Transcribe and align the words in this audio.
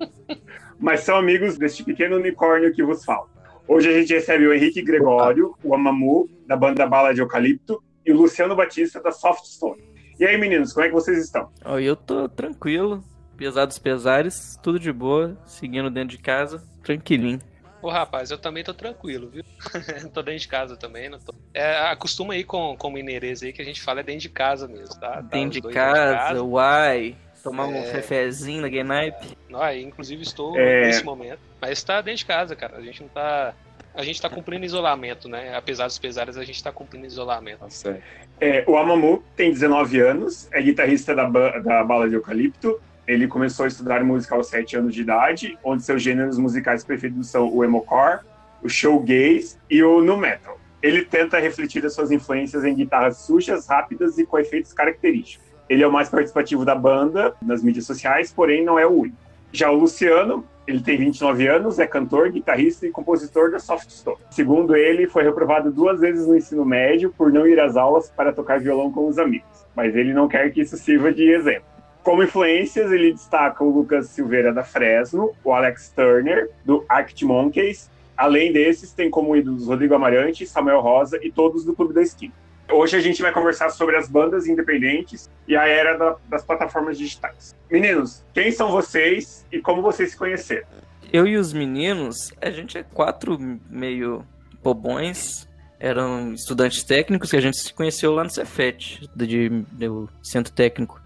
mas 0.80 1.00
são 1.00 1.14
amigos 1.16 1.58
deste 1.58 1.84
pequeno 1.84 2.16
unicórnio 2.16 2.72
que 2.72 2.82
vos 2.82 3.04
falo. 3.04 3.28
Hoje 3.68 3.90
a 3.90 3.92
gente 3.92 4.14
recebe 4.14 4.46
o 4.46 4.54
Henrique 4.54 4.80
Gregório, 4.80 5.54
o 5.62 5.74
Amamu, 5.74 6.26
da 6.46 6.56
banda 6.56 6.86
Bala 6.86 7.12
de 7.12 7.20
Eucalipto, 7.20 7.82
e 8.04 8.12
o 8.12 8.16
Luciano 8.16 8.56
Batista, 8.56 8.98
da 8.98 9.12
Soft 9.12 9.44
Stone. 9.44 9.82
E 10.18 10.24
aí, 10.24 10.38
meninos, 10.38 10.72
como 10.72 10.86
é 10.86 10.88
que 10.88 10.94
vocês 10.94 11.18
estão? 11.18 11.50
Oh, 11.66 11.78
eu 11.78 11.94
tô 11.94 12.28
tranquilo, 12.30 13.04
apesar 13.40 13.64
dos 13.64 13.78
pesares, 13.78 14.60
tudo 14.62 14.78
de 14.78 14.92
boa, 14.92 15.34
seguindo 15.46 15.88
dentro 15.88 16.14
de 16.14 16.18
casa, 16.18 16.62
tranquilinho. 16.84 17.40
Ô 17.80 17.88
rapaz, 17.88 18.30
eu 18.30 18.36
também 18.36 18.62
tô 18.62 18.74
tranquilo, 18.74 19.30
viu? 19.30 19.42
tô 20.12 20.20
dentro 20.20 20.40
de 20.40 20.48
casa 20.48 20.76
também, 20.76 21.08
não 21.08 21.18
tô. 21.18 21.32
É, 21.54 21.88
acostuma 21.90 22.34
aí 22.34 22.44
com, 22.44 22.76
com 22.76 22.90
mineirês 22.90 23.42
aí 23.42 23.50
que 23.50 23.62
a 23.62 23.64
gente 23.64 23.80
fala 23.80 24.00
é 24.00 24.02
dentro 24.02 24.20
de 24.20 24.28
casa 24.28 24.68
mesmo, 24.68 25.00
tá? 25.00 25.12
tá 25.12 25.20
dentro, 25.22 25.52
de 25.52 25.62
casa, 25.62 25.94
dentro 25.94 26.10
de 26.10 26.18
casa, 26.18 26.42
uai. 26.42 27.16
Tomar 27.42 27.72
é... 27.72 27.80
um 27.80 27.82
fefezinho 27.84 28.60
na 28.60 28.68
Game 28.68 28.86
Night. 28.86 29.38
Ah, 29.54 29.74
inclusive 29.74 30.22
estou 30.22 30.54
é... 30.58 30.82
nesse 30.82 31.02
momento. 31.02 31.40
Mas 31.58 31.82
tá 31.82 32.02
dentro 32.02 32.18
de 32.18 32.26
casa, 32.26 32.54
cara. 32.54 32.76
A 32.76 32.82
gente 32.82 33.00
não 33.00 33.08
tá. 33.08 33.54
A 33.94 34.04
gente 34.04 34.20
tá 34.20 34.28
cumprindo 34.28 34.66
isolamento, 34.66 35.30
né? 35.30 35.56
Apesar 35.56 35.86
dos 35.86 35.98
pesares, 35.98 36.36
a 36.36 36.44
gente 36.44 36.62
tá 36.62 36.70
cumprindo 36.70 37.06
isolamento. 37.06 37.62
Nossa. 37.62 37.98
É, 38.38 38.62
o 38.66 38.76
Amamu 38.76 39.24
tem 39.34 39.50
19 39.50 39.98
anos, 40.00 40.46
é 40.52 40.60
guitarrista 40.60 41.14
da, 41.14 41.26
da 41.26 41.82
Bala 41.82 42.08
de 42.08 42.14
Eucalipto, 42.14 42.78
ele 43.10 43.26
começou 43.26 43.64
a 43.64 43.66
estudar 43.66 44.04
música 44.04 44.36
aos 44.36 44.46
7 44.46 44.76
anos 44.76 44.94
de 44.94 45.00
idade, 45.00 45.58
onde 45.64 45.82
seus 45.82 46.00
gêneros 46.00 46.38
musicais 46.38 46.84
preferidos 46.84 47.28
são 47.28 47.52
o 47.52 47.64
emocore, 47.64 48.20
o 48.62 48.68
showgaze 48.68 49.56
e 49.68 49.82
o 49.82 50.00
nu 50.00 50.16
metal. 50.16 50.56
Ele 50.80 51.04
tenta 51.04 51.40
refletir 51.40 51.84
as 51.84 51.92
suas 51.92 52.12
influências 52.12 52.64
em 52.64 52.72
guitarras 52.72 53.16
sujas, 53.16 53.66
rápidas 53.66 54.16
e 54.16 54.24
com 54.24 54.38
efeitos 54.38 54.72
característicos. 54.72 55.44
Ele 55.68 55.82
é 55.82 55.88
o 55.88 55.92
mais 55.92 56.08
participativo 56.08 56.64
da 56.64 56.76
banda 56.76 57.34
nas 57.42 57.64
mídias 57.64 57.84
sociais, 57.84 58.32
porém 58.32 58.64
não 58.64 58.78
é 58.78 58.86
o 58.86 58.90
único. 58.90 59.16
Já 59.52 59.72
o 59.72 59.74
Luciano, 59.74 60.44
ele 60.64 60.80
tem 60.80 60.96
29 60.96 61.48
anos, 61.48 61.80
é 61.80 61.88
cantor, 61.88 62.30
guitarrista 62.30 62.86
e 62.86 62.90
compositor 62.90 63.50
da 63.50 63.58
Soft 63.58 63.90
Stone. 63.90 64.18
Segundo 64.30 64.76
ele, 64.76 65.08
foi 65.08 65.24
reprovado 65.24 65.72
duas 65.72 65.98
vezes 65.98 66.28
no 66.28 66.36
ensino 66.36 66.64
médio 66.64 67.12
por 67.18 67.32
não 67.32 67.44
ir 67.44 67.58
às 67.58 67.76
aulas 67.76 68.08
para 68.08 68.32
tocar 68.32 68.60
violão 68.60 68.92
com 68.92 69.08
os 69.08 69.18
amigos, 69.18 69.66
mas 69.74 69.96
ele 69.96 70.12
não 70.12 70.28
quer 70.28 70.52
que 70.52 70.60
isso 70.60 70.76
sirva 70.76 71.12
de 71.12 71.28
exemplo. 71.28 71.69
Como 72.02 72.22
influências, 72.22 72.90
ele 72.90 73.12
destaca 73.12 73.62
o 73.62 73.70
Lucas 73.70 74.08
Silveira 74.08 74.52
da 74.52 74.64
Fresno, 74.64 75.34
o 75.44 75.52
Alex 75.52 75.92
Turner, 75.94 76.50
do 76.64 76.84
Arctic 76.88 77.22
Monkeys. 77.22 77.90
Além 78.16 78.52
desses, 78.52 78.92
tem 78.92 79.10
como 79.10 79.36
ídolos 79.36 79.66
Rodrigo 79.66 79.94
Amarante, 79.94 80.46
Samuel 80.46 80.80
Rosa 80.80 81.18
e 81.22 81.30
todos 81.30 81.64
do 81.64 81.74
Clube 81.74 81.92
da 81.92 82.02
Esquina. 82.02 82.32
Hoje 82.70 82.96
a 82.96 83.00
gente 83.00 83.20
vai 83.20 83.32
conversar 83.32 83.70
sobre 83.70 83.96
as 83.96 84.08
bandas 84.08 84.46
independentes 84.46 85.28
e 85.46 85.56
a 85.56 85.66
era 85.66 85.96
da, 85.98 86.16
das 86.28 86.44
plataformas 86.44 86.96
digitais. 86.96 87.54
Meninos, 87.70 88.24
quem 88.32 88.50
são 88.52 88.70
vocês 88.70 89.44
e 89.50 89.58
como 89.60 89.82
vocês 89.82 90.12
se 90.12 90.16
conheceram? 90.16 90.66
Eu 91.12 91.26
e 91.26 91.36
os 91.36 91.52
meninos, 91.52 92.32
a 92.40 92.50
gente 92.50 92.78
é 92.78 92.82
quatro 92.82 93.38
meio 93.68 94.24
bobões. 94.62 95.48
Eram 95.78 96.34
estudantes 96.34 96.84
técnicos 96.84 97.30
que 97.30 97.36
a 97.36 97.40
gente 97.40 97.56
se 97.56 97.72
conheceu 97.72 98.12
lá 98.12 98.22
no 98.22 98.30
Cefet, 98.30 99.00
do 99.14 100.08
centro 100.22 100.52
técnico 100.52 100.99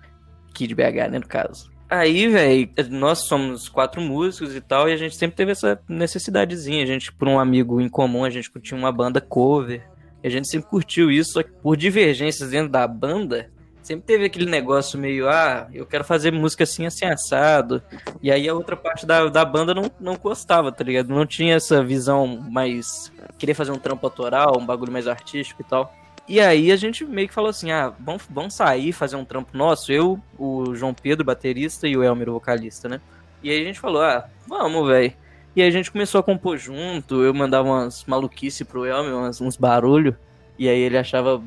aqui 0.54 0.68
de 0.68 0.74
BH, 0.74 1.10
né, 1.10 1.18
no 1.18 1.26
caso. 1.26 1.72
Aí, 1.90 2.28
velho, 2.28 2.70
nós 2.90 3.26
somos 3.26 3.68
quatro 3.68 4.00
músicos 4.00 4.54
e 4.54 4.60
tal, 4.60 4.88
e 4.88 4.92
a 4.92 4.96
gente 4.96 5.16
sempre 5.16 5.36
teve 5.36 5.52
essa 5.52 5.78
necessidadezinha. 5.88 6.82
A 6.82 6.86
gente, 6.86 7.12
por 7.12 7.28
um 7.28 7.38
amigo 7.38 7.80
em 7.80 7.88
comum, 7.88 8.24
a 8.24 8.30
gente 8.30 8.50
curtia 8.50 8.76
uma 8.76 8.90
banda 8.90 9.20
cover. 9.20 9.82
E 10.22 10.26
a 10.26 10.30
gente 10.30 10.48
sempre 10.48 10.68
curtiu 10.70 11.10
isso, 11.10 11.32
só 11.32 11.42
que 11.42 11.50
por 11.50 11.76
divergências 11.76 12.50
dentro 12.50 12.70
da 12.70 12.88
banda, 12.88 13.50
sempre 13.82 14.06
teve 14.06 14.24
aquele 14.24 14.46
negócio 14.46 14.98
meio, 14.98 15.28
ah, 15.28 15.68
eu 15.72 15.84
quero 15.84 16.02
fazer 16.02 16.32
música 16.32 16.64
assim, 16.64 16.86
assim, 16.86 17.04
assado. 17.04 17.82
E 18.22 18.32
aí 18.32 18.48
a 18.48 18.54
outra 18.54 18.74
parte 18.74 19.04
da, 19.04 19.26
da 19.28 19.44
banda 19.44 19.74
não, 19.74 19.90
não 20.00 20.16
gostava, 20.16 20.72
tá 20.72 20.82
ligado? 20.82 21.10
Não 21.10 21.26
tinha 21.26 21.54
essa 21.54 21.84
visão 21.84 22.26
mais. 22.50 23.12
Queria 23.38 23.54
fazer 23.54 23.72
um 23.72 23.78
trampo 23.78 24.06
autoral, 24.06 24.58
um 24.58 24.64
bagulho 24.64 24.90
mais 24.90 25.06
artístico 25.06 25.60
e 25.60 25.64
tal. 25.64 25.94
E 26.26 26.40
aí 26.40 26.72
a 26.72 26.76
gente 26.76 27.04
meio 27.04 27.28
que 27.28 27.34
falou 27.34 27.50
assim: 27.50 27.70
ah, 27.70 27.92
vamos, 28.00 28.22
vamos 28.30 28.54
sair, 28.54 28.92
fazer 28.92 29.16
um 29.16 29.24
trampo 29.24 29.56
nosso. 29.56 29.92
Eu, 29.92 30.18
o 30.38 30.74
João 30.74 30.94
Pedro, 30.94 31.24
baterista, 31.24 31.86
e 31.86 31.96
o 31.96 32.02
Elmer, 32.02 32.30
vocalista, 32.30 32.88
né? 32.88 33.00
E 33.42 33.50
aí 33.50 33.60
a 33.60 33.64
gente 33.64 33.78
falou: 33.78 34.02
ah, 34.02 34.26
vamos, 34.46 34.88
velho. 34.88 35.12
E 35.54 35.62
aí 35.62 35.68
a 35.68 35.70
gente 35.70 35.90
começou 35.90 36.18
a 36.18 36.22
compor 36.22 36.58
junto. 36.58 37.22
Eu 37.22 37.32
mandava 37.32 37.68
umas 37.68 38.04
maluquices 38.06 38.66
pro 38.66 38.86
Elmer, 38.86 39.14
umas, 39.14 39.40
uns 39.40 39.56
barulhos. 39.56 40.14
E 40.58 40.68
aí 40.68 40.80
ele 40.80 40.98
achava 40.98 41.42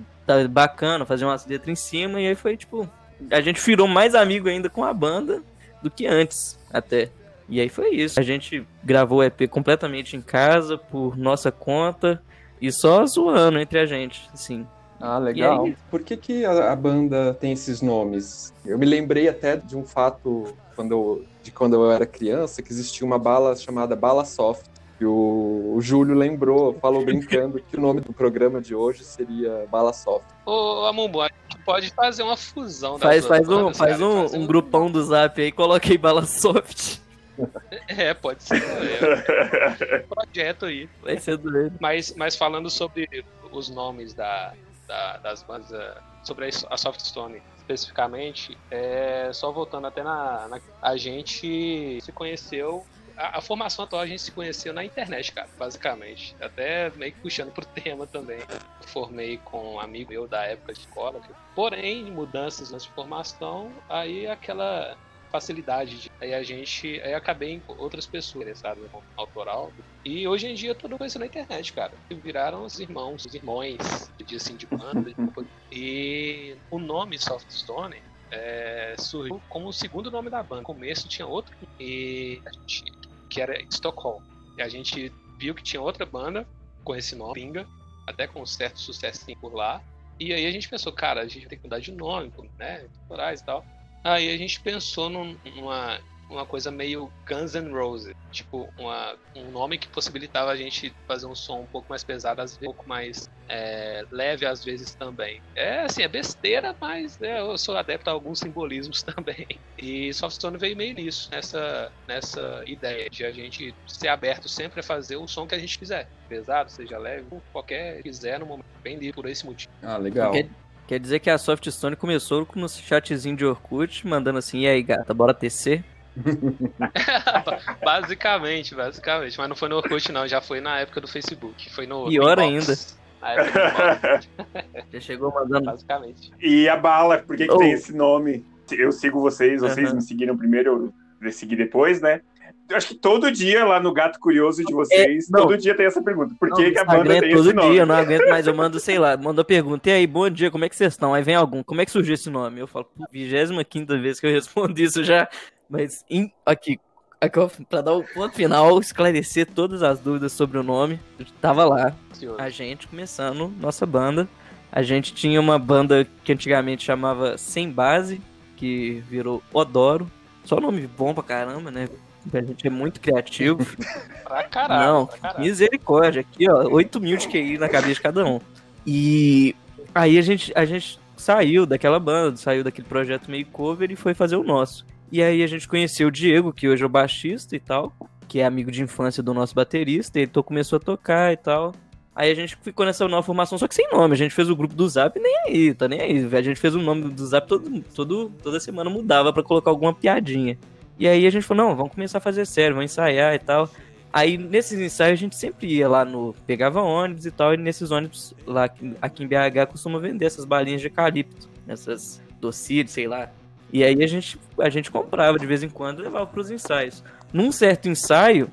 bacana 0.50 1.06
fazer 1.06 1.26
umas 1.26 1.46
letras 1.46 1.70
em 1.70 1.76
cima. 1.76 2.22
E 2.22 2.28
aí 2.28 2.36
foi 2.36 2.56
tipo. 2.56 2.88
A 3.32 3.42
gente 3.42 3.60
virou 3.60 3.88
mais 3.88 4.14
amigo 4.14 4.48
ainda 4.48 4.70
com 4.70 4.84
a 4.84 4.94
banda 4.94 5.42
do 5.82 5.90
que 5.90 6.06
antes, 6.06 6.60
até. 6.72 7.10
E 7.50 7.60
aí 7.60 7.70
foi 7.70 7.96
isso. 7.96 8.20
A 8.20 8.24
gente 8.24 8.66
gravou 8.84 9.20
o 9.20 9.24
EP 9.24 9.50
completamente 9.50 10.16
em 10.16 10.22
casa, 10.22 10.78
por 10.78 11.18
nossa 11.18 11.52
conta. 11.52 12.22
E 12.62 12.72
só 12.72 13.06
zoando 13.06 13.60
entre 13.60 13.80
a 13.80 13.86
gente, 13.86 14.30
assim. 14.34 14.66
Ah, 15.00 15.18
legal. 15.20 15.66
Aí... 15.66 15.78
Por 15.90 16.02
que, 16.02 16.18
que 16.18 16.46
a, 16.46 16.72
a, 16.72 16.76
banda 16.76 17.34
tem 17.40 17.52
esses 17.52 17.82
nomes? 17.82 18.54
Eu 18.66 18.78
me 18.78 18.86
lembrei 18.86 19.28
até 19.28 19.56
de 19.56 19.76
um 19.78 19.86
fato 19.86 20.56
quando 20.76 20.92
eu, 20.92 21.26
de 21.44 21.52
quando 21.52 21.76
eu 21.76 21.92
era 21.92 22.06
criança, 22.06 22.62
que 22.62 22.72
existia 22.72 23.06
uma 23.06 23.20
bala 23.20 23.56
chamada 23.56 23.96
Bala 23.96 24.26
Soft. 24.26 24.66
E 25.00 25.06
o, 25.06 25.74
o 25.76 25.82
Júlio 25.82 26.16
lembrou, 26.16 26.74
falou 26.82 27.06
brincando 27.06 27.62
que 27.62 27.78
o 27.78 27.82
nome 27.82 28.02
do 28.02 28.12
programa 28.12 28.60
de 28.60 28.74
hoje 28.74 29.04
seria 29.04 29.68
Bala 29.70 29.94
Soft. 29.94 30.26
Ô, 30.44 30.86
Amumbo, 30.86 31.22
a 31.22 31.28
gente 31.28 31.64
pode 31.64 31.92
fazer 31.92 32.24
uma 32.24 32.36
fusão. 32.36 32.98
Faz, 32.98 33.28
faz, 33.28 33.48
um, 33.48 33.72
faz 33.72 34.02
um, 34.02 34.26
um, 34.26 34.36
um 34.38 34.48
grupão 34.48 34.90
do 34.90 35.04
Zap 35.04 35.40
aí, 35.40 35.52
coloquei 35.52 36.00
Bala 36.00 36.26
Soft. 36.26 37.00
É, 37.88 38.14
pode 38.14 38.44
ser. 38.44 38.62
É, 38.62 40.00
projeto 40.10 40.66
aí. 40.66 40.90
Vai 41.02 41.18
ser 41.18 41.38
doido. 41.38 41.76
Mas, 41.80 42.14
mas 42.16 42.36
falando 42.36 42.70
sobre 42.70 43.26
os 43.52 43.70
nomes 43.70 44.14
da, 44.14 44.54
da 44.88 45.18
das 45.18 45.44
bandas, 45.44 45.72
é, 45.72 45.98
sobre 46.24 46.50
a 46.70 46.78
Softstone 46.78 47.42
especificamente, 47.68 48.58
é, 48.72 49.30
só 49.34 49.52
voltando 49.52 49.88
até 49.88 50.02
na, 50.02 50.48
na, 50.48 50.62
A 50.82 50.96
gente 50.96 52.00
se 52.02 52.12
conheceu. 52.14 52.86
A, 53.18 53.40
a, 53.40 53.42
formação 53.42 53.84
atual 53.84 54.02
a 54.02 54.06
gente 54.06 54.22
se 54.22 54.32
conheceu 54.32 54.74
na 54.74 54.86
internet, 54.86 55.32
cara, 55.34 55.50
basicamente. 55.58 56.36
Até 56.40 56.90
meio 56.92 57.12
que 57.12 57.20
puxando 57.20 57.52
pro 57.52 57.66
tema 57.82 58.08
também. 58.08 58.40
Formei 58.86 59.38
com 59.38 59.76
um 59.76 59.80
amigo 59.80 60.12
meu 60.12 60.28
da 60.28 60.44
época 60.44 60.74
de 60.74 60.80
escola. 60.80 61.22
Porém, 61.54 62.06
mudanças 62.06 62.72
na 62.72 62.80
formação, 62.80 63.72
aí 63.90 64.28
aquela 64.28 64.96
facilidade. 65.32 65.98
De... 65.98 66.12
Aí 66.20 66.34
a 66.34 66.44
gente. 66.44 67.00
Aí 67.02 67.14
acabei 67.14 67.54
em 67.54 67.62
outras 67.68 68.06
pessoas 68.06 68.44
interessadas 68.44 68.84
no 68.92 69.04
autoral. 69.16 69.72
E 70.04 70.28
hoje 70.28 70.48
em 70.48 70.54
dia 70.54 70.74
tudo 70.74 70.98
isso 71.06 71.20
na 71.20 71.26
internet, 71.26 71.74
cara. 71.74 71.94
Viraram 72.10 72.64
os 72.64 72.80
irmãos, 72.80 73.26
os 73.26 73.34
irmãos, 73.34 74.12
de 74.18 74.36
assim, 74.36 74.56
de 74.56 74.66
banda. 74.66 75.14
e 75.72 76.56
o 76.72 76.80
nome 76.80 77.18
Softstone 77.18 78.02
é, 78.32 78.96
surgiu 78.98 79.42
como 79.50 79.68
o 79.68 79.74
segundo 79.74 80.12
nome 80.12 80.30
da 80.30 80.44
banda. 80.44 80.62
No 80.62 80.66
começo 80.66 81.08
tinha 81.08 81.28
outro, 81.28 81.56
e 81.80 82.42
gente, 82.62 82.84
que 83.30 83.42
era 83.42 83.62
Stockholm. 83.64 84.22
E 84.58 84.62
a 84.62 84.68
gente 84.68 85.12
viu 85.38 85.54
que 85.54 85.64
tinha 85.64 85.82
outra 85.82 86.06
banda 86.06 86.48
com 86.84 86.96
esse 86.96 87.16
nome, 87.16 87.34
Pinga, 87.34 87.68
até 88.06 88.28
com 88.28 88.42
um 88.42 88.46
certo 88.46 88.80
sucesso 88.80 89.26
por 89.40 89.54
lá. 89.54 89.82
E 90.20 90.34
aí 90.34 90.48
a 90.48 90.52
gente 90.52 90.68
pensou, 90.68 90.92
cara, 90.92 91.22
a 91.22 91.28
gente 91.28 91.48
tem 91.48 91.58
que 91.58 91.64
mudar 91.64 91.80
de 91.80 91.92
nome, 91.92 92.32
né? 92.58 92.88
Temporais 93.02 93.42
e 93.42 93.46
tal. 93.46 93.66
Aí 94.04 94.30
a 94.30 94.38
gente 94.38 94.60
pensou 94.62 95.10
numa 95.10 96.00
uma 96.30 96.46
coisa 96.46 96.70
meio 96.70 97.12
Guns 97.28 97.56
N' 97.56 97.72
Roses. 97.72 98.14
Tipo, 98.32 98.70
uma, 98.78 99.18
um 99.36 99.50
nome 99.50 99.78
que 99.78 99.88
possibilitava 99.88 100.52
a 100.52 100.56
gente 100.56 100.94
fazer 101.08 101.26
um 101.26 101.34
som 101.34 101.62
um 101.62 101.66
pouco 101.66 101.88
mais 101.90 102.04
pesado, 102.04 102.42
às 102.42 102.52
vezes 102.52 102.62
um 102.62 102.66
pouco 102.66 102.88
mais 102.88 103.30
é, 103.50 104.04
leve, 104.12 104.46
às 104.46 104.64
vezes 104.64 104.94
também. 104.96 105.42
É 105.56 105.82
assim, 105.82 106.04
é 106.04 106.08
besteira, 106.08 106.76
mas 106.80 107.20
é, 107.22 107.40
eu 107.40 107.58
sou 107.58 107.76
adepto 107.78 108.10
a 108.10 108.14
alguns 108.14 108.40
simbolismos 108.40 109.02
também. 109.16 109.48
E 109.78 110.14
Softstone 110.14 110.58
veio 110.58 110.76
meio 110.76 110.94
nisso, 110.94 111.30
nessa, 111.32 111.92
nessa 112.08 112.64
ideia 112.68 113.10
de 113.10 113.24
a 113.24 113.32
gente 113.32 113.74
ser 113.88 114.10
aberto 114.10 114.50
sempre 114.50 114.82
a 114.82 114.84
fazer 114.84 115.16
o 115.16 115.28
som 115.28 115.48
que 115.48 115.56
a 115.56 115.60
gente 115.60 115.80
quiser. 115.80 116.08
Pesado, 116.28 116.70
seja 116.70 116.98
leve, 116.98 117.28
qualquer 117.54 118.04
quiser 118.04 118.40
no 118.40 118.46
momento. 118.46 118.66
Bem 118.84 118.98
livre 118.98 119.14
por 119.14 119.28
esse 119.28 119.46
motivo. 119.46 119.70
Ah, 119.82 119.98
legal. 119.98 120.32
Quer, 120.32 120.50
quer 120.88 121.00
dizer 121.00 121.20
que 121.20 121.30
a 121.30 121.38
Softstone 121.38 121.96
começou 121.96 122.46
com 122.46 122.60
um 122.62 122.68
chatzinho 122.68 123.36
de 123.36 123.46
Orkut, 123.46 124.08
mandando 124.08 124.40
assim, 124.40 124.62
e 124.62 124.68
aí 124.68 124.82
gata, 124.82 125.14
bora 125.14 125.34
tecer? 125.34 125.84
basicamente, 127.84 128.74
basicamente. 128.76 129.38
Mas 129.38 129.50
não 129.50 129.56
foi 129.56 129.70
no 129.70 129.78
Orkut, 129.78 130.12
não. 130.12 130.28
Já 130.28 130.42
foi 130.42 130.60
na 130.62 130.80
época 130.80 131.02
do 131.02 131.08
Facebook. 131.08 131.70
Foi 131.74 131.86
no. 131.86 132.08
Pior 132.08 132.38
no 132.38 132.44
ainda. 132.44 132.74
Na 133.22 133.32
época 133.34 134.20
Já 134.94 135.00
chegou 135.00 135.32
mandando. 135.32 135.66
Basicamente. 135.66 136.32
E 136.40 136.68
a 136.68 136.76
bala, 136.76 137.20
por 137.20 137.36
que, 137.36 137.46
que 137.48 137.54
Oh. 137.54 137.58
tem 137.58 137.72
esse 137.72 137.94
nome? 137.94 138.46
Eu 138.72 138.92
sigo 138.92 139.22
vocês, 139.22 139.62
vocês 139.62 139.88
Aham. 139.88 139.96
me 139.96 140.02
seguiram 140.02 140.38
primeiro, 140.38 140.94
eu 141.22 141.32
segui 141.32 141.56
depois, 141.56 142.02
né? 142.02 142.22
Eu 142.70 142.76
acho 142.78 142.88
que 142.90 142.96
todo 142.96 143.32
dia 143.32 143.64
lá 143.66 143.80
no 143.80 143.94
Gato 143.94 144.20
Curioso 144.20 144.64
de 144.64 144.74
vocês, 144.74 145.26
É, 145.30 145.32
não. 145.32 145.44
todo 145.48 145.58
dia 145.58 145.76
tem 145.76 145.86
essa 145.86 146.02
pergunta. 146.02 146.36
Por 146.40 146.50
que, 146.54 146.64
Não, 146.66 146.72
que 146.72 146.78
a 146.80 146.84
banda 146.86 147.16
é 147.18 147.22
tem 147.22 147.32
todo 147.32 147.46
esse 147.46 147.54
nome? 147.56 147.72
dia, 147.72 147.82
eu 147.82 147.86
não 147.86 147.96
aguento 147.96 148.28
mais. 148.30 148.46
Eu 148.48 148.56
mando, 148.56 148.80
sei 148.80 149.00
lá, 149.00 149.16
mando 149.16 149.40
a 149.42 149.46
pergunta. 149.46 149.90
E 149.90 149.94
aí, 149.94 150.08
bom 150.08 150.30
dia, 150.30 150.52
como 150.52 150.66
é 150.66 150.70
que 150.70 150.76
vocês 150.76 150.94
estão? 150.94 151.14
Aí 151.14 151.24
vem 151.24 151.36
algum, 151.36 151.64
como 151.64 151.80
é 151.82 151.86
que 151.86 151.92
surgiu 151.92 152.14
esse 152.14 152.30
nome? 152.30 152.60
Eu 152.60 152.68
falo, 152.68 152.86
pô, 152.86 153.06
25 153.12 153.98
vez 154.02 154.20
que 154.20 154.28
eu 154.28 154.32
respondo 154.32 154.78
isso 154.82 155.04
já. 155.04 155.28
Mas 155.70 156.04
em- 156.10 156.32
aqui, 156.46 156.80
aqui 157.22 157.40
pra 157.70 157.82
dar 157.82 157.94
o 157.94 158.04
ponto 158.04 158.36
final, 158.36 158.80
esclarecer 158.80 159.48
todas 159.48 159.82
as 159.84 160.00
dúvidas 160.00 160.32
sobre 160.34 160.58
o 160.58 160.64
nome. 160.64 161.00
Eu 161.20 161.26
tava 161.42 161.64
lá, 161.66 161.96
a 162.38 162.50
gente 162.50 162.88
começando 162.88 163.52
nossa 163.62 163.86
banda. 163.86 164.28
A 164.70 164.82
gente 164.82 165.14
tinha 165.14 165.40
uma 165.40 165.58
banda 165.58 166.06
que 166.24 166.34
antigamente 166.34 166.84
chamava 166.84 167.38
Sem 167.38 167.70
Base, 167.72 168.22
que 168.58 169.02
virou 169.10 169.42
Odoro. 169.54 170.12
Só 170.44 170.60
nome 170.60 170.86
bom 170.88 171.14
pra 171.14 171.24
caramba, 171.24 171.72
né? 171.72 171.88
A 172.34 172.42
gente 172.42 172.68
é 172.68 172.70
muito 172.70 173.00
criativo. 173.00 173.66
Pra 174.24 174.44
caralho. 174.44 174.94
Não, 174.94 175.06
pra 175.06 175.18
caralho. 175.18 175.46
misericórdia. 175.46 176.22
Aqui, 176.22 176.50
ó, 176.50 176.68
8 176.70 177.00
mil 177.00 177.18
de 177.18 177.28
QI 177.28 177.58
na 177.58 177.70
cabeça 177.70 177.94
de 177.94 178.02
cada 178.02 178.26
um. 178.26 178.42
E 178.86 179.56
aí 179.96 180.18
a 180.18 180.22
gente, 180.22 180.52
a 180.54 180.66
gente 180.66 181.00
saiu 181.16 181.66
daquela 181.66 182.00
banda, 182.00 182.38
saiu 182.38 182.64
daquele 182.64 182.88
projeto 182.88 183.32
meio 183.32 183.46
cover 183.46 183.90
e 183.92 183.96
foi 183.96 184.14
fazer 184.14 184.36
o 184.36 184.44
nosso. 184.44 184.86
E 185.12 185.24
aí 185.24 185.42
a 185.42 185.48
gente 185.48 185.68
conheceu 185.68 186.10
o 186.10 186.12
Diego, 186.12 186.52
que 186.52 186.68
hoje 186.68 186.84
é 186.84 186.86
o 186.86 186.90
baixista 186.90 187.56
e 187.56 187.60
tal, 187.60 187.94
que 188.28 188.40
é 188.40 188.46
amigo 188.46 188.70
de 188.70 188.84
infância 188.84 189.24
do 189.24 189.34
nosso 189.34 189.56
baterista, 189.56 190.20
e 190.20 190.24
ele 190.24 190.32
começou 190.44 190.78
a 190.78 190.80
tocar 190.80 191.32
e 191.32 191.38
tal. 191.38 191.74
Aí 192.14 192.32
a 192.32 192.36
gente 192.36 192.58
ficou 192.62 192.86
nessa 192.86 193.08
nova 193.08 193.22
formação, 193.22 193.58
só 193.58 193.68
que 193.68 193.76
sem 193.76 193.88
nome. 193.92 194.14
A 194.14 194.18
gente 194.18 194.34
fez 194.34 194.50
o 194.50 194.56
grupo 194.56 194.74
do 194.74 194.90
Zap 194.90 195.20
nem 195.20 195.38
aí, 195.46 195.74
tá 195.74 195.88
nem 195.88 196.02
aí. 196.02 196.36
A 196.36 196.42
gente 196.42 196.60
fez 196.60 196.74
o 196.74 196.80
nome 196.80 197.10
do 197.10 197.26
Zap 197.26 197.48
todo, 197.48 197.84
todo, 197.94 198.32
toda 198.42 198.60
semana 198.60 198.90
mudava 198.90 199.32
pra 199.32 199.44
colocar 199.44 199.70
alguma 199.70 199.94
piadinha. 199.94 200.58
E 201.00 201.08
aí 201.08 201.26
a 201.28 201.30
gente 201.30 201.44
falou, 201.44 201.68
não, 201.70 201.76
vamos 201.76 201.94
começar 201.94 202.18
a 202.18 202.22
fazer 202.22 202.46
sério, 202.46 202.76
vamos 202.76 202.92
ensaiar 202.92 203.34
e 203.36 203.40
tal. 203.40 203.70
Aí 204.12 204.38
nesses 204.38 204.80
ensaios 204.80 205.20
a 205.20 205.22
gente 205.22 205.36
sempre 205.36 205.68
ia 205.68 205.88
lá 205.88 206.04
no. 206.04 206.34
pegava 206.48 206.82
ônibus 206.82 207.26
e 207.26 207.32
tal, 207.32 207.54
e 207.54 207.58
nesses 207.58 207.92
ônibus 207.92 208.34
lá 208.46 208.64
aqui- 208.64 209.24
em 209.24 209.28
BH 209.28 209.68
costuma 209.70 210.00
vender 210.00 210.26
essas 210.26 210.46
balinhas 210.46 210.82
de 210.82 210.88
eucalipto, 210.88 211.48
essas 211.68 212.22
docílios, 212.40 212.92
sei 212.92 213.08
lá. 213.08 213.30
E 213.72 213.84
aí 213.84 214.02
a 214.02 214.08
gente, 214.08 214.40
a 214.60 214.70
gente 214.70 214.90
comprava 214.90 215.38
de 215.38 215.46
vez 215.46 215.62
em 215.62 215.70
quando 215.70 216.00
e 216.00 216.04
levava 216.04 216.26
pros 216.26 216.50
ensaios. 216.50 217.04
Num 217.34 217.52
certo 217.52 217.90
ensaio, 217.90 218.50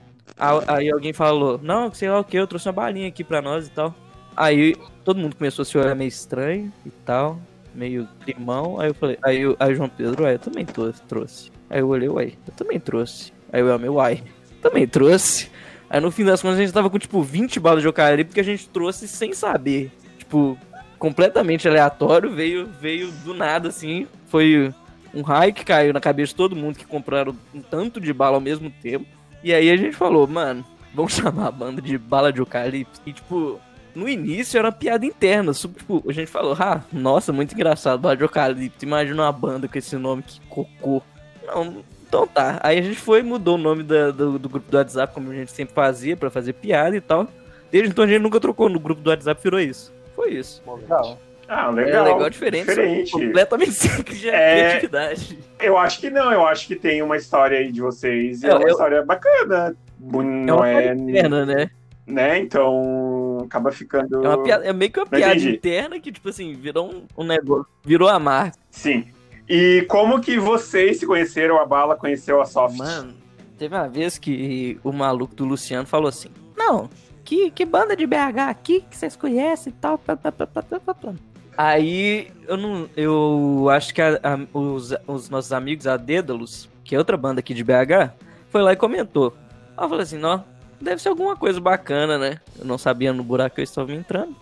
aí 0.67 0.91
alguém 0.91 1.13
falou, 1.13 1.59
não, 1.63 1.93
sei 1.95 2.11
lá 2.11 2.19
o 2.19 2.25
que, 2.25 2.37
eu 2.37 2.47
trouxe 2.47 2.67
uma 2.67 2.73
balinha 2.73 3.07
aqui 3.09 3.23
pra 3.23 3.41
nós 3.41 3.69
e 3.69 3.71
tal. 3.71 3.95
Aí 4.37 4.75
todo 5.05 5.21
mundo 5.21 5.37
começou 5.37 5.63
a 5.63 5.67
se 5.67 5.79
olhar 5.79 5.95
meio 5.95 6.09
estranho 6.09 6.73
e 6.85 6.91
tal, 6.91 7.39
meio 7.73 8.09
climão. 8.25 8.81
Aí 8.81 8.89
eu 8.91 8.95
falei, 8.95 9.17
aí, 9.23 9.47
o- 9.47 9.57
aí 9.61 9.73
o 9.73 9.77
João 9.77 9.89
Pedro, 9.89 10.25
ué, 10.25 10.35
eu 10.35 10.39
também 10.41 10.67
trouxe. 10.67 11.53
Aí 11.75 11.81
eu 11.81 11.89
olhei, 11.89 12.09
uai, 12.09 12.35
eu 12.47 12.55
também 12.55 12.79
trouxe. 12.79 13.33
Aí 13.53 13.61
o 13.61 13.69
Elmer, 13.69 13.93
uai, 13.93 14.23
também 14.63 14.87
trouxe. 14.87 15.51
Aí 15.91 15.99
no 15.99 16.13
fim 16.13 16.25
das 16.25 16.41
contas 16.41 16.57
a 16.57 16.61
gente 16.61 16.73
tava 16.73 16.89
com 16.89 16.97
tipo 17.01 17.21
20 17.21 17.59
balas 17.59 17.83
de 17.83 17.89
eucalipto 17.89 18.33
que 18.33 18.39
a 18.39 18.45
gente 18.45 18.69
trouxe 18.69 19.09
sem 19.09 19.33
saber. 19.33 19.91
Tipo, 20.17 20.57
completamente 21.01 21.67
aleatório, 21.67 22.33
veio, 22.33 22.69
veio 22.81 23.11
do 23.25 23.35
nada 23.35 23.71
assim. 23.71 24.07
Foi 24.27 24.73
um 25.13 25.23
raio 25.23 25.53
que 25.53 25.65
caiu 25.65 25.93
na 25.93 26.01
cabeça 26.01 26.29
de 26.29 26.37
todo 26.37 26.55
mundo 26.55 26.79
que 26.79 26.87
compraram 26.87 27.35
um 27.53 27.61
tanto 27.61 28.01
de 28.01 28.13
bala 28.13 28.37
ao 28.37 28.41
mesmo 28.41 28.71
tempo. 28.71 29.07
E 29.43 29.53
aí 29.53 29.69
a 29.69 29.77
gente 29.77 29.97
falou, 29.97 30.29
mano, 30.29 30.65
vamos 30.95 31.15
chamar 31.19 31.49
a 31.49 31.51
banda 31.51 31.83
de 31.83 31.99
bala 31.99 32.33
de 32.33 32.39
eucalipto. 32.39 33.01
E 33.05 33.13
tipo, 33.13 33.61
no 33.97 34.09
início 34.09 34.59
era 34.59 34.69
uma 34.69 34.73
piada 34.73 35.05
interna. 35.05 35.53
Tipo, 35.53 36.05
a 36.09 36.13
gente 36.13 36.31
falou, 36.31 36.57
ah, 36.57 36.85
nossa, 36.93 37.33
muito 37.33 37.53
engraçado, 37.53 37.99
bala 37.99 38.17
de 38.17 38.23
eucalipto. 38.23 38.85
Imagina 38.85 39.25
uma 39.25 39.33
banda 39.33 39.67
com 39.67 39.77
esse 39.77 39.97
nome, 39.97 40.23
que 40.23 40.41
cocô. 40.43 41.03
Não, 41.47 41.85
então 42.07 42.27
tá. 42.27 42.59
Aí 42.63 42.79
a 42.79 42.83
gente 42.83 42.99
foi 42.99 43.23
mudou 43.23 43.55
o 43.57 43.59
nome 43.59 43.83
da- 43.83 44.11
do, 44.11 44.39
do 44.39 44.49
grupo 44.49 44.71
do 44.71 44.77
WhatsApp, 44.77 45.13
como 45.15 45.31
a 45.31 45.35
gente 45.35 45.53
sempre 45.53 45.75
fazia, 45.75 46.17
pra 46.17 46.31
fazer 46.31 46.53
piada 46.55 46.97
e 46.97 47.01
tal. 47.01 47.29
Desde 47.71 47.91
então 47.91 48.05
a 48.05 48.09
gente 48.09 48.21
nunca 48.23 48.39
trocou 48.41 48.69
no 48.69 48.79
grupo 48.79 49.01
do 49.01 49.11
WhatsApp, 49.11 49.41
virou 49.43 49.61
isso. 49.61 49.93
Foi 50.15 50.31
isso. 50.33 50.63
Momento. 50.65 51.19
Ah, 51.47 51.69
É 51.69 51.71
legal. 51.73 52.05
legal 52.05 52.31
diferente, 52.31 52.67
Diferente. 52.67 53.11
completamente 53.13 53.73
sem 53.75 54.03
de 54.03 54.31
É. 54.31 54.55
criatividade. 54.69 55.39
Eu 55.61 55.77
acho 55.77 56.01
que 56.01 56.09
não, 56.09 56.33
eu 56.33 56.47
acho 56.47 56.67
que 56.67 56.75
tem 56.77 57.03
uma 57.03 57.17
história 57.17 57.59
aí 57.59 57.71
de 57.71 57.81
vocês 57.83 58.43
e 58.43 58.47
é, 58.47 58.51
É, 58.51 58.55
uma 58.55 58.63
eu- 58.63 58.69
história 58.69 59.03
bacana. 59.05 59.77
É 60.01 60.17
Não 60.17 60.57
uma 60.57 60.69
é, 60.69 60.83
piada 60.83 61.01
interna, 61.01 61.47
né? 61.47 61.71
né? 62.07 62.39
Então 62.39 63.39
acaba 63.45 63.71
ficando. 63.73 64.25
É, 64.25 64.29
uma 64.29 64.43
piada, 64.43 64.65
é 64.65 64.73
meio 64.73 64.91
que 64.91 64.99
uma 64.99 65.05
Não 65.05 65.11
piada 65.19 65.35
entendi. 65.35 65.57
interna 65.57 66.01
que, 66.01 66.13
tipo 66.13 66.29
assim, 66.29 66.55
virou 66.55 66.91
um, 66.91 67.03
um 67.23 67.25
negócio. 67.27 67.67
Virou 67.85 68.09
a 68.09 68.19
marca. 68.19 68.57
Sim. 68.71 69.07
E 69.49 69.85
como 69.89 70.21
que 70.21 70.39
vocês 70.39 70.99
se 70.99 71.07
conheceram? 71.07 71.61
A 71.61 71.67
Bala 71.67 71.97
conheceu 71.97 72.41
a 72.41 72.45
Soft? 72.47 72.77
Mano, 72.79 73.15
teve 73.59 73.75
uma 73.75 73.89
vez 73.89 74.17
que 74.19 74.79
o 74.83 74.93
maluco 74.93 75.35
do 75.35 75.45
Luciano 75.45 75.87
falou 75.87 76.09
assim: 76.09 76.29
Não, 76.57 76.89
que, 77.25 77.51
que 77.51 77.65
banda 77.65 77.95
de 77.97 78.07
BH 78.07 78.49
aqui 78.49 78.85
que 78.89 78.97
vocês 78.97 79.15
conhecem 79.17 79.73
e 79.73 79.77
tal. 79.81 79.99
pá, 79.99 80.17
pá, 80.17 80.33
pá, 80.33 80.47
pá, 80.47 80.63
pá, 80.63 80.81
pá, 80.81 80.95
pá." 80.95 81.13
Aí 81.57 82.33
eu 82.49 82.57
não. 82.57 82.89
Eu 82.97 83.69
acho 83.71 83.95
que 83.95 84.01
a- 84.03 84.19
a- 84.23 84.59
os, 84.59 84.93
os 85.07 85.29
nossos 85.31 85.53
amigos, 85.53 85.87
a 85.87 85.97
Dédalus, 85.97 86.69
que 86.83 86.95
é 86.95 86.99
outra 86.99 87.17
banda 87.17 87.41
aqui 87.41 87.53
de 87.55 87.63
BH, 87.63 88.13
foi 88.49 88.63
lá 88.63 88.73
e 88.73 88.77
comentou. 88.77 89.35
Eu 89.79 89.89
falei 89.89 90.03
assim, 90.05 90.19
não, 90.19 90.45
deve 90.81 91.01
ser 91.03 91.11
alguma 91.11 91.37
coisa 91.37 91.61
bacana, 91.61 92.17
né? 92.19 92.41
Eu 92.59 92.65
não 92.65 92.77
sabia 92.79 93.13
no 93.13 93.23
buraco 93.23 93.55
que 93.57 93.61
eu 93.61 93.65
estava 93.65 93.93
entrando. 93.93 94.35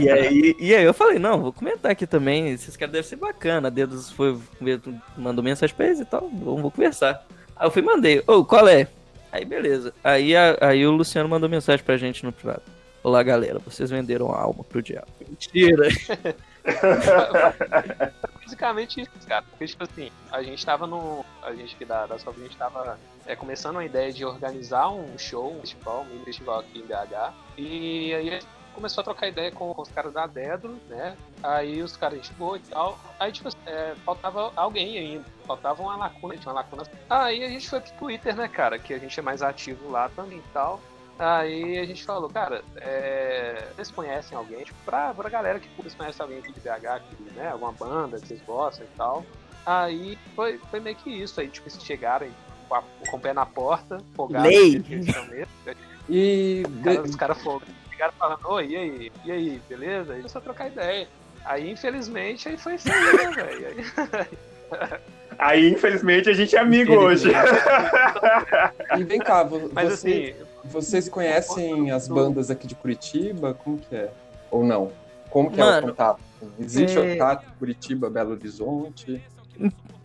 E, 0.00 0.10
aí, 0.10 0.56
e 0.58 0.74
aí 0.74 0.84
eu 0.84 0.94
falei, 0.94 1.18
não, 1.18 1.40
vou 1.40 1.52
comentar 1.52 1.92
aqui 1.92 2.06
também. 2.06 2.48
Esses 2.50 2.76
caras 2.76 2.92
devem 2.92 3.08
ser 3.08 3.16
bacana. 3.16 3.68
A 3.68 3.70
Dedos 3.70 4.10
foi, 4.10 4.38
mandou 5.16 5.42
mensagem 5.44 5.74
pra 5.74 5.86
eles 5.86 6.00
e 6.00 6.04
tal. 6.04 6.22
Vamos, 6.32 6.62
vou 6.62 6.70
conversar. 6.70 7.24
Aí 7.56 7.66
eu 7.66 7.70
fui 7.70 7.82
e 7.82 7.84
mandei, 7.84 8.22
ô, 8.26 8.44
qual 8.44 8.66
é? 8.68 8.86
Aí 9.32 9.44
beleza. 9.44 9.92
Aí, 10.02 10.34
a- 10.36 10.56
aí 10.60 10.86
o 10.86 10.90
Luciano 10.92 11.28
mandou 11.28 11.48
mensagem 11.48 11.84
pra 11.84 11.96
gente 11.96 12.24
no 12.24 12.32
privado. 12.32 12.62
Olá, 13.02 13.22
galera, 13.22 13.58
vocês 13.60 13.90
venderam 13.90 14.32
a 14.32 14.40
alma 14.40 14.64
pro 14.64 14.82
diabo. 14.82 15.06
Mentira. 15.28 15.88
Basicamente 18.44 19.00
isso, 19.00 19.10
cara. 19.28 19.44
Porque, 19.50 19.66
tipo 19.66 19.84
assim, 19.84 20.10
a 20.32 20.42
gente 20.42 20.64
tava 20.64 20.86
no. 20.86 21.24
A 21.42 21.54
gente 21.54 21.76
que 21.76 21.84
da, 21.84 22.06
da 22.06 22.18
Soft, 22.18 22.38
a 22.38 22.42
gente 22.42 22.56
tava 22.56 22.98
é, 23.26 23.36
começando 23.36 23.76
uma 23.76 23.84
ideia 23.84 24.12
de 24.12 24.24
organizar 24.24 24.88
um 24.90 25.16
show, 25.18 25.52
um 25.56 25.60
festival, 25.60 26.02
um 26.02 26.12
mini 26.12 26.24
festival 26.24 26.60
aqui 26.60 26.78
em 26.78 26.82
BH. 26.86 27.32
E 27.58 28.14
aí 28.14 28.28
a 28.28 28.32
gente 28.32 28.46
começou 28.76 29.00
a 29.00 29.04
trocar 29.04 29.26
ideia 29.26 29.50
com, 29.50 29.72
com 29.74 29.82
os 29.82 29.88
caras 29.88 30.12
da 30.12 30.26
Dedro, 30.26 30.78
né? 30.88 31.16
Aí 31.42 31.82
os 31.82 31.96
caras, 31.96 32.18
gente 32.18 32.32
boa 32.34 32.56
e 32.56 32.60
tal. 32.60 32.98
Aí, 33.18 33.32
tipo, 33.32 33.48
assim, 33.48 33.56
é, 33.66 33.94
faltava 34.04 34.52
alguém 34.54 34.96
ainda. 34.98 35.24
Faltava 35.46 35.82
uma 35.82 35.96
lacuna, 35.96 36.36
tinha 36.36 36.52
uma 36.52 36.60
lacuna. 36.60 36.84
Aí 37.10 37.42
a 37.42 37.48
gente 37.48 37.68
foi 37.68 37.80
pro 37.80 37.92
Twitter, 37.94 38.36
né, 38.36 38.46
cara? 38.46 38.78
Que 38.78 38.94
a 38.94 38.98
gente 38.98 39.18
é 39.18 39.22
mais 39.22 39.42
ativo 39.42 39.90
lá 39.90 40.08
também 40.10 40.38
e 40.38 40.44
tal. 40.52 40.80
Aí 41.18 41.78
a 41.78 41.84
gente 41.86 42.04
falou, 42.04 42.28
cara, 42.28 42.62
é, 42.76 43.68
vocês 43.74 43.90
conhecem 43.90 44.36
alguém? 44.36 44.62
Tipo, 44.64 44.78
pra, 44.84 45.14
pra 45.14 45.28
galera 45.30 45.58
que 45.58 45.68
vocês 45.76 45.94
conhecem 45.94 46.22
alguém 46.22 46.38
aqui 46.40 46.52
de 46.52 46.60
BH, 46.60 47.00
que, 47.08 47.22
né? 47.34 47.48
Alguma 47.50 47.72
banda 47.72 48.20
que 48.20 48.26
vocês 48.28 48.42
gostam 48.46 48.84
e 48.84 48.96
tal. 48.96 49.24
Aí 49.64 50.18
foi, 50.36 50.58
foi 50.70 50.78
meio 50.80 50.94
que 50.96 51.10
isso. 51.10 51.40
Aí, 51.40 51.48
tipo, 51.48 51.66
eles 51.68 51.82
chegaram 51.82 52.28
com, 52.68 52.74
a- 52.74 52.82
com 53.10 53.16
o 53.16 53.20
pé 53.20 53.32
na 53.32 53.46
porta, 53.46 53.98
folgaram. 54.14 54.44
Lei. 54.48 54.84
E 56.08 56.62
Os 56.68 56.82
caras- 56.84 57.10
Os 57.10 57.16
caras 57.16 57.42
folgaram, 57.42 57.72
chegaram 57.96 58.12
falando, 58.18 58.40
oi, 58.44 58.66
e 58.66 58.76
aí? 58.76 59.12
E 59.24 59.32
aí, 59.32 59.62
beleza? 59.68 60.12
Aí 60.12 60.18
começou 60.18 60.38
a 60.38 60.42
trocar 60.42 60.66
ideia. 60.68 61.08
Aí, 61.44 61.70
infelizmente, 61.70 62.48
aí 62.48 62.58
foi 62.58 62.74
isso 62.74 62.88
aí, 62.92 63.16
né, 63.16 63.32
velho? 63.32 63.66
Aí- 63.68 64.98
Aí, 65.38 65.68
infelizmente, 65.70 66.30
a 66.30 66.32
gente 66.32 66.56
é 66.56 66.58
amigo 66.58 66.94
hoje. 66.94 67.28
E 68.98 69.04
vem 69.04 69.18
cá, 69.18 69.42
vo- 69.42 69.68
Mas 69.74 69.90
você- 70.00 70.34
assim, 70.38 70.46
vocês 70.64 71.08
conhecem 71.10 71.90
as 71.90 72.08
bandas 72.08 72.50
aqui 72.50 72.66
de 72.66 72.74
Curitiba? 72.74 73.52
Como 73.52 73.76
que 73.78 73.94
é? 73.94 74.10
Ou 74.50 74.64
não? 74.64 74.90
Como 75.28 75.50
que 75.50 75.60
é 75.60 75.64
Mano, 75.64 75.88
o 75.88 75.90
contato? 75.90 76.20
Existe 76.58 76.96
é- 76.96 77.00
o 77.02 77.12
contato 77.12 77.44
Curitiba, 77.58 78.08
Belo 78.08 78.30
Horizonte? 78.32 79.22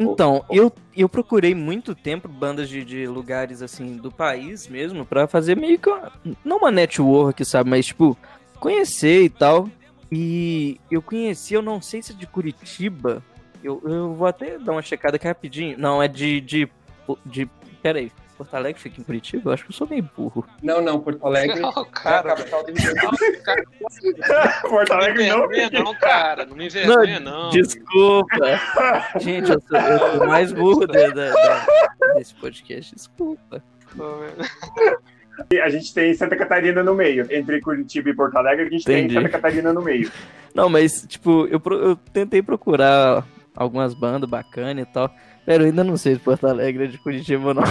Então, 0.01 0.43
eu, 0.49 0.71
eu 0.95 1.07
procurei 1.07 1.53
muito 1.53 1.93
tempo 1.93 2.27
bandas 2.27 2.69
de, 2.69 2.83
de 2.83 3.07
lugares, 3.07 3.61
assim, 3.61 3.97
do 3.97 4.11
país 4.11 4.67
mesmo, 4.67 5.05
pra 5.05 5.27
fazer 5.27 5.55
meio 5.55 5.77
que 5.79 5.89
uma, 5.89 6.11
não 6.43 6.57
uma 6.57 6.71
network, 6.71 7.43
sabe, 7.45 7.69
mas, 7.69 7.87
tipo, 7.87 8.17
conhecer 8.59 9.23
e 9.23 9.29
tal. 9.29 9.69
E 10.11 10.79
eu 10.89 11.01
conheci, 11.01 11.53
eu 11.53 11.61
não 11.61 11.81
sei 11.81 12.01
se 12.01 12.11
é 12.11 12.15
de 12.15 12.27
Curitiba, 12.27 13.23
eu, 13.63 13.81
eu 13.85 14.13
vou 14.13 14.27
até 14.27 14.57
dar 14.57 14.73
uma 14.73 14.81
checada 14.81 15.15
aqui 15.15 15.27
rapidinho. 15.27 15.77
Não, 15.77 16.01
é 16.01 16.07
de, 16.07 16.41
de, 16.41 16.69
de, 17.25 17.49
pera 17.81 17.99
aí, 17.99 18.11
Porto 18.41 18.55
Alegre 18.55 18.81
fica 18.81 18.99
em 18.99 19.03
Curitiba? 19.03 19.49
Eu 19.49 19.53
acho 19.53 19.63
que 19.65 19.69
eu 19.71 19.75
sou 19.75 19.87
meio 19.87 20.09
burro. 20.17 20.43
Não, 20.63 20.81
não, 20.81 20.99
Porto 20.99 21.23
Alegre 21.27 21.59
Não, 21.59 21.71
cara, 21.85 22.29
é 22.29 22.33
a 22.33 22.35
capital 22.35 22.63
do 22.63 22.71
Rio 22.73 22.93
Grande 22.95 23.01
do 23.07 23.91
Sul. 23.91 24.69
Porto 24.69 24.89
Não 24.89 24.97
me 24.97 25.03
Alegre 25.03 25.27
não. 25.29 25.45
envergonha 25.45 25.69
não, 25.83 25.95
cara. 25.95 26.45
Não 26.47 26.55
me 26.55 26.65
envergonha 26.65 27.19
não. 27.19 27.49
Desculpa. 27.51 28.35
Gente, 29.21 29.51
eu 29.51 29.61
sou, 29.61 29.77
eu 29.77 29.99
sou 29.99 30.23
o 30.23 30.27
mais 30.27 30.51
burro 30.51 30.87
da, 30.87 31.07
da- 31.09 31.31
da- 31.31 32.13
desse 32.15 32.33
podcast, 32.33 32.95
desculpa. 32.95 33.63
A 35.63 35.69
gente 35.69 35.93
tem 35.93 36.13
Santa 36.13 36.35
Catarina 36.35 36.83
no 36.83 36.95
meio. 36.95 37.27
Entre 37.29 37.61
Curitiba 37.61 38.09
e 38.09 38.15
Porto 38.15 38.35
Alegre, 38.37 38.65
a 38.65 38.69
gente 38.69 38.81
Entendi. 38.81 39.13
tem 39.13 39.23
Santa 39.23 39.29
Catarina 39.29 39.71
no 39.71 39.81
meio. 39.81 40.11
Não, 40.55 40.67
mas, 40.67 41.05
tipo, 41.07 41.45
eu, 41.47 41.61
eu 41.77 41.95
tentei 41.95 42.41
procurar 42.41 43.23
algumas 43.55 43.93
bandas 43.93 44.29
bacanas 44.29 44.83
e 44.83 44.91
tal. 44.91 45.13
Pero 45.45 45.63
eu 45.63 45.67
ainda 45.67 45.83
não 45.83 45.97
sei 45.97 46.15
se 46.15 46.19
Porto 46.21 46.45
Alegre 46.47 46.83
é 46.85 46.87
de 46.87 46.97
Curitiba 46.99 47.47
ou 47.49 47.53
não. 47.55 47.63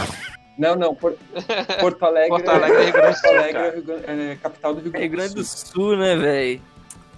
Não, 0.61 0.76
não, 0.76 0.95
Por- 0.95 1.17
Porto 1.81 2.02
Alegre, 2.05 2.29
Porto 2.29 2.49
Alegre 2.49 2.76
é 2.76 2.85
Rio 2.85 2.93
Grande 2.93 3.17
do 3.17 3.21
Porto 3.21 3.21
Sul, 3.21 3.31
Alegre 3.38 3.52
cara. 3.83 4.12
é 4.12 4.33
é 4.33 4.37
capital 4.37 4.75
do 4.75 4.81
Rio 4.81 4.90
Grande, 4.93 5.07
Rio 5.07 5.17
Grande 5.17 5.35
do 5.35 5.45
Sul. 5.45 5.67
Sul, 5.73 5.97
né, 5.97 6.17
velho? 6.17 6.61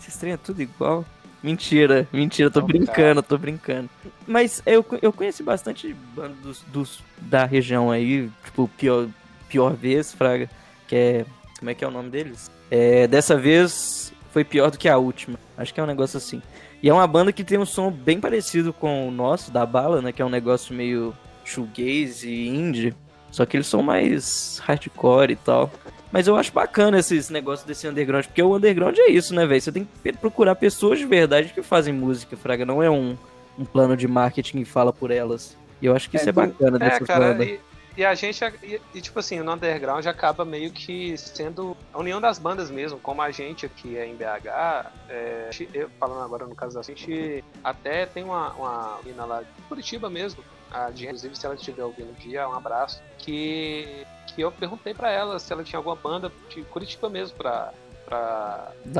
Esses 0.00 0.16
trem 0.16 0.32
é 0.32 0.36
tudo 0.36 0.62
igual. 0.62 1.04
Mentira, 1.42 2.06
mentira, 2.12 2.48
tô 2.50 2.60
Não, 2.60 2.66
brincando, 2.68 3.20
tô 3.22 3.36
brincando. 3.36 3.90
Mas 4.26 4.62
eu, 4.64 4.84
eu 5.02 5.12
conheci 5.12 5.42
bastante 5.42 5.92
bandas 6.14 6.36
dos, 6.40 6.62
dos- 6.72 7.04
da 7.18 7.44
região 7.44 7.90
aí, 7.90 8.30
tipo, 8.44 8.68
pior, 8.78 9.08
pior 9.48 9.74
vez, 9.74 10.12
Fraga, 10.12 10.48
que 10.86 10.94
é. 10.94 11.26
Como 11.58 11.70
é 11.70 11.74
que 11.74 11.84
é 11.84 11.88
o 11.88 11.90
nome 11.90 12.10
deles? 12.10 12.50
É, 12.70 13.06
dessa 13.08 13.36
vez 13.36 14.12
foi 14.30 14.44
pior 14.44 14.70
do 14.70 14.78
que 14.78 14.88
a 14.88 14.96
última. 14.98 15.36
Acho 15.58 15.74
que 15.74 15.80
é 15.80 15.82
um 15.82 15.86
negócio 15.86 16.16
assim. 16.16 16.40
E 16.82 16.88
é 16.88 16.92
uma 16.92 17.06
banda 17.06 17.32
que 17.32 17.44
tem 17.44 17.58
um 17.58 17.66
som 17.66 17.90
bem 17.90 18.20
parecido 18.20 18.72
com 18.72 19.06
o 19.08 19.10
nosso, 19.10 19.50
da 19.52 19.64
bala, 19.66 20.00
né? 20.00 20.10
Que 20.12 20.22
é 20.22 20.24
um 20.24 20.28
negócio 20.30 20.74
meio 20.74 21.12
shoegaze 21.44 22.28
e 22.28 22.48
indie. 22.48 22.94
Só 23.32 23.44
que 23.44 23.56
eles 23.56 23.66
são 23.66 23.82
mais 23.82 24.60
hardcore 24.62 25.32
e 25.32 25.36
tal. 25.36 25.68
Mas 26.12 26.28
eu 26.28 26.36
acho 26.36 26.52
bacana 26.52 26.98
esses 26.98 27.30
negócios 27.30 27.66
desse 27.66 27.88
underground, 27.88 28.26
porque 28.26 28.42
o 28.42 28.54
underground 28.54 28.96
é 28.98 29.10
isso, 29.10 29.34
né, 29.34 29.46
velho? 29.46 29.60
Você 29.60 29.72
tem 29.72 29.88
que 30.04 30.12
procurar 30.12 30.54
pessoas 30.54 30.98
de 30.98 31.06
verdade 31.06 31.48
que 31.54 31.62
fazem 31.62 31.94
música, 31.94 32.36
Fraga. 32.36 32.66
Não 32.66 32.82
é 32.82 32.90
um, 32.90 33.16
um 33.58 33.64
plano 33.64 33.96
de 33.96 34.06
marketing 34.06 34.58
que 34.58 34.64
fala 34.66 34.92
por 34.92 35.10
elas. 35.10 35.56
E 35.80 35.86
eu 35.86 35.96
acho 35.96 36.10
que 36.10 36.16
isso 36.16 36.26
É, 36.26 36.28
é, 36.28 36.32
bacana 36.32 36.76
É, 36.76 36.80
dessas 36.80 37.06
cara, 37.08 37.32
bandas. 37.32 37.48
e, 37.48 37.60
e 37.96 38.04
a 38.04 38.14
gente, 38.14 38.44
e, 38.62 38.78
e, 38.94 39.00
tipo 39.00 39.18
assim, 39.18 39.40
no 39.40 39.50
underground 39.52 40.06
acaba 40.06 40.44
meio 40.44 40.70
que 40.70 41.16
sendo 41.16 41.74
a 41.94 41.98
união 41.98 42.20
das 42.20 42.38
bandas 42.38 42.70
mesmo, 42.70 42.98
como 42.98 43.22
a 43.22 43.30
gente 43.30 43.64
aqui 43.64 43.96
é 43.96 44.06
em 44.06 44.14
BH, 44.14 44.92
é, 45.08 45.50
eu, 45.72 45.88
falando 45.98 46.22
agora 46.22 46.46
no 46.46 46.54
caso 46.54 46.74
da 46.74 46.82
gente, 46.82 47.42
até 47.64 48.04
tem 48.04 48.22
uma, 48.22 48.52
uma 48.52 48.98
menina 49.02 49.24
lá 49.24 49.40
de 49.40 49.62
Curitiba 49.66 50.10
mesmo, 50.10 50.44
a 50.72 50.90
Jen, 50.90 51.06
inclusive 51.06 51.36
se 51.36 51.46
ela 51.46 51.54
estiver 51.54 51.84
ouvindo 51.84 52.10
um 52.10 52.14
dia, 52.14 52.48
um 52.48 52.54
abraço, 52.54 53.02
que, 53.18 54.06
que 54.26 54.40
eu 54.40 54.50
perguntei 54.50 54.94
pra 54.94 55.10
ela 55.10 55.38
se 55.38 55.52
ela 55.52 55.62
tinha 55.62 55.78
alguma 55.78 55.96
banda 55.96 56.32
de 56.48 56.62
Curitiba 56.64 57.08
mesmo 57.08 57.36
pra, 57.36 57.72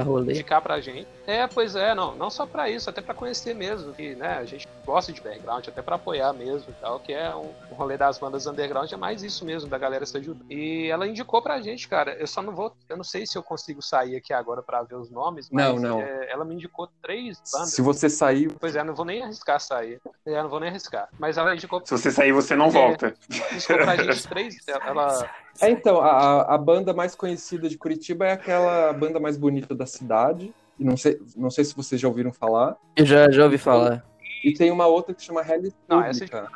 rolê. 0.04 0.33
indicar 0.33 0.61
pra 0.62 0.81
gente. 0.81 1.07
É, 1.26 1.47
pois 1.47 1.76
é, 1.76 1.95
não, 1.95 2.14
não 2.16 2.31
só 2.31 2.45
pra 2.47 2.69
isso, 2.69 2.90
até 2.90 3.00
pra 3.00 3.14
conhecer 3.14 3.54
mesmo, 3.54 3.92
que, 3.95 4.14
né, 4.16 4.38
a 4.38 4.45
gente 4.45 4.66
gosta 4.85 5.12
de 5.12 5.21
background, 5.21 5.66
até 5.69 5.81
pra 5.81 5.95
apoiar 5.97 6.33
mesmo 6.33 6.66
e 6.71 6.73
tal, 6.81 6.99
que 6.99 7.12
é 7.12 7.33
um, 7.35 7.52
um 7.71 7.75
rolê 7.75 7.97
das 7.97 8.19
bandas 8.19 8.47
underground, 8.47 8.90
é 8.90 8.97
mais 8.97 9.23
isso 9.23 9.45
mesmo, 9.45 9.69
da 9.71 9.78
galera 9.78 10.04
se 10.04 10.16
ajudar. 10.19 10.45
E 10.50 10.88
ela 10.90 11.07
indicou 11.07 11.40
pra 11.40 11.61
gente, 11.61 11.87
cara, 11.88 12.14
eu 12.14 12.26
só 12.26 12.42
não 12.42 12.52
vou, 12.54 12.75
eu 12.88 12.97
não 12.97 13.04
sei 13.04 13.25
se 13.26 13.38
eu 13.38 13.42
consigo 13.42 13.81
sair 13.81 14.16
aqui 14.16 14.33
agora 14.33 14.62
pra 14.62 14.83
ver 14.83 14.97
os 14.97 15.11
nomes, 15.11 15.49
mas 15.50 15.64
Não, 15.66 15.78
não. 15.78 16.00
é, 16.00 16.31
ela 16.33 16.45
me 16.45 16.54
indicou 16.54 16.88
três 17.00 17.40
bandas. 17.52 17.71
Se 17.73 17.81
você 17.83 18.09
sair, 18.11 18.52
Pois 18.59 18.75
é, 18.75 18.83
não 18.83 18.95
vou 18.95 19.04
nem 19.04 19.23
arriscar 19.23 19.61
sair. 19.61 20.00
É, 20.26 20.42
não 20.42 20.49
vou 20.49 20.59
nem 20.61 20.69
arriscar. 20.71 21.09
Mas 21.19 21.38
ela 21.38 21.54
indicou, 21.54 21.81
Se 21.85 21.90
você 21.97 22.11
sair, 22.11 22.33
você 22.33 22.57
não 22.57 22.71
volta. 22.71 23.14
indicou 23.31 23.76
pra 23.76 23.97
gente 23.97 24.28
três. 24.28 24.57
Ela. 24.69 25.28
É, 25.61 25.71
então, 25.71 26.00
a, 26.00 26.54
a 26.54 26.59
banda 26.59 26.92
mais 26.94 27.14
conhecida 27.14 27.68
de 27.68 27.76
Curitiba 27.78 28.26
é 28.26 28.32
aquela 28.32 28.92
banda 28.92 29.21
mais 29.21 29.37
bonita 29.37 29.75
da 29.75 29.87
cidade. 29.87 30.52
E 30.78 30.85
não 30.85 30.97
sei, 30.97 31.21
não 31.37 31.50
sei 31.50 31.64
se 31.64 31.76
vocês 31.76 32.00
já 32.00 32.09
ouviram 32.09 32.32
falar. 32.32 32.76
Eu 32.97 33.04
já, 33.04 33.30
já 33.30 33.44
ouvi 33.44 33.59
falar. 33.59 34.04
E 34.42 34.52
tem 34.54 34.71
uma 34.71 34.87
outra 34.87 35.14
que 35.14 35.23
chama 35.23 35.42
Rally 35.42 35.73
Não, 35.87 36.02
essa 36.02 36.25
Pública, 36.26 36.49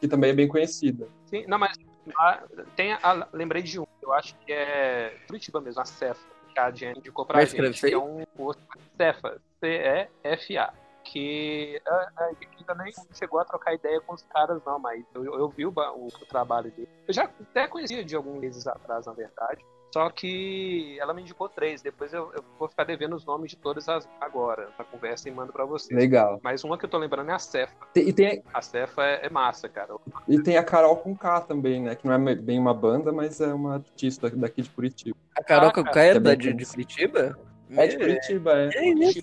que 0.00 0.08
também 0.08 0.30
é 0.30 0.32
bem 0.32 0.48
conhecida. 0.48 1.06
Sim, 1.26 1.44
não, 1.46 1.58
mas 1.58 1.76
ah, 2.18 2.42
tem 2.74 2.92
a- 2.94 3.28
lembrei 3.32 3.62
de 3.62 3.78
um, 3.78 3.86
eu 4.02 4.12
acho 4.12 4.34
que 4.44 4.52
é 4.52 5.14
Curitiba 5.28 5.60
mesmo, 5.60 5.80
a 5.80 5.84
Cefa, 5.84 6.18
que 6.52 6.58
a 6.58 6.70
Jen 6.70 6.94
indicou 6.96 7.24
pra 7.24 7.36
Vai 7.36 7.46
gente. 7.46 7.80
Que 7.80 7.92
é 7.94 7.98
um 7.98 8.24
outro- 8.36 8.62
Cefa, 8.96 9.38
C-E-F-A. 9.60 10.72
Que 11.12 11.80
a, 11.86 12.10
a 12.24 12.28
gente 12.28 12.48
ainda 12.60 12.82
nem 12.84 12.92
chegou 13.14 13.40
a 13.40 13.44
trocar 13.44 13.72
ideia 13.74 14.00
com 14.00 14.12
os 14.14 14.22
caras, 14.24 14.60
não, 14.66 14.78
mas 14.78 15.02
eu, 15.14 15.24
eu 15.24 15.48
vi 15.48 15.64
o, 15.66 15.70
o- 15.70 16.06
o 16.06 16.26
trabalho 16.26 16.70
dele. 16.72 16.88
Eu 17.06 17.14
já 17.14 17.24
até 17.24 17.66
conhecia 17.66 18.04
de 18.04 18.14
alguns 18.14 18.38
meses 18.38 18.66
atrás, 18.66 19.06
na 19.06 19.12
verdade. 19.12 19.64
Só 19.90 20.10
que 20.10 20.98
ela 21.00 21.14
me 21.14 21.22
indicou 21.22 21.48
três. 21.48 21.80
Depois 21.80 22.12
eu, 22.12 22.30
eu 22.34 22.44
vou 22.58 22.68
ficar 22.68 22.84
devendo 22.84 23.16
os 23.16 23.24
nomes 23.24 23.52
de 23.52 23.56
todas 23.56 23.88
as 23.88 24.06
agora, 24.20 24.68
na 24.78 24.84
conversa 24.84 25.30
e 25.30 25.32
mando 25.32 25.50
pra 25.50 25.64
vocês. 25.64 25.98
Legal. 25.98 26.38
Mas 26.42 26.62
uma 26.62 26.76
que 26.76 26.84
eu 26.84 26.90
tô 26.90 26.98
lembrando 26.98 27.30
é 27.30 27.32
a 27.34 27.38
Cefa. 27.38 27.74
Tem- 27.94 28.06
e, 28.06 28.12
tem, 28.12 28.42
A 28.52 28.60
Cefa 28.60 29.02
é, 29.02 29.26
é 29.26 29.30
massa, 29.30 29.66
cara. 29.66 29.94
e 30.28 30.42
tem 30.42 30.58
a 30.58 30.62
Carol 30.62 30.94
com 30.98 31.16
K 31.16 31.40
também, 31.40 31.80
né? 31.84 31.94
Que 31.94 32.06
não 32.06 32.12
é 32.28 32.34
bem 32.34 32.58
uma 32.58 32.74
banda, 32.74 33.10
mas 33.12 33.40
é 33.40 33.52
uma 33.54 33.74
artista 33.76 34.28
daqui 34.28 34.60
de 34.60 34.68
Curitiba. 34.68 35.16
A 35.34 35.42
Carol 35.42 35.70
Ah, 35.70 35.72
cara, 35.72 35.86
Cocá 35.86 36.02
é 36.04 36.08
é 36.10 36.20
da, 36.20 36.34
de, 36.34 36.52
de. 36.52 36.66
Curitiba? 36.66 37.38
É 37.76 37.86
de 37.86 37.96
Curitiba, 37.98 38.52
é. 38.56 38.68
É 38.74 38.88
isso. 38.88 39.22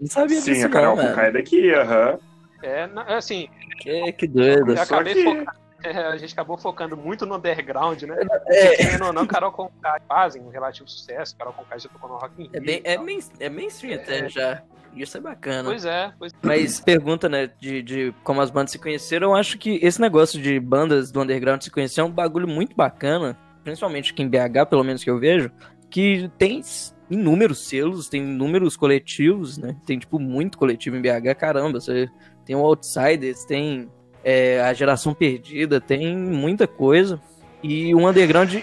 Não 0.00 0.08
sabia 0.08 0.40
Sim, 0.40 0.52
disso 0.52 0.66
a 0.66 0.70
Carol 0.70 0.96
não, 0.96 1.06
Conká 1.08 1.22
é 1.26 1.30
daqui, 1.32 1.70
aham. 1.72 2.18
É, 2.62 2.86
na- 2.86 3.04
é 3.08 3.14
assim, 3.16 3.48
Que, 3.80 4.12
que 4.12 4.26
doido. 4.26 4.70
eu 4.72 4.76
Só 4.76 4.82
acabei 4.82 5.14
que- 5.14 5.24
focando. 5.24 5.50
é, 5.84 5.98
a 5.98 6.16
gente 6.16 6.32
acabou 6.32 6.56
focando 6.56 6.96
muito 6.96 7.26
no 7.26 7.36
underground, 7.36 8.02
né? 8.02 8.16
É, 8.48 8.76
Querendo 8.76 9.04
ou 9.04 9.12
não, 9.12 9.26
Carol 9.26 9.52
Conká 9.52 10.00
fazem 10.08 10.40
um 10.42 10.48
relativo 10.48 10.88
sucesso. 10.88 11.36
Carol 11.36 11.52
Conká 11.52 11.76
já 11.78 11.88
tocou 11.90 12.08
no 12.08 12.16
Rock 12.16 12.32
in 12.42 12.44
Rio. 12.44 12.50
é, 12.54 12.60
bem, 12.60 12.80
é, 12.84 12.96
main, 12.96 13.18
é 13.38 13.48
mainstream 13.50 13.94
até 14.00 14.28
já. 14.28 14.62
Isso 14.96 15.16
é 15.16 15.20
bacana. 15.20 15.68
Pois 15.68 15.84
é, 15.84 16.12
pois 16.18 16.32
Mas 16.40 16.80
pergunta, 16.80 17.28
né, 17.28 17.50
de, 17.60 17.82
de 17.82 18.14
como 18.22 18.40
as 18.40 18.48
bandas 18.48 18.70
se 18.70 18.78
conheceram, 18.78 19.30
eu 19.30 19.34
acho 19.36 19.58
que 19.58 19.78
esse 19.82 20.00
negócio 20.00 20.40
de 20.40 20.58
bandas 20.60 21.10
do 21.10 21.20
underground 21.20 21.60
se 21.62 21.70
conhecer 21.70 22.00
é 22.00 22.04
um 22.04 22.10
bagulho 22.10 22.46
muito 22.46 22.76
bacana, 22.76 23.36
principalmente 23.64 24.12
aqui 24.12 24.22
em 24.22 24.28
BH, 24.28 24.66
pelo 24.70 24.84
menos 24.84 25.02
que 25.02 25.10
eu 25.10 25.18
vejo, 25.18 25.50
que 25.90 26.30
tem 26.38 26.62
inúmeros 27.10 27.66
selos, 27.66 28.08
tem 28.08 28.22
inúmeros 28.22 28.76
coletivos, 28.76 29.58
né? 29.58 29.76
Tem, 29.86 29.98
tipo, 29.98 30.18
muito 30.18 30.58
coletivo 30.58 30.96
em 30.96 31.02
BH, 31.02 31.34
caramba. 31.38 31.80
Você 31.80 32.08
tem 32.44 32.56
o 32.56 32.60
Outsiders, 32.60 33.44
tem 33.44 33.90
é, 34.22 34.60
a 34.60 34.72
Geração 34.72 35.12
Perdida, 35.14 35.80
tem 35.80 36.16
muita 36.16 36.66
coisa. 36.66 37.20
E 37.62 37.94
o 37.94 38.08
underground 38.08 38.54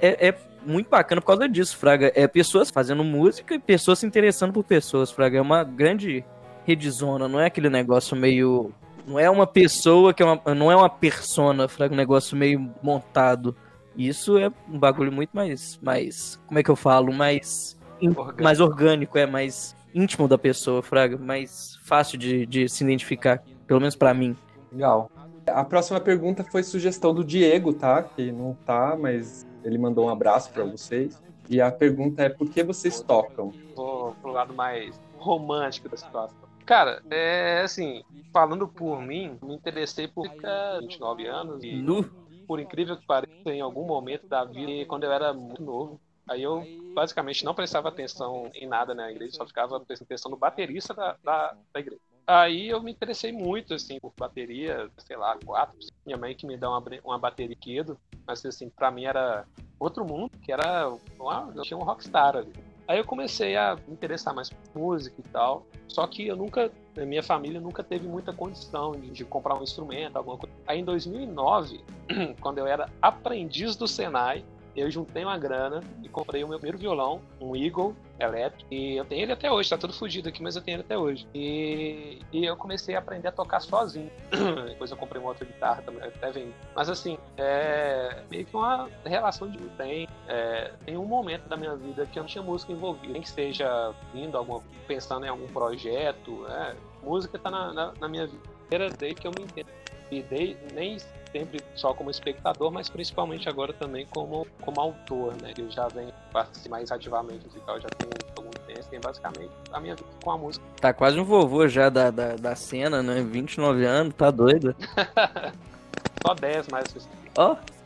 é, 0.00 0.28
é 0.28 0.34
muito 0.64 0.90
bacana 0.90 1.20
por 1.20 1.28
causa 1.28 1.48
disso, 1.48 1.76
Fraga. 1.76 2.12
É 2.14 2.26
pessoas 2.26 2.70
fazendo 2.70 3.02
música 3.02 3.54
e 3.54 3.58
pessoas 3.58 4.00
se 4.00 4.06
interessando 4.06 4.52
por 4.52 4.64
pessoas, 4.64 5.10
Fraga. 5.10 5.38
É 5.38 5.40
uma 5.40 5.64
grande 5.64 6.24
redzona, 6.64 7.28
não 7.28 7.40
é 7.40 7.46
aquele 7.46 7.70
negócio 7.70 8.16
meio. 8.16 8.72
Não 9.06 9.18
é 9.18 9.30
uma 9.30 9.46
pessoa 9.46 10.12
que 10.12 10.22
é 10.22 10.26
uma. 10.26 10.54
Não 10.54 10.70
é 10.70 10.76
uma 10.76 10.90
persona, 10.90 11.68
Fraga, 11.68 11.94
um 11.94 11.96
negócio 11.96 12.36
meio 12.36 12.70
montado. 12.82 13.56
Isso 13.96 14.38
é 14.38 14.50
um 14.68 14.78
bagulho 14.78 15.10
muito 15.10 15.30
mais. 15.32 15.78
mais 15.82 16.38
como 16.46 16.58
é 16.58 16.62
que 16.62 16.70
eu 16.70 16.76
falo? 16.76 17.12
Mais. 17.12 17.77
Orgânico. 18.06 18.42
Mais 18.42 18.60
orgânico, 18.60 19.18
é 19.18 19.26
mais 19.26 19.76
íntimo 19.94 20.28
da 20.28 20.38
pessoa, 20.38 20.82
Fraga. 20.82 21.16
Mais 21.16 21.76
fácil 21.84 22.18
de, 22.18 22.46
de 22.46 22.68
se 22.68 22.84
identificar. 22.84 23.42
Pelo 23.66 23.80
menos 23.80 23.96
pra 23.96 24.14
mim. 24.14 24.36
Legal. 24.72 25.10
A 25.46 25.64
próxima 25.64 25.98
pergunta 25.98 26.44
foi 26.44 26.62
sugestão 26.62 27.14
do 27.14 27.24
Diego, 27.24 27.72
tá? 27.72 28.02
Que 28.02 28.30
não 28.30 28.54
tá, 28.66 28.96
mas 28.98 29.46
ele 29.64 29.78
mandou 29.78 30.06
um 30.06 30.08
abraço 30.10 30.52
pra 30.52 30.64
vocês. 30.64 31.20
E 31.48 31.60
a 31.60 31.70
pergunta 31.72 32.22
é: 32.22 32.28
por 32.28 32.48
que 32.50 32.62
vocês 32.62 33.00
tocam? 33.00 33.52
vou 33.74 34.14
pro 34.20 34.32
lado 34.32 34.52
mais 34.54 35.00
romântico 35.16 35.88
da 35.88 35.96
situação. 35.96 36.36
Cara, 36.66 37.02
é 37.10 37.62
assim, 37.64 38.02
falando 38.30 38.68
por 38.68 39.00
mim, 39.00 39.38
me 39.42 39.54
interessei 39.54 40.06
por 40.06 40.26
música 40.28 40.78
29 40.80 41.26
anos 41.26 41.64
e 41.64 41.76
Nu. 41.76 42.04
por 42.46 42.60
incrível 42.60 42.96
que 42.96 43.06
pareça, 43.06 43.50
em 43.50 43.62
algum 43.62 43.86
momento 43.86 44.26
da 44.28 44.44
vida, 44.44 44.84
quando 44.86 45.04
eu 45.04 45.12
era 45.12 45.32
muito 45.32 45.62
novo, 45.62 45.98
aí 46.28 46.42
eu 46.42 46.64
basicamente 46.94 47.44
não 47.44 47.54
prestava 47.54 47.88
atenção 47.88 48.50
em 48.54 48.66
nada 48.66 48.94
na 48.94 49.10
igreja, 49.10 49.36
só 49.36 49.46
ficava 49.46 49.80
prestando 49.80 50.08
atenção 50.08 50.30
no 50.30 50.36
baterista 50.36 50.94
da, 50.94 51.16
da, 51.22 51.56
da 51.72 51.80
igreja. 51.80 52.00
Aí 52.26 52.68
eu 52.68 52.82
me 52.82 52.90
interessei 52.92 53.32
muito, 53.32 53.72
assim, 53.72 53.98
por 53.98 54.12
bateria, 54.18 54.90
sei 54.98 55.16
lá, 55.16 55.38
quatro. 55.44 55.78
Minha 56.04 56.18
mãe 56.18 56.34
que 56.34 56.46
me 56.46 56.58
dá 56.58 56.68
uma, 56.68 56.84
uma 57.02 57.18
bateria 57.18 57.56
Kedo, 57.56 57.98
mas 58.26 58.44
assim, 58.44 58.68
pra 58.68 58.90
mim 58.90 59.04
era 59.04 59.46
outro 59.80 60.04
mundo, 60.04 60.30
que 60.42 60.52
era, 60.52 60.92
uma, 61.18 61.50
eu 61.56 61.62
tinha 61.62 61.78
um 61.78 61.82
rockstar 61.84 62.36
ali. 62.36 62.52
Aí 62.86 62.98
eu 62.98 63.04
comecei 63.04 63.56
a 63.56 63.76
me 63.76 63.94
interessar 63.94 64.34
mais 64.34 64.50
por 64.50 64.78
música 64.78 65.16
e 65.18 65.28
tal, 65.30 65.66
só 65.86 66.06
que 66.06 66.26
eu 66.26 66.36
nunca 66.36 66.70
minha 66.96 67.22
família 67.22 67.60
nunca 67.60 67.82
teve 67.82 68.08
muita 68.08 68.32
condição 68.32 68.92
de, 68.92 69.10
de, 69.10 69.24
comprar 69.24 69.58
um 69.58 69.62
instrumento, 69.62 70.16
alguma 70.16 70.36
coisa. 70.36 70.54
Aí 70.66 70.80
em 70.80 70.84
2009, 70.84 71.80
quando 72.40 72.58
eu 72.58 72.66
era 72.66 72.90
aprendiz 73.00 73.76
do 73.76 73.86
Senai, 73.86 74.44
eu 74.78 74.90
juntei 74.90 75.24
uma 75.24 75.38
grana 75.38 75.80
e 76.02 76.08
comprei 76.08 76.44
o 76.44 76.48
meu 76.48 76.58
primeiro 76.58 76.78
violão, 76.78 77.20
um 77.40 77.56
Eagle 77.56 77.94
elétrico, 78.18 78.72
e 78.72 78.96
eu 78.96 79.04
tenho 79.04 79.22
ele 79.22 79.32
até 79.32 79.50
hoje, 79.50 79.70
tá 79.70 79.78
todo 79.78 79.92
fodido 79.92 80.28
aqui, 80.28 80.42
mas 80.42 80.56
eu 80.56 80.62
tenho 80.62 80.76
ele 80.76 80.82
até 80.82 80.98
hoje. 80.98 81.26
E, 81.34 82.18
e 82.32 82.44
eu 82.44 82.56
comecei 82.56 82.96
a 82.96 82.98
aprender 82.98 83.28
a 83.28 83.32
tocar 83.32 83.60
sozinho. 83.60 84.10
Depois 84.68 84.90
eu 84.90 84.96
comprei 84.96 85.20
uma 85.20 85.30
outra 85.30 85.44
guitarra 85.44 85.82
também, 85.82 86.02
até 86.02 86.30
vem. 86.30 86.52
Mas 86.74 86.88
assim, 86.88 87.16
é 87.36 88.22
meio 88.30 88.44
que 88.44 88.56
uma 88.56 88.88
relação 89.04 89.48
de 89.48 89.58
tem, 89.76 90.08
é, 90.26 90.72
tem 90.84 90.96
um 90.96 91.04
momento 91.04 91.48
da 91.48 91.56
minha 91.56 91.76
vida 91.76 92.06
que 92.06 92.18
eu 92.18 92.22
não 92.22 92.28
tinha 92.28 92.42
música 92.42 92.72
envolvida, 92.72 93.12
nem 93.12 93.22
que 93.22 93.30
seja 93.30 93.94
vindo 94.12 94.36
alguma, 94.36 94.62
pensando 94.86 95.24
em 95.24 95.28
algum 95.28 95.46
projeto, 95.46 96.42
né? 96.42 96.76
música 97.02 97.38
tá 97.38 97.50
na, 97.50 97.72
na, 97.72 97.92
na 98.00 98.08
minha 98.08 98.26
vida 98.26 98.58
desde 98.98 99.20
que 99.20 99.26
eu 99.26 99.32
me 99.36 99.44
entendo. 99.44 99.68
E 100.10 100.22
dei, 100.22 100.56
nem 100.72 100.96
sempre 101.32 101.60
só 101.74 101.92
como 101.94 102.10
espectador, 102.10 102.70
mas 102.70 102.88
principalmente 102.88 103.48
agora 103.48 103.72
também 103.72 104.06
como, 104.06 104.46
como 104.60 104.80
autor, 104.80 105.34
né? 105.40 105.52
Eu 105.56 105.70
já 105.70 105.88
venho 105.88 106.12
participar 106.32 106.70
mais 106.70 106.90
ativamente 106.90 107.44
musical, 107.46 107.80
já 107.80 107.88
tenho 107.88 108.12
algum 108.36 108.50
tempo, 108.50 108.88
tem 108.90 109.00
basicamente 109.00 109.50
a 109.72 109.80
minha 109.80 109.94
vida 109.94 110.08
com 110.22 110.30
a 110.30 110.38
música. 110.38 110.64
Tá 110.80 110.92
quase 110.92 111.18
um 111.18 111.24
vovô 111.24 111.66
já 111.68 111.88
da, 111.88 112.10
da, 112.10 112.36
da 112.36 112.54
cena, 112.54 113.02
né? 113.02 113.22
29 113.22 113.84
anos, 113.84 114.14
tá 114.14 114.30
doido? 114.30 114.74
só 116.26 116.34
10 116.34 116.68
mais. 116.68 117.08
Ó! 117.36 117.52
Oh. 117.52 117.78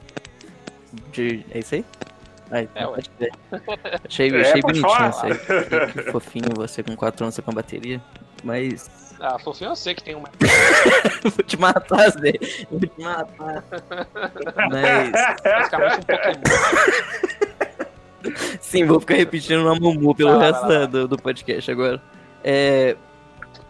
De... 1.11 1.45
É 1.51 1.59
isso 1.61 1.75
aí? 1.75 1.85
Ai, 2.51 2.69
é, 2.75 2.87
ué. 2.87 2.99
achei, 4.07 4.29
é, 4.31 4.41
achei 4.43 4.61
bonitinho 4.61 5.09
isso 5.09 5.25
aí. 5.25 5.39
Que, 5.39 6.03
que 6.03 6.13
fofinho 6.13 6.51
você 6.55 6.83
com 6.83 6.95
4 6.95 7.25
anos 7.25 7.41
com 7.41 7.51
a 7.51 7.55
bateria. 7.55 8.01
Mas 8.45 9.12
ah, 9.23 9.39
fofinho 9.39 9.71
eu 9.71 9.77
sei 9.77 9.95
que 9.95 10.03
tem 10.03 10.17
uma. 10.17 10.29
Vou 11.23 11.45
te 11.45 11.57
matar, 11.57 12.11
Zé. 12.11 12.33
Vou 12.69 12.81
te 12.81 12.91
matar. 13.01 13.65
Mas. 14.69 15.13
Basicamente 15.45 15.99
um 15.99 16.03
Pokémon. 16.03 16.43
Sim, 18.61 18.85
vou 18.85 18.99
ficar 18.99 19.15
repetindo 19.15 19.63
na 19.65 19.75
Mumu 19.77 20.13
pelo 20.15 20.31
ah, 20.31 20.39
resto 20.41 20.87
do, 20.89 21.07
do 21.07 21.17
podcast 21.17 21.71
agora. 21.71 22.03
É. 22.43 22.97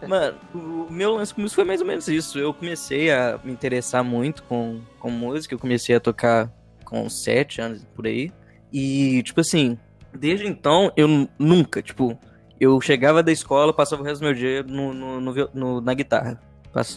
Mano, 0.07 0.37
o 0.55 0.87
meu 0.91 1.13
lance 1.13 1.31
com 1.33 1.41
música 1.41 1.61
foi 1.61 1.65
mais 1.65 1.81
ou 1.81 1.87
menos 1.87 2.07
isso. 2.07 2.39
Eu 2.39 2.51
comecei 2.51 3.11
a 3.11 3.39
me 3.43 3.51
interessar 3.51 4.03
muito 4.03 4.41
com, 4.43 4.81
com 4.99 5.11
música. 5.11 5.53
Eu 5.53 5.59
comecei 5.59 5.95
a 5.95 5.99
tocar 5.99 6.51
com 6.83 7.07
7 7.07 7.61
anos 7.61 7.85
por 7.95 8.07
aí. 8.07 8.31
E, 8.71 9.21
tipo 9.21 9.39
assim, 9.39 9.77
desde 10.11 10.47
então 10.47 10.91
eu 10.97 11.29
nunca, 11.37 11.79
tipo, 11.79 12.17
eu 12.59 12.79
chegava 12.81 13.21
da 13.21 13.31
escola, 13.31 13.73
passava 13.73 14.01
o 14.01 14.05
resto 14.05 14.21
do 14.21 14.25
meu 14.25 14.33
dia 14.33 14.63
no, 14.63 14.93
no, 14.93 15.21
no, 15.21 15.49
no 15.53 15.81
na 15.81 15.93
guitarra. 15.93 16.39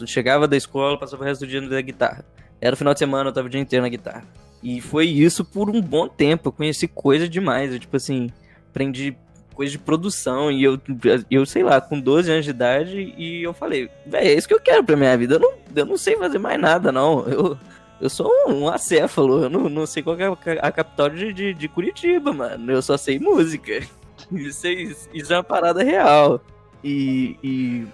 Chegava 0.07 0.49
da 0.49 0.57
escola, 0.57 0.99
passava 0.99 1.23
o 1.23 1.27
resto 1.27 1.45
do 1.45 1.51
dia 1.51 1.61
na 1.61 1.81
guitarra. 1.81 2.25
Era 2.61 2.75
o 2.75 2.77
final 2.77 2.95
de 2.95 2.99
semana, 2.99 3.29
eu 3.29 3.33
tava 3.33 3.47
o 3.47 3.51
dia 3.51 3.61
inteiro 3.61 3.83
na 3.83 3.89
guitarra. 3.89 4.25
E 4.63 4.81
foi 4.81 5.07
isso 5.07 5.45
por 5.45 5.69
um 5.69 5.81
bom 5.81 6.09
tempo. 6.09 6.49
Eu 6.49 6.53
conheci 6.53 6.89
coisa 6.89 7.29
demais. 7.29 7.73
Eu, 7.73 7.79
tipo 7.79 7.97
assim, 7.97 8.31
aprendi 8.71 9.17
coisa 9.55 9.73
de 9.73 9.79
produção. 9.79 10.51
E 10.51 10.65
eu, 10.65 10.81
eu, 11.31 11.45
sei 11.45 11.63
lá, 11.63 11.81
com 11.81 12.01
12 12.01 12.31
anos 12.31 12.45
de 12.45 12.51
idade, 12.51 13.15
e 13.17 13.43
eu 13.43 13.53
falei, 13.53 13.91
velho, 14.07 14.27
é 14.27 14.35
isso 14.35 14.49
que 14.49 14.55
eu 14.55 14.61
quero 14.61 14.83
pra 14.83 14.97
minha 14.97 15.17
vida. 15.17 15.35
Eu 15.35 15.41
não, 15.41 15.53
eu 15.75 15.87
não 15.87 15.97
sei 15.97 16.17
fazer 16.17 16.39
mais 16.39 16.61
nada, 16.61 16.91
não. 16.91 17.21
Eu, 17.29 17.59
eu 18.01 18.09
sou 18.09 18.31
um 18.49 18.69
acéfalo. 18.69 19.45
Eu 19.45 19.51
não, 19.51 19.69
não 19.69 19.87
sei 19.87 20.03
qual 20.03 20.17
é 20.19 20.27
a 20.61 20.73
capital 20.73 21.11
de, 21.11 21.33
de, 21.33 21.55
de 21.55 21.69
Curitiba, 21.69 22.33
mano. 22.33 22.73
Eu 22.73 22.83
só 22.83 22.97
sei 22.97 23.19
música. 23.19 23.87
Isso 24.33 24.67
é, 24.67 24.73
isso 24.73 25.33
é 25.33 25.37
uma 25.37 25.45
parada 25.45 25.83
real. 25.83 26.41
E, 26.83 27.37
e 27.43 27.87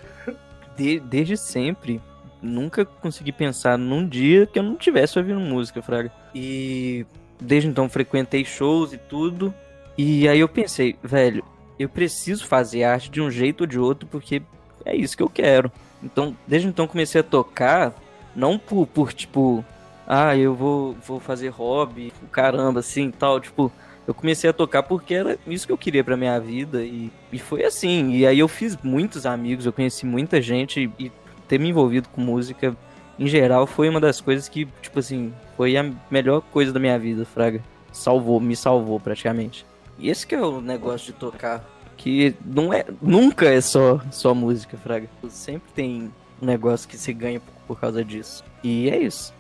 de, 0.77 1.01
desde 1.01 1.37
sempre, 1.37 2.01
nunca 2.41 2.85
consegui 2.85 3.33
pensar 3.33 3.79
num 3.79 4.07
dia 4.07 4.47
que 4.47 4.59
eu 4.59 4.63
não 4.63 4.77
tivesse 4.77 5.19
ouvindo 5.19 5.41
música, 5.41 5.83
Fraga. 5.83 6.11
E 6.35 7.07
desde 7.41 7.69
então 7.69 7.89
frequentei 7.89 8.45
shows 8.45 8.93
e 8.93 8.99
tudo. 8.99 9.55
E 9.97 10.27
aí 10.29 10.41
eu 10.41 10.49
pensei, 10.49 10.97
velho, 11.03 11.45
eu 11.79 11.89
preciso 11.89 12.47
fazer 12.47 12.85
arte 12.85 13.11
de 13.11 13.21
um 13.21 13.31
jeito 13.31 13.63
ou 13.63 13.67
de 13.67 13.79
outro 13.79 14.09
porque 14.11 14.43
é 14.85 14.97
isso 14.97 15.17
que 15.17 15.23
eu 15.23 15.29
quero. 15.29 15.71
Então, 16.03 16.37
desde 16.47 16.69
então 16.69 16.87
comecei 16.87 17.21
a 17.21 17.25
tocar, 17.25 17.95
não 18.35 18.59
por, 18.59 18.87
por 18.87 19.13
tipo, 19.13 19.65
ah, 20.07 20.37
eu 20.37 20.55
vou, 20.55 20.97
vou 21.07 21.21
fazer 21.21 21.49
hobby, 21.49 22.13
caramba, 22.31 22.81
assim, 22.81 23.11
tal, 23.11 23.39
tipo, 23.41 23.71
eu 24.07 24.15
comecei 24.15 24.51
a 24.51 24.53
tocar 24.53 24.83
porque 24.83 25.15
era 25.15 25.39
isso 25.47 25.67
que 25.67 25.73
eu 25.73 25.79
queria 25.79 26.03
pra 26.03 26.17
minha 26.17 26.39
vida 26.39 26.83
e, 26.83 27.11
e 27.33 27.39
foi 27.39 27.65
assim. 27.65 28.13
E 28.13 28.27
aí 28.27 28.39
eu 28.39 28.49
fiz 28.49 28.77
muitos 28.83 29.27
amigos, 29.27 29.67
eu 29.67 29.73
conheci 29.73 30.05
muita 30.05 30.41
gente 30.41 30.91
e, 30.99 31.13
ter 31.49 31.59
me 31.59 31.69
envolvido 31.69 32.09
com 32.09 32.21
música 32.21 32.75
em 33.19 33.27
geral 33.27 33.67
foi 33.67 33.89
uma 33.89 34.01
das 34.01 34.21
coisas 34.21 34.49
que, 34.49 34.67
tipo 34.81 34.99
assim, 34.99 35.33
foi 35.57 35.77
a 35.77 35.91
melhor 36.11 36.41
coisa 36.41 36.73
da 36.73 36.81
minha 36.81 36.99
vida, 36.99 37.25
Fraga. 37.25 37.63
Salvou, 37.93 38.41
me 38.41 38.57
salvou 38.57 38.99
praticamente. 38.99 39.67
E 39.99 40.09
esse 40.09 40.27
que 40.27 40.35
é 40.35 40.41
o 40.41 40.61
negócio 40.61 41.13
de 41.13 41.19
tocar, 41.19 41.65
que 41.97 42.35
não 42.45 42.73
é, 42.73 42.85
nunca 43.01 43.47
é 43.47 43.61
só 43.61 44.01
só 44.11 44.35
música, 44.35 44.77
Fraga. 44.77 45.09
Sempre 45.29 45.71
tem 45.75 46.11
um 46.41 46.47
negócio 46.47 46.89
que 46.89 46.97
se 46.97 47.13
ganha 47.13 47.41
por 47.67 47.79
causa 47.79 48.05
disso. 48.05 48.43
E 48.65 48.89
é 48.89 48.99
isso. 48.99 49.33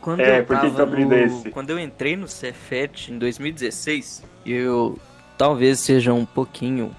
Quando 0.00 0.20
é, 0.20 0.40
eu 0.40 0.46
tava 0.46 0.70
tá 0.70 0.86
no... 0.86 1.14
esse? 1.14 1.50
Quando 1.50 1.70
eu 1.70 1.78
entrei 1.78 2.16
no 2.16 2.28
Cefet 2.28 3.12
em 3.12 3.18
2016, 3.18 4.22
eu 4.44 4.98
talvez 5.36 5.80
seja 5.80 6.12
um 6.12 6.24
pouquinho 6.24 6.94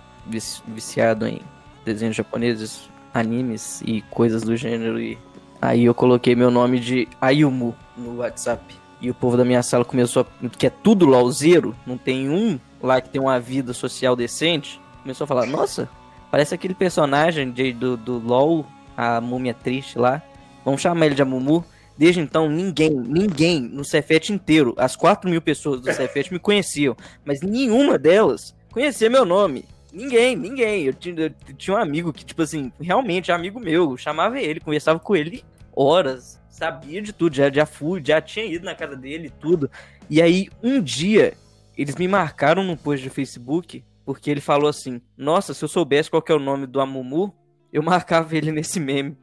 viciado 0.68 1.28
em 1.28 1.42
desenhos 1.84 2.16
japoneses, 2.16 2.90
animes 3.14 3.82
e 3.86 4.02
coisas 4.10 4.44
do 4.44 4.56
gênero. 4.56 5.00
E 5.00 5.18
aí 5.62 5.86
eu 5.86 5.94
coloquei 5.94 6.36
meu 6.36 6.52
nome 6.52 6.80
de 6.80 7.08
Ayumu 7.20 7.76
no 7.98 8.18
WhatsApp. 8.18 8.64
E 9.02 9.10
o 9.10 9.14
povo 9.14 9.38
da 9.38 9.46
minha 9.46 9.64
sala 9.64 9.86
começou 9.86 10.26
a... 10.44 10.50
que 10.50 10.68
é 10.68 10.70
tudo 10.70 11.06
LOLzeiro, 11.06 11.76
não 11.86 11.98
tem 11.98 12.30
um 12.30 12.60
lá 12.82 13.02
que 13.02 13.10
tem 13.10 13.22
uma 13.22 13.40
vida 13.40 13.74
social 13.74 14.16
decente. 14.16 14.80
Começou 15.02 15.24
a 15.24 15.28
falar, 15.28 15.46
nossa, 15.46 15.90
parece 16.30 16.54
aquele 16.54 16.74
personagem 16.74 17.52
de, 17.52 17.72
do, 17.74 17.96
do 17.96 18.20
LOL, 18.20 18.66
a 18.96 19.22
múmia 19.22 19.54
triste 19.54 19.98
lá. 19.98 20.22
Vamos 20.64 20.82
chamar 20.82 21.06
ele 21.06 21.16
de 21.16 21.22
Amumu. 21.22 21.64
Desde 22.00 22.22
então, 22.22 22.48
ninguém, 22.48 22.92
ninguém 22.92 23.60
no 23.60 23.84
Cefet 23.84 24.32
inteiro, 24.32 24.74
as 24.78 24.96
4 24.96 25.30
mil 25.30 25.42
pessoas 25.42 25.82
do 25.82 25.92
Cefet 25.92 26.32
me 26.32 26.40
conheciam, 26.40 26.96
mas 27.26 27.42
nenhuma 27.42 27.98
delas 27.98 28.56
conhecia 28.72 29.10
meu 29.10 29.26
nome. 29.26 29.66
Ninguém, 29.92 30.34
ninguém. 30.34 30.84
Eu 30.86 30.94
tinha, 30.94 31.24
eu 31.24 31.54
tinha, 31.58 31.76
um 31.76 31.78
amigo 31.78 32.14
que, 32.14 32.24
tipo 32.24 32.42
assim, 32.42 32.72
realmente 32.80 33.34
amigo 33.34 33.60
meu, 33.60 33.98
chamava 33.98 34.40
ele, 34.40 34.62
conversava 34.62 34.98
com 34.98 35.14
ele 35.14 35.44
horas, 35.76 36.40
sabia 36.50 37.02
de 37.02 37.12
tudo, 37.12 37.36
já, 37.36 37.52
já 37.52 37.66
fui, 37.66 38.02
já 38.02 38.22
tinha 38.22 38.46
ido 38.46 38.64
na 38.64 38.76
casa 38.76 38.96
dele 38.96 39.28
e 39.28 39.30
tudo. 39.30 39.70
E 40.10 40.22
aí, 40.22 40.48
um 40.64 40.82
dia, 40.82 41.34
eles 41.78 41.98
me 41.98 42.08
marcaram 42.08 42.64
num 42.64 42.78
post 42.78 43.04
de 43.04 43.10
Facebook, 43.10 43.84
porque 44.06 44.32
ele 44.32 44.40
falou 44.40 44.70
assim: 44.70 45.02
Nossa, 45.18 45.54
se 45.54 45.66
eu 45.66 45.68
soubesse 45.68 46.10
qual 46.10 46.24
é 46.30 46.34
o 46.34 46.40
nome 46.40 46.66
do 46.66 46.80
Amumu, 46.80 47.36
eu 47.74 47.84
marcava 47.84 48.38
ele 48.38 48.54
nesse 48.54 48.80
meme. 48.80 49.18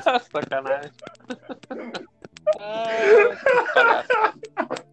Sacanagem. 0.32 0.90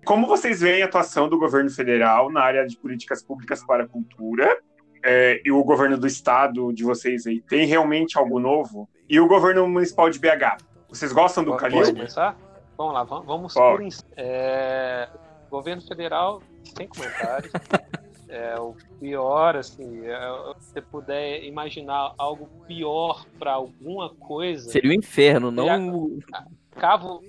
Como 0.05 0.27
vocês 0.27 0.61
veem 0.61 0.81
a 0.81 0.85
atuação 0.85 1.27
do 1.29 1.37
governo 1.37 1.69
federal 1.69 2.31
na 2.31 2.41
área 2.41 2.65
de 2.65 2.77
políticas 2.77 3.21
públicas 3.21 3.63
para 3.63 3.83
a 3.83 3.87
cultura? 3.87 4.59
É, 5.03 5.41
e 5.45 5.51
o 5.51 5.63
governo 5.63 5.97
do 5.97 6.07
estado 6.07 6.73
de 6.73 6.83
vocês 6.83 7.25
aí 7.25 7.41
tem 7.41 7.65
realmente 7.65 8.17
algo 8.17 8.39
novo? 8.39 8.89
E 9.07 9.19
o 9.19 9.27
governo 9.27 9.67
municipal 9.67 10.09
de 10.09 10.19
BH? 10.19 10.57
Vocês 10.89 11.11
gostam 11.13 11.43
do 11.43 11.55
Calil? 11.55 11.79
Pode 11.79 11.93
começar? 11.93 12.35
Vamos 12.77 12.93
lá, 12.93 13.03
vamos 13.03 13.53
por 13.53 13.81
é, 14.15 15.09
Governo 15.49 15.81
federal, 15.81 16.41
sem 16.77 16.87
comentários. 16.87 17.51
É, 18.29 18.59
o 18.59 18.75
pior, 18.99 19.55
assim, 19.55 20.05
é, 20.05 20.19
se 20.59 20.73
você 20.73 20.81
puder 20.81 21.43
imaginar 21.43 22.13
algo 22.15 22.47
pior 22.67 23.25
para 23.39 23.53
alguma 23.53 24.09
coisa. 24.09 24.69
Seria 24.69 24.91
o 24.91 24.93
um 24.93 24.97
inferno, 24.97 25.49
não. 25.49 26.19
Cava, 26.79 27.19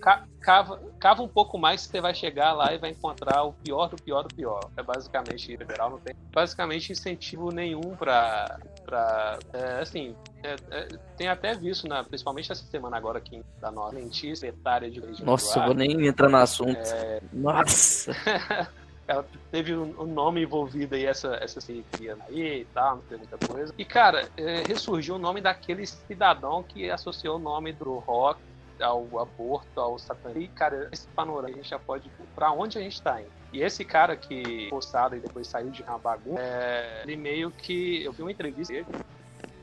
cava, 0.40 0.80
cava 1.00 1.22
um 1.22 1.28
pouco 1.28 1.58
mais 1.58 1.80
você 1.80 2.00
vai 2.00 2.14
chegar 2.14 2.52
lá 2.52 2.72
e 2.72 2.78
vai 2.78 2.90
encontrar 2.90 3.42
o 3.42 3.52
pior 3.52 3.88
do 3.88 3.96
pior 3.96 4.22
do 4.22 4.34
pior. 4.34 4.60
É 4.76 4.82
basicamente 4.82 5.56
liberal, 5.56 5.90
não 5.90 5.98
tem 5.98 6.14
basicamente 6.32 6.92
incentivo 6.92 7.50
nenhum 7.50 7.96
para 7.96 8.60
para 8.84 9.38
é, 9.52 9.80
assim 9.80 10.14
é, 10.42 10.56
é, 10.70 10.88
tem 11.16 11.28
até 11.28 11.54
visto 11.54 11.86
na, 11.86 12.02
principalmente 12.02 12.50
essa 12.50 12.64
semana 12.64 12.96
agora 12.96 13.18
aqui 13.18 13.42
da 13.60 13.70
nossa 13.70 13.94
lentista 13.94 14.46
etária 14.46 14.90
de 14.90 15.00
nossa 15.22 15.60
eu 15.60 15.66
vou 15.66 15.74
nem 15.74 16.06
entrar 16.06 16.28
no 16.28 16.36
assunto 16.38 16.78
é, 16.78 17.20
nossa 17.32 18.12
ela 19.10 19.26
teve 19.50 19.74
um, 19.74 20.06
nome 20.06 20.42
envolvido 20.42 20.94
aí, 20.94 21.04
essa, 21.04 21.36
essa 21.42 21.60
cirurgia 21.60 22.16
aí 22.28 22.60
e 22.60 22.64
tal, 22.66 22.96
não 22.96 23.02
tem 23.02 23.18
muita 23.18 23.36
coisa. 23.44 23.74
E, 23.76 23.84
cara, 23.84 24.28
é, 24.36 24.62
ressurgiu 24.68 25.16
o 25.16 25.18
nome 25.18 25.40
daquele 25.40 25.84
cidadão 25.84 26.62
que 26.62 26.88
associou 26.88 27.34
o 27.34 27.38
nome 27.40 27.72
do 27.72 27.98
rock 27.98 28.40
ao 28.80 29.18
aborto, 29.18 29.80
ao 29.80 29.98
satanismo. 29.98 30.42
E, 30.42 30.48
cara, 30.48 30.88
esse 30.92 31.08
panorama 31.08 31.48
a 31.48 31.52
gente 31.52 31.68
já 31.68 31.78
pode 31.78 32.08
para 32.36 32.52
onde 32.52 32.78
a 32.78 32.80
gente 32.80 33.02
tá 33.02 33.20
indo. 33.20 33.32
E 33.52 33.62
esse 33.62 33.84
cara 33.84 34.14
que 34.14 34.68
postado 34.70 35.16
e 35.16 35.18
depois 35.18 35.48
saiu 35.48 35.70
de 35.70 35.82
uma 35.82 35.98
bagunça, 35.98 36.40
é, 36.40 37.02
ele 37.02 37.16
meio 37.16 37.50
que. 37.50 38.04
Eu 38.04 38.12
vi 38.12 38.22
uma 38.22 38.30
entrevista 38.30 38.72
dele 38.72 38.86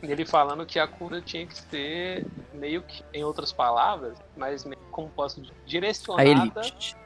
ele 0.03 0.25
falando 0.25 0.65
que 0.65 0.77
a 0.77 0.88
cura 0.88 1.21
tinha 1.21 1.47
que 1.47 1.57
ser 1.57 2.25
meio 2.53 2.83
que, 2.83 3.03
em 3.13 3.23
outras 3.23 3.51
palavras, 3.51 4.15
mas 4.36 4.63
meio, 4.63 4.79
como 4.91 5.10
posso 5.10 5.41
dizer, 5.41 5.55
direcionada 5.65 6.62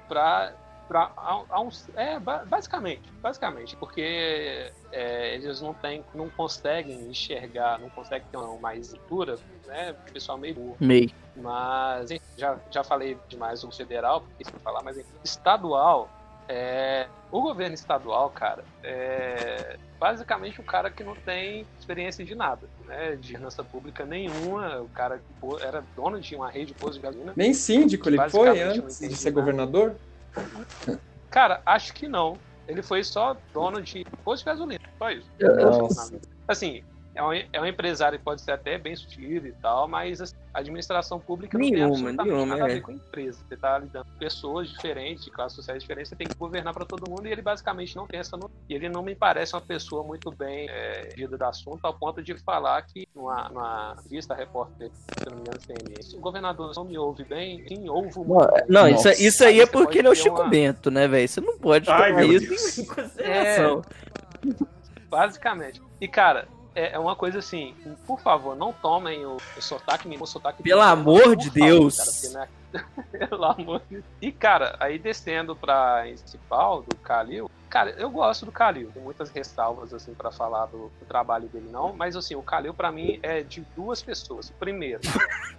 para 0.10 0.54
para 0.92 1.10
a, 1.16 1.62
um, 1.62 1.70
é 1.96 2.20
basicamente 2.20 3.02
basicamente 3.22 3.78
porque 3.78 4.70
é, 4.92 5.36
eles 5.36 5.62
não 5.62 5.74
têm 5.74 6.04
não 6.14 6.30
conseguem 6.30 7.10
enxergar 7.10 7.80
não 7.80 7.90
conseguem 7.90 8.28
ter 8.30 8.36
uma 8.36 8.60
mais 8.60 8.92
leitura 8.92 9.38
né 9.66 9.96
o 10.10 10.12
pessoal 10.12 10.38
meio 10.38 10.54
burro 10.54 10.76
meio 10.82 11.10
mas 11.38 12.10
já 12.38 12.58
já 12.70 12.84
falei 12.84 13.18
demais 13.30 13.62
do 13.62 13.72
federal 13.72 14.20
porque 14.20 14.44
se 14.44 14.52
falar 14.62 14.84
mas 14.84 15.02
estadual 15.24 16.10
é, 16.50 17.08
o 17.32 17.42
governo 17.42 17.74
estadual 17.74 18.30
cara 18.30 18.66
é 18.84 19.78
basicamente 19.98 20.60
o 20.60 20.64
cara 20.64 20.90
que 20.90 21.04
não 21.04 21.16
tem 21.16 21.64
experiência 21.80 22.26
de 22.26 22.34
nada, 22.34 22.68
né? 22.88 23.16
De 23.16 23.36
finança 23.36 23.64
pública 23.64 24.04
nenhuma, 24.04 24.82
o 24.82 24.90
cara 24.90 25.20
que 25.20 25.64
era 25.64 25.84
dono 25.96 26.20
de 26.20 26.36
uma 26.36 26.50
rede 26.50 26.68
de 26.68 26.74
postos 26.74 26.96
de 26.96 27.04
gasolina. 27.04 27.34
Nem 27.36 27.54
síndico 27.54 28.10
ele 28.10 28.18
foi 28.28 28.60
antes 28.64 28.98
de 28.98 29.16
ser 29.16 29.30
nada. 29.30 29.40
governador? 29.40 29.96
Cara, 31.30 31.62
acho 31.66 31.94
que 31.94 32.08
não. 32.08 32.38
Ele 32.68 32.82
foi 32.82 33.04
só 33.04 33.36
dono 33.54 33.82
de 33.82 34.06
posto 34.24 34.44
de 34.44 34.50
gasolina, 34.52 34.84
só 34.98 35.10
isso. 35.10 35.30
Nossa. 35.40 36.20
Assim, 36.48 36.84
é 37.14 37.24
um, 37.24 37.34
é 37.34 37.62
um 37.62 37.66
empresário 37.66 38.18
que 38.18 38.24
pode 38.24 38.42
ser 38.42 38.52
até 38.52 38.78
bem 38.78 38.96
sutil 38.96 39.46
e 39.46 39.52
tal, 39.54 39.88
mas 39.88 40.22
assim, 40.22 40.36
a 40.54 40.60
administração 40.60 41.20
pública 41.20 41.58
nenhuma, 41.58 41.80
não 41.80 41.86
tem 41.86 42.08
absolutamente 42.08 42.30
nenhuma, 42.30 42.56
nada 42.56 42.66
a 42.66 42.72
é. 42.72 42.74
ver 42.76 42.82
com 42.82 42.92
empresa. 42.92 43.40
Você 43.48 43.54
está 43.54 43.78
lidando 43.78 44.06
com 44.06 44.18
pessoas 44.18 44.70
diferentes, 44.70 45.26
de 45.26 45.32
classes 45.32 45.56
sociais 45.56 45.82
diferentes, 45.82 46.10
você 46.10 46.16
tem 46.16 46.28
que 46.28 46.36
governar 46.36 46.74
para 46.74 46.86
todo 46.86 47.10
mundo 47.10 47.28
e 47.28 47.32
ele 47.32 47.42
basicamente 47.42 47.96
não 47.96 48.08
tem 48.08 48.20
essa 48.20 48.38
no... 48.38 48.50
E 48.70 48.74
ele 48.74 48.88
não 48.88 49.04
me 49.04 49.14
parece 49.14 49.54
uma 49.54 49.62
pessoa 49.62 50.04
muito 50.04 50.32
bem 50.32 50.68
é, 50.70 51.10
do 51.18 51.44
assunto, 51.46 51.84
ao 51.84 51.94
ponto 51.94 52.22
de 52.24 52.38
falar 52.38 52.82
que 52.84 53.08
numa, 53.14 53.50
numa 53.50 53.96
vista 54.10 54.34
repórter, 54.34 54.90
se 55.18 55.26
não 55.30 55.36
me 55.36 55.42
engano, 55.42 55.60
CNS, 55.62 56.14
o 56.16 56.20
governador 56.20 56.74
não 56.76 56.86
me 56.86 56.98
ouve 56.98 57.24
bem, 57.24 57.66
sim, 57.68 57.90
ouve 57.90 58.18
muito 58.18 58.34
Não, 58.34 58.52
bem. 58.52 58.64
não 58.70 58.88
isso, 58.88 59.08
Nossa. 59.08 59.22
isso 59.22 59.44
aí 59.44 59.60
é 59.60 59.66
porque 59.66 60.00
ele 60.00 60.08
é 60.08 60.12
o 60.12 60.16
Chico 60.16 60.42
uma- 60.42 60.50
Bento, 60.50 60.90
né, 60.90 61.08
velho? 61.08 61.28
Você 61.28 61.42
não 61.42 61.58
pode 61.58 61.90
Ai, 61.90 62.12
tomar 62.12 62.22
meu 62.22 62.34
isso 62.34 62.48
Deus. 62.48 62.78
em 62.78 62.86
consideração. 62.86 63.82
Basicamente. 65.10 65.82
E, 66.00 66.08
cara, 66.08 66.48
é, 66.76 66.94
é 66.94 67.00
uma 67.00 67.16
coisa 67.16 67.40
assim, 67.40 67.74
por 68.08 68.20
favor, 68.20 68.56
não 68.56 68.72
tomem 68.74 69.26
o, 69.26 69.38
o 69.58 69.62
sotaque 69.62 70.08
o 70.24 70.26
sotaque 70.28 70.64
Pelo 70.64 70.82
amor 70.82 71.36
de 71.36 71.50
favor, 71.50 71.60
Deus. 71.66 71.98
cara, 71.98 72.12
porque 72.12 72.30
não 72.30 72.42
é- 72.44 72.61
Pelo 73.30 73.46
amor 73.46 73.80
de 73.82 73.96
Deus. 73.96 74.06
E, 74.22 74.32
cara, 74.32 74.76
aí 74.80 74.98
descendo 74.98 75.56
pra 75.56 76.02
principal 76.02 76.82
do 76.84 76.96
Kalil, 76.98 77.50
cara, 77.70 77.92
eu 77.92 78.10
gosto 78.10 78.46
do 78.46 78.52
Kalil. 78.52 78.92
Tem 78.94 79.02
muitas 79.02 79.30
ressalvas, 79.30 79.94
assim, 79.94 80.14
pra 80.14 80.32
falar 80.32 80.66
do, 80.68 80.92
do 81.00 81.06
trabalho 81.08 81.48
dele, 81.48 81.70
não. 81.72 81.94
Mas, 81.94 82.16
assim, 82.16 82.36
o 82.36 82.42
Kalil, 82.42 82.74
pra 82.74 82.92
mim, 82.92 83.20
é 83.24 83.42
de 83.42 83.62
duas 83.76 84.02
pessoas. 84.02 84.50
Primeiro, 84.52 85.02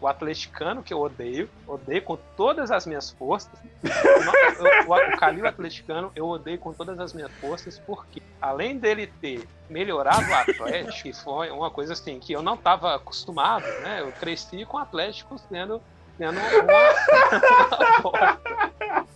o 0.00 0.06
atleticano, 0.06 0.82
que 0.82 0.92
eu 0.92 1.00
odeio. 1.00 1.48
Odeio 1.66 2.02
com 2.02 2.16
todas 2.36 2.70
as 2.70 2.86
minhas 2.86 3.10
forças. 3.10 3.52
Eu- 3.82 4.90
o, 4.90 4.94
o 5.14 5.16
Kalil 5.18 5.46
atleticano, 5.46 6.12
eu 6.14 6.26
odeio 6.28 6.58
com 6.58 6.72
todas 6.72 6.98
as 6.98 7.12
minhas 7.12 7.30
forças, 7.40 7.78
porque, 7.78 8.22
além 8.40 8.78
dele 8.78 9.06
ter 9.06 9.46
melhorado 9.68 10.28
o 10.30 10.34
Atlético, 10.34 11.02
que 11.02 11.12
foi 11.12 11.50
uma 11.50 11.70
coisa, 11.70 11.92
assim, 11.94 12.18
que 12.20 12.32
eu 12.32 12.42
não 12.42 12.56
tava 12.56 12.94
acostumado, 12.94 13.64
né? 13.82 14.00
Eu 14.00 14.12
cresci 14.12 14.64
com 14.64 14.76
o 14.76 14.80
Atlético 14.80 15.38
sendo 15.48 15.80
sendo 16.22 16.38
uma, 16.38 16.48
uma 16.48 18.00
bosta. 18.00 18.40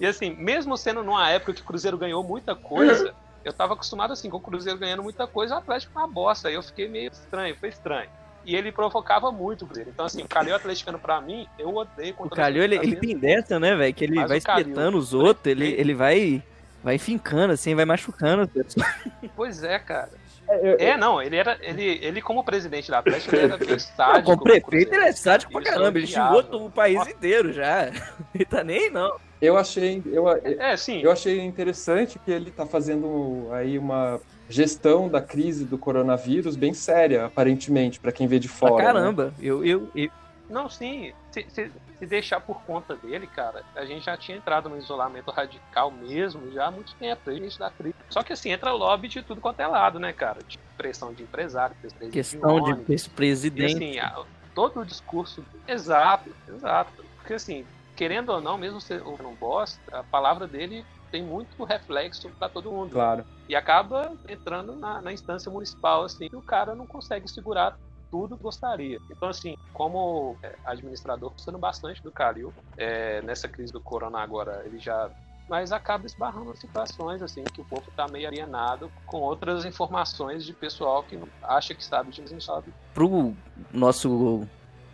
E 0.00 0.06
assim, 0.06 0.34
mesmo 0.34 0.76
sendo 0.76 1.02
numa 1.02 1.30
época 1.30 1.54
que 1.54 1.62
o 1.62 1.64
Cruzeiro 1.64 1.96
ganhou 1.96 2.22
muita 2.22 2.54
coisa, 2.54 3.14
eu 3.44 3.52
tava 3.52 3.74
acostumado 3.74 4.12
assim, 4.12 4.28
com 4.28 4.38
o 4.38 4.40
Cruzeiro 4.40 4.78
ganhando 4.78 5.02
muita 5.02 5.26
coisa, 5.26 5.54
o 5.54 5.58
Atlético 5.58 5.98
uma 5.98 6.08
bosta. 6.08 6.48
Aí 6.48 6.54
eu 6.54 6.62
fiquei 6.62 6.88
meio 6.88 7.10
estranho, 7.10 7.56
foi 7.56 7.68
estranho. 7.68 8.10
E 8.44 8.54
ele 8.54 8.70
provocava 8.70 9.32
muito 9.32 9.62
o 9.62 9.66
Cruzeiro. 9.66 9.90
Então, 9.90 10.06
assim, 10.06 10.22
o 10.22 10.28
Calil 10.28 10.54
atleticano 10.54 10.98
pra 10.98 11.20
mim, 11.20 11.48
eu 11.58 11.74
odeio 11.74 12.14
O 12.18 12.30
Calil, 12.30 12.62
ele, 12.62 12.76
ele 12.76 12.96
tem 12.96 13.16
dessa, 13.16 13.58
né, 13.58 13.74
velho? 13.74 13.94
Que 13.94 14.04
ele 14.04 14.16
Mas 14.16 14.28
vai 14.28 14.38
espetando 14.38 14.98
os 14.98 15.12
outros, 15.14 15.46
ele, 15.46 15.68
ele 15.72 15.94
vai, 15.94 16.42
vai 16.82 16.98
fincando, 16.98 17.52
assim, 17.52 17.74
vai 17.74 17.84
machucando 17.84 18.42
as 18.42 18.50
pessoas. 18.50 18.86
Pois 19.34 19.64
é, 19.64 19.78
cara. 19.78 20.10
Eu- 20.48 20.76
É, 20.78 20.96
não, 20.96 21.20
ele 21.20 21.36
era. 21.36 21.58
Ele, 21.60 21.98
ele 22.02 22.20
como 22.22 22.44
presidente 22.44 22.90
da 22.90 22.98
Atlético, 22.98 23.34
ele 23.34 23.44
era 23.44 23.56
bem 23.58 23.78
sádico. 23.78 24.24
como 24.30 24.42
prefeito, 24.42 24.94
ele 24.94 25.04
é 25.04 25.12
sádico 25.12 25.52
pra 25.52 25.62
caramba. 25.62 25.98
Ele 25.98 26.06
xingou 26.06 26.40
o 26.66 26.70
país 26.70 27.06
inteiro 27.06 27.52
já. 27.52 27.90
Ele 28.34 28.44
tá 28.44 28.62
nem 28.62 28.90
não. 28.90 29.10
Eu 29.40 29.56
achei, 29.58 30.02
eu, 30.06 30.26
É, 30.28 30.76
sim. 30.78 31.02
eu 31.02 31.10
achei 31.12 31.40
interessante 31.40 32.18
que 32.18 32.30
ele 32.30 32.48
está 32.48 32.64
fazendo 32.64 33.48
aí 33.52 33.78
uma 33.78 34.18
gestão 34.48 35.10
da 35.10 35.20
crise 35.20 35.66
do 35.66 35.76
coronavírus 35.76 36.56
bem 36.56 36.72
séria, 36.72 37.26
aparentemente, 37.26 38.00
para 38.00 38.12
quem 38.12 38.26
vê 38.26 38.38
de 38.38 38.48
Pra 38.48 38.56
fora. 38.56 38.76
né? 38.76 38.82
caramba. 38.84 39.34
Eu, 39.38 39.62
eu, 39.62 39.90
eu- 39.94 40.08
Não, 40.48 40.70
sim. 40.70 41.12
Se, 41.32 41.44
se- 41.50 41.70
se 41.98 42.06
deixar 42.06 42.40
por 42.40 42.62
conta 42.62 42.94
dele, 42.94 43.26
cara, 43.26 43.64
a 43.74 43.84
gente 43.84 44.04
já 44.04 44.16
tinha 44.16 44.36
entrado 44.36 44.68
no 44.68 44.76
isolamento 44.76 45.30
radical 45.30 45.90
mesmo 45.90 46.50
já 46.52 46.66
há 46.66 46.70
muito 46.70 46.94
tempo, 46.96 47.22
desde 47.24 47.58
da 47.58 47.70
crise. 47.70 47.94
Só 48.10 48.22
que 48.22 48.32
assim, 48.32 48.50
entra 48.50 48.72
lobby 48.72 49.08
de 49.08 49.22
tudo 49.22 49.40
quanto 49.40 49.60
é 49.60 49.66
lado, 49.66 49.98
né, 49.98 50.12
cara? 50.12 50.42
De 50.46 50.58
pressão 50.76 51.12
de 51.12 51.22
empresário, 51.22 51.74
pressão 51.80 52.10
questão 52.10 52.60
de 52.60 52.70
ônibus. 52.70 52.90
esse 52.90 53.08
E 53.08 53.10
presidente. 53.10 53.98
assim, 53.98 54.26
todo 54.54 54.80
o 54.80 54.84
discurso. 54.84 55.44
Exato, 55.66 56.30
exato. 56.48 57.04
Porque 57.16 57.34
assim, 57.34 57.66
querendo 57.94 58.30
ou 58.30 58.40
não, 58.40 58.58
mesmo 58.58 58.80
sendo 58.80 59.10
um 59.10 59.34
bosta, 59.34 59.80
a 59.92 60.02
palavra 60.02 60.46
dele 60.46 60.84
tem 61.10 61.22
muito 61.22 61.64
reflexo 61.64 62.28
pra 62.38 62.48
todo 62.48 62.70
mundo. 62.70 62.92
Claro. 62.92 63.24
E 63.48 63.56
acaba 63.56 64.12
entrando 64.28 64.74
na, 64.74 65.00
na 65.00 65.12
instância 65.12 65.50
municipal, 65.50 66.04
assim, 66.04 66.28
e 66.30 66.36
o 66.36 66.42
cara 66.42 66.74
não 66.74 66.86
consegue 66.86 67.28
segurar 67.28 67.78
tudo 68.10 68.36
que 68.36 68.42
gostaria. 68.42 68.98
Então, 69.10 69.28
assim, 69.28 69.56
como 69.72 70.36
é, 70.42 70.54
administrador, 70.64 71.30
gostando 71.30 71.58
bastante 71.58 72.02
do 72.02 72.10
Calil, 72.10 72.52
é, 72.76 73.20
nessa 73.22 73.48
crise 73.48 73.72
do 73.72 73.80
corona 73.80 74.20
agora, 74.20 74.62
ele 74.64 74.78
já. 74.78 75.10
Mas 75.48 75.70
acaba 75.70 76.06
esbarrando 76.06 76.50
em 76.50 76.56
situações, 76.56 77.22
assim, 77.22 77.44
que 77.44 77.60
o 77.60 77.64
povo 77.64 77.84
tá 77.94 78.08
meio 78.08 78.26
alienado 78.26 78.90
com 79.06 79.18
outras 79.18 79.64
informações 79.64 80.44
de 80.44 80.52
pessoal 80.52 81.04
que 81.04 81.20
acha 81.40 81.72
que 81.72 81.84
sabe 81.84 82.10
mas 82.18 82.32
não 82.32 82.40
sabe. 82.40 82.74
pro 82.92 83.32
nosso 83.72 84.44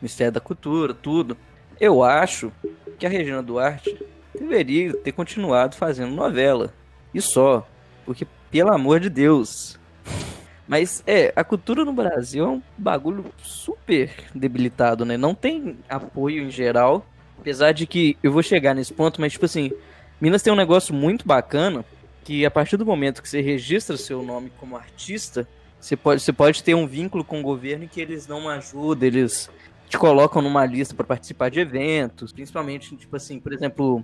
Ministério 0.00 0.32
da 0.32 0.40
Cultura, 0.40 0.92
tudo, 0.92 1.38
eu 1.80 2.02
acho 2.02 2.52
que 2.98 3.06
a 3.06 3.08
Regina 3.08 3.42
Duarte 3.42 3.98
deveria 4.38 4.94
ter 4.96 5.12
continuado 5.12 5.76
fazendo 5.76 6.14
novela. 6.14 6.72
E 7.14 7.20
só. 7.20 7.66
Porque, 8.04 8.26
pelo 8.50 8.72
amor 8.72 9.00
de 9.00 9.08
Deus. 9.08 9.78
Mas 10.66 11.02
é, 11.06 11.32
a 11.34 11.42
cultura 11.42 11.84
no 11.84 11.92
Brasil 11.92 12.44
é 12.44 12.48
um 12.48 12.62
bagulho 12.78 13.24
super 13.42 14.10
debilitado, 14.34 15.04
né? 15.04 15.16
Não 15.16 15.34
tem 15.34 15.78
apoio 15.88 16.44
em 16.44 16.50
geral. 16.50 17.06
Apesar 17.38 17.72
de 17.72 17.86
que 17.86 18.16
eu 18.22 18.30
vou 18.30 18.42
chegar 18.42 18.72
nesse 18.72 18.92
ponto, 18.92 19.20
mas 19.20 19.32
tipo 19.32 19.44
assim, 19.44 19.72
Minas 20.20 20.42
tem 20.42 20.52
um 20.52 20.56
negócio 20.56 20.94
muito 20.94 21.26
bacana 21.26 21.84
que 22.24 22.46
a 22.46 22.50
partir 22.50 22.76
do 22.76 22.86
momento 22.86 23.20
que 23.20 23.28
você 23.28 23.40
registra 23.40 23.96
seu 23.96 24.22
nome 24.22 24.52
como 24.58 24.76
artista, 24.76 25.48
você 25.80 25.96
pode, 25.96 26.22
você 26.22 26.32
pode 26.32 26.62
ter 26.62 26.74
um 26.74 26.86
vínculo 26.86 27.24
com 27.24 27.40
o 27.40 27.42
governo 27.42 27.88
que 27.88 28.00
eles 28.00 28.24
dão 28.24 28.38
uma 28.38 28.54
ajuda, 28.54 29.04
eles 29.04 29.50
te 29.88 29.98
colocam 29.98 30.40
numa 30.40 30.64
lista 30.64 30.94
para 30.94 31.04
participar 31.04 31.50
de 31.50 31.58
eventos, 31.58 32.32
principalmente, 32.32 32.96
tipo 32.96 33.16
assim, 33.16 33.40
por 33.40 33.52
exemplo, 33.52 34.00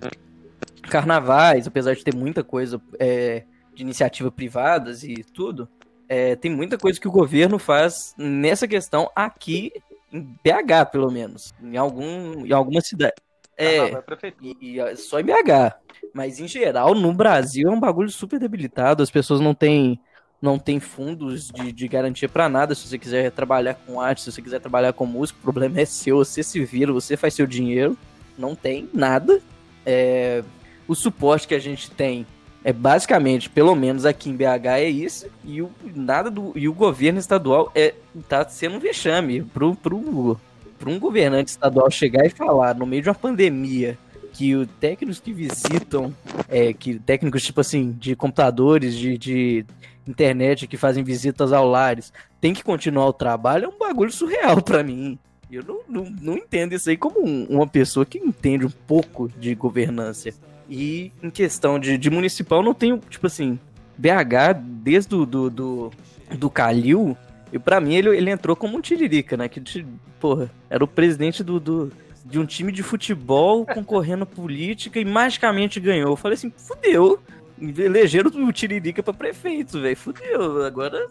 carnavais, 0.81 1.65
apesar 1.65 1.95
de 1.95 2.03
ter 2.03 2.13
muita 2.13 2.43
coisa 2.43 2.81
é, 2.99 3.43
de 3.73 3.83
iniciativa 3.83 4.29
privadas 4.29 5.03
e 5.03 5.23
tudo, 5.23 5.69
é, 6.09 6.35
tem 6.35 6.49
muita 6.49 6.75
coisa 6.75 6.99
que 6.99 7.07
o 7.07 7.11
governo 7.11 7.59
faz 7.59 8.15
nessa 8.17 8.67
questão 8.67 9.11
aqui 9.15 9.71
em 10.11 10.21
BH, 10.21 10.89
pelo 10.91 11.11
menos, 11.11 11.53
em 11.61 11.77
algum, 11.77 12.45
em 12.47 12.51
alguma 12.51 12.81
cidade. 12.81 13.13
É, 13.55 13.91
vai 13.91 14.01
prefeitura. 14.01 14.55
e, 14.59 14.71
e, 14.71 14.79
é 14.79 14.95
só 14.95 15.19
em 15.19 15.23
BH. 15.23 15.75
Mas 16.11 16.39
em 16.39 16.47
geral, 16.47 16.95
no 16.95 17.13
Brasil 17.13 17.69
é 17.69 17.71
um 17.71 17.79
bagulho 17.79 18.09
super 18.09 18.39
debilitado. 18.39 19.03
As 19.03 19.11
pessoas 19.11 19.39
não 19.39 19.53
têm 19.53 19.99
não 20.41 20.57
tem 20.57 20.79
fundos 20.79 21.49
de, 21.49 21.71
de 21.71 21.87
garantia 21.87 22.29
pra 22.29 22.49
nada. 22.49 22.73
Se 22.73 22.87
você 22.87 22.97
quiser 22.97 23.29
trabalhar 23.31 23.73
com 23.73 23.99
arte, 23.99 24.21
se 24.21 24.31
você 24.31 24.41
quiser 24.41 24.61
trabalhar 24.61 24.93
com 24.93 25.05
música, 25.05 25.37
o 25.37 25.43
problema 25.43 25.79
é 25.81 25.85
seu. 25.85 26.17
Você 26.17 26.41
se 26.41 26.63
vira, 26.63 26.93
você 26.93 27.17
faz 27.17 27.33
seu 27.33 27.45
dinheiro. 27.45 27.97
Não 28.37 28.55
tem 28.55 28.89
nada. 28.93 29.41
É, 29.85 30.41
o 30.87 30.95
suporte 30.95 31.47
que 31.47 31.53
a 31.53 31.59
gente 31.59 31.91
tem 31.91 32.25
é 32.63 32.73
basicamente, 32.73 33.49
pelo 33.49 33.75
menos 33.75 34.05
aqui 34.05 34.29
em 34.29 34.35
BH, 34.35 34.65
é 34.67 34.89
isso. 34.89 35.27
E 35.43 35.61
o, 35.61 35.71
nada 35.95 36.29
do, 36.29 36.51
e 36.55 36.67
o 36.67 36.73
governo 36.73 37.19
estadual 37.19 37.71
é, 37.73 37.93
tá 38.27 38.47
sendo 38.47 38.75
um 38.75 38.79
vexame 38.79 39.41
pro, 39.41 39.75
pro, 39.75 40.39
para 40.77 40.89
um 40.89 40.99
governante 40.99 41.49
estadual 41.49 41.89
chegar 41.89 42.25
e 42.25 42.29
falar 42.29 42.75
no 42.75 42.85
meio 42.85 43.03
de 43.03 43.09
uma 43.09 43.15
pandemia 43.15 43.97
que 44.33 44.55
os 44.55 44.67
técnicos 44.79 45.19
que 45.19 45.33
visitam, 45.33 46.15
é, 46.47 46.71
que 46.71 46.99
técnicos 46.99 47.43
tipo 47.43 47.61
assim 47.61 47.91
de 47.91 48.15
computadores, 48.15 48.95
de, 48.95 49.17
de 49.17 49.65
internet 50.07 50.67
que 50.67 50.77
fazem 50.77 51.03
visitas 51.03 51.51
ao 51.51 51.67
lares, 51.67 52.13
tem 52.39 52.53
que 52.53 52.63
continuar 52.63 53.07
o 53.07 53.13
trabalho 53.13 53.65
é 53.65 53.67
um 53.67 53.77
bagulho 53.77 54.11
surreal 54.11 54.61
para 54.63 54.83
mim. 54.83 55.17
Eu 55.51 55.63
não, 55.63 55.79
não, 55.89 56.15
não, 56.21 56.37
entendo 56.37 56.73
isso 56.73 56.89
aí 56.89 56.97
como 56.97 57.25
um, 57.25 57.45
uma 57.49 57.65
pessoa 57.65 58.05
que 58.05 58.19
entende 58.19 58.65
um 58.65 58.71
pouco 58.85 59.27
de 59.39 59.55
governança. 59.55 60.29
E 60.69 61.11
em 61.23 61.29
questão 61.29 61.79
de, 61.79 61.97
de 61.97 62.09
municipal, 62.09 62.61
não 62.61 62.73
tenho, 62.73 63.01
tipo 63.09 63.25
assim, 63.25 63.59
BH, 63.97 64.59
desde 64.61 65.15
o 65.15 65.25
do, 65.25 65.49
do, 65.49 65.91
do 66.37 66.49
Calil, 66.49 67.17
E 67.51 67.57
pra 67.57 67.81
mim 67.81 67.95
ele, 67.95 68.15
ele 68.15 68.29
entrou 68.29 68.55
como 68.55 68.77
um 68.77 68.81
tiririca, 68.81 69.35
né? 69.35 69.49
Que, 69.49 69.85
porra, 70.19 70.49
era 70.69 70.83
o 70.83 70.87
presidente 70.87 71.43
do, 71.43 71.59
do, 71.59 71.91
de 72.23 72.39
um 72.39 72.45
time 72.45 72.71
de 72.71 72.83
futebol 72.83 73.65
concorrendo 73.73 74.25
política 74.25 74.99
e 74.99 75.05
magicamente 75.05 75.79
ganhou. 75.79 76.11
Eu 76.11 76.15
falei 76.15 76.35
assim, 76.35 76.53
fudeu. 76.55 77.19
Elegeram 77.59 78.31
o 78.47 78.53
Tiririca 78.53 79.03
pra 79.03 79.13
prefeito, 79.13 79.81
velho. 79.81 79.97
Fudeu. 79.97 80.63
Agora 80.63 81.07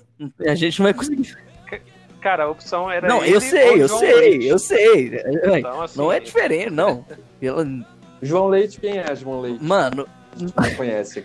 a 0.46 0.54
gente 0.54 0.78
não 0.78 0.84
vai 0.84 0.94
conseguir. 0.94 1.36
Cara, 2.22 2.44
a 2.44 2.50
opção 2.50 2.90
era. 2.90 3.06
Não, 3.06 3.22
eu 3.24 3.40
sei, 3.40 3.82
eu 3.82 3.88
sei, 3.88 4.14
Leite. 4.14 4.46
eu 4.46 4.58
sei. 4.58 5.20
Então, 5.58 5.82
assim, 5.82 5.98
não 5.98 6.10
é 6.10 6.18
diferente, 6.18 6.70
não. 6.70 7.04
Pela... 7.38 7.64
João 8.22 8.48
Leite, 8.48 8.80
quem 8.80 8.98
é 8.98 9.14
João 9.14 9.40
Leite? 9.40 9.62
Mano. 9.62 10.06
Não 10.36 10.74
conhece. 10.76 11.24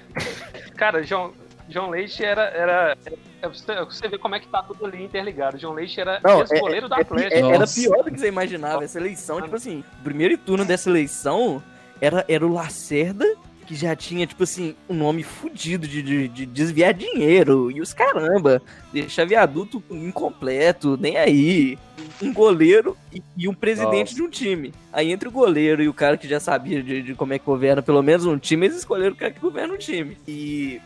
Cara, 0.76 1.04
João, 1.04 1.34
João 1.70 1.90
Leite 1.90 2.24
era, 2.24 2.44
era, 2.44 2.98
era, 3.42 3.86
Você 3.86 4.08
vê 4.08 4.18
como 4.18 4.36
é 4.36 4.40
que 4.40 4.48
tá 4.48 4.64
tudo 4.64 4.86
ali 4.86 5.04
interligado. 5.04 5.58
João 5.58 5.74
Leite 5.74 6.00
era 6.00 6.22
ex-goleiro 6.24 6.86
é, 6.86 6.90
do 6.90 6.96
é, 6.96 7.02
Atlético. 7.02 7.36
É, 7.36 7.56
era 7.56 7.68
pior 7.68 8.04
do 8.04 8.12
que 8.12 8.20
você 8.20 8.28
imaginava. 8.28 8.84
Essa 8.84 9.00
eleição, 9.00 9.42
tipo 9.42 9.56
assim, 9.56 9.84
o 10.00 10.04
primeiro 10.04 10.38
turno 10.38 10.66
dessa 10.66 10.90
eleição 10.90 11.62
era, 12.02 12.26
era 12.28 12.46
o 12.46 12.52
Lacerda 12.52 13.26
que 13.64 13.76
já 13.76 13.96
tinha, 13.96 14.28
tipo 14.28 14.44
assim, 14.44 14.76
um 14.90 14.94
nome 14.94 15.24
fudido 15.24 15.88
de, 15.88 16.02
de, 16.02 16.28
de, 16.28 16.46
desviar 16.46 16.94
dinheiro 16.94 17.72
e 17.72 17.82
os 17.82 17.94
caramba, 17.94 18.62
deixar 18.92 19.26
viaduto 19.26 19.84
incompleto, 19.90 20.98
nem 20.98 21.18
aí. 21.18 21.78
Um 22.22 22.34
goleiro 22.34 22.98
e, 23.12 23.24
e 23.38 23.48
um 23.48 23.54
presidente 23.54 24.12
Nossa. 24.12 24.16
de 24.16 24.22
um 24.22 24.30
time. 24.30 24.74
Aí 24.92 25.12
entre 25.12 25.28
o 25.28 25.32
goleiro 25.32 25.82
e 25.82 25.88
o 25.88 25.94
cara 25.94 26.18
que 26.18 26.28
já 26.28 26.40
sabia 26.40 26.82
de, 26.82 27.02
de, 27.02 27.16
como 27.16 27.34
é 27.34 27.40
que 27.40 27.46
governa 27.46 27.82
pelo 27.82 28.02
menos 28.02 28.26
um 28.26 28.38
time, 28.38 28.68
eles 28.68 28.78
escolheram 28.78 29.14
o 29.14 29.18
cara 29.18 29.32
que 29.32 29.40
governa 29.40 29.74
um 29.74 29.78
time. 29.78 30.18
E. 30.28 30.80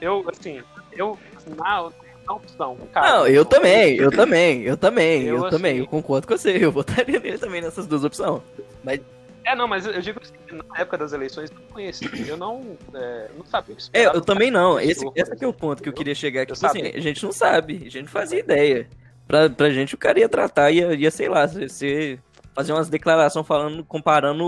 Eu, 0.00 0.24
assim, 0.28 0.60
eu. 0.92 1.18
Na, 1.56 1.90
opção. 2.34 2.76
Cara, 2.92 3.18
não, 3.18 3.26
eu 3.26 3.44
também, 3.44 3.96
eu 3.96 4.10
também, 4.10 4.62
eu 4.62 4.76
também, 4.76 5.22
eu, 5.22 5.36
eu 5.36 5.46
assim, 5.46 5.56
também, 5.56 5.78
eu 5.78 5.86
concordo 5.86 6.26
com 6.26 6.36
você, 6.36 6.58
eu 6.64 6.70
votaria 6.70 7.18
nele 7.18 7.38
também 7.38 7.60
nessas 7.60 7.86
duas 7.86 8.04
opções. 8.04 8.42
Mas 8.84 9.00
é, 9.44 9.54
não, 9.54 9.66
mas 9.66 9.86
eu 9.86 10.00
digo 10.00 10.20
assim, 10.22 10.34
na 10.52 10.80
época 10.80 10.98
das 10.98 11.12
eleições 11.12 11.50
eu 11.50 11.56
não 11.56 11.66
conhecia, 11.68 12.08
eu 12.26 12.36
não, 12.36 12.76
é, 12.94 13.30
não 13.36 13.44
sabia 13.44 13.74
o 13.74 13.78
que 13.78 13.88
É, 13.92 14.06
eu 14.06 14.20
também 14.20 14.50
não. 14.50 14.78
Esse, 14.78 15.04
esse 15.14 15.32
aqui 15.32 15.44
é 15.44 15.48
o 15.48 15.52
ponto 15.52 15.82
que 15.82 15.88
eu 15.88 15.92
queria 15.92 16.14
chegar 16.14 16.42
aqui. 16.42 16.52
Tipo 16.52 16.66
assim, 16.66 16.82
a 16.82 17.00
gente 17.00 17.22
não 17.22 17.32
sabe, 17.32 17.76
a 17.76 17.90
gente 17.90 18.02
não 18.02 18.08
fazia 18.08 18.38
ideia. 18.38 18.88
Pra, 19.26 19.48
pra 19.48 19.70
gente 19.70 19.94
o 19.94 19.98
cara 19.98 20.18
ia 20.18 20.28
tratar, 20.28 20.70
ia, 20.70 20.92
ia 20.94 21.10
sei 21.10 21.28
lá, 21.28 21.46
você 21.46 22.18
fazer 22.54 22.72
umas 22.72 22.88
declarações 22.88 23.46
falando, 23.46 23.84
comparando 23.84 24.44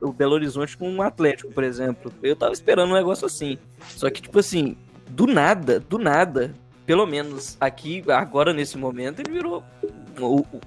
o, 0.00 0.08
o 0.08 0.12
Belo 0.12 0.34
Horizonte 0.34 0.76
com 0.76 0.88
o 0.88 0.94
um 0.94 1.02
Atlético, 1.02 1.52
por 1.52 1.64
exemplo. 1.64 2.12
Eu 2.22 2.36
tava 2.36 2.52
esperando 2.52 2.90
um 2.90 2.94
negócio 2.94 3.26
assim. 3.26 3.58
Só 3.88 4.10
que, 4.10 4.20
tipo 4.20 4.38
assim, 4.38 4.76
do 5.08 5.26
nada, 5.26 5.80
do 5.80 5.98
nada, 5.98 6.54
pelo 6.84 7.06
menos 7.06 7.56
aqui, 7.60 8.04
agora 8.08 8.52
nesse 8.52 8.76
momento, 8.76 9.20
ele 9.20 9.32
virou 9.32 9.64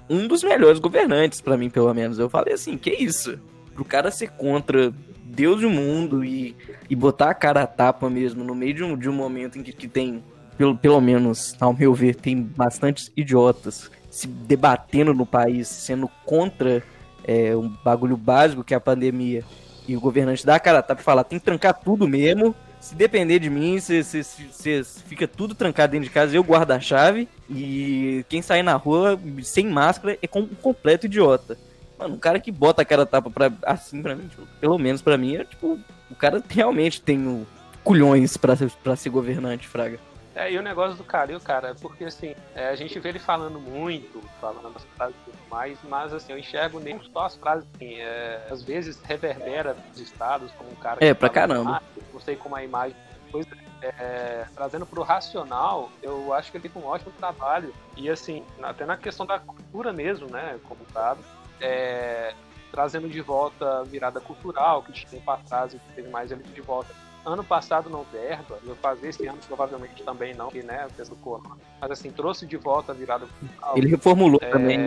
um 0.08 0.26
dos 0.26 0.42
melhores 0.42 0.78
governantes 0.78 1.40
para 1.40 1.56
mim, 1.56 1.70
pelo 1.70 1.92
menos. 1.94 2.18
Eu 2.18 2.28
falei 2.28 2.54
assim, 2.54 2.76
que 2.76 2.90
isso? 2.90 3.38
Pro 3.78 3.84
cara 3.84 4.10
ser 4.10 4.30
contra 4.30 4.92
Deus 5.22 5.62
e 5.62 5.66
o 5.66 5.70
mundo 5.70 6.24
e, 6.24 6.56
e 6.90 6.96
botar 6.96 7.30
a 7.30 7.34
cara 7.34 7.62
a 7.62 7.66
tapa 7.66 8.10
mesmo 8.10 8.42
no 8.42 8.52
meio 8.52 8.74
de 8.74 8.82
um, 8.82 8.96
de 8.96 9.08
um 9.08 9.12
momento 9.12 9.56
em 9.56 9.62
que, 9.62 9.72
que 9.72 9.86
tem, 9.86 10.20
pelo, 10.56 10.76
pelo 10.76 11.00
menos, 11.00 11.56
ao 11.60 11.72
meu 11.72 11.94
ver, 11.94 12.16
tem 12.16 12.42
bastantes 12.42 13.12
idiotas 13.16 13.88
se 14.10 14.26
debatendo 14.26 15.14
no 15.14 15.24
país, 15.24 15.68
sendo 15.68 16.08
contra 16.26 16.82
é, 17.22 17.54
um 17.54 17.68
bagulho 17.68 18.16
básico 18.16 18.64
que 18.64 18.74
é 18.74 18.76
a 18.76 18.80
pandemia. 18.80 19.44
E 19.86 19.96
o 19.96 20.00
governante 20.00 20.44
dá 20.44 20.56
a 20.56 20.60
cara 20.60 20.80
a 20.80 20.82
tapa 20.82 21.00
e 21.00 21.04
fala, 21.04 21.22
tem 21.22 21.38
que 21.38 21.44
trancar 21.44 21.78
tudo 21.78 22.08
mesmo. 22.08 22.56
Se 22.80 22.96
depender 22.96 23.38
de 23.38 23.48
mim, 23.48 23.78
você 23.78 24.82
fica 25.06 25.28
tudo 25.28 25.54
trancado 25.54 25.92
dentro 25.92 26.08
de 26.08 26.12
casa, 26.12 26.34
eu 26.34 26.42
guardo 26.42 26.72
a 26.72 26.80
chave. 26.80 27.28
E 27.48 28.24
quem 28.28 28.42
sair 28.42 28.64
na 28.64 28.74
rua 28.74 29.20
sem 29.44 29.68
máscara 29.68 30.18
é 30.20 30.28
um 30.36 30.46
completo 30.48 31.06
idiota. 31.06 31.56
Mano, 31.98 32.14
um 32.14 32.18
cara 32.18 32.38
que 32.38 32.52
bota 32.52 32.82
a 32.82 32.84
cara 32.84 33.04
tapa 33.04 33.28
pra, 33.28 33.52
assim 33.64 34.00
pra 34.00 34.14
mim, 34.14 34.28
tipo, 34.28 34.46
pelo 34.60 34.78
menos 34.78 35.02
pra 35.02 35.18
mim, 35.18 35.36
é 35.36 35.44
tipo, 35.44 35.78
o 36.10 36.14
cara 36.14 36.42
realmente 36.48 37.00
tem 37.00 37.26
o 37.26 37.46
culhões 37.82 38.36
pra, 38.36 38.54
pra 38.82 38.96
ser 38.96 39.10
governante, 39.10 39.66
Fraga. 39.66 39.98
É, 40.34 40.52
e 40.52 40.58
o 40.58 40.62
negócio 40.62 40.96
do 40.96 41.02
Calil, 41.02 41.40
cara, 41.40 41.74
porque 41.80 42.04
assim, 42.04 42.36
é, 42.54 42.68
a 42.68 42.76
gente 42.76 42.96
vê 43.00 43.08
ele 43.08 43.18
falando 43.18 43.58
muito, 43.58 44.22
falando 44.40 44.72
as 44.76 44.84
frases 44.96 45.16
e 45.16 45.30
tudo 45.30 45.38
mais, 45.50 45.78
mas 45.82 46.12
assim, 46.12 46.32
eu 46.32 46.38
enxergo 46.38 46.78
nem 46.78 47.00
só 47.12 47.26
as 47.26 47.34
frases, 47.34 47.66
assim, 47.74 47.94
é, 47.94 48.46
às 48.48 48.62
vezes 48.62 49.00
reverbera 49.02 49.76
os 49.92 50.00
estados 50.00 50.52
como 50.52 50.70
um 50.70 50.76
cara. 50.76 51.04
É, 51.04 51.12
pra 51.12 51.28
caramba. 51.28 51.82
não 52.12 52.20
sei 52.20 52.36
como 52.36 52.54
a 52.54 52.62
imagem. 52.62 52.96
Pois 53.32 53.46
é, 53.82 54.46
trazendo 54.54 54.86
pro 54.86 55.02
racional, 55.02 55.90
eu 56.02 56.32
acho 56.32 56.52
que 56.52 56.58
ele 56.58 56.68
tem 56.68 56.82
um 56.82 56.86
ótimo 56.86 57.12
trabalho. 57.18 57.74
E 57.96 58.08
assim, 58.08 58.44
até 58.62 58.86
na 58.86 58.96
questão 58.96 59.26
da 59.26 59.40
cultura 59.40 59.92
mesmo, 59.92 60.28
né, 60.28 60.58
como 60.68 60.80
dado 60.94 61.18
é, 61.60 62.34
trazendo 62.70 63.08
de 63.08 63.20
volta 63.20 63.80
a 63.80 63.82
virada 63.82 64.20
cultural, 64.20 64.82
que 64.82 64.92
tinha 64.92 65.10
tempo 65.10 65.30
atrás 65.30 65.74
e 65.74 65.78
teve 65.94 66.08
mais 66.08 66.30
ele 66.30 66.42
de 66.42 66.60
volta. 66.60 66.94
Ano 67.24 67.44
passado 67.44 67.90
não 67.90 68.04
verba, 68.04 68.58
eu 68.64 68.74
fazer 68.76 69.08
esse 69.08 69.26
ano 69.26 69.38
provavelmente 69.46 70.02
também 70.02 70.34
não, 70.34 70.48
que 70.48 70.62
né, 70.62 70.86
fez 70.96 71.08
do 71.08 71.16
corona. 71.16 71.56
Mas 71.80 71.90
assim, 71.90 72.10
trouxe 72.10 72.46
de 72.46 72.56
volta 72.56 72.92
a 72.92 72.94
virada 72.94 73.26
cultural. 73.26 73.76
Ele 73.76 73.88
reformulou 73.88 74.40
é, 74.42 74.48
também, 74.48 74.78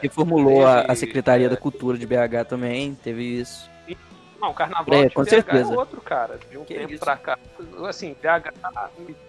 reformulou 0.00 0.58
teve, 0.58 0.64
a, 0.64 0.92
a 0.92 0.94
Secretaria 0.94 1.46
é, 1.46 1.48
da 1.48 1.56
Cultura 1.56 1.98
de 1.98 2.06
BH 2.06 2.46
também, 2.48 2.94
teve 2.94 3.22
isso. 3.24 3.68
Não, 4.40 4.50
o 4.50 4.54
carnaval 4.54 4.94
é, 4.94 5.10
com 5.10 5.22
BH 5.22 5.30
certeza. 5.30 5.74
é 5.74 5.76
outro, 5.76 6.00
cara. 6.00 6.38
De 6.50 6.56
um 6.56 6.64
que 6.64 6.74
tempo 6.74 6.92
isso? 6.92 7.00
pra 7.00 7.16
cá. 7.16 7.38
Assim, 7.88 8.14
BH, 8.14 8.52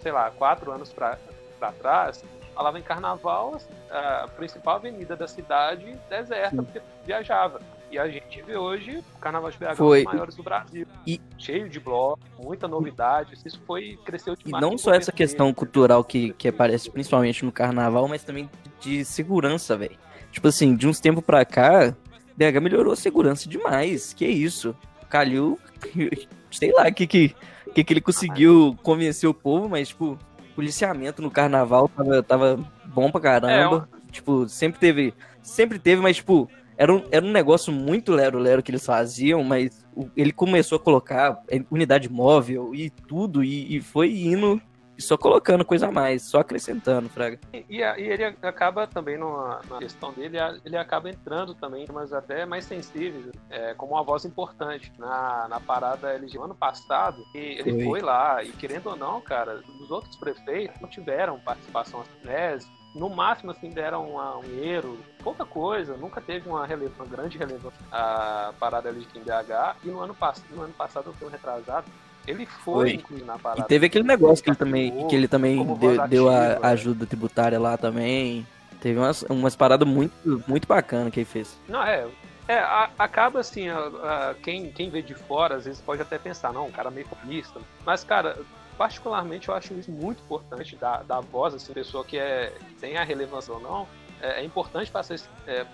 sei 0.00 0.12
lá, 0.12 0.30
quatro 0.30 0.70
anos 0.70 0.92
pra, 0.92 1.18
pra 1.58 1.72
trás, 1.72 2.22
falava 2.60 2.78
em 2.78 2.82
carnaval, 2.82 3.54
assim, 3.54 3.72
a 3.90 4.28
principal 4.36 4.76
avenida 4.76 5.16
da 5.16 5.26
cidade 5.26 5.96
deserta, 6.10 6.50
Sim. 6.50 6.56
porque 6.62 6.82
viajava. 7.06 7.58
E 7.90 7.98
a 7.98 8.06
gente 8.06 8.42
vê 8.42 8.54
hoje 8.54 9.02
o 9.16 9.18
Carnaval 9.18 9.50
de 9.50 9.56
BH 9.56 9.76
foi. 9.76 10.00
um 10.00 10.04
dos 10.04 10.12
maiores 10.12 10.34
do 10.36 10.42
Brasil. 10.42 10.86
E... 11.06 11.18
Cheio 11.38 11.70
de 11.70 11.80
blocos, 11.80 12.22
muita 12.38 12.68
novidade. 12.68 13.34
Isso 13.44 13.60
foi, 13.66 13.98
cresceu 14.04 14.36
demais. 14.36 14.62
E 14.62 14.70
não 14.70 14.76
só 14.76 14.92
essa 14.92 15.10
questão 15.10 15.52
cultural 15.54 16.04
que, 16.04 16.34
que 16.34 16.48
aparece 16.48 16.90
principalmente 16.90 17.44
no 17.44 17.50
Carnaval, 17.50 18.06
mas 18.06 18.22
também 18.22 18.48
de 18.78 19.04
segurança, 19.06 19.76
velho. 19.76 19.96
Tipo 20.30 20.48
assim, 20.48 20.76
de 20.76 20.86
uns 20.86 21.00
tempos 21.00 21.24
pra 21.24 21.44
cá, 21.44 21.96
BH 22.36 22.60
melhorou 22.62 22.92
a 22.92 22.96
segurança 22.96 23.48
demais. 23.48 24.12
Que 24.12 24.26
isso? 24.26 24.76
Calil, 25.08 25.58
sei 26.52 26.72
lá 26.72 26.86
o 26.86 26.94
que, 26.94 27.06
que, 27.06 27.34
que, 27.74 27.82
que 27.82 27.92
ele 27.92 28.02
conseguiu 28.02 28.76
convencer 28.82 29.28
o 29.28 29.34
povo, 29.34 29.68
mas, 29.68 29.88
tipo, 29.88 30.16
policiamento 30.60 31.22
no 31.22 31.30
carnaval 31.30 31.88
tava, 31.88 32.22
tava 32.22 32.72
bom 32.84 33.10
pra 33.10 33.20
caramba. 33.20 33.88
É, 33.92 34.12
tipo, 34.12 34.46
sempre 34.46 34.78
teve. 34.78 35.14
Sempre 35.42 35.78
teve, 35.78 36.02
mas, 36.02 36.16
tipo, 36.16 36.50
era 36.76 36.92
um, 36.92 37.02
era 37.10 37.24
um 37.24 37.32
negócio 37.32 37.72
muito 37.72 38.12
lero-lero 38.12 38.62
que 38.62 38.70
eles 38.70 38.84
faziam, 38.84 39.42
mas 39.42 39.86
ele 40.14 40.32
começou 40.32 40.76
a 40.76 40.80
colocar 40.80 41.42
unidade 41.70 42.10
móvel 42.10 42.74
e 42.74 42.90
tudo, 42.90 43.42
e, 43.42 43.76
e 43.76 43.80
foi 43.80 44.12
indo 44.18 44.60
só 45.00 45.16
colocando 45.16 45.64
coisa 45.64 45.88
a 45.88 45.92
mais, 45.92 46.22
só 46.22 46.40
acrescentando, 46.40 47.08
Fraga. 47.08 47.38
E, 47.52 47.64
e, 47.68 47.78
e 47.78 48.02
ele 48.02 48.24
acaba 48.42 48.86
também, 48.86 49.18
numa, 49.18 49.60
na 49.68 49.78
questão 49.78 50.12
dele, 50.12 50.36
ele 50.64 50.76
acaba 50.76 51.10
entrando 51.10 51.54
também, 51.54 51.86
mas 51.92 52.12
até 52.12 52.44
mais 52.46 52.64
sensíveis, 52.64 53.32
é, 53.48 53.74
como 53.74 53.92
uma 53.94 54.02
voz 54.02 54.24
importante 54.24 54.92
na, 54.98 55.46
na 55.48 55.60
parada 55.60 56.12
LG 56.12 56.38
ano 56.38 56.54
passado. 56.54 57.24
E 57.34 57.38
ele 57.38 57.72
foi. 57.72 57.84
foi 57.84 58.00
lá, 58.00 58.42
e 58.42 58.50
querendo 58.52 58.88
ou 58.88 58.96
não, 58.96 59.20
cara, 59.20 59.62
os 59.80 59.90
outros 59.90 60.16
prefeitos 60.16 60.80
não 60.80 60.88
tiveram 60.88 61.38
participação 61.40 62.04
né, 62.24 62.58
no 62.94 63.08
máximo 63.08 63.52
assim 63.52 63.70
deram 63.70 64.10
uma, 64.10 64.38
um 64.38 64.58
euro, 64.62 64.98
pouca 65.22 65.44
coisa, 65.44 65.96
nunca 65.96 66.20
teve 66.20 66.48
uma, 66.48 66.66
relevância, 66.66 67.02
uma 67.02 67.08
grande 67.08 67.38
relevância 67.38 67.78
a 67.90 68.52
parada 68.58 68.88
ali 68.88 69.06
em 69.14 69.20
BH 69.20 69.76
e 69.84 69.88
no 69.88 70.00
ano, 70.00 70.14
pass 70.14 70.42
no 70.50 70.62
ano 70.62 70.72
passado, 70.72 71.14
foi 71.18 71.28
um 71.28 71.30
retrasado, 71.30 71.86
ele 72.26 72.46
foi, 72.46 72.98
foi. 72.98 73.22
na 73.24 73.38
parada. 73.38 73.62
E 73.62 73.64
teve 73.64 73.86
aquele 73.86 74.04
negócio 74.04 74.42
que 74.42 74.50
ele 74.50 74.56
também, 74.56 75.06
que 75.08 75.16
ele 75.16 75.28
também 75.28 75.64
deu, 75.76 76.08
deu 76.08 76.28
a 76.28 76.68
ajuda 76.68 77.06
tributária 77.06 77.58
lá 77.58 77.76
também. 77.76 78.46
Teve 78.80 78.98
umas, 78.98 79.22
umas 79.22 79.54
paradas 79.54 79.86
muito, 79.86 80.42
muito 80.48 80.66
bacanas 80.66 81.12
que 81.12 81.20
ele 81.20 81.26
fez. 81.26 81.58
Não, 81.68 81.82
é. 81.82 82.06
É, 82.48 82.58
a, 82.58 82.90
acaba 82.98 83.40
assim, 83.40 83.68
a, 83.68 83.78
a, 83.78 84.34
quem, 84.42 84.72
quem 84.72 84.90
vê 84.90 85.02
de 85.02 85.14
fora, 85.14 85.56
às 85.56 85.66
vezes 85.66 85.80
pode 85.80 86.02
até 86.02 86.18
pensar, 86.18 86.52
não, 86.52 86.66
um 86.66 86.70
cara 86.70 86.90
meio 86.90 87.06
comunista. 87.06 87.60
Mas, 87.86 88.02
cara, 88.02 88.38
particularmente 88.76 89.48
eu 89.48 89.54
acho 89.54 89.74
isso 89.74 89.92
muito 89.92 90.22
importante 90.22 90.74
da, 90.74 91.02
da 91.02 91.20
voz, 91.20 91.54
assim, 91.54 91.72
pessoa 91.72 92.04
que 92.04 92.18
é, 92.18 92.52
tem 92.80 92.96
a 92.96 93.04
relevância 93.04 93.52
ou 93.52 93.60
não, 93.60 93.86
é, 94.20 94.40
é 94.40 94.44
importante 94.44 94.90
para 94.90 95.02
é, 95.46 95.66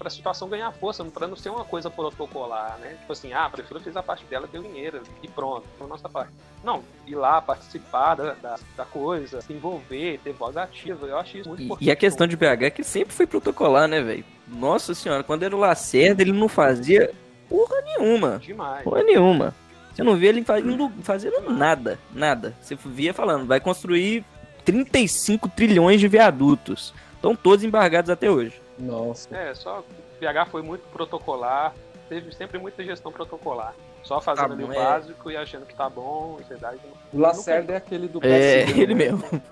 a 0.00 0.10
situação 0.10 0.48
ganhar 0.48 0.70
força, 0.72 1.04
para 1.04 1.26
não 1.26 1.36
ser 1.36 1.50
uma 1.50 1.64
coisa 1.64 1.90
protocolar, 1.90 2.78
né? 2.78 2.96
Tipo 3.00 3.12
assim, 3.12 3.32
ah, 3.32 3.46
a 3.46 3.50
prefeitura 3.50 3.80
fez 3.80 3.96
a 3.96 4.02
parte 4.02 4.24
dela, 4.26 4.48
deu 4.50 4.62
dinheiro 4.62 5.02
e 5.22 5.28
pronto, 5.28 5.66
foi 5.76 5.86
a 5.86 5.90
nossa 5.90 6.08
parte. 6.08 6.32
Não, 6.62 6.82
ir 7.06 7.14
lá, 7.14 7.40
participar 7.40 8.14
da, 8.14 8.34
da, 8.34 8.56
da, 8.76 8.84
coisa, 8.84 9.40
se 9.40 9.52
envolver, 9.52 10.20
ter 10.22 10.32
voz 10.32 10.56
ativa, 10.56 11.06
eu 11.06 11.18
acho 11.18 11.38
isso 11.38 11.48
muito 11.48 11.62
e, 11.62 11.64
importante. 11.64 11.88
E 11.88 11.90
a 11.90 11.96
questão 11.96 12.26
de 12.26 12.36
BH 12.36 12.62
é 12.62 12.70
que 12.70 12.84
sempre 12.84 13.14
foi 13.14 13.26
protocolar, 13.26 13.88
né, 13.88 14.00
velho? 14.00 14.24
Nossa 14.46 14.94
senhora, 14.94 15.22
quando 15.22 15.42
era 15.42 15.54
o 15.54 15.58
Lacerda, 15.58 16.22
ele 16.22 16.32
não 16.32 16.48
fazia 16.48 17.12
porra 17.48 17.76
nenhuma. 17.82 18.38
Demais. 18.38 18.82
Porra 18.82 19.02
nenhuma. 19.02 19.54
Você 19.92 20.02
não 20.04 20.16
via 20.16 20.28
ele 20.28 20.44
fazendo, 20.44 20.92
fazendo 21.02 21.50
nada, 21.50 21.98
nada. 22.14 22.54
Você 22.60 22.76
via 22.76 23.12
falando, 23.12 23.46
vai 23.46 23.58
construir 23.58 24.24
35 24.64 25.48
trilhões 25.48 25.98
de 25.98 26.06
viadutos. 26.06 26.94
Estão 27.18 27.34
todos 27.34 27.64
embargados 27.64 28.08
até 28.10 28.30
hoje. 28.30 28.62
Nossa. 28.78 29.36
É, 29.36 29.52
só 29.52 29.80
o 29.80 29.84
BH 30.20 30.48
foi 30.50 30.62
muito 30.62 30.82
protocolar, 30.92 31.74
teve 32.08 32.32
sempre 32.32 32.58
muita 32.58 32.84
gestão 32.84 33.10
protocolar. 33.10 33.74
Só 34.04 34.20
fazendo 34.20 34.50
Tá 34.50 34.54
bom, 34.56 34.68
o 34.68 34.72
é. 34.72 34.76
básico 34.76 35.30
e 35.30 35.36
achando 35.36 35.66
que 35.66 35.74
tá 35.74 35.90
bom, 35.90 36.38
e 36.40 36.44
verdade. 36.44 36.80
O 37.12 37.18
Lacerda 37.18 37.72
é 37.74 37.76
aquele 37.76 38.06
do 38.06 38.24
É, 38.24 38.60
ele 38.70 38.94
né? 38.94 39.06
mesmo. 39.06 39.42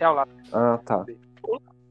É 0.00 0.08
o 0.08 0.12
Lacerda. 0.12 0.42
Ah, 0.52 0.78
tá. 0.84 1.06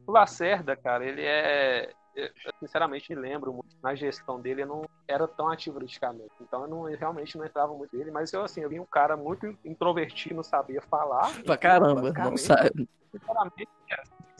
O 0.05 0.11
Lacerda, 0.11 0.75
cara, 0.75 1.05
ele 1.05 1.21
é. 1.23 1.89
Eu, 2.13 2.29
sinceramente, 2.59 3.15
me 3.15 3.21
lembro 3.21 3.53
muito. 3.53 3.73
Na 3.81 3.95
gestão 3.95 4.41
dele, 4.41 4.63
eu 4.63 4.67
não 4.67 4.81
era 5.07 5.25
tão 5.25 5.47
ativo 5.47 5.75
politicamente. 5.75 6.33
Então, 6.41 6.63
eu, 6.63 6.67
não, 6.67 6.89
eu 6.89 6.97
realmente 6.97 7.37
não 7.37 7.45
entrava 7.45 7.73
muito 7.73 7.95
nele. 7.95 8.11
Mas 8.11 8.33
eu, 8.33 8.43
assim, 8.43 8.59
eu 8.61 8.69
vi 8.69 8.81
um 8.81 8.85
cara 8.85 9.15
muito 9.15 9.57
introvertido, 9.63 10.35
não 10.35 10.43
sabia 10.43 10.81
falar. 10.81 11.31
Pra 11.45 11.55
caramba, 11.57 12.11
não 12.11 12.35
sabe. 12.35 12.87
Sinceramente, 13.09 13.69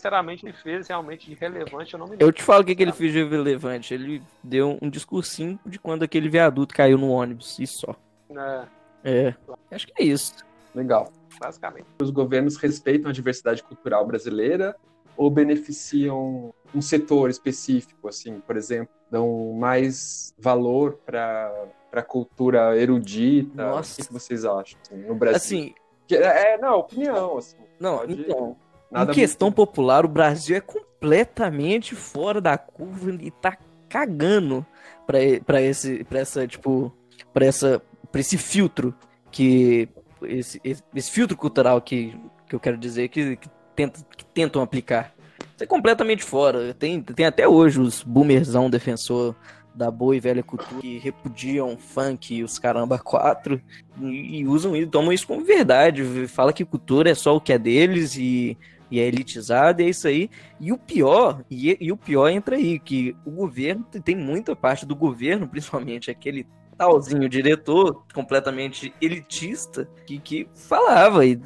sinceramente, 0.06 0.44
ele 0.46 0.54
fez 0.54 0.88
realmente 0.88 1.30
de 1.30 1.36
relevante. 1.36 1.94
Eu 1.94 2.00
não 2.00 2.06
me 2.08 2.12
lembro. 2.14 2.26
Eu 2.26 2.32
te 2.32 2.42
falo 2.42 2.64
o 2.64 2.66
que, 2.66 2.76
que 2.76 2.82
ele 2.82 2.92
fez 2.92 3.14
de 3.14 3.24
relevante. 3.24 3.94
Ele 3.94 4.22
deu 4.44 4.78
um 4.82 4.90
discursinho 4.90 5.60
de 5.66 5.78
quando 5.78 6.02
aquele 6.04 6.28
viaduto 6.28 6.74
caiu 6.74 6.98
no 6.98 7.10
ônibus, 7.12 7.60
e 7.60 7.68
só. 7.68 7.96
né, 8.30 8.68
É, 9.04 9.36
acho 9.72 9.86
que 9.88 9.94
é 10.02 10.04
isso. 10.04 10.34
Legal. 10.74 11.12
basicamente. 11.40 11.86
Os 12.02 12.10
governos 12.10 12.58
respeitam 12.58 13.10
a 13.10 13.14
diversidade 13.14 13.62
cultural 13.64 14.06
brasileira 14.06 14.76
ou 15.16 15.30
beneficiam 15.30 16.54
um 16.74 16.82
setor 16.82 17.30
específico, 17.30 18.08
assim, 18.08 18.40
por 18.40 18.56
exemplo, 18.58 18.90
dão 19.10 19.54
mais 19.54 20.34
valor 20.40 21.00
para 21.06 21.54
para 21.92 22.02
cultura 22.02 22.78
erudita? 22.78 23.66
Nossa. 23.66 24.02
O 24.02 24.06
que, 24.06 24.14
vocês 24.14 24.46
acham 24.46 24.80
assim, 24.82 24.96
no 25.06 25.14
Brasil? 25.14 25.36
Assim, 25.36 25.74
Que- 26.08 26.16
é, 26.16 26.58
não, 26.58 26.80
opinião, 26.80 27.38
assim. 27.38 27.58
não, 27.78 27.98
Pode- 27.98 28.14
então, 28.14 28.56
Nada 28.92 29.12
em 29.12 29.16
questão 29.16 29.48
muito- 29.48 29.56
popular, 29.56 30.06
o 30.06 30.10
Brasil 30.10 30.56
é 30.56 30.62
completamente 30.62 31.96
fora 31.96 32.42
da 32.42 32.58
curva 32.58 33.18
e 33.22 33.32
tá 33.32 33.58
cagando 33.90 34.66
pra, 35.08 35.20
pra 35.46 35.62
esse, 35.62 36.04
pra 36.04 36.20
essa, 36.20 36.48
tipo, 36.48 36.94
pra 37.34 37.46
essa, 37.46 37.82
pra 38.12 38.22
esse 38.22 38.38
filtro 38.38 38.94
que, 39.32 39.90
esse, 40.24 40.60
esse, 40.64 40.84
esse 40.94 41.12
filtro 41.12 41.36
cultural 41.38 41.82
que, 41.82 42.16
que 42.48 42.56
eu 42.56 42.60
quero 42.60 42.78
dizer 42.78 43.08
que, 43.08 43.38
que, 43.38 43.50
tenta, 43.76 44.00
que 44.16 44.26
tentam 44.26 44.62
aplicar. 44.62 45.14
Isso 45.56 45.64
é 45.64 45.66
completamente 45.66 46.24
fora. 46.24 46.74
Tem, 46.74 47.02
tem 47.02 47.26
até 47.26 47.48
hoje 47.48 47.80
os 47.80 48.04
boomerzão 48.04 48.70
defensor 48.70 49.36
da 49.74 49.90
boa 49.90 50.16
e 50.16 50.20
velha 50.20 50.44
cultura 50.44 50.82
que 50.82 51.00
repudiam 51.00 51.78
funk 51.78 52.36
e 52.36 52.44
os 52.44 52.60
caramba 52.60 53.00
quatro 53.00 53.62
e, 54.02 54.40
e 54.40 54.48
usam 54.48 54.76
isso, 54.76 54.90
tomam 54.90 55.14
isso 55.14 55.26
como 55.26 55.46
verdade. 55.46 56.04
Fala 56.28 56.52
que 56.54 56.66
cultura 56.66 57.10
é 57.10 57.16
só 57.16 57.36
o 57.36 57.42
que 57.42 57.54
é 57.54 57.58
deles 57.58 58.16
e 58.18 58.58
e 58.92 59.00
é 59.00 59.08
elitizado, 59.08 59.82
e 59.82 59.86
é 59.86 59.90
isso 59.90 60.08
aí. 60.08 60.30
E 60.60 60.72
o 60.72 60.78
pior, 60.78 61.44
e, 61.50 61.78
e 61.80 61.92
o 61.92 61.98
pior 61.98 62.28
entra 62.28 62.58
aí, 62.58 62.78
que 62.78 63.16
o 63.26 63.32
governo, 63.32 63.86
tem 64.04 64.16
muita 64.16 64.56
parte 64.56 64.86
do 64.86 64.96
governo, 64.96 65.48
principalmente 65.48 66.12
aquele 66.12 66.46
talzinho 66.78 67.30
diretor, 67.30 68.04
completamente 68.14 68.94
elitista, 69.02 69.88
que, 70.06 70.20
que 70.20 70.50
falava 70.54 71.26
e, 71.26 71.40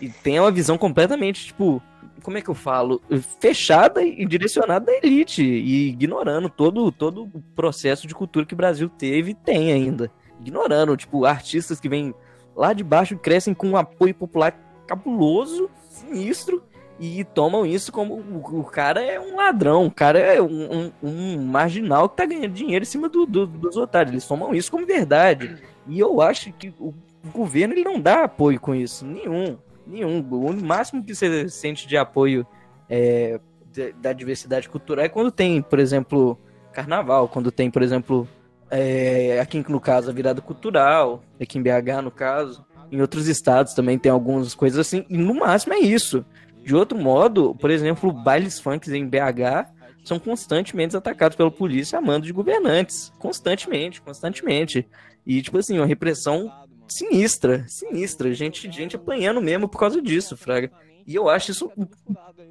e 0.00 0.08
tem 0.08 0.40
uma 0.40 0.50
visão 0.50 0.76
completamente, 0.76 1.46
tipo, 1.46 1.82
como 2.22 2.38
é 2.38 2.42
que 2.42 2.48
eu 2.48 2.54
falo? 2.54 3.00
Fechada 3.40 4.02
e 4.02 4.24
direcionada 4.26 4.90
à 4.90 4.94
elite, 4.96 5.42
e 5.42 5.88
ignorando 5.88 6.48
todo, 6.48 6.90
todo 6.90 7.30
o 7.32 7.42
processo 7.54 8.06
de 8.06 8.14
cultura 8.14 8.46
que 8.46 8.54
o 8.54 8.56
Brasil 8.56 8.88
teve 8.88 9.32
e 9.32 9.34
tem 9.34 9.72
ainda. 9.72 10.10
Ignorando, 10.40 10.96
tipo, 10.96 11.24
artistas 11.24 11.78
que 11.78 11.88
vêm 11.88 12.14
lá 12.56 12.72
de 12.72 12.82
baixo 12.82 13.14
e 13.14 13.18
crescem 13.18 13.54
com 13.54 13.68
um 13.68 13.76
apoio 13.76 14.14
popular 14.14 14.52
cabuloso, 14.86 15.70
sinistro, 15.88 16.62
e 17.00 17.24
tomam 17.24 17.64
isso 17.64 17.90
como 17.90 18.14
o, 18.14 18.60
o 18.60 18.64
cara 18.64 19.00
é 19.02 19.18
um 19.18 19.36
ladrão, 19.36 19.86
o 19.86 19.90
cara 19.90 20.18
é 20.18 20.40
um, 20.40 20.68
um- 20.72 20.92
um 21.02 21.42
marginal 21.46 22.08
que 22.10 22.16
tá 22.18 22.26
ganhando 22.26 22.52
dinheiro 22.52 22.82
em 22.82 22.86
cima 22.86 23.08
do- 23.08 23.24
do- 23.24 23.46
dos 23.46 23.76
otários. 23.76 24.12
Eles 24.12 24.26
tomam 24.28 24.54
isso 24.54 24.70
como 24.70 24.84
verdade. 24.86 25.56
E 25.88 25.98
eu 25.98 26.20
acho 26.20 26.52
que 26.52 26.72
o 26.78 26.92
governo 27.32 27.72
ele 27.74 27.84
não 27.84 27.98
dá 27.98 28.24
apoio 28.24 28.60
com 28.60 28.74
isso. 28.74 29.06
Nenhum. 29.06 29.56
Nenhum. 29.86 30.20
O 30.30 30.52
máximo 30.62 31.02
que 31.02 31.14
você 31.14 31.48
sente 31.48 31.88
de 31.88 31.96
apoio 31.96 32.46
é, 32.88 33.40
da- 33.74 33.90
da 34.02 34.12
diversidade 34.12 34.68
cultural 34.68 35.04
é 35.04 35.08
quando 35.08 35.30
tem, 35.30 35.62
por 35.62 35.78
exemplo, 35.78 36.38
carnaval, 36.72 37.28
quando 37.28 37.50
tem, 37.50 37.70
por 37.70 37.82
exemplo, 37.82 38.28
é, 38.70 39.40
aqui 39.40 39.64
no 39.68 39.80
caso, 39.80 40.10
a 40.10 40.12
virada 40.12 40.40
cultural, 40.40 41.22
aqui 41.40 41.58
em 41.58 41.62
BH, 41.62 42.02
no 42.02 42.10
caso. 42.10 42.64
Em 42.92 43.00
outros 43.00 43.26
estados 43.28 43.72
também 43.72 43.96
tem 43.98 44.10
algumas 44.10 44.54
coisas 44.54 44.78
assim, 44.78 45.04
e 45.08 45.16
no 45.16 45.34
máximo 45.34 45.72
é 45.74 45.78
isso. 45.78 46.24
De 46.62 46.74
outro 46.74 46.98
modo, 46.98 47.54
por 47.54 47.70
exemplo, 47.70 48.12
bailes 48.12 48.60
funks 48.60 48.90
em 48.90 49.06
BH 49.06 49.70
são 50.04 50.18
constantemente 50.18 50.96
atacados 50.96 51.36
pela 51.36 51.50
polícia 51.50 51.98
a 51.98 52.02
mando 52.02 52.26
de 52.26 52.32
governantes. 52.32 53.12
Constantemente, 53.18 54.00
constantemente. 54.00 54.88
E, 55.26 55.42
tipo 55.42 55.58
assim, 55.58 55.78
uma 55.78 55.86
repressão 55.86 56.50
sinistra, 56.88 57.64
sinistra. 57.68 58.32
Gente, 58.34 58.70
gente 58.70 58.96
apanhando 58.96 59.40
mesmo 59.40 59.68
por 59.68 59.78
causa 59.78 60.00
disso, 60.00 60.36
Fraga. 60.36 60.70
E 61.06 61.14
eu 61.14 61.28
acho 61.28 61.50
isso. 61.50 61.72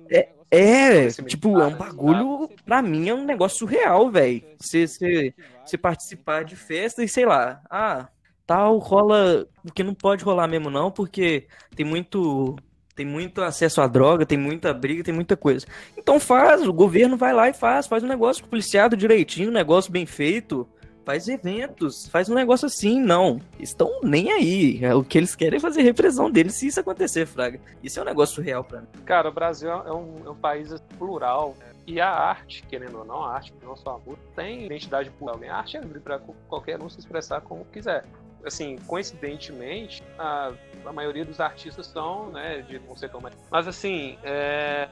É, 0.09 0.29
é 0.51 1.07
tipo, 1.07 1.59
é 1.59 1.67
um 1.67 1.75
bagulho. 1.75 2.49
Pra 2.65 2.81
mim 2.81 3.09
é 3.09 3.13
um 3.13 3.25
negócio 3.25 3.59
surreal, 3.59 4.09
velho. 4.09 4.43
Você, 4.59 5.33
participar 5.81 6.43
de 6.43 6.55
festa 6.55 7.03
e 7.03 7.07
sei 7.07 7.25
lá. 7.25 7.61
Ah, 7.69 8.09
tal 8.45 8.77
rola. 8.79 9.47
O 9.63 9.71
que 9.71 9.83
não 9.83 9.93
pode 9.93 10.23
rolar 10.23 10.47
mesmo, 10.47 10.69
não, 10.69 10.91
porque 10.91 11.47
tem 11.75 11.85
muito. 11.85 12.55
Tem 12.99 13.05
muito 13.05 13.41
acesso 13.41 13.79
à 13.79 13.88
droga, 13.88 14.25
tem 14.25 14.38
muita 14.38 14.73
briga, 14.73 15.01
tem 15.05 15.13
muita 15.13 15.38
coisa. 15.38 15.65
Então 15.97 16.19
faz, 16.19 16.67
o 16.67 16.73
governo 16.73 17.15
vai 17.15 17.31
lá 17.31 17.47
e 17.47 17.53
faz, 17.53 17.88
faz 17.88 18.03
um 18.03 18.07
negócio 18.07 18.45
policiado 18.45 18.97
direitinho, 18.97 19.47
um 19.47 19.53
negócio 19.53 19.89
bem 19.89 20.05
feito, 20.05 20.67
faz 21.05 21.29
eventos, 21.29 22.09
faz 22.09 22.27
um 22.27 22.33
negócio 22.33 22.65
assim, 22.65 22.99
não. 22.99 23.39
Estão 23.57 24.01
nem 24.03 24.33
aí. 24.33 24.83
É 24.83 24.93
O 24.93 25.01
que 25.01 25.17
eles 25.17 25.33
querem 25.33 25.55
é 25.55 25.59
fazer 25.62 25.81
repressão 25.81 26.29
deles 26.29 26.55
se 26.55 26.67
isso 26.67 26.81
acontecer, 26.81 27.25
Fraga. 27.25 27.62
Isso 27.81 27.97
é 27.99 28.01
um 28.01 28.05
negócio 28.05 28.35
surreal 28.35 28.65
pra 28.65 28.81
mim. 28.81 28.88
Cara, 29.05 29.29
o 29.29 29.31
Brasil 29.31 29.71
é 29.71 29.93
um, 29.93 30.21
é 30.25 30.29
um 30.31 30.35
país 30.35 30.75
plural. 30.97 31.55
E 31.88 32.01
a 32.01 32.09
arte, 32.09 32.65
querendo 32.67 32.97
ou 32.97 33.05
não, 33.05 33.23
a 33.23 33.33
arte, 33.33 33.53
não 33.63 33.77
só 33.77 33.91
a 33.91 33.99
música, 33.99 34.27
tem 34.35 34.65
identidade 34.65 35.09
plural. 35.12 35.39
A 35.49 35.55
arte 35.55 35.77
é 35.77 35.79
livre 35.79 36.01
para 36.01 36.19
qualquer 36.49 36.81
um 36.81 36.89
se 36.89 36.99
expressar 36.99 37.39
como 37.39 37.63
quiser. 37.63 38.03
Assim, 38.45 38.78
coincidentemente, 38.88 40.04
a, 40.17 40.52
a 40.86 40.93
maioria 40.93 41.25
dos 41.25 41.39
artistas 41.39 41.88
são, 41.88 42.30
né, 42.32 42.62
de 42.62 42.80
um 42.89 42.95
setor 42.95 43.21
mais... 43.21 43.36
Mas, 43.52 43.67
assim, 43.67 44.17
é, 44.23 44.88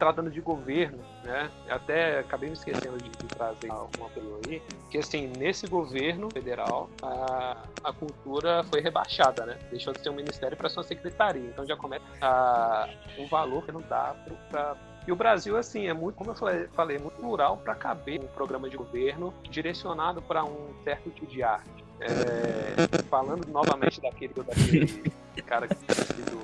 tratando 0.00 0.30
de 0.30 0.40
governo, 0.40 0.98
né, 1.22 1.50
até 1.68 2.20
acabei 2.20 2.48
me 2.48 2.54
esquecendo 2.54 2.96
de, 2.98 3.10
de 3.10 3.26
trazer 3.28 3.70
uma 3.70 4.06
opinião 4.06 4.40
aí, 4.46 4.62
que, 4.90 4.98
assim, 4.98 5.28
nesse 5.38 5.66
governo 5.66 6.30
federal, 6.32 6.88
a, 7.02 7.56
a 7.84 7.92
cultura 7.92 8.64
foi 8.64 8.80
rebaixada, 8.80 9.44
né? 9.44 9.58
Deixou 9.70 9.92
de 9.92 10.00
ser 10.00 10.08
um 10.08 10.14
ministério 10.14 10.56
para 10.56 10.70
ser 10.70 10.78
uma 10.78 10.84
secretaria. 10.84 11.46
Então 11.46 11.66
já 11.66 11.76
começa 11.76 12.04
a, 12.20 12.88
o 13.18 13.28
valor 13.28 13.64
que 13.64 13.70
não 13.70 13.82
dá 13.82 14.16
para 14.50 14.76
e 15.06 15.12
o 15.12 15.16
Brasil, 15.16 15.56
assim, 15.56 15.88
é 15.88 15.94
muito, 15.94 16.16
como 16.16 16.30
eu 16.30 16.34
falei, 16.34 16.68
falei 16.68 16.98
muito 16.98 17.16
plural 17.16 17.56
para 17.56 17.74
caber 17.74 18.20
um 18.20 18.26
programa 18.28 18.68
de 18.68 18.76
governo 18.76 19.32
direcionado 19.50 20.20
para 20.20 20.44
um 20.44 20.74
certo 20.84 21.10
tipo 21.10 21.26
de 21.26 21.42
arte. 21.42 21.84
É, 22.00 23.02
falando 23.10 23.46
novamente 23.48 24.00
daquele, 24.00 24.32
daquele 24.34 25.12
cara 25.46 25.68
que 25.68 25.74
tinha 25.74 25.94
sido 26.06 26.40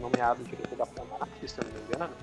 nomeado 0.00 0.42
diretor 0.44 0.76
da 0.76 0.86
FUNART, 0.86 1.30
se 1.46 1.58
eu 1.58 1.64
não 1.64 1.72
me 1.72 1.80
engano, 1.86 2.14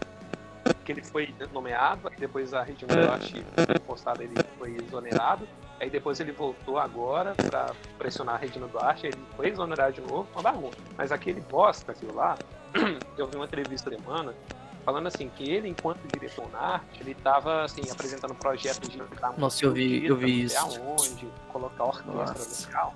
que 0.86 0.92
ele 0.92 1.04
foi 1.04 1.34
nomeado, 1.54 2.12
depois 2.18 2.54
a 2.54 2.62
Regina 2.64 2.96
Duarte 2.96 3.46
postado 3.86 4.22
ele 4.22 4.34
foi 4.58 4.76
exonerado, 4.76 5.48
aí 5.80 5.90
depois 5.90 6.20
ele 6.20 6.32
voltou 6.32 6.78
agora 6.78 7.34
para 7.36 7.74
pressionar 7.98 8.36
a 8.36 8.38
Regina 8.38 8.68
Duarte, 8.68 9.08
ele 9.08 9.18
foi 9.36 9.50
exonerado 9.50 9.94
de 9.94 10.02
novo, 10.02 10.28
uma 10.34 10.42
bagunça. 10.42 10.78
Mas 10.98 11.12
aquele 11.12 11.42
bosta, 11.42 11.92
aquilo 11.92 12.14
lá, 12.14 12.38
eu 13.18 13.28
vi 13.28 13.36
uma 13.36 13.46
entrevista 13.46 13.90
semana 13.90 14.34
falando 14.90 15.06
assim 15.06 15.30
que 15.30 15.48
ele, 15.48 15.68
enquanto 15.68 16.00
diretor 16.08 16.50
na 16.52 16.60
arte, 16.60 17.02
ele 17.02 17.12
estava 17.12 17.62
assim 17.64 17.92
apresentando 17.92 18.34
projetos 18.34 18.90
de 18.90 19.00
Nossa, 19.38 19.64
eu 19.64 19.72
vi- 19.72 20.04
eu 20.04 20.18
vi 20.18 20.46
isso. 20.46 20.58
aonde, 20.58 21.28
colocar 21.50 21.84
orquestra 21.84 22.12
Nossa. 22.14 22.66
local. 22.68 22.96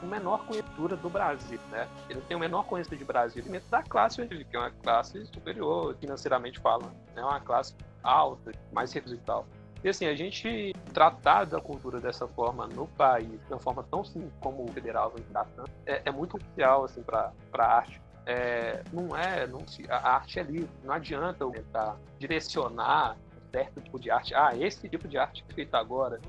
Com 0.00 0.06
menor 0.06 0.44
conhecimento 0.44 0.96
do 0.98 1.08
Brasil, 1.08 1.58
né? 1.70 1.88
Ele 2.10 2.20
tem 2.20 2.36
o 2.36 2.40
menor 2.40 2.64
conhecimento 2.66 2.98
de 2.98 3.06
Brasil 3.06 3.42
dentro 3.42 3.70
da 3.70 3.82
classe 3.82 4.26
que 4.26 4.46
é 4.54 4.58
uma 4.58 4.70
classe 4.70 5.24
superior, 5.32 5.96
financeiramente 5.98 6.58
falando, 6.60 6.92
é 7.16 7.22
uma 7.22 7.40
classe 7.40 7.74
alta, 8.02 8.52
mais 8.70 8.92
recursos 8.92 9.18
e 9.18 9.22
tal. 9.22 9.46
E 9.82 9.88
assim, 9.88 10.04
a 10.06 10.14
gente 10.14 10.74
tratar 10.92 11.44
da 11.44 11.58
cultura 11.60 12.00
dessa 12.00 12.26
forma 12.28 12.66
no 12.66 12.86
país, 12.86 13.28
de 13.46 13.52
uma 13.52 13.58
forma 13.60 13.82
tão 13.90 14.04
simples 14.04 14.32
como 14.40 14.62
o 14.64 14.68
federal 14.72 15.10
vem 15.10 15.22
tratando, 15.24 15.70
é, 15.86 16.02
é 16.04 16.10
muito 16.10 16.36
crucial 16.38 16.84
assim, 16.84 17.02
para 17.02 17.32
a 17.58 17.64
arte. 17.64 18.03
É, 18.26 18.82
não 18.92 19.16
é, 19.16 19.46
não 19.46 19.66
se, 19.66 19.84
a 19.90 20.14
arte 20.14 20.38
é 20.38 20.42
livre, 20.42 20.70
não 20.82 20.94
adianta 20.94 21.44
eu 21.44 21.50
tentar 21.50 21.96
direcionar 22.18 23.16
um 23.36 23.50
certo 23.50 23.80
tipo 23.80 23.98
de 24.00 24.10
arte. 24.10 24.34
Ah, 24.34 24.56
esse 24.56 24.88
tipo 24.88 25.06
de 25.06 25.18
arte 25.18 25.44
feito 25.54 25.74
agora. 25.74 26.20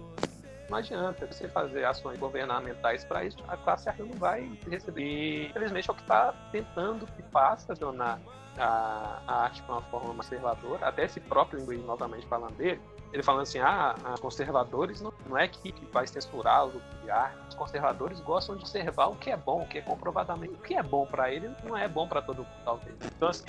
não 0.69 0.77
adianta 0.77 1.25
você 1.25 1.47
fazer 1.47 1.85
ações 1.85 2.19
governamentais 2.19 3.05
para 3.05 3.23
isso, 3.23 3.37
a 3.47 3.55
classe 3.55 3.87
arca 3.87 4.03
não 4.03 4.15
vai 4.15 4.51
receber. 4.69 5.49
Infelizmente, 5.49 5.89
é 5.89 5.93
o 5.93 5.95
que 5.95 6.01
está 6.01 6.33
tentando 6.51 7.05
que 7.07 7.23
faça 7.31 7.75
tornar 7.75 8.19
a, 8.57 9.21
a 9.27 9.43
arte 9.43 9.61
de 9.61 9.69
uma 9.69 9.81
forma 9.83 10.13
mais 10.13 10.29
conservadora, 10.29 10.87
até 10.87 11.05
esse 11.05 11.19
próprio 11.19 11.61
inglês, 11.61 11.83
novamente 11.85 12.25
falando 12.27 12.55
dele, 12.55 12.81
ele 13.15 13.23
falando 13.23 13.43
assim, 13.43 13.59
ah, 13.59 13.95
os 14.13 14.19
conservadores 14.19 15.01
não, 15.01 15.13
não 15.25 15.37
é 15.37 15.47
que, 15.47 15.71
que 15.71 15.85
vai 15.85 16.05
censurar 16.05 16.67
o 16.67 16.81
arte, 17.09 17.37
os 17.47 17.55
conservadores 17.55 18.19
gostam 18.19 18.57
de 18.57 18.63
observar 18.63 19.07
o 19.07 19.15
que 19.15 19.29
é 19.29 19.37
bom, 19.37 19.61
o 19.61 19.65
que 19.65 19.77
é 19.77 19.81
comprovadamente, 19.81 20.53
o 20.53 20.57
que 20.57 20.73
é 20.73 20.83
bom 20.83 21.05
para 21.05 21.31
ele 21.31 21.49
não 21.63 21.77
é 21.77 21.87
bom 21.87 22.07
para 22.07 22.21
todo 22.21 22.39
mundo, 22.39 22.49
talvez. 22.65 22.93
Então, 23.15 23.29
assim, 23.29 23.45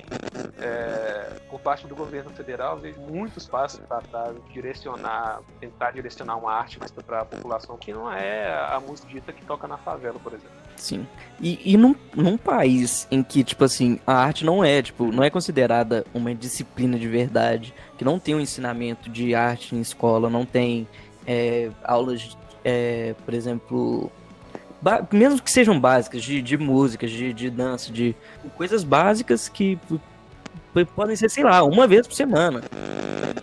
é, 0.57 1.37
por 1.49 1.59
parte 1.59 1.85
do 1.85 1.95
governo 1.95 2.29
federal, 2.29 2.75
eu 2.77 2.81
vejo 2.81 3.01
muitos 3.01 3.45
passos 3.45 3.81
para 3.81 4.33
direcionar, 4.53 5.41
tentar 5.59 5.91
direcionar 5.91 6.37
uma 6.37 6.53
arte 6.53 6.79
para 7.05 7.21
a 7.21 7.25
população, 7.25 7.77
que 7.77 7.91
não 7.91 8.09
é 8.09 8.47
a 8.73 8.79
música 8.79 9.09
dita 9.09 9.33
que 9.33 9.45
toca 9.45 9.67
na 9.67 9.77
favela, 9.77 10.17
por 10.17 10.31
exemplo. 10.31 10.55
Sim. 10.77 11.05
E, 11.41 11.73
e 11.73 11.75
num, 11.75 11.95
num 12.15 12.37
país 12.37 13.07
em 13.11 13.21
que, 13.21 13.43
tipo 13.43 13.63
assim, 13.63 13.99
a 14.07 14.13
arte 14.13 14.45
não 14.45 14.63
é, 14.63 14.81
tipo, 14.81 15.11
não 15.11 15.23
é 15.23 15.29
considerada 15.29 16.05
uma 16.13 16.33
disciplina 16.33 16.97
de 16.97 17.07
verdade, 17.07 17.73
que 17.97 18.05
não 18.05 18.19
tem 18.19 18.35
um 18.35 18.39
ensinamento 18.39 19.09
de 19.09 19.33
arte 19.33 19.75
em 19.75 19.81
escola, 19.81 20.29
não 20.29 20.45
tem 20.45 20.87
é, 21.25 21.69
aulas, 21.83 22.37
é, 22.63 23.15
por 23.25 23.33
exemplo, 23.33 24.11
mesmo 25.11 25.41
que 25.41 25.51
sejam 25.51 25.79
básicas, 25.79 26.23
de, 26.23 26.41
de 26.41 26.57
de, 27.11 27.33
de 27.33 27.49
dança, 27.49 27.91
de 27.91 28.15
coisas 28.55 28.83
básicas 28.83 29.49
que 29.49 29.79
podem 30.95 31.15
ser, 31.15 31.29
sei 31.29 31.43
lá, 31.43 31.63
uma 31.63 31.87
vez 31.87 32.05
por 32.05 32.13
semana. 32.13 32.61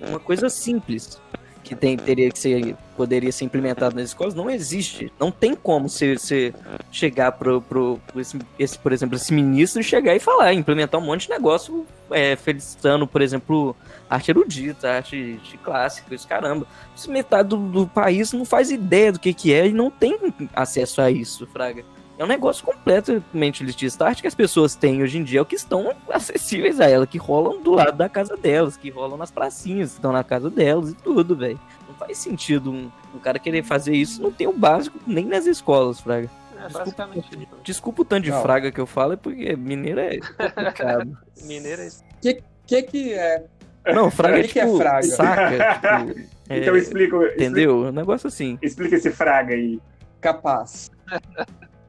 Uma 0.09 0.20
coisa 0.20 0.48
simples 0.48 1.20
que 1.64 1.74
tem, 1.74 1.96
teria 1.96 2.30
que 2.30 2.38
ser, 2.38 2.76
poderia 2.96 3.32
ser 3.32 3.46
implementado 3.46 3.96
nas 3.96 4.10
escolas, 4.10 4.34
não 4.34 4.50
existe. 4.50 5.10
Não 5.18 5.30
tem 5.30 5.54
como 5.54 5.88
você, 5.88 6.52
chegar 6.92 7.32
pro, 7.32 7.62
pro 7.62 7.98
esse, 8.14 8.38
esse, 8.58 8.78
por 8.78 8.92
exemplo, 8.92 9.16
esse 9.16 9.32
ministro 9.32 9.82
chegar 9.82 10.14
e 10.14 10.20
falar, 10.20 10.52
implementar 10.52 11.00
um 11.00 11.04
monte 11.04 11.22
de 11.22 11.30
negócio 11.30 11.86
é, 12.10 12.36
felicitando, 12.36 13.06
por 13.06 13.22
exemplo, 13.22 13.74
arte 14.08 14.30
erudita, 14.30 14.90
arte 14.90 15.40
de 15.42 15.56
clássico, 15.58 16.14
isso 16.14 16.28
caramba. 16.28 16.66
Metade 17.08 17.48
do, 17.48 17.56
do 17.56 17.86
país 17.86 18.32
não 18.32 18.44
faz 18.44 18.70
ideia 18.70 19.10
do 19.10 19.18
que, 19.18 19.32
que 19.32 19.52
é 19.52 19.66
e 19.66 19.72
não 19.72 19.90
tem 19.90 20.18
acesso 20.54 21.00
a 21.00 21.10
isso, 21.10 21.46
Fraga. 21.46 21.84
É 22.16 22.24
um 22.24 22.28
negócio 22.28 22.64
completamente 22.64 23.62
elitista. 23.62 24.04
A 24.04 24.08
arte 24.08 24.22
que 24.22 24.28
as 24.28 24.34
pessoas 24.34 24.76
têm 24.76 25.02
hoje 25.02 25.18
em 25.18 25.24
dia 25.24 25.40
é 25.40 25.42
o 25.42 25.46
que 25.46 25.56
estão 25.56 25.92
acessíveis 26.08 26.80
a 26.80 26.88
ela, 26.88 27.06
que 27.06 27.18
rolam 27.18 27.60
do 27.60 27.72
lado 27.72 27.96
da 27.96 28.08
casa 28.08 28.36
delas, 28.36 28.76
que 28.76 28.88
rolam 28.88 29.16
nas 29.18 29.32
pracinhas, 29.32 29.90
que 29.90 29.96
estão 29.96 30.12
na 30.12 30.22
casa 30.22 30.48
delas 30.48 30.90
e 30.90 30.94
tudo, 30.94 31.34
velho. 31.34 31.58
Não 31.88 31.94
faz 31.96 32.18
sentido 32.18 32.70
um, 32.70 32.90
um, 33.14 33.18
cara 33.18 33.38
querer 33.38 33.64
fazer 33.64 33.94
isso, 33.94 34.22
não 34.22 34.30
tem 34.30 34.46
o 34.46 34.52
básico 34.52 34.98
nem 35.06 35.24
nas 35.24 35.46
escolas, 35.46 36.00
Fraga. 36.00 36.30
É, 36.56 36.68
basicamente. 36.68 37.28
Desculpa, 37.30 37.56
desculpa 37.64 38.02
o 38.02 38.04
tanto 38.04 38.24
de 38.24 38.30
não. 38.30 38.42
fraga 38.42 38.70
que 38.70 38.80
eu 38.80 38.86
falo, 38.86 39.14
é 39.14 39.16
porque 39.16 39.56
mineiro 39.56 40.00
é 40.00 40.18
complicado. 40.18 41.18
mineiro 41.42 41.82
é. 41.82 41.88
Que 42.22 42.42
que, 42.66 42.82
que 42.82 43.12
é? 43.12 43.44
Não, 43.92 44.10
fraga 44.10 44.38
é 44.38 44.42
tipo, 44.44 44.52
que 44.52 44.60
é 44.60 44.76
fraga? 44.76 45.02
saca. 45.02 46.06
Tipo, 46.06 46.20
é, 46.48 46.58
então 46.58 46.76
explica. 46.76 47.16
Entendeu? 47.34 47.86
Um 47.86 47.92
negócio 47.92 48.28
assim. 48.28 48.58
Explica 48.62 48.96
esse 48.96 49.10
fraga 49.10 49.54
aí. 49.54 49.80
Capaz. 50.20 50.90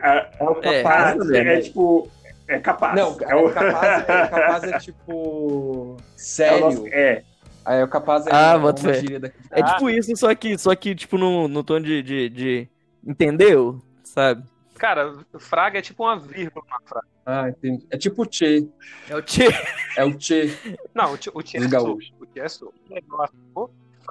É, 0.06 0.30
é 0.40 0.44
o 0.44 0.56
capaz, 0.56 1.30
é, 1.32 1.38
é, 1.38 1.58
é 1.58 1.62
tipo. 1.62 2.10
É 2.48 2.60
capaz. 2.60 2.96
Não, 2.96 3.18
é, 3.22 3.36
o... 3.36 3.52
capaz, 3.52 4.08
é, 4.08 4.28
capaz 4.28 4.64
é 4.64 4.78
tipo. 4.80 5.98
Sério. 6.16 6.88
É. 6.94 7.24
Aí 7.66 7.82
o 7.82 7.88
capaz 7.88 8.28
é 8.28 8.30
ah, 8.32 8.58
uma 8.58 8.94
gíria 8.94 9.20
daqui. 9.20 9.36
É 9.50 9.64
tipo 9.64 9.90
isso, 9.90 10.16
só 10.16 10.36
que, 10.36 10.56
só 10.56 10.76
que 10.76 10.94
tipo, 10.94 11.18
no, 11.18 11.48
no 11.48 11.64
tom 11.64 11.80
de, 11.80 12.04
de, 12.04 12.30
de. 12.30 12.70
Entendeu? 13.04 13.82
Sabe? 14.04 14.44
Cara, 14.78 15.14
fraga 15.40 15.80
é 15.80 15.82
tipo 15.82 16.04
uma 16.04 16.20
vírgula 16.20 16.64
na 16.70 16.80
frase. 16.86 17.08
Ah, 17.26 17.50
entendi. 17.50 17.88
É 17.90 17.98
tipo 17.98 18.22
o 18.22 18.26
Tchê. 18.28 18.68
É 19.10 19.16
o 19.16 19.22
Tchê. 19.24 19.48
É 19.98 20.04
o 20.04 20.14
Tchê. 20.16 20.52
Não, 20.94 21.14
o 21.14 21.18
Tchê, 21.18 21.32
o 21.34 21.42
tchê 21.42 21.58
é 21.58 21.80
sul. 21.80 22.00
O 22.20 22.26
Tchê 22.28 22.40
é 22.40 22.48
sul. 22.48 22.74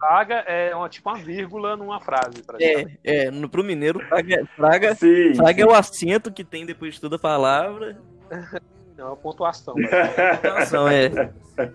Fraga 0.05 0.35
é 0.47 0.77
uma, 0.77 0.87
tipo 0.87 1.09
uma 1.09 1.19
vírgula 1.19 1.79
numa 1.79 1.99
frase. 1.99 2.45
É, 2.61 2.87
é, 3.03 3.31
no, 3.31 3.49
pro 3.49 3.65
mineiro, 3.65 4.01
fraga, 4.01 4.47
fraga, 4.55 4.95
sim, 4.95 5.35
fraga 5.35 5.55
sim. 5.55 5.63
é 5.63 5.67
o 5.67 5.75
acento 5.75 6.31
que 6.31 6.45
tem 6.45 6.67
depois 6.67 6.95
de 6.95 7.01
toda 7.01 7.17
a 7.17 7.19
palavra. 7.19 7.97
Não, 8.99 9.07
é 9.07 9.09
uma 9.09 9.17
pontuação. 9.17 9.75
pontuação, 9.75 10.89
é. 10.89 11.31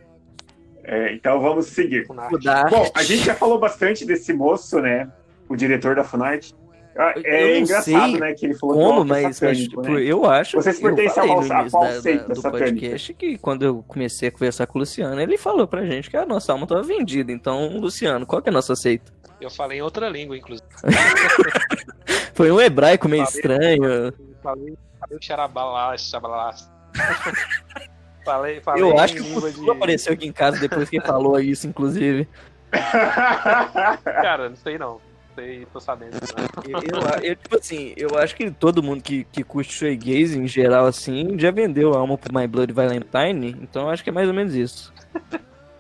é. 0.84 1.14
Então 1.14 1.42
vamos 1.42 1.66
seguir. 1.68 2.06
Bom, 2.08 2.92
a 2.96 3.02
gente 3.02 3.26
já 3.26 3.34
falou 3.34 3.58
bastante 3.58 4.06
desse 4.06 4.32
moço, 4.32 4.80
né? 4.80 5.12
O 5.50 5.56
diretor 5.56 5.96
da 5.96 6.04
Funarte. 6.04 6.54
Ah, 6.98 7.14
é 7.24 7.60
engraçado, 7.60 8.20
né, 8.20 8.34
que 8.34 8.46
ele 8.46 8.56
falou 8.56 8.76
como, 8.76 9.06
mas, 9.06 9.40
mas 9.40 9.58
tipo, 9.58 9.82
né? 9.82 10.02
eu 10.02 10.26
acho 10.26 10.58
Vocês 10.58 10.80
pertencem 10.80 11.32
ao 11.32 11.40
a 11.40 11.70
qual 11.70 11.92
seita 12.02 12.34
do 12.34 12.42
podcast 12.42 13.14
que 13.14 13.38
quando 13.38 13.64
eu 13.64 13.84
comecei 13.88 14.30
a 14.30 14.32
conversar 14.32 14.68
com 14.68 14.78
o 14.78 14.82
Luciano, 14.82 15.20
ele 15.22 15.38
falou 15.38 15.68
pra 15.68 15.86
gente 15.86 16.10
que 16.10 16.18
a 16.18 16.26
nossa 16.26 16.52
alma 16.52 16.66
estava 16.66 16.82
vendida. 16.82 17.32
Então, 17.32 17.78
Luciano, 17.78 18.26
qual 18.26 18.42
que 18.42 18.50
é 18.50 18.52
a 18.52 18.54
nossa 18.54 18.76
seita? 18.76 19.14
Eu 19.40 19.50
falei 19.50 19.78
em 19.78 19.82
outra 19.82 20.10
língua, 20.10 20.36
inclusive. 20.36 20.68
Foi 22.34 22.52
um 22.52 22.60
hebraico 22.60 23.08
meio 23.08 23.26
falei, 23.26 23.38
estranho. 23.38 24.14
Falei, 24.42 24.78
falei 25.00 25.18
o 25.18 25.24
xarabalás, 25.24 26.02
xarabalás. 26.02 26.70
falei, 28.26 28.60
falei 28.62 28.82
eu 28.82 29.00
acho 29.00 29.14
que 29.14 29.22
o 29.22 29.26
Futu 29.26 29.64
de... 29.64 29.72
apareceu 29.72 30.14
aqui 30.14 30.28
em 30.28 30.34
casa 30.34 30.60
depois 30.60 30.90
que 30.90 31.00
falou 31.00 31.40
isso, 31.40 31.68
inclusive. 31.68 32.28
Cara, 34.04 34.50
não 34.50 34.56
sei 34.58 34.78
não 34.78 35.09
sei, 35.40 35.66
tô 35.72 35.80
sabendo. 35.80 36.14
Né? 36.14 36.20
Eu, 36.68 37.24
eu, 37.24 37.36
tipo 37.36 37.58
assim, 37.58 37.94
eu 37.96 38.18
acho 38.18 38.36
que 38.36 38.52
todo 38.52 38.84
mundo 38.84 39.02
que, 39.02 39.24
que 39.26 39.44
curte 39.44 39.72
shoegaze 39.72 40.38
em 40.38 40.48
geral, 40.48 40.86
assim, 40.86 41.38
já 41.40 41.52
vendeu 41.52 41.94
a 41.94 41.98
alma 41.98 42.18
pro 42.18 42.38
My 42.38 42.48
Blood 42.48 42.74
Valentine, 42.74 43.56
então 43.62 43.84
eu 43.84 43.90
acho 43.90 44.04
que 44.04 44.10
é 44.10 44.14
mais 44.14 44.28
ou 44.28 44.34
menos 44.34 44.54
isso. 44.54 44.94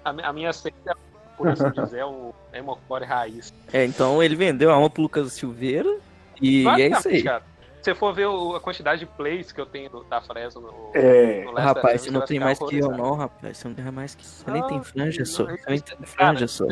a, 0.04 0.10
a 0.10 0.34
minha 0.34 0.54
seita, 0.54 0.96
por 1.38 1.50
assim 1.50 1.70
dizer, 1.72 2.00
é 2.00 2.06
o 2.06 2.34
Emocore 2.54 3.06
Raiz. 3.06 3.54
É, 3.74 3.86
então 3.86 4.24
ele 4.24 4.36
vendeu 4.36 4.72
a 4.72 4.74
alma 4.74 4.90
pro 4.90 5.02
Lucas 5.02 5.34
Silveira 5.34 5.98
e 6.42 6.68
é 6.68 6.88
isso 6.88 7.08
aí. 7.08 7.24
Cara. 7.24 7.44
Se 7.82 7.86
você 7.86 7.96
for 7.96 8.14
ver 8.14 8.26
o, 8.26 8.56
a 8.56 8.60
quantidade 8.60 9.00
de 9.00 9.06
plays 9.06 9.54
que 9.54 9.62
eu 9.62 9.66
tenho 9.66 10.04
da 10.10 10.20
Fresno 10.20 10.60
no, 10.60 10.92
é. 10.94 11.46
no 11.46 11.54
Rapaz, 11.54 12.02
você 12.02 12.12
não 12.12 12.26
tem 12.26 12.38
mais 12.38 12.60
que 12.60 12.78
eu, 12.78 12.92
não, 12.92 13.14
rapaz. 13.14 13.58
Você 13.58 13.68
não 13.70 13.76
tem 13.76 13.86
mais 13.86 14.16
que. 14.16 14.26
Você 14.26 14.52
nem 14.52 14.68
tem 14.68 14.84
franja, 14.84 15.24
só. 15.24 15.46
Você 15.46 15.70
nem 15.70 15.80
tem 15.80 15.98
franja, 16.06 16.48
só. 16.48 16.66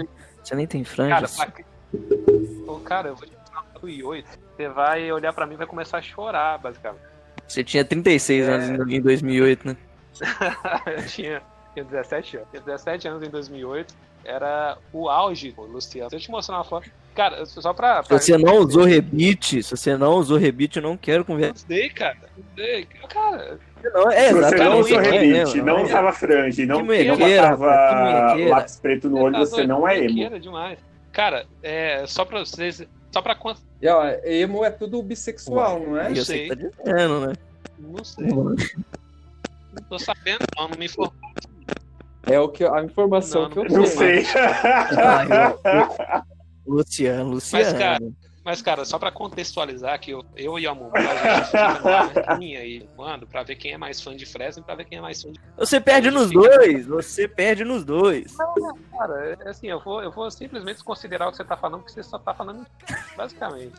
Você 0.44 0.56
nem 0.56 0.68
tem 0.68 0.84
franja, 0.84 1.28
só. 1.28 1.46
Ô, 2.68 2.80
cara, 2.80 3.10
eu 3.10 3.16
vou 3.16 3.28
te 3.28 3.34
falar 3.50 3.66
2008. 3.82 4.40
Você 4.56 4.70
vai 4.70 5.12
olhar 5.12 5.34
pra 5.34 5.46
mim 5.46 5.54
e 5.54 5.58
vai 5.58 5.68
começar 5.68 5.98
a 5.98 6.02
chorar, 6.02 6.58
basicamente. 6.58 7.04
Você 7.48 7.64
tinha 7.64 7.86
36 7.86 8.48
é... 8.48 8.52
anos 8.52 8.92
em 8.92 9.02
2008, 9.02 9.68
né? 9.68 9.78
eu 10.98 11.06
tinha, 11.06 11.42
tinha 11.74 11.86
17 11.86 12.38
anos. 12.38 12.50
Tinha 12.50 12.62
17 12.62 13.08
anos 13.08 13.24
em 13.24 13.30
2008. 13.30 13.94
Era 14.26 14.78
o 14.92 15.10
auge, 15.10 15.54
Luciano. 15.58 16.10
Deixa 16.10 16.26
eu 16.26 16.28
te 16.28 16.32
mostrar 16.32 16.56
uma 16.58 16.64
foto. 16.64 16.90
Cara, 17.16 17.46
só 17.46 17.74
pra. 17.74 18.04
pra... 18.04 18.20
Se 18.20 18.26
você 18.26 18.38
não 18.38 18.58
usou 18.58 18.84
rebite, 18.84 19.64
se 19.64 19.76
você 19.76 19.98
não 19.98 20.16
usou 20.16 20.38
rebite, 20.38 20.78
eu 20.78 20.84
não 20.84 20.98
quero 20.98 21.24
conversar. 21.26 21.66
Usei, 21.66 21.90
cara. 21.90 22.18
Usei. 22.54 22.86
Cara. 23.10 23.60
Não, 23.84 24.12
é, 24.12 24.34
você 24.34 24.56
não 24.56 24.80
usou 24.80 25.00
rebite, 25.00 25.62
não, 25.62 25.84
usava 25.84 26.12
franja, 26.12 26.66
não 26.66 26.84
usava 26.84 28.36
lápis 28.50 28.76
preto 28.80 29.10
no 29.10 29.22
olho, 29.22 29.38
você 29.38 29.66
não 29.66 29.88
é 29.88 30.04
emo. 30.04 30.40
demais. 30.40 30.80
Cara, 31.18 31.48
é, 31.64 32.06
só 32.06 32.24
pra 32.24 32.42
vocês. 32.42 32.86
Só 33.12 33.24
pra 33.24 33.34
quanto. 33.34 33.60
E, 33.82 33.90
ó, 33.90 34.08
emo 34.24 34.64
é 34.64 34.70
tudo 34.70 35.02
bissexual, 35.02 35.80
não 35.80 35.98
é? 35.98 36.12
Eu 36.12 36.24
sei. 36.24 36.48
Tá 36.48 36.54
dizendo, 36.54 37.26
né? 37.26 37.34
Não 37.80 38.04
sei. 38.04 38.28
Não 38.28 38.56
tô 39.90 39.98
sabendo, 39.98 40.46
não, 40.56 40.68
não 40.68 40.78
me 40.78 40.86
informou. 40.86 41.12
É 42.22 42.40
o 42.40 42.50
que, 42.50 42.64
a 42.64 42.84
informação 42.84 43.44
não, 43.44 43.50
que 43.50 43.58
eu 43.58 43.66
tenho. 43.66 43.80
Não 43.80 43.88
sei. 43.88 44.24
Luciano, 46.68 47.32
Luciano. 47.34 47.66
Mas, 47.66 47.74
cara, 47.74 48.12
mas, 48.48 48.62
cara, 48.62 48.86
só 48.86 48.98
pra 48.98 49.12
contextualizar 49.12 50.00
que 50.00 50.12
eu, 50.12 50.26
eu 50.34 50.58
e 50.58 50.66
a 50.66 50.74
Mumu, 50.74 50.94
a 50.96 52.08
gente 52.08 52.40
linha 52.40 52.62
aí, 52.62 52.90
mano, 52.96 53.28
pra 53.28 53.44
ver 53.44 53.58
quem 53.58 53.74
é 53.74 53.78
mais 53.78 54.02
fã 54.02 54.16
de 54.16 54.26
Fresno 54.26 54.62
e 54.62 54.66
pra 54.66 54.74
ver 54.74 54.86
quem 54.86 55.00
é 55.00 55.02
mais 55.02 55.22
fã 55.22 55.30
de. 55.30 55.38
Você 55.58 55.82
perde 55.82 56.10
nos 56.10 56.30
fica... 56.30 56.40
dois! 56.40 56.88
Você 56.88 57.28
perde 57.28 57.66
nos 57.66 57.84
dois! 57.84 58.38
Não, 58.38 58.78
cara, 58.98 59.38
é 59.38 59.50
assim, 59.50 59.68
eu 59.68 59.82
vou, 59.82 60.02
eu 60.02 60.10
vou 60.14 60.32
simplesmente 60.32 60.82
considerar 60.82 61.28
o 61.28 61.32
que 61.32 61.36
você 61.36 61.44
tá 61.44 61.58
falando, 61.58 61.82
porque 61.82 61.92
você 61.92 62.04
só 62.04 62.18
tá 62.18 62.34
falando 62.34 62.66
basicamente. 63.18 63.76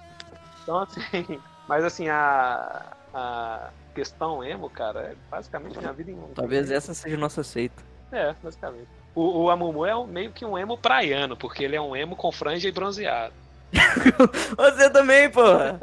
Então, 0.63 0.81
assim, 0.81 1.01
mas 1.67 1.83
assim, 1.83 2.11
a, 2.11 2.93
a 3.15 3.71
questão 3.95 4.45
emo, 4.45 4.69
cara, 4.69 5.01
é 5.01 5.15
basicamente 5.31 5.79
minha 5.79 5.95
vida 5.95 6.11
em 6.11 6.15
um. 6.15 6.29
Talvez 6.35 6.71
essa 6.71 6.93
seja 6.93 7.17
a 7.17 7.19
nossa 7.19 7.43
seita. 7.43 7.83
É, 8.13 8.35
basicamente. 8.43 8.89
O, 9.15 9.45
o 9.45 9.51
Amumu 9.51 9.87
é 9.87 10.07
meio 10.07 10.31
que 10.31 10.45
um 10.45 10.59
emo 10.59 10.77
praiano, 10.77 11.39
porque 11.39 11.65
ele 11.65 11.75
é 11.75 11.81
um 11.81 11.97
emo 11.97 12.15
com 12.15 12.31
franja 12.31 12.69
e 12.69 12.73
bronzeado. 12.73 13.33
você 14.57 14.91
também, 14.91 15.31
porra. 15.31 15.79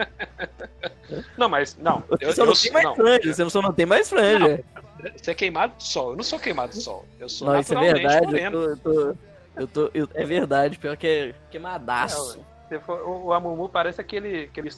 Não, 1.37 1.47
mas 1.47 1.77
não. 1.77 2.03
Você 2.21 2.41
eu, 2.41 2.45
não 2.45 2.53
eu, 2.53 2.59
tem 2.59 2.71
mais 2.71 2.85
não. 2.85 2.95
franja, 2.95 3.33
você 3.33 3.49
só 3.49 3.61
não 3.61 3.73
tem 3.73 3.85
mais 3.85 4.09
franja. 4.09 4.63
Não, 5.03 5.11
você 5.15 5.31
é 5.31 5.33
queimado 5.33 5.73
de 5.77 5.83
sol. 5.83 6.11
Eu 6.11 6.17
não 6.17 6.23
sou 6.23 6.39
queimado 6.39 6.71
de 6.73 6.81
sol. 6.81 7.05
Eu 7.19 7.29
sou 7.29 7.47
não, 7.47 7.59
isso 7.59 7.77
é 7.77 7.93
verdade. 7.93 8.39
Eu 8.39 8.51
tô, 8.51 8.63
eu 8.63 8.77
tô, 8.77 9.15
eu 9.55 9.67
tô, 9.67 9.91
eu, 9.93 10.09
é 10.13 10.25
verdade, 10.25 10.77
pior 10.77 10.97
que 10.97 11.07
é 11.07 11.35
queimadaço. 11.51 12.39
for, 12.85 13.01
o, 13.01 13.25
o 13.25 13.33
Amumu 13.33 13.69
parece 13.69 14.01
aquele, 14.01 14.45
aquele 14.45 14.69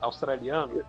australiano. 0.00 0.84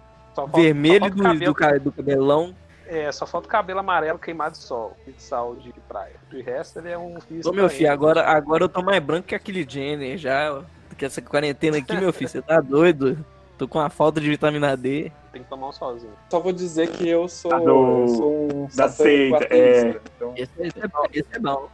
Vermelho 0.54 1.06
só 1.06 1.10
do, 1.10 1.24
cabelo, 1.24 1.54
do, 1.54 1.80
do 1.84 1.92
cabelão. 1.92 2.56
É, 2.88 3.12
só 3.12 3.28
falta 3.28 3.48
o 3.48 3.52
cabelo 3.52 3.80
amarelo 3.80 4.18
queimado 4.18 4.54
de 4.54 4.64
sol, 4.64 4.98
de 5.06 5.22
sal 5.22 5.56
de 5.56 5.72
praia. 5.88 6.16
De 6.30 6.42
resto, 6.42 6.80
ele 6.80 6.90
é 6.90 6.98
um 6.98 7.20
Ô, 7.46 7.52
meu 7.52 7.70
filho, 7.70 7.92
agora, 7.92 8.26
agora 8.26 8.64
eu 8.64 8.70
tô 8.70 8.82
mais 8.82 9.02
branco 9.04 9.28
que 9.28 9.36
aquele 9.36 9.64
Jenner 9.68 10.18
já. 10.18 10.64
Porque 11.00 11.06
essa 11.06 11.22
quarentena 11.22 11.78
aqui, 11.78 11.96
meu 11.96 12.12
filho, 12.12 12.30
você 12.30 12.42
tá 12.42 12.60
doido? 12.60 13.26
Tô 13.58 13.70
com 13.70 13.80
a 13.80 13.90
falta 13.90 14.20
de 14.20 14.30
vitamina 14.30 14.76
D. 14.76 15.10
Tem 15.32 15.42
que 15.42 15.50
tomar 15.50 15.70
um 15.70 15.72
sozinho. 15.72 16.12
Só 16.30 16.42
vou 16.42 16.52
dizer 16.52 16.90
que 16.90 17.08
eu 17.08 17.26
sou, 17.30 17.58
do... 17.58 18.02
eu 18.02 18.08
sou 18.10 18.54
um 18.54 18.68
da 18.76 18.90
seita. 18.90 19.46
É... 19.46 19.98
Então... 20.18 20.34
Esse, 20.36 20.52
esse, 20.60 20.78
é 20.78 20.88
bom, 20.90 21.04
esse 21.14 21.28
é 21.32 21.40
bom. 21.40 21.70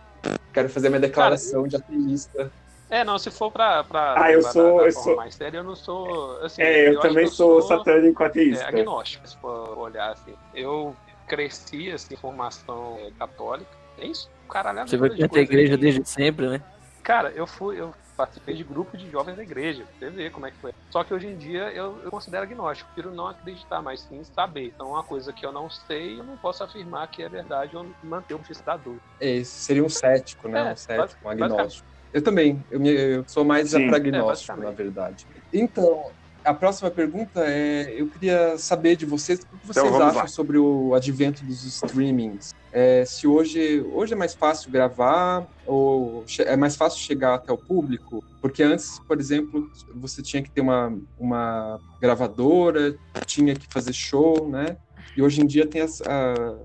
Quero 0.53 0.69
fazer 0.69 0.89
minha 0.89 0.99
declaração 0.99 1.63
Cara, 1.63 1.69
de 1.69 1.75
ateísta. 1.75 2.51
É, 2.87 3.03
não, 3.03 3.17
se 3.17 3.31
for 3.31 3.51
pra. 3.51 3.83
pra 3.83 4.13
ah, 4.15 4.31
eu 4.31 4.43
sou. 4.43 4.85
eu 4.85 4.91
sou... 4.91 5.15
mais 5.15 5.33
sério, 5.33 5.57
eu 5.57 5.63
não 5.63 5.75
sou. 5.75 6.39
Assim, 6.43 6.61
é, 6.61 6.89
eu, 6.89 6.93
eu 6.93 6.99
também 6.99 7.25
sou, 7.25 7.63
sou 7.63 7.79
satânico 7.79 8.23
ateísta. 8.23 8.63
É, 8.65 8.67
agnóstico, 8.67 9.27
se 9.27 9.35
for 9.37 9.75
olhar 9.75 10.11
assim. 10.11 10.35
Eu 10.53 10.95
cresci, 11.27 11.91
assim, 11.91 12.15
formação 12.15 12.95
é, 12.99 13.09
católica. 13.17 13.71
É 13.97 14.05
isso, 14.05 14.29
caralho. 14.47 14.87
Você 14.87 14.97
vai 14.97 15.09
ter 15.09 15.23
a 15.23 15.41
igreja 15.41 15.75
desde 15.75 16.07
sempre, 16.07 16.47
né? 16.47 16.61
Cara, 17.01 17.31
eu 17.31 17.47
fui. 17.47 17.79
Eu 17.79 17.91
participei 18.15 18.55
de 18.55 18.63
grupo 18.63 18.97
de 18.97 19.09
jovens 19.09 19.35
da 19.35 19.43
igreja, 19.43 19.85
você 19.99 20.09
vê 20.09 20.29
como 20.29 20.45
é 20.45 20.51
que 20.51 20.57
foi. 20.57 20.71
Só 20.91 21.03
que 21.03 21.13
hoje 21.13 21.27
em 21.27 21.37
dia 21.37 21.71
eu, 21.71 22.01
eu 22.03 22.11
considero 22.11 22.43
agnóstico, 22.43 22.89
prefiro 22.93 23.13
não 23.13 23.27
acreditar, 23.27 23.81
mas 23.81 24.01
sim 24.01 24.23
saber. 24.23 24.67
Então, 24.67 24.89
uma 24.89 25.03
coisa 25.03 25.33
que 25.33 25.45
eu 25.45 25.51
não 25.51 25.69
sei, 25.69 26.19
eu 26.19 26.23
não 26.23 26.37
posso 26.37 26.63
afirmar 26.63 27.07
que 27.09 27.21
é 27.21 27.29
verdade 27.29 27.75
ou 27.75 27.85
manter 28.03 28.33
o 28.33 28.37
benefício 28.37 28.63
da 28.63 28.77
dúvida. 28.77 29.03
Esse 29.19 29.63
seria 29.63 29.83
um 29.83 29.89
cético, 29.89 30.47
né? 30.47 30.69
É, 30.69 30.73
um 30.73 30.75
cético, 30.75 31.27
um 31.27 31.29
agnóstico. 31.29 31.87
Eu 32.13 32.21
também, 32.21 32.65
eu, 32.71 32.79
me, 32.79 32.89
eu 32.89 33.25
sou 33.27 33.43
mais 33.43 33.71
sim, 33.71 33.89
agnóstico, 33.93 34.59
é, 34.61 34.63
na 34.63 34.71
verdade. 34.71 35.27
Então, 35.51 36.13
a 36.45 36.53
próxima 36.53 36.89
pergunta 36.91 37.43
é: 37.45 37.99
eu 37.99 38.07
queria 38.07 38.57
saber 38.57 38.95
de 38.95 39.05
vocês 39.05 39.39
o 39.39 39.41
que 39.41 39.55
então, 39.55 39.73
vocês 39.73 39.85
então, 39.85 40.07
acham 40.07 40.21
lá. 40.21 40.27
sobre 40.27 40.57
o 40.57 40.93
advento 40.93 41.43
dos 41.43 41.63
streamings. 41.65 42.53
É, 42.77 43.05
se 43.05 43.25
hoje, 43.25 43.81
hoje 43.93 44.11
é 44.11 44.17
mais 44.17 44.35
fácil 44.35 44.69
gravar 44.69 45.47
ou 45.65 46.25
é 46.39 46.57
mais 46.57 46.75
fácil 46.75 46.99
chegar 46.99 47.35
até 47.35 47.49
o 47.49 47.57
público? 47.57 48.21
Porque 48.41 48.61
antes, 48.61 48.99
por 49.07 49.17
exemplo, 49.17 49.71
você 49.95 50.21
tinha 50.21 50.43
que 50.43 50.51
ter 50.51 50.59
uma, 50.59 50.93
uma 51.17 51.79
gravadora, 52.01 52.93
tinha 53.25 53.55
que 53.55 53.65
fazer 53.71 53.93
show, 53.93 54.49
né? 54.49 54.75
E 55.15 55.21
hoje 55.21 55.41
em 55.41 55.47
dia 55.47 55.65
tem 55.65 55.79
as, 55.83 56.01
a, 56.01 56.57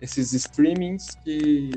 esses 0.00 0.32
streamings 0.32 1.14
que 1.22 1.68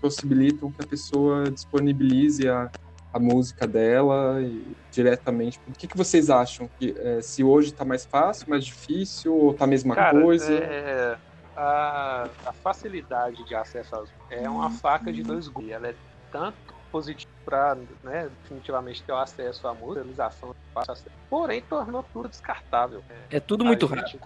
possibilitam 0.00 0.70
que 0.70 0.84
a 0.84 0.86
pessoa 0.86 1.50
disponibilize 1.50 2.48
a, 2.48 2.70
a 3.12 3.18
música 3.18 3.66
dela 3.66 4.40
e, 4.40 4.64
diretamente. 4.92 5.58
O 5.66 5.72
que, 5.72 5.88
que 5.88 5.96
vocês 5.96 6.30
acham? 6.30 6.70
Que, 6.78 6.94
é, 6.96 7.20
se 7.20 7.42
hoje 7.42 7.70
está 7.70 7.84
mais 7.84 8.04
fácil, 8.04 8.48
mais 8.48 8.64
difícil, 8.64 9.34
ou 9.34 9.50
está 9.50 9.64
a 9.64 9.66
mesma 9.66 9.96
Cara, 9.96 10.20
coisa? 10.22 10.52
É, 10.52 11.18
a, 11.60 12.28
a, 12.46 12.52
facilidade 12.54 13.44
de 13.44 13.54
acesso 13.54 13.94
às 13.94 14.08
é 14.30 14.48
uma 14.48 14.70
faca 14.70 15.12
de 15.12 15.22
dois 15.22 15.46
gumes. 15.46 15.70
Ela 15.70 15.88
é 15.88 15.94
tanto 16.32 16.56
positiva 16.90 17.30
para 17.44 17.76
né, 18.02 18.30
definitivamente 18.42 19.02
ter 19.02 19.12
o 19.12 19.16
acesso 19.16 19.68
à 19.68 19.74
música, 19.74 20.00
realização 20.00 20.56
porém 21.28 21.60
tornou 21.62 22.02
tudo 22.12 22.28
descartável. 22.28 23.04
É, 23.30 23.36
é 23.36 23.40
tudo 23.40 23.64
muito 23.64 23.86
rápido. 23.86 24.20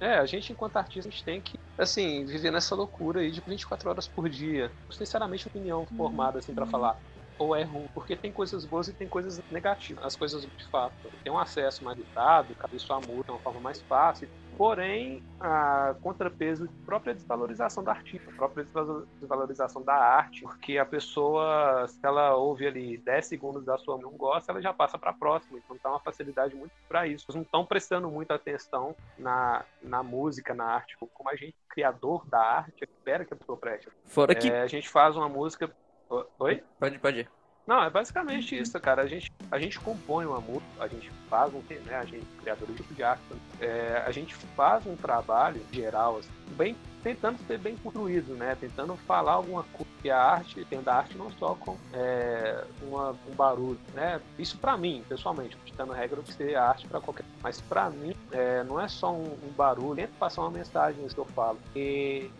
É. 0.00 0.14
é. 0.14 0.18
a 0.18 0.24
gente 0.24 0.52
enquanto 0.52 0.76
artista 0.76 1.08
a 1.08 1.12
gente 1.12 1.22
tem 1.22 1.40
que 1.40 1.58
assim 1.76 2.24
viver 2.24 2.50
nessa 2.50 2.74
loucura 2.74 3.20
aí 3.20 3.30
de 3.30 3.40
24 3.40 3.90
horas 3.90 4.08
por 4.08 4.28
dia. 4.28 4.72
Sinceramente, 4.90 5.46
opinião 5.46 5.86
formada 5.96 6.38
assim 6.38 6.54
para 6.54 6.66
falar 6.66 6.98
ou 7.38 7.54
é 7.54 7.62
ruim, 7.62 7.88
porque 7.92 8.16
tem 8.16 8.32
coisas 8.32 8.64
boas 8.64 8.88
e 8.88 8.92
tem 8.92 9.08
coisas 9.08 9.42
negativas. 9.50 10.04
As 10.04 10.16
coisas 10.16 10.42
de 10.42 10.64
fato 10.70 10.94
tem 11.22 11.32
um 11.32 11.38
acesso 11.38 11.84
mais 11.84 11.96
limitado, 11.96 12.54
cabe 12.54 12.78
sua 12.78 12.96
música 12.96 13.24
de 13.24 13.30
uma 13.30 13.38
forma 13.38 13.60
mais 13.60 13.80
fácil, 13.82 14.28
porém 14.56 15.22
a 15.40 15.94
contrapeso 16.00 16.68
de 16.68 16.74
própria 16.84 17.14
desvalorização 17.14 17.82
da 17.82 17.92
artista, 17.92 18.30
própria 18.32 18.66
desvalorização 19.20 19.82
da 19.82 19.94
arte, 19.94 20.42
porque 20.42 20.78
a 20.78 20.86
pessoa, 20.86 21.86
se 21.88 21.98
ela 22.02 22.34
ouve 22.36 22.66
ali 22.66 22.96
10 22.98 23.26
segundos 23.26 23.64
da 23.64 23.76
sua 23.78 23.98
não 23.98 24.12
gosta, 24.12 24.52
ela 24.52 24.62
já 24.62 24.72
passa 24.72 24.98
para 24.98 25.10
a 25.10 25.14
próxima, 25.14 25.58
então 25.58 25.76
tá 25.76 25.90
uma 25.90 26.00
facilidade 26.00 26.54
muito 26.54 26.72
para 26.88 27.06
isso. 27.06 27.26
Eles 27.28 27.36
não 27.36 27.42
estão 27.42 27.66
prestando 27.66 28.08
muita 28.10 28.34
atenção 28.34 28.94
na, 29.18 29.64
na 29.82 30.02
música, 30.02 30.54
na 30.54 30.64
arte, 30.64 30.96
como 30.96 31.28
a 31.28 31.36
gente, 31.36 31.54
criador 31.68 32.24
da 32.26 32.40
arte, 32.40 32.84
espera 32.84 33.24
que 33.24 33.34
a 33.34 33.36
pessoa 33.36 33.58
preste. 33.58 33.88
Fora 34.04 34.34
que 34.34 34.48
é, 34.48 34.60
a 34.60 34.66
gente 34.66 34.88
faz 34.88 35.16
uma 35.16 35.28
música 35.28 35.70
Oi? 36.38 36.62
Pode, 36.78 36.98
pode 36.98 37.20
ir. 37.20 37.30
Não, 37.66 37.82
é 37.82 37.88
basicamente 37.88 38.58
isso, 38.58 38.78
cara. 38.78 39.02
A 39.02 39.06
gente, 39.06 39.32
a 39.50 39.58
gente 39.58 39.80
compõe 39.80 40.26
uma 40.26 40.40
música, 40.40 40.66
a 40.78 40.88
gente 40.88 41.10
faz 41.30 41.52
um, 41.54 41.62
né, 41.86 41.96
a 41.96 42.04
gente 42.04 42.26
criador 42.40 42.68
de 42.68 42.74
tipo 42.74 42.94
de 42.94 43.02
arte, 43.02 43.22
é, 43.58 44.02
a 44.06 44.10
gente 44.10 44.34
faz 44.34 44.86
um 44.86 44.96
trabalho 44.96 45.62
geral, 45.72 46.18
assim, 46.18 46.30
bem 46.56 46.76
tentando 47.02 47.38
ser 47.46 47.58
bem 47.58 47.76
construído, 47.76 48.34
né? 48.34 48.56
Tentando 48.58 48.96
falar 48.96 49.32
alguma 49.32 49.62
coisa 49.64 49.90
que 50.00 50.10
a 50.10 50.18
arte, 50.18 50.66
tendo 50.70 50.88
a 50.88 50.94
arte 50.94 51.16
não 51.18 51.30
só 51.32 51.54
com 51.54 51.76
é, 51.92 52.64
uma, 52.82 53.10
um 53.10 53.34
barulho, 53.36 53.78
né? 53.92 54.20
Isso 54.38 54.56
para 54.56 54.76
mim, 54.76 55.04
pessoalmente, 55.06 55.56
ditando 55.66 55.92
regra 55.92 56.22
de 56.22 56.32
ser 56.32 56.56
arte 56.56 56.88
para 56.88 57.00
qualquer, 57.02 57.24
mas 57.42 57.60
para 57.60 57.90
mim 57.90 58.16
é, 58.32 58.64
não 58.64 58.80
é 58.80 58.88
só 58.88 59.12
um, 59.12 59.36
um 59.46 59.52
barulho, 59.54 59.96
tento 59.96 60.18
passar 60.18 60.40
uma 60.40 60.50
mensagem 60.50 61.04
isso 61.04 61.14
que 61.14 61.20
eu 61.20 61.26
falo. 61.26 61.58
E 61.76 62.30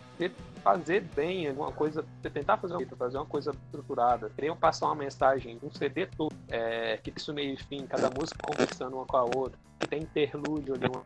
fazer 0.63 1.01
bem 1.15 1.47
alguma 1.47 1.71
coisa, 1.71 2.03
você 2.21 2.29
tentar 2.29 2.57
fazer 2.57 2.75
uma, 2.75 2.85
fazer 2.97 3.17
uma 3.17 3.25
coisa 3.25 3.51
estruturada, 3.51 4.29
queriam 4.35 4.57
passar 4.57 4.87
uma 4.87 4.95
mensagem, 4.95 5.59
um 5.61 5.71
CD 5.71 6.07
todo, 6.07 6.35
é, 6.49 6.97
que 7.03 7.13
isso 7.15 7.33
meio 7.33 7.53
e 7.53 7.57
fim, 7.57 7.85
cada 7.85 8.09
música 8.09 8.39
conversando 8.41 8.95
uma 8.95 9.05
com 9.05 9.17
a 9.17 9.23
outra, 9.23 9.57
que 9.79 9.87
tem 9.87 10.01
interlúdio 10.01 10.73
ali, 10.73 10.87
uma 10.87 11.03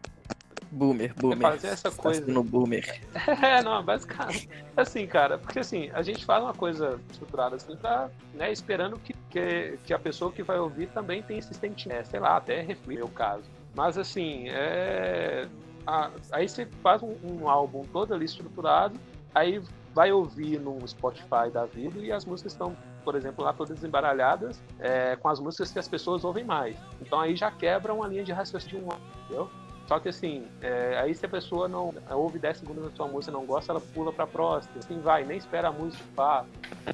Boomer, 0.71 1.13
boomer. 1.15 1.39
Fazer 1.39 1.67
essa 1.69 1.89
tá 1.89 1.97
coisa. 1.97 2.31
No 2.31 2.43
boomer. 2.43 3.01
É, 3.41 3.61
não, 3.61 3.83
basicamente. 3.83 4.49
Assim, 4.77 5.07
cara, 5.07 5.37
porque 5.37 5.59
assim, 5.59 5.89
a 5.93 6.01
gente 6.01 6.25
faz 6.25 6.43
uma 6.43 6.53
coisa 6.53 6.99
estruturada 7.11 7.55
assim 7.55 7.75
pra, 7.75 8.09
né, 8.33 8.51
esperando 8.51 8.99
que, 8.99 9.13
que, 9.29 9.79
que 9.83 9.93
a 9.93 9.99
pessoa 9.99 10.31
que 10.31 10.43
vai 10.43 10.59
ouvir 10.59 10.87
também 10.87 11.23
tenha 11.23 11.39
esse 11.39 11.53
sentimento, 11.53 11.99
é, 11.99 12.03
sei 12.03 12.19
lá, 12.19 12.37
até 12.37 12.61
reflita 12.61 13.03
o 13.03 13.09
caso. 13.09 13.43
Mas 13.75 13.97
assim, 13.97 14.45
é. 14.49 15.47
Aí 16.31 16.47
você 16.47 16.65
faz 16.83 17.01
um, 17.01 17.15
um 17.23 17.49
álbum 17.49 17.83
todo 17.91 18.13
ali 18.13 18.25
estruturado, 18.25 18.99
aí 19.33 19.61
vai 19.93 20.11
ouvir 20.11 20.59
no 20.59 20.87
Spotify 20.87 21.49
da 21.51 21.65
vida 21.65 21.99
e 21.99 22.11
as 22.11 22.25
músicas 22.25 22.53
estão, 22.53 22.75
por 23.03 23.15
exemplo, 23.15 23.43
lá 23.43 23.53
todas 23.53 23.83
embaralhadas 23.83 24.61
é, 24.79 25.15
com 25.15 25.27
as 25.29 25.39
músicas 25.39 25.71
que 25.71 25.79
as 25.79 25.87
pessoas 25.87 26.23
ouvem 26.23 26.43
mais. 26.43 26.77
Então 27.01 27.19
aí 27.19 27.35
já 27.35 27.51
quebra 27.51 27.93
uma 27.93 28.07
linha 28.07 28.23
de 28.23 28.31
raciocínio, 28.31 28.87
entendeu? 29.25 29.49
Só 29.89 29.99
que 29.99 30.07
assim, 30.07 30.45
é, 30.61 30.99
aí 30.99 31.15
se 31.15 31.25
a 31.25 31.29
pessoa 31.29 31.67
não 31.67 31.91
ouve 32.11 32.37
10 32.37 32.59
segundos 32.59 32.83
da 32.83 32.91
sua 32.91 33.07
música 33.07 33.31
e 33.31 33.33
não 33.33 33.43
gosta, 33.43 33.71
ela 33.71 33.81
pula 33.81 34.13
pra 34.13 34.27
próxima. 34.27 34.75
Assim 34.77 34.99
vai, 34.99 35.25
nem 35.25 35.39
espera 35.39 35.69
a 35.69 35.71
música 35.71 36.03
pá. 36.15 36.45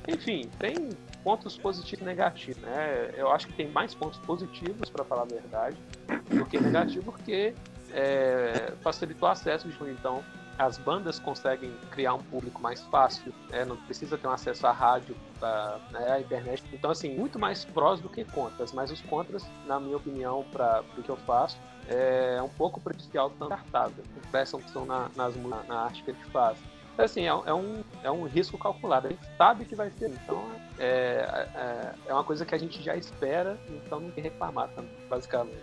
Enfim, 0.07 0.49
tem 0.57 0.89
pontos 1.21 1.57
positivos 1.57 2.01
e 2.01 2.05
negativos, 2.05 2.61
né? 2.61 3.11
Eu 3.17 3.29
acho 3.31 3.47
que 3.47 3.53
tem 3.53 3.67
mais 3.69 3.93
pontos 3.93 4.17
positivos, 4.19 4.89
para 4.89 5.03
falar 5.03 5.23
a 5.23 5.25
verdade, 5.25 5.75
do 6.29 6.45
que 6.45 6.57
negativos, 6.57 7.03
porque 7.03 7.53
é, 7.95 8.73
facilitou 8.81 9.29
o 9.29 9.31
acesso, 9.31 9.67
então 9.87 10.21
as 10.57 10.77
bandas 10.77 11.19
conseguem 11.19 11.71
criar 11.91 12.13
um 12.13 12.23
público 12.23 12.61
mais 12.61 12.81
fácil, 12.83 13.33
né? 13.49 13.65
não 13.65 13.77
precisa 13.77 14.17
ter 14.17 14.27
um 14.27 14.31
acesso 14.31 14.67
à 14.67 14.71
rádio, 14.71 15.15
à, 15.41 15.79
né, 15.91 16.11
à 16.11 16.19
internet. 16.19 16.63
Então, 16.71 16.91
assim, 16.91 17.15
muito 17.15 17.39
mais 17.39 17.65
prós 17.65 17.99
do 17.99 18.09
que 18.09 18.23
contras, 18.23 18.71
mas 18.71 18.91
os 18.91 19.01
contras, 19.01 19.45
na 19.65 19.79
minha 19.79 19.97
opinião, 19.97 20.45
para 20.51 20.83
o 20.97 21.03
que 21.03 21.09
eu 21.09 21.17
faço, 21.17 21.57
é 21.87 22.41
um 22.41 22.49
pouco 22.49 22.79
prejudicial 22.79 23.29
tanto 23.31 23.49
cartada, 23.49 23.93
prestam 24.31 24.59
atenção 24.59 24.85
na, 24.85 25.09
nas, 25.15 25.35
na 25.67 25.79
arte 25.81 26.03
que 26.03 26.11
eles 26.11 26.27
fazem. 26.31 26.63
Então, 26.93 27.03
assim, 27.03 27.23
é, 27.23 27.27
é, 27.27 27.53
um, 27.53 27.83
é 28.03 28.09
um 28.09 28.23
risco 28.23 28.57
calculado, 28.57 29.07
a 29.07 29.09
gente 29.09 29.27
sabe 29.37 29.65
que 29.65 29.75
vai 29.75 29.91
ser, 29.99 30.09
então 30.09 30.41
é, 30.79 31.45
é, 31.53 31.91
é 32.07 32.13
uma 32.13 32.23
coisa 32.23 32.45
que 32.45 32.55
a 32.55 32.57
gente 32.57 32.81
já 32.81 32.95
espera, 32.95 33.57
então 33.69 33.99
não 33.99 34.09
tem 34.11 34.23
que 34.23 34.29
reclamar 34.29 34.69
também, 34.69 34.91
basicamente. 35.09 35.59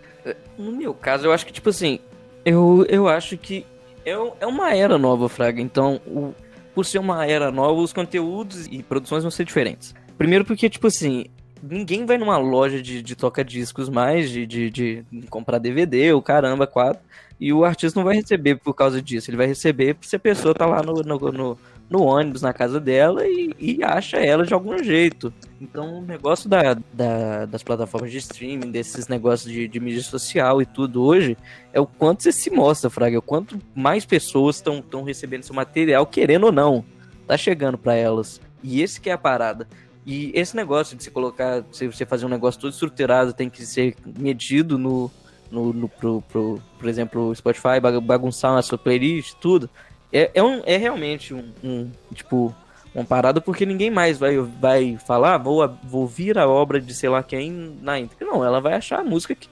No 0.58 0.70
meu 0.72 0.92
caso, 0.92 1.26
eu 1.26 1.32
acho 1.32 1.46
que, 1.46 1.52
tipo 1.52 1.70
assim, 1.70 1.98
eu, 2.44 2.84
eu 2.88 3.08
acho 3.08 3.36
que 3.36 3.64
é, 4.04 4.12
é 4.40 4.46
uma 4.46 4.74
era 4.74 4.98
nova, 4.98 5.28
Fraga. 5.28 5.60
Então, 5.60 6.00
o, 6.06 6.34
por 6.74 6.84
ser 6.84 6.98
uma 6.98 7.26
era 7.26 7.50
nova, 7.50 7.80
os 7.80 7.92
conteúdos 7.92 8.66
e 8.66 8.82
produções 8.82 9.22
vão 9.22 9.30
ser 9.30 9.44
diferentes. 9.44 9.94
Primeiro 10.18 10.44
porque, 10.44 10.68
tipo 10.68 10.86
assim, 10.86 11.26
ninguém 11.62 12.04
vai 12.06 12.18
numa 12.18 12.38
loja 12.38 12.82
de, 12.82 13.02
de 13.02 13.16
toca-discos 13.16 13.88
mais, 13.88 14.30
de, 14.30 14.46
de, 14.46 14.70
de, 14.70 15.04
comprar 15.30 15.58
DVD, 15.58 16.12
ou 16.12 16.22
caramba, 16.22 16.66
quatro, 16.66 17.02
e 17.40 17.52
o 17.52 17.64
artista 17.64 17.98
não 17.98 18.04
vai 18.04 18.16
receber 18.16 18.56
por 18.56 18.74
causa 18.74 19.00
disso. 19.00 19.30
Ele 19.30 19.36
vai 19.36 19.46
receber 19.46 19.96
se 20.00 20.16
a 20.16 20.20
pessoa 20.20 20.54
tá 20.54 20.66
lá 20.66 20.82
no, 20.82 20.94
no, 20.94 21.18
no 21.32 21.58
no 21.92 22.04
ônibus 22.04 22.40
na 22.40 22.54
casa 22.54 22.80
dela 22.80 23.26
e, 23.26 23.54
e, 23.60 23.84
acha 23.84 24.16
ela 24.16 24.46
de 24.46 24.54
algum 24.54 24.82
jeito. 24.82 25.32
Então, 25.62 26.00
o 26.00 26.02
negócio 26.02 26.50
da, 26.50 26.74
da, 26.92 27.46
das 27.46 27.62
plataformas 27.62 28.10
de 28.10 28.18
streaming, 28.18 28.72
desses 28.72 29.06
negócios 29.06 29.50
de, 29.50 29.68
de, 29.68 29.78
mídia 29.78 30.02
social 30.02 30.60
e 30.60 30.66
tudo 30.66 31.04
hoje, 31.04 31.38
é 31.72 31.80
o 31.80 31.86
quanto 31.86 32.24
você 32.24 32.32
se 32.32 32.50
mostra, 32.50 32.90
Fraga. 32.90 33.16
O 33.16 33.22
quanto 33.22 33.56
mais 33.72 34.04
pessoas 34.04 34.56
estão 34.56 35.04
recebendo 35.04 35.44
seu 35.44 35.54
material, 35.54 36.04
querendo 36.04 36.46
ou 36.46 36.52
não, 36.52 36.84
tá 37.28 37.36
chegando 37.36 37.78
para 37.78 37.94
elas. 37.94 38.40
E 38.60 38.82
esse 38.82 39.00
que 39.00 39.08
é 39.08 39.12
a 39.12 39.18
parada. 39.18 39.68
E 40.04 40.32
esse 40.34 40.56
negócio 40.56 40.96
de 40.96 41.04
se 41.04 41.12
colocar, 41.12 41.62
se 41.70 41.86
você 41.86 42.04
fazer 42.04 42.26
um 42.26 42.28
negócio 42.28 42.60
todo 42.60 42.72
estruturado, 42.72 43.32
tem 43.32 43.48
que 43.48 43.64
ser 43.64 43.94
medido 44.18 44.76
no, 44.76 45.12
no, 45.48 45.72
no 45.72 45.88
pro, 45.88 46.22
pro, 46.22 46.60
por 46.76 46.88
exemplo, 46.88 47.32
Spotify, 47.36 47.78
bagunçar 48.02 48.58
a 48.58 48.62
sua 48.62 48.76
playlist, 48.76 49.34
tudo. 49.40 49.70
É, 50.12 50.28
é, 50.34 50.42
um, 50.42 50.60
é 50.66 50.76
realmente 50.76 51.32
um, 51.32 51.52
um, 51.62 51.90
tipo, 52.12 52.52
uma 52.94 53.04
parada 53.04 53.40
porque 53.40 53.64
ninguém 53.64 53.90
mais 53.90 54.18
vai, 54.18 54.36
vai 54.38 54.98
falar, 55.06 55.34
ah, 55.34 55.38
vou, 55.38 55.66
vou 55.82 56.02
ouvir 56.02 56.38
a 56.38 56.46
obra 56.46 56.80
de 56.80 56.94
sei 56.94 57.08
lá 57.08 57.22
quem 57.22 57.78
na 57.80 57.98
íntegra. 57.98 58.26
Não, 58.26 58.44
ela 58.44 58.60
vai 58.60 58.74
achar 58.74 59.00
a 59.00 59.04
música 59.04 59.34
que 59.34 59.48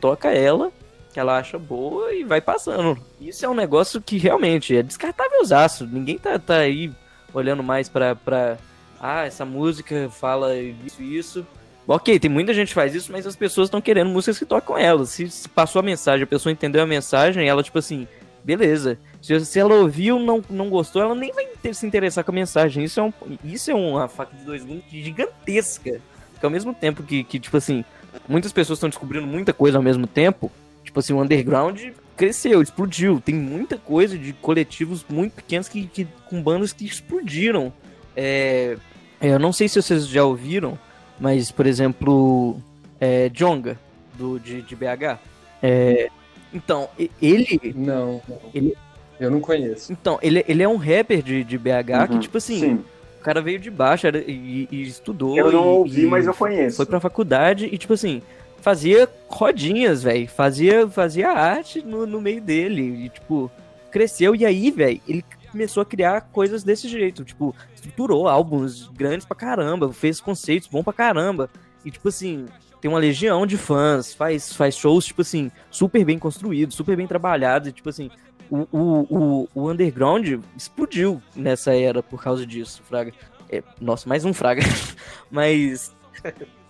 toca 0.00 0.30
ela, 0.30 0.72
que 1.12 1.20
ela 1.20 1.38
acha 1.38 1.58
boa 1.58 2.12
e 2.12 2.24
vai 2.24 2.40
passando. 2.40 2.98
Isso 3.20 3.44
é 3.44 3.48
um 3.48 3.54
negócio 3.54 4.00
que 4.00 4.18
realmente 4.18 4.76
é 4.76 4.82
descartável 4.82 5.44
zaço. 5.44 5.86
Ninguém 5.86 6.18
tá, 6.18 6.38
tá 6.38 6.58
aí 6.58 6.92
olhando 7.32 7.62
mais 7.62 7.88
pra, 7.88 8.16
pra. 8.16 8.58
Ah, 9.00 9.24
essa 9.24 9.44
música 9.44 10.08
fala 10.10 10.56
isso 10.56 11.02
isso. 11.02 11.46
Ok, 11.86 12.18
tem 12.18 12.30
muita 12.30 12.54
gente 12.54 12.68
que 12.68 12.74
faz 12.74 12.94
isso, 12.94 13.10
mas 13.10 13.26
as 13.26 13.34
pessoas 13.34 13.66
estão 13.66 13.80
querendo 13.80 14.10
músicas 14.10 14.38
que 14.38 14.44
tocam 14.44 14.76
ela. 14.76 15.04
Se, 15.06 15.28
se 15.28 15.48
passou 15.48 15.80
a 15.80 15.82
mensagem, 15.82 16.24
a 16.24 16.26
pessoa 16.26 16.52
entendeu 16.52 16.82
a 16.82 16.86
mensagem, 16.86 17.48
ela, 17.48 17.62
tipo 17.62 17.78
assim, 17.78 18.06
beleza. 18.44 18.98
Se, 19.20 19.44
se 19.44 19.58
ela 19.58 19.74
ouviu 19.74 20.18
não 20.18 20.42
não 20.48 20.68
gostou, 20.68 21.02
ela 21.02 21.14
nem 21.14 21.32
vai 21.32 21.46
ter, 21.60 21.74
se 21.74 21.86
interessar 21.86 22.24
com 22.24 22.30
a 22.30 22.34
mensagem. 22.34 22.84
Isso 22.84 23.00
é, 23.00 23.02
um, 23.02 23.12
isso 23.44 23.70
é 23.70 23.74
uma 23.74 24.08
faca 24.08 24.36
de 24.36 24.44
dois 24.44 24.64
gumes 24.64 24.84
gigantesca. 24.90 26.00
Que 26.38 26.46
ao 26.46 26.50
mesmo 26.50 26.72
tempo 26.72 27.02
que, 27.02 27.22
que 27.22 27.38
tipo 27.38 27.56
assim, 27.56 27.84
muitas 28.28 28.52
pessoas 28.52 28.78
estão 28.78 28.88
descobrindo 28.88 29.26
muita 29.26 29.52
coisa 29.52 29.78
ao 29.78 29.82
mesmo 29.82 30.06
tempo, 30.06 30.50
tipo 30.82 30.98
assim, 30.98 31.12
o 31.12 31.20
underground 31.20 31.78
cresceu, 32.16 32.60
explodiu. 32.60 33.20
Tem 33.20 33.34
muita 33.34 33.78
coisa 33.78 34.18
de 34.18 34.32
coletivos 34.32 35.04
muito 35.08 35.34
pequenos 35.34 35.68
que, 35.68 35.86
que 35.86 36.06
com 36.28 36.42
bandas 36.42 36.72
que 36.72 36.84
explodiram. 36.84 37.72
É, 38.16 38.76
eu 39.20 39.38
não 39.38 39.52
sei 39.52 39.68
se 39.68 39.80
vocês 39.80 40.06
já 40.06 40.24
ouviram, 40.24 40.78
mas, 41.18 41.50
por 41.50 41.66
exemplo, 41.66 42.58
é, 43.00 43.28
Jonga, 43.28 43.78
do, 44.14 44.38
de, 44.38 44.62
de 44.62 44.76
BH. 44.76 45.18
É, 45.62 46.10
então, 46.52 46.88
ele. 47.20 47.60
Não, 47.74 48.20
Ele, 48.54 48.76
eu 49.20 49.30
não 49.30 49.40
conheço. 49.40 49.92
Então, 49.92 50.18
ele, 50.22 50.44
ele 50.48 50.62
é 50.62 50.68
um 50.68 50.76
rapper 50.76 51.22
de, 51.22 51.44
de 51.44 51.58
BH 51.58 51.68
uhum, 51.68 52.06
que, 52.08 52.18
tipo 52.20 52.38
assim. 52.38 52.60
Sim. 52.60 52.84
O 53.20 53.22
cara 53.22 53.42
veio 53.42 53.58
de 53.58 53.70
baixo 53.70 54.06
era, 54.06 54.18
e, 54.18 54.66
e, 54.70 54.82
estudou. 54.82 55.36
Eu 55.36 55.52
não 55.52 55.62
e, 55.62 55.66
ouvi, 55.66 56.06
mas 56.06 56.26
eu 56.26 56.32
conheço. 56.32 56.78
Foi 56.78 56.86
pra 56.86 56.98
faculdade 56.98 57.68
e, 57.70 57.76
tipo 57.76 57.92
assim, 57.92 58.22
fazia 58.62 59.06
rodinhas, 59.28 60.02
velho. 60.02 60.26
Fazia, 60.26 60.88
fazia 60.88 61.28
arte 61.28 61.82
no, 61.82 62.06
no 62.06 62.18
meio 62.18 62.40
dele. 62.40 63.04
E, 63.04 63.08
tipo, 63.10 63.50
cresceu. 63.90 64.34
E 64.34 64.46
aí, 64.46 64.70
velho, 64.70 64.98
ele 65.06 65.22
começou 65.52 65.82
a 65.82 65.86
criar 65.86 66.22
coisas 66.32 66.64
desse 66.64 66.88
jeito. 66.88 67.22
Tipo, 67.22 67.54
estruturou 67.74 68.26
álbuns 68.26 68.88
grandes 68.88 69.26
pra 69.26 69.36
caramba, 69.36 69.92
fez 69.92 70.18
conceitos 70.18 70.66
bons 70.66 70.82
pra 70.82 70.92
caramba. 70.94 71.50
E, 71.84 71.90
tipo 71.90 72.08
assim, 72.08 72.46
tem 72.80 72.90
uma 72.90 72.98
legião 72.98 73.46
de 73.46 73.58
fãs, 73.58 74.14
faz, 74.14 74.52
faz 74.54 74.74
shows, 74.74 75.04
tipo 75.04 75.20
assim, 75.20 75.50
super 75.70 76.04
bem 76.04 76.18
construídos, 76.18 76.74
super 76.74 76.96
bem 76.96 77.06
trabalhados, 77.06 77.68
e, 77.68 77.72
tipo 77.72 77.90
assim, 77.90 78.10
o, 78.50 78.66
o, 78.72 79.48
o, 79.54 79.70
underground 79.70 80.40
explodiu 80.56 81.22
nessa 81.36 81.74
era 81.74 82.02
por 82.02 82.22
causa 82.22 82.44
disso, 82.44 82.82
Fraga. 82.82 83.12
É, 83.48 83.62
nossa, 83.80 84.08
mais 84.08 84.24
um 84.24 84.32
Fraga. 84.32 84.62
mas. 85.30 85.94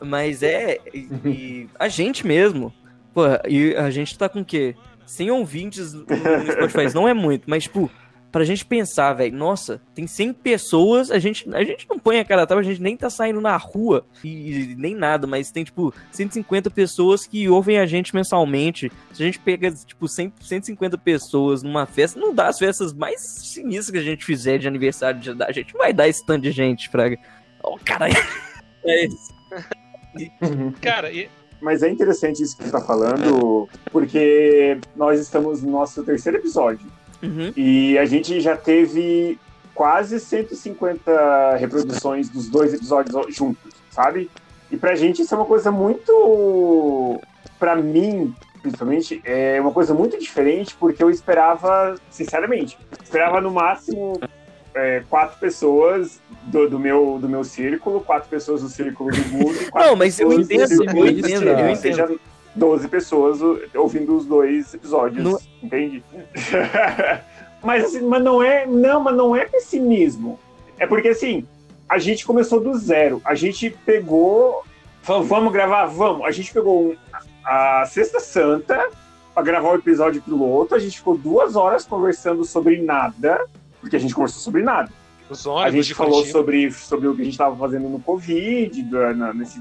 Mas 0.00 0.42
é. 0.42 0.78
E, 0.94 1.68
a 1.78 1.88
gente 1.88 2.26
mesmo. 2.26 2.72
Pô, 3.12 3.22
e 3.48 3.74
a 3.74 3.90
gente 3.90 4.16
tá 4.16 4.28
com 4.28 4.40
o 4.40 4.44
quê? 4.44 4.76
100 5.06 5.30
ouvintes 5.32 5.92
no 5.92 6.04
Spotify. 6.04 6.94
Não 6.94 7.08
é 7.08 7.14
muito, 7.14 7.48
mas, 7.48 7.64
tipo, 7.64 7.90
pra 8.30 8.44
gente 8.44 8.64
pensar, 8.64 9.12
velho, 9.14 9.36
nossa, 9.36 9.80
tem 9.94 10.06
100 10.06 10.32
pessoas, 10.34 11.10
a 11.10 11.18
gente, 11.18 11.48
a 11.54 11.64
gente 11.64 11.86
não 11.88 11.98
põe 11.98 12.18
a 12.18 12.24
cara 12.24 12.46
tapa, 12.46 12.60
a 12.60 12.64
gente 12.64 12.80
nem 12.80 12.96
tá 12.96 13.10
saindo 13.10 13.40
na 13.40 13.56
rua 13.56 14.04
e, 14.22 14.28
e, 14.72 14.74
nem 14.76 14.94
nada, 14.94 15.26
mas 15.26 15.50
tem, 15.50 15.64
tipo, 15.64 15.92
150 16.10 16.70
pessoas 16.70 17.26
que 17.26 17.48
ouvem 17.48 17.78
a 17.78 17.86
gente 17.86 18.14
mensalmente. 18.14 18.90
Se 19.12 19.22
a 19.22 19.26
gente 19.26 19.38
pega, 19.38 19.70
tipo, 19.70 20.06
100, 20.06 20.32
150 20.40 20.98
pessoas 20.98 21.62
numa 21.62 21.86
festa, 21.86 22.18
não 22.18 22.34
dá 22.34 22.48
as 22.48 22.58
festas 22.58 22.92
mais 22.92 23.20
sinistras 23.20 23.90
que 23.90 23.98
a 23.98 24.02
gente 24.02 24.24
fizer 24.24 24.58
de 24.58 24.68
aniversário 24.68 25.20
de 25.20 25.30
a 25.42 25.52
gente 25.52 25.72
vai 25.74 25.92
dar 25.92 26.08
esse 26.08 26.24
tanto 26.24 26.42
de 26.42 26.52
gente, 26.52 26.88
fraga. 26.88 27.18
Oh, 27.62 27.78
caralho. 27.84 28.14
É 28.82 29.04
isso. 29.04 29.34
Cara, 30.80 31.12
e, 31.12 31.28
mas 31.60 31.82
é 31.82 31.90
interessante 31.90 32.42
isso 32.42 32.56
que 32.56 32.62
você 32.62 32.68
está 32.68 32.80
falando, 32.80 33.68
porque 33.92 34.78
nós 34.96 35.20
estamos 35.20 35.62
no 35.62 35.70
nosso 35.70 36.02
terceiro 36.02 36.38
episódio. 36.38 36.86
Uhum. 37.22 37.52
E 37.56 37.98
a 37.98 38.04
gente 38.04 38.40
já 38.40 38.56
teve 38.56 39.38
quase 39.74 40.18
150 40.20 41.56
reproduções 41.56 42.28
dos 42.28 42.48
dois 42.48 42.74
episódios 42.74 43.34
juntos, 43.34 43.72
sabe? 43.90 44.30
E 44.70 44.76
pra 44.76 44.94
gente 44.94 45.22
isso 45.22 45.34
é 45.34 45.38
uma 45.38 45.46
coisa 45.46 45.70
muito. 45.70 47.20
Pra 47.58 47.76
mim, 47.76 48.34
principalmente, 48.62 49.20
é 49.24 49.60
uma 49.60 49.72
coisa 49.72 49.92
muito 49.92 50.18
diferente, 50.18 50.74
porque 50.78 51.02
eu 51.02 51.10
esperava, 51.10 51.96
sinceramente, 52.10 52.78
esperava 53.02 53.40
no 53.40 53.50
máximo 53.50 54.18
é, 54.74 55.02
quatro 55.08 55.38
pessoas 55.38 56.20
do, 56.44 56.68
do, 56.68 56.78
meu, 56.78 57.18
do 57.20 57.28
meu 57.28 57.44
círculo, 57.44 58.00
quatro 58.00 58.28
pessoas 58.28 58.62
do 58.62 58.68
círculo 58.68 59.10
do 59.10 59.28
mundo. 59.28 59.58
Não, 59.74 59.96
mas 59.96 60.18
eu 60.18 60.32
entendo, 60.32 60.72
eu 60.72 61.06
entendo, 61.06 61.48
eu 61.48 61.70
entendo. 61.70 61.76
Seja, 61.76 62.08
12 62.54 62.88
pessoas 62.88 63.38
ouvindo 63.74 64.16
os 64.16 64.26
dois 64.26 64.74
episódios, 64.74 65.24
no... 65.24 65.40
entende? 65.62 66.02
mas, 67.62 67.84
assim, 67.84 68.00
mas 68.02 68.22
não 68.22 68.42
é, 68.42 68.66
não, 68.66 69.00
mas 69.00 69.16
não 69.16 69.36
é 69.36 69.44
pessimismo. 69.44 70.38
É 70.78 70.86
porque 70.86 71.08
assim, 71.08 71.46
a 71.88 71.98
gente 71.98 72.24
começou 72.24 72.60
do 72.60 72.76
zero. 72.76 73.20
A 73.24 73.34
gente 73.34 73.70
pegou, 73.84 74.64
falou, 75.02 75.24
vamos 75.24 75.52
gravar, 75.52 75.86
vamos. 75.86 76.24
A 76.24 76.30
gente 76.30 76.52
pegou 76.52 76.94
a 77.44 77.84
Sexta 77.86 78.20
Santa 78.20 78.88
para 79.34 79.42
gravar 79.42 79.70
o 79.70 79.72
um 79.72 79.76
episódio 79.76 80.22
piloto. 80.22 80.74
A 80.74 80.78
gente 80.78 80.98
ficou 80.98 81.16
duas 81.16 81.56
horas 81.56 81.84
conversando 81.84 82.44
sobre 82.44 82.80
nada, 82.80 83.44
porque 83.80 83.96
a 83.96 83.98
gente 83.98 84.14
conversou 84.14 84.40
sobre 84.40 84.62
nada. 84.62 84.90
a 85.64 85.70
gente 85.70 85.94
falou 85.94 86.24
sobre, 86.24 86.70
sobre 86.72 87.06
o 87.06 87.14
que 87.14 87.22
a 87.22 87.24
gente 87.24 87.34
estava 87.34 87.56
fazendo 87.56 87.88
no 87.88 88.00
Covid, 88.00 88.82
na, 89.14 89.32
nesse, 89.32 89.60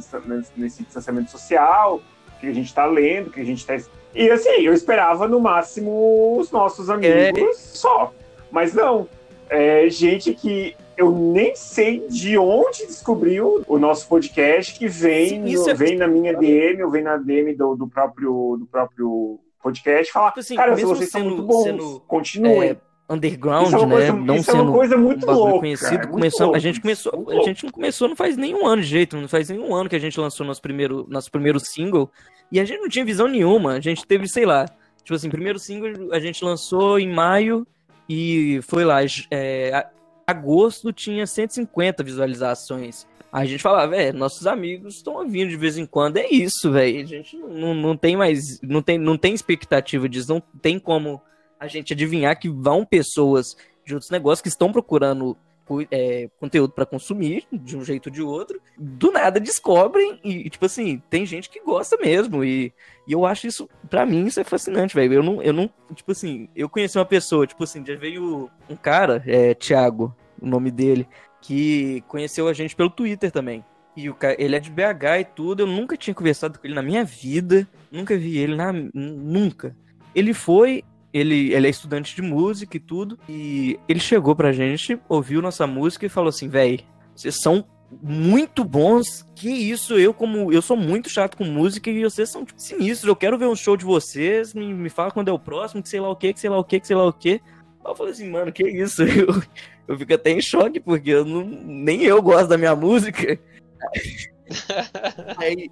nesse 0.56 0.84
distanciamento 0.84 1.32
social, 1.32 2.02
que 2.40 2.48
a 2.48 2.54
gente 2.54 2.68
está 2.68 2.86
lendo, 2.86 3.30
que 3.30 3.40
a 3.40 3.46
gente 3.46 3.60
está. 3.60 3.78
E 4.14 4.30
assim, 4.30 4.62
eu 4.62 4.74
esperava 4.74 5.28
no 5.28 5.40
máximo 5.40 6.38
os 6.40 6.52
nossos 6.52 6.90
amigos 6.90 7.40
é... 7.40 7.54
só. 7.54 8.14
Mas 8.52 8.74
não. 8.74 9.08
É 9.50 9.90
gente 9.90 10.34
que 10.34 10.76
eu 10.96 11.12
nem 11.12 11.56
sei 11.56 12.06
de 12.08 12.38
onde 12.38 12.86
descobriu 12.86 13.64
o 13.68 13.80
nosso 13.80 14.08
podcast, 14.08 14.78
que 14.78 14.88
vem, 14.88 15.30
Sim, 15.30 15.56
no, 15.56 15.70
é... 15.70 15.74
vem 15.74 15.96
na 15.96 16.08
minha 16.08 16.34
DM, 16.36 16.84
ou 16.84 16.92
vem 16.92 17.02
na 17.02 17.18
DM 17.18 17.56
do, 17.56 17.76
do 17.76 17.88
próprio, 17.88 18.58
do 18.60 18.66
próprio 18.66 19.40
podcast, 19.62 20.12
falar, 20.12 20.30
tipo 20.30 20.40
assim, 20.42 20.56
cara, 20.56 20.76
vocês 20.76 21.10
sendo, 21.10 21.10
são 21.10 21.24
muito 21.24 21.44
bons, 21.44 21.64
sendo, 21.64 22.04
continuem. 22.08 22.70
É 22.70 22.78
underground, 23.10 23.74
é 23.74 23.86
né? 23.86 23.88
Coisa, 23.88 24.14
não 24.14 24.36
isso 24.36 24.45
sendo 24.45 24.57
é 24.57 24.62
uma 24.62 24.72
coisa 24.72 24.97
muito 24.97 25.26
louca, 25.26 25.60
conhecido. 25.60 26.03
É 26.03 26.07
começou, 26.07 26.41
louco, 26.41 26.55
a 26.55 26.60
gente 26.60 26.80
começou, 26.80 27.28
a 27.30 27.43
gente 27.43 27.64
não 27.66 27.72
começou, 27.72 28.07
não 28.07 28.16
faz 28.16 28.38
nenhum 28.38 28.68
ano 28.68 28.82
de 28.82 28.88
jeito, 28.88 29.18
não 29.18 29.28
faz 29.28 29.49
nenhum 29.49 29.74
ano 29.74 29.89
que 29.89 29.95
a 29.95 29.99
gente 29.99 30.20
lançou 30.20 30.45
nosso 30.45 30.62
primeiro, 30.62 31.07
nosso 31.10 31.32
primeiro 31.32 31.60
single. 31.60 32.12
E 32.51 32.60
a 32.60 32.66
gente 32.66 32.80
não 32.80 32.89
tinha 32.89 33.03
visão 33.03 33.28
nenhuma. 33.28 33.74
A 33.74 33.80
gente 33.80 34.05
teve, 34.05 34.28
sei 34.28 34.45
lá, 34.45 34.66
tipo 35.03 35.16
assim, 35.16 35.30
primeiro 35.30 35.57
single 35.57 36.14
a 36.14 36.20
gente 36.20 36.43
lançou 36.43 36.99
em 36.99 37.12
maio 37.12 37.66
e 38.07 38.60
foi 38.64 38.86
lá, 38.86 38.99
é, 39.32 39.88
agosto 40.26 40.93
tinha 40.93 41.26
150 41.26 42.03
visualizações. 42.03 43.07
Aí 43.32 43.43
a 43.43 43.45
gente 43.45 43.62
falava, 43.62 43.91
velho, 43.91 44.18
nossos 44.18 44.47
amigos 44.47 44.95
estão 44.95 45.16
ouvindo 45.16 45.49
de 45.49 45.55
vez 45.55 45.78
em 45.78 45.86
quando, 45.86 46.18
é 46.18 46.28
isso, 46.30 46.72
velho. 46.72 47.01
A 47.01 47.05
gente 47.05 47.38
não, 47.38 47.74
não 47.74 47.97
tem 47.97 48.16
mais, 48.16 48.60
não 48.62 48.82
tem, 48.82 48.97
não 48.97 49.18
tem 49.18 49.34
expectativa 49.34 50.07
disso, 50.10 50.32
não 50.32 50.41
tem 50.62 50.80
como 50.80 51.22
a 51.60 51.68
gente 51.68 51.93
adivinhar 51.93 52.39
que 52.39 52.49
vão 52.49 52.86
pessoas 52.86 53.57
de 53.86 53.93
outros 53.93 54.12
negócios 54.12 54.41
que 54.41 54.47
estão 54.47 54.72
procurando 54.72 55.38
é, 55.91 56.30
conteúdo 56.39 56.74
para 56.74 56.86
consumir 56.86 57.45
de 57.51 57.78
um 57.78 57.84
jeito 57.84 58.07
ou 58.07 58.14
de 58.14 58.22
outro, 58.22 58.60
do 58.78 59.12
nada 59.12 59.39
descobrem 59.39 60.20
e, 60.24 60.49
tipo 60.49 60.66
assim, 60.66 61.01
tem 61.10 61.26
gente 61.26 61.49
que 61.49 61.62
gosta 61.62 61.97
mesmo. 61.97 62.43
E, 62.43 62.74
e 63.07 63.12
eu 63.12 63.26
acho 63.26 63.47
isso, 63.47 63.70
para 63.89 64.05
mim, 64.05 64.26
isso 64.26 64.39
é 64.39 64.43
fascinante, 64.43 64.95
velho. 64.95 65.14
Eu 65.14 65.24
não, 65.24 65.41
eu 65.41 65.53
não, 65.53 65.70
tipo 65.93 66.12
assim, 66.12 66.49
eu 66.55 66.68
conheci 66.68 66.97
uma 66.97 67.05
pessoa, 67.05 67.45
tipo 67.45 67.64
assim, 67.64 67.86
já 67.86 67.95
veio 67.95 68.49
um 68.70 68.76
cara, 68.76 69.24
é, 69.28 69.53
Thiago, 69.53 70.16
o 70.41 70.47
nome 70.47 70.72
dele, 70.72 71.07
que 71.41 72.03
conheceu 72.07 72.47
a 72.47 72.53
gente 72.53 72.76
pelo 72.76 72.89
Twitter 72.89 73.32
também. 73.32 73.64
E 73.95 74.10
o 74.10 74.16
cara, 74.16 74.36
ele 74.39 74.55
é 74.55 74.60
de 74.60 74.70
BH 74.70 75.20
e 75.20 75.26
tudo, 75.26 75.64
eu 75.64 75.68
nunca 75.68 75.97
tinha 75.97 76.14
conversado 76.14 76.57
com 76.57 76.66
ele 76.66 76.76
na 76.76 76.82
minha 76.82 77.03
vida, 77.03 77.68
nunca 77.91 78.18
vi 78.18 78.38
ele 78.38 78.55
na. 78.55 78.72
Nunca. 78.72 79.76
Ele 80.16 80.34
foi, 80.34 80.84
ele, 81.14 81.53
ele 81.53 81.68
é 81.68 81.70
estudante 81.70 82.16
de 82.16 82.22
música 82.22 82.78
e 82.78 82.80
tudo. 82.80 83.18
E 83.28 83.80
ele 83.88 83.99
chegou 83.99 84.36
pra 84.36 84.51
gente, 84.51 84.99
ouviu 85.07 85.41
nossa 85.41 85.66
música 85.66 86.05
e 86.05 86.10
falou 86.10 86.30
assim: 86.30 86.47
véi, 86.47 86.82
vocês 87.16 87.41
são 87.41 87.66
muito 88.01 88.64
bons. 88.64 89.26
Que 89.36 89.49
isso, 89.49 89.97
eu 89.97 90.14
como 90.14 90.51
eu 90.51 90.62
sou 90.62 90.78
muito 90.78 91.10
chato 91.10 91.38
com 91.38 91.43
música 91.43 91.89
e 91.89 92.03
vocês 92.03 92.30
são 92.30 92.45
tipo, 92.45 92.60
sinistros. 92.60 93.07
Eu 93.07 93.16
quero 93.16 93.38
ver 93.38 93.47
um 93.47 93.55
show 93.55 93.76
de 93.76 93.86
vocês. 93.86 94.53
Me, 94.53 94.74
me 94.74 94.89
fala 94.89 95.12
quando 95.12 95.30
é 95.30 95.34
o 95.34 95.39
próximo, 95.39 95.82
que 95.82 95.89
sei 95.89 95.99
lá 95.99 96.10
o 96.10 96.16
que, 96.16 96.34
que 96.34 96.39
sei 96.39 96.49
lá 96.49 96.57
o 96.57 96.64
que, 96.64 96.80
que 96.80 96.88
sei 96.88 96.95
lá 96.95 97.05
o 97.05 97.14
que. 97.14 97.41
Eu 97.84 97.95
falei 97.95 98.12
assim, 98.14 98.30
mano, 98.30 98.51
que 98.51 98.68
isso? 98.68 99.03
Eu, 99.07 99.41
eu 99.88 99.97
fico 99.97 100.14
até 100.14 100.30
em 100.30 100.39
choque, 100.41 100.80
porque 100.80 101.10
eu 101.10 101.26
não, 101.26 101.43
nem 101.43 102.03
eu 102.03 102.22
gosto 102.22 102.47
da 102.47 102.60
minha 102.60 102.76
música. 102.76 103.39
aí, 105.36 105.72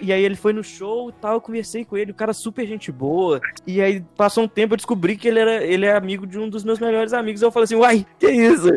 e 0.00 0.12
aí 0.12 0.22
ele 0.22 0.36
foi 0.36 0.52
no 0.52 0.62
show 0.62 1.10
e 1.10 1.12
tal, 1.12 1.34
eu 1.34 1.40
conversei 1.40 1.84
com 1.84 1.96
ele, 1.96 2.12
o 2.12 2.14
cara 2.14 2.32
super 2.32 2.66
gente 2.66 2.90
boa. 2.92 3.40
E 3.66 3.80
aí 3.80 4.04
passou 4.16 4.44
um 4.44 4.48
tempo, 4.48 4.74
eu 4.74 4.76
descobri 4.76 5.16
que 5.16 5.28
ele, 5.28 5.38
era, 5.38 5.64
ele 5.64 5.86
é 5.86 5.96
amigo 5.96 6.26
de 6.26 6.38
um 6.38 6.48
dos 6.48 6.64
meus 6.64 6.78
melhores 6.78 7.12
amigos. 7.12 7.42
Eu 7.42 7.50
falei 7.50 7.64
assim, 7.64 7.76
uai, 7.76 8.06
que 8.18 8.30
isso? 8.30 8.68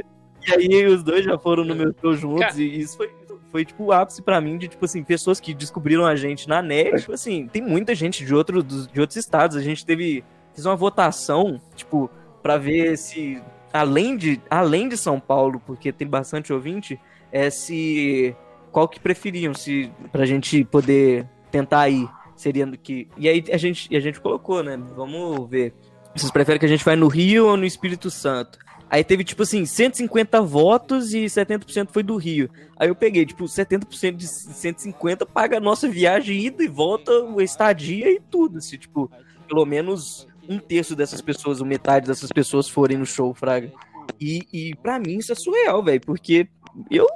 E 0.45 0.53
aí 0.53 0.86
os 0.86 1.03
dois 1.03 1.24
já 1.24 1.38
foram 1.38 1.63
no 1.63 1.76
meu 1.76 1.93
show 2.01 2.13
juntos, 2.13 2.45
cara... 2.45 2.61
e 2.61 2.80
isso 2.80 2.97
foi, 2.97 3.09
foi 3.53 3.63
tipo 3.63 3.86
o 3.86 3.91
ápice 3.91 4.21
para 4.21 4.41
mim 4.41 4.57
de, 4.57 4.67
tipo 4.67 4.84
assim, 4.84 5.03
pessoas 5.03 5.39
que 5.39 5.53
descobriram 5.53 6.05
a 6.05 6.15
gente 6.15 6.49
na 6.49 6.61
net. 6.61 7.01
Tipo 7.01 7.13
assim, 7.13 7.47
tem 7.47 7.61
muita 7.61 7.93
gente 7.93 8.26
de, 8.26 8.34
outro, 8.34 8.63
de 8.63 8.99
outros 8.99 9.15
estados. 9.15 9.55
A 9.55 9.61
gente 9.61 9.86
teve. 9.86 10.24
Fiz 10.53 10.65
uma 10.65 10.76
votação, 10.76 11.61
tipo, 11.76 12.09
para 12.41 12.57
ver 12.57 12.97
se. 12.97 13.41
Além 13.71 14.17
de, 14.17 14.41
além 14.49 14.88
de 14.88 14.97
São 14.97 15.19
Paulo, 15.19 15.61
porque 15.65 15.91
tem 15.91 16.07
bastante 16.07 16.53
ouvinte, 16.53 16.99
é 17.32 17.49
se 17.49 18.36
qual 18.74 18.88
que 18.88 18.99
preferiam, 18.99 19.53
se 19.53 19.89
pra 20.11 20.26
gente 20.26 20.65
poder 20.65 21.30
tentar 21.51 21.88
ir. 21.88 22.09
Seria 22.36 22.65
que. 22.76 23.07
E 23.15 23.30
aí 23.30 23.43
a 23.51 23.57
gente, 23.57 23.95
a 23.95 23.99
gente 23.99 24.19
colocou, 24.19 24.63
né? 24.63 24.76
Vamos 24.95 25.47
ver. 25.47 25.74
Vocês 26.15 26.32
preferem 26.32 26.59
que 26.59 26.65
a 26.65 26.69
gente 26.69 26.84
vá 26.84 26.95
no 26.95 27.07
Rio 27.07 27.47
ou 27.47 27.55
no 27.55 27.65
Espírito 27.65 28.09
Santo? 28.09 28.57
Aí 28.89 29.03
teve, 29.03 29.24
tipo 29.24 29.43
assim, 29.43 29.65
150 29.65 30.41
votos 30.41 31.13
e 31.13 31.26
70% 31.26 31.89
foi 31.91 32.03
do 32.03 32.15
Rio. 32.15 32.49
Aí 32.78 32.89
eu 32.89 32.95
peguei, 32.95 33.26
tipo, 33.26 33.45
70% 33.45 34.15
de 34.15 34.28
150 34.28 35.26
paga 35.26 35.57
a 35.57 35.59
nossa 35.59 35.88
viagem, 35.88 36.45
ida 36.45 36.63
e 36.63 36.67
volta, 36.67 37.11
estadia 37.39 38.11
e 38.11 38.19
tudo. 38.19 38.57
Assim, 38.57 38.78
tipo, 38.78 39.09
pelo 39.47 39.65
menos 39.65 40.28
um 40.47 40.59
terço 40.59 40.95
dessas 40.95 41.21
pessoas, 41.21 41.61
ou 41.61 41.65
metade 41.65 42.07
dessas 42.07 42.32
pessoas 42.32 42.67
forem 42.67 42.97
no 42.97 43.05
show, 43.05 43.34
Fraga. 43.34 43.71
E, 44.19 44.47
e 44.51 44.76
para 44.76 44.99
mim 44.99 45.17
isso 45.17 45.32
é 45.32 45.36
surreal, 45.36 45.84
velho, 45.84 46.01
porque 46.01 46.47
eu, 46.89 47.07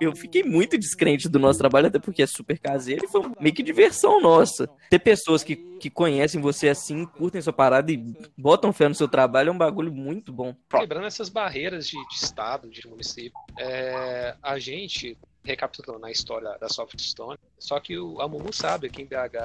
eu 0.00 0.16
fiquei 0.16 0.42
muito 0.42 0.78
descrente 0.78 1.28
do 1.28 1.38
nosso 1.38 1.58
trabalho, 1.58 1.88
até 1.88 1.98
porque 1.98 2.22
é 2.22 2.26
super 2.26 2.58
caseiro 2.58 3.04
e 3.04 3.08
foi 3.08 3.22
meio 3.40 3.54
que 3.54 3.62
diversão 3.62 4.20
nossa. 4.20 4.68
Ter 4.88 4.98
pessoas 4.98 5.42
que, 5.44 5.56
que 5.56 5.90
conhecem 5.90 6.40
você 6.40 6.68
assim, 6.68 7.04
curtem 7.04 7.42
sua 7.42 7.52
parada 7.52 7.92
e 7.92 7.96
botam 8.36 8.72
fé 8.72 8.88
no 8.88 8.94
seu 8.94 9.08
trabalho 9.08 9.50
é 9.50 9.52
um 9.52 9.58
bagulho 9.58 9.92
muito 9.92 10.32
bom. 10.32 10.54
Quebrando 10.70 11.06
essas 11.06 11.28
barreiras 11.28 11.86
de, 11.86 11.96
de 12.08 12.14
estado, 12.14 12.68
de 12.68 12.86
município, 12.88 13.38
é, 13.58 14.34
a 14.42 14.58
gente 14.58 15.16
recapitulando 15.44 16.00
na 16.00 16.10
história 16.10 16.56
da 16.58 16.68
Softstone. 16.68 17.38
Só 17.58 17.78
que 17.78 17.98
o, 17.98 18.20
a 18.20 18.26
Mumu 18.26 18.52
sabe 18.52 18.88
que 18.88 19.02
em 19.02 19.06
BH 19.06 19.36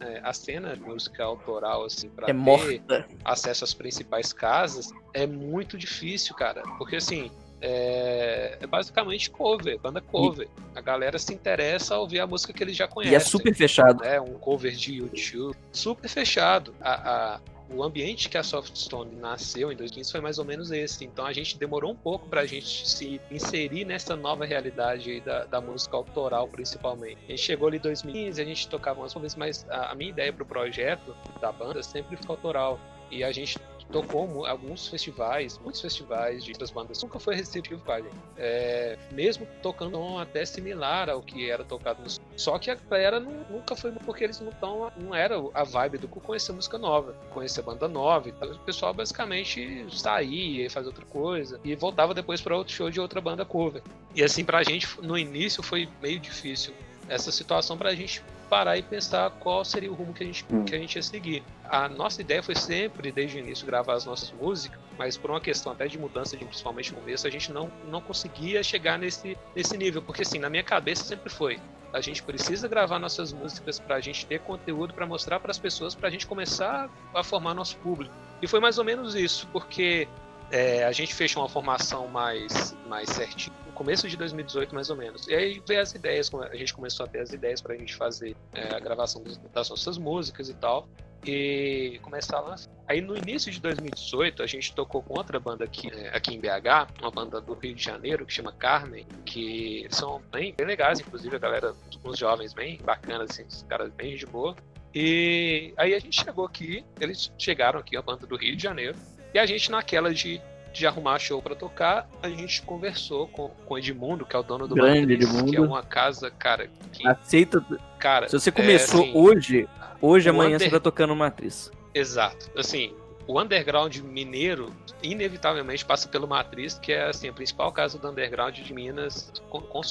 é, 0.00 0.20
a 0.22 0.32
cena 0.32 0.76
de 0.76 0.82
música 0.82 1.24
autoral, 1.24 1.84
assim, 1.84 2.10
pra 2.10 2.24
é 2.24 2.26
ter 2.26 2.32
morta. 2.34 3.08
acesso 3.24 3.64
às 3.64 3.72
principais 3.72 4.32
casas, 4.32 4.92
é 5.14 5.26
muito 5.26 5.78
difícil, 5.78 6.34
cara. 6.34 6.62
Porque 6.76 6.96
assim, 6.96 7.30
é, 7.62 8.58
é, 8.60 8.66
basicamente 8.66 9.30
cover, 9.30 9.78
banda 9.78 10.00
cover. 10.00 10.48
E... 10.48 10.78
A 10.78 10.80
galera 10.80 11.18
se 11.18 11.32
interessa 11.32 11.94
a 11.94 11.98
ouvir 12.00 12.18
a 12.18 12.26
música 12.26 12.52
que 12.52 12.62
eles 12.62 12.76
já 12.76 12.88
conhecem. 12.88 13.12
E 13.12 13.16
é 13.16 13.20
super 13.20 13.54
fechado. 13.54 14.04
É, 14.04 14.20
um 14.20 14.34
cover 14.34 14.72
de 14.72 14.94
YouTube. 14.94 15.56
Super 15.70 16.08
fechado. 16.08 16.74
A, 16.80 17.34
a, 17.34 17.40
o 17.70 17.82
ambiente 17.82 18.28
que 18.28 18.36
a 18.36 18.42
Softstone 18.42 19.14
nasceu 19.16 19.72
em 19.72 19.76
2015 19.76 20.10
foi 20.10 20.20
mais 20.20 20.38
ou 20.38 20.44
menos 20.44 20.72
esse. 20.72 21.04
Então 21.04 21.24
a 21.24 21.32
gente 21.32 21.56
demorou 21.56 21.92
um 21.92 21.96
pouco 21.96 22.28
para 22.28 22.40
a 22.40 22.46
gente 22.46 22.88
se 22.88 23.20
inserir 23.30 23.84
nessa 23.84 24.16
nova 24.16 24.44
realidade 24.44 25.20
da, 25.20 25.44
da, 25.44 25.60
música 25.60 25.96
autoral, 25.96 26.48
principalmente. 26.48 27.18
A 27.28 27.30
gente 27.30 27.42
chegou 27.42 27.68
ali 27.68 27.76
em 27.76 27.80
2015, 27.80 28.42
a 28.42 28.44
gente 28.44 28.68
tocava 28.68 29.00
umas 29.00 29.14
vezes, 29.14 29.36
mas 29.36 29.66
a, 29.70 29.92
a 29.92 29.94
minha 29.94 30.10
ideia 30.10 30.32
para 30.32 30.42
o 30.42 30.46
projeto 30.46 31.14
da 31.40 31.52
banda 31.52 31.82
sempre 31.82 32.16
foi 32.16 32.34
autoral. 32.34 32.80
E 33.10 33.22
a 33.22 33.30
gente 33.30 33.58
tocou 33.90 34.46
alguns 34.46 34.88
festivais, 34.88 35.58
muitos 35.58 35.80
festivais 35.80 36.44
de 36.44 36.52
outras 36.52 36.70
bandas. 36.70 37.02
Nunca 37.02 37.18
foi 37.18 37.34
receptivo 37.34 37.80
com 37.84 37.92
a 37.92 38.00
gente. 38.00 38.14
É, 38.36 38.98
mesmo 39.12 39.46
tocando 39.62 39.98
um 39.98 40.18
até 40.18 40.44
similar 40.44 41.08
ao 41.10 41.22
que 41.22 41.50
era 41.50 41.64
tocado 41.64 42.02
no 42.02 42.08
Só 42.38 42.58
que 42.58 42.70
a 42.70 42.74
galera 42.74 43.20
não, 43.20 43.32
nunca 43.50 43.74
foi 43.76 43.92
porque 43.92 44.24
eles 44.24 44.40
não 44.40 44.50
estão. 44.50 44.92
Não 44.96 45.14
era 45.14 45.36
a 45.54 45.64
vibe 45.64 45.98
do 45.98 46.08
conhecer 46.08 46.52
música 46.52 46.78
nova, 46.78 47.14
conhecer 47.30 47.62
banda 47.62 47.88
nova. 47.88 48.28
O 48.28 48.58
pessoal 48.60 48.92
basicamente 48.94 49.86
saía 49.90 50.66
e 50.66 50.70
fazia 50.70 50.88
outra 50.88 51.04
coisa. 51.06 51.60
E 51.64 51.74
voltava 51.74 52.14
depois 52.14 52.40
para 52.40 52.56
outro 52.56 52.72
show 52.72 52.90
de 52.90 53.00
outra 53.00 53.20
banda 53.20 53.44
cover. 53.44 53.82
E 54.14 54.22
assim, 54.22 54.44
pra 54.44 54.62
gente, 54.62 55.00
no 55.00 55.16
início 55.16 55.62
foi 55.62 55.88
meio 56.00 56.20
difícil 56.20 56.74
essa 57.08 57.30
situação 57.30 57.76
pra 57.76 57.94
gente 57.94 58.22
parar 58.48 58.76
e 58.76 58.82
pensar 58.82 59.30
qual 59.30 59.64
seria 59.64 59.90
o 59.90 59.94
rumo 59.94 60.12
que 60.12 60.22
a 60.22 60.26
gente, 60.26 60.44
hum. 60.50 60.64
que 60.64 60.74
a 60.74 60.78
gente 60.78 60.96
ia 60.96 61.02
seguir. 61.02 61.42
A 61.64 61.88
nossa 61.88 62.20
ideia 62.20 62.42
foi 62.42 62.54
sempre, 62.54 63.10
desde 63.10 63.38
o 63.38 63.40
início, 63.40 63.66
gravar 63.66 63.94
as 63.94 64.04
nossas 64.04 64.30
músicas, 64.30 64.78
mas 64.98 65.16
por 65.16 65.30
uma 65.30 65.40
questão 65.40 65.72
até 65.72 65.86
de 65.86 65.98
mudança, 65.98 66.36
de, 66.36 66.44
principalmente 66.44 66.92
no 66.92 67.00
começo, 67.00 67.26
a 67.26 67.30
gente 67.30 67.50
não, 67.50 67.72
não 67.88 68.02
conseguia 68.02 68.62
chegar 68.62 68.98
nesse, 68.98 69.38
nesse 69.56 69.76
nível, 69.76 70.02
porque 70.02 70.20
assim, 70.20 70.38
na 70.38 70.50
minha 70.50 70.62
cabeça 70.62 71.02
sempre 71.02 71.30
foi, 71.30 71.58
a 71.92 72.00
gente 72.00 72.22
precisa 72.22 72.68
gravar 72.68 72.98
nossas 72.98 73.32
músicas 73.32 73.78
para 73.78 73.96
a 73.96 74.00
gente 74.00 74.26
ter 74.26 74.40
conteúdo 74.40 74.92
para 74.92 75.06
mostrar 75.06 75.40
para 75.40 75.50
as 75.50 75.58
pessoas, 75.58 75.94
para 75.94 76.08
a 76.08 76.10
gente 76.10 76.26
começar 76.26 76.90
a 77.14 77.22
formar 77.22 77.54
nosso 77.54 77.76
público. 77.78 78.14
E 78.40 78.46
foi 78.46 78.60
mais 78.60 78.76
ou 78.78 78.84
menos 78.84 79.14
isso, 79.14 79.46
porque 79.52 80.08
é, 80.50 80.84
a 80.84 80.92
gente 80.92 81.14
fechou 81.14 81.42
uma 81.42 81.48
formação 81.48 82.06
mais, 82.08 82.76
mais 82.86 83.08
certinha 83.08 83.54
começo 83.82 84.08
de 84.08 84.16
2018, 84.16 84.72
mais 84.72 84.90
ou 84.90 84.96
menos. 84.96 85.26
E 85.26 85.34
aí 85.34 85.60
veio 85.66 85.82
as 85.82 85.92
ideias, 85.92 86.30
a 86.32 86.54
gente 86.54 86.72
começou 86.72 87.04
a 87.04 87.08
ter 87.08 87.18
as 87.18 87.32
ideias 87.32 87.60
para 87.60 87.74
a 87.74 87.76
gente 87.76 87.96
fazer 87.96 88.36
é, 88.54 88.76
a 88.76 88.78
gravação 88.78 89.24
das 89.52 89.68
nossas 89.68 89.98
músicas 89.98 90.48
e 90.48 90.54
tal. 90.54 90.88
E 91.26 91.98
começar 92.02 92.36
a 92.36 92.40
lançar. 92.40 92.70
Aí 92.86 93.00
no 93.00 93.16
início 93.16 93.50
de 93.50 93.60
2018, 93.60 94.40
a 94.40 94.46
gente 94.46 94.72
tocou 94.72 95.02
com 95.02 95.18
outra 95.18 95.40
banda 95.40 95.64
aqui, 95.64 95.90
é, 95.92 96.16
aqui 96.16 96.32
em 96.32 96.40
BH, 96.40 97.00
uma 97.00 97.10
banda 97.10 97.40
do 97.40 97.54
Rio 97.54 97.74
de 97.74 97.82
Janeiro, 97.82 98.24
que 98.24 98.32
chama 98.32 98.52
Carmen, 98.52 99.04
que 99.24 99.86
são 99.90 100.22
bem, 100.30 100.54
bem 100.56 100.66
legais, 100.66 101.00
inclusive 101.00 101.34
a 101.34 101.38
galera, 101.40 101.74
uns 102.04 102.18
jovens 102.18 102.54
bem 102.54 102.78
bacanas, 102.84 103.30
assim, 103.30 103.44
os 103.44 103.64
caras 103.64 103.90
bem 103.92 104.16
de 104.16 104.26
boa. 104.26 104.54
E 104.94 105.74
aí 105.76 105.94
a 105.94 105.98
gente 105.98 106.22
chegou 106.22 106.44
aqui, 106.44 106.84
eles 107.00 107.32
chegaram 107.36 107.80
aqui, 107.80 107.96
a 107.96 108.02
banda 108.02 108.26
do 108.26 108.36
Rio 108.36 108.54
de 108.56 108.62
Janeiro, 108.62 108.96
e 109.34 109.38
a 109.38 109.46
gente, 109.46 109.70
naquela 109.70 110.12
de, 110.12 110.40
de 110.72 110.86
arrumar 110.86 111.18
show 111.18 111.40
para 111.42 111.54
tocar, 111.54 112.08
a 112.22 112.28
gente 112.28 112.62
conversou 112.62 113.28
com, 113.28 113.48
com 113.66 113.74
o 113.74 113.78
Edmundo, 113.78 114.24
que 114.24 114.34
é 114.34 114.38
o 114.38 114.42
dono 114.42 114.66
do 114.66 114.74
Grande 114.74 115.00
Matriz, 115.00 115.24
Edmundo. 115.28 115.50
que 115.50 115.56
é 115.56 115.60
uma 115.60 115.82
casa, 115.82 116.30
cara. 116.30 116.68
Que, 116.92 117.06
Aceita. 117.06 117.64
cara, 117.98 118.28
Se 118.28 118.38
você 118.38 118.50
começou 118.50 119.00
é, 119.00 119.04
assim, 119.04 119.12
hoje, 119.16 119.68
hoje, 120.00 120.28
amanhã 120.28 120.56
under- 120.56 120.68
você 120.68 120.70
tá 120.70 120.80
tocando 120.80 121.14
Matriz. 121.14 121.70
Exato. 121.94 122.50
Assim, 122.56 122.94
o 123.26 123.40
underground 123.40 123.96
mineiro, 123.98 124.72
inevitavelmente, 125.02 125.84
passa 125.84 126.08
pelo 126.08 126.26
Matriz, 126.26 126.78
que 126.78 126.92
é 126.92 127.04
assim, 127.08 127.28
a 127.28 127.32
principal 127.32 127.70
casa 127.70 127.98
do 127.98 128.08
underground 128.08 128.54
de 128.58 128.72
Minas 128.72 129.30
com, 129.50 129.60
com. 129.60 129.82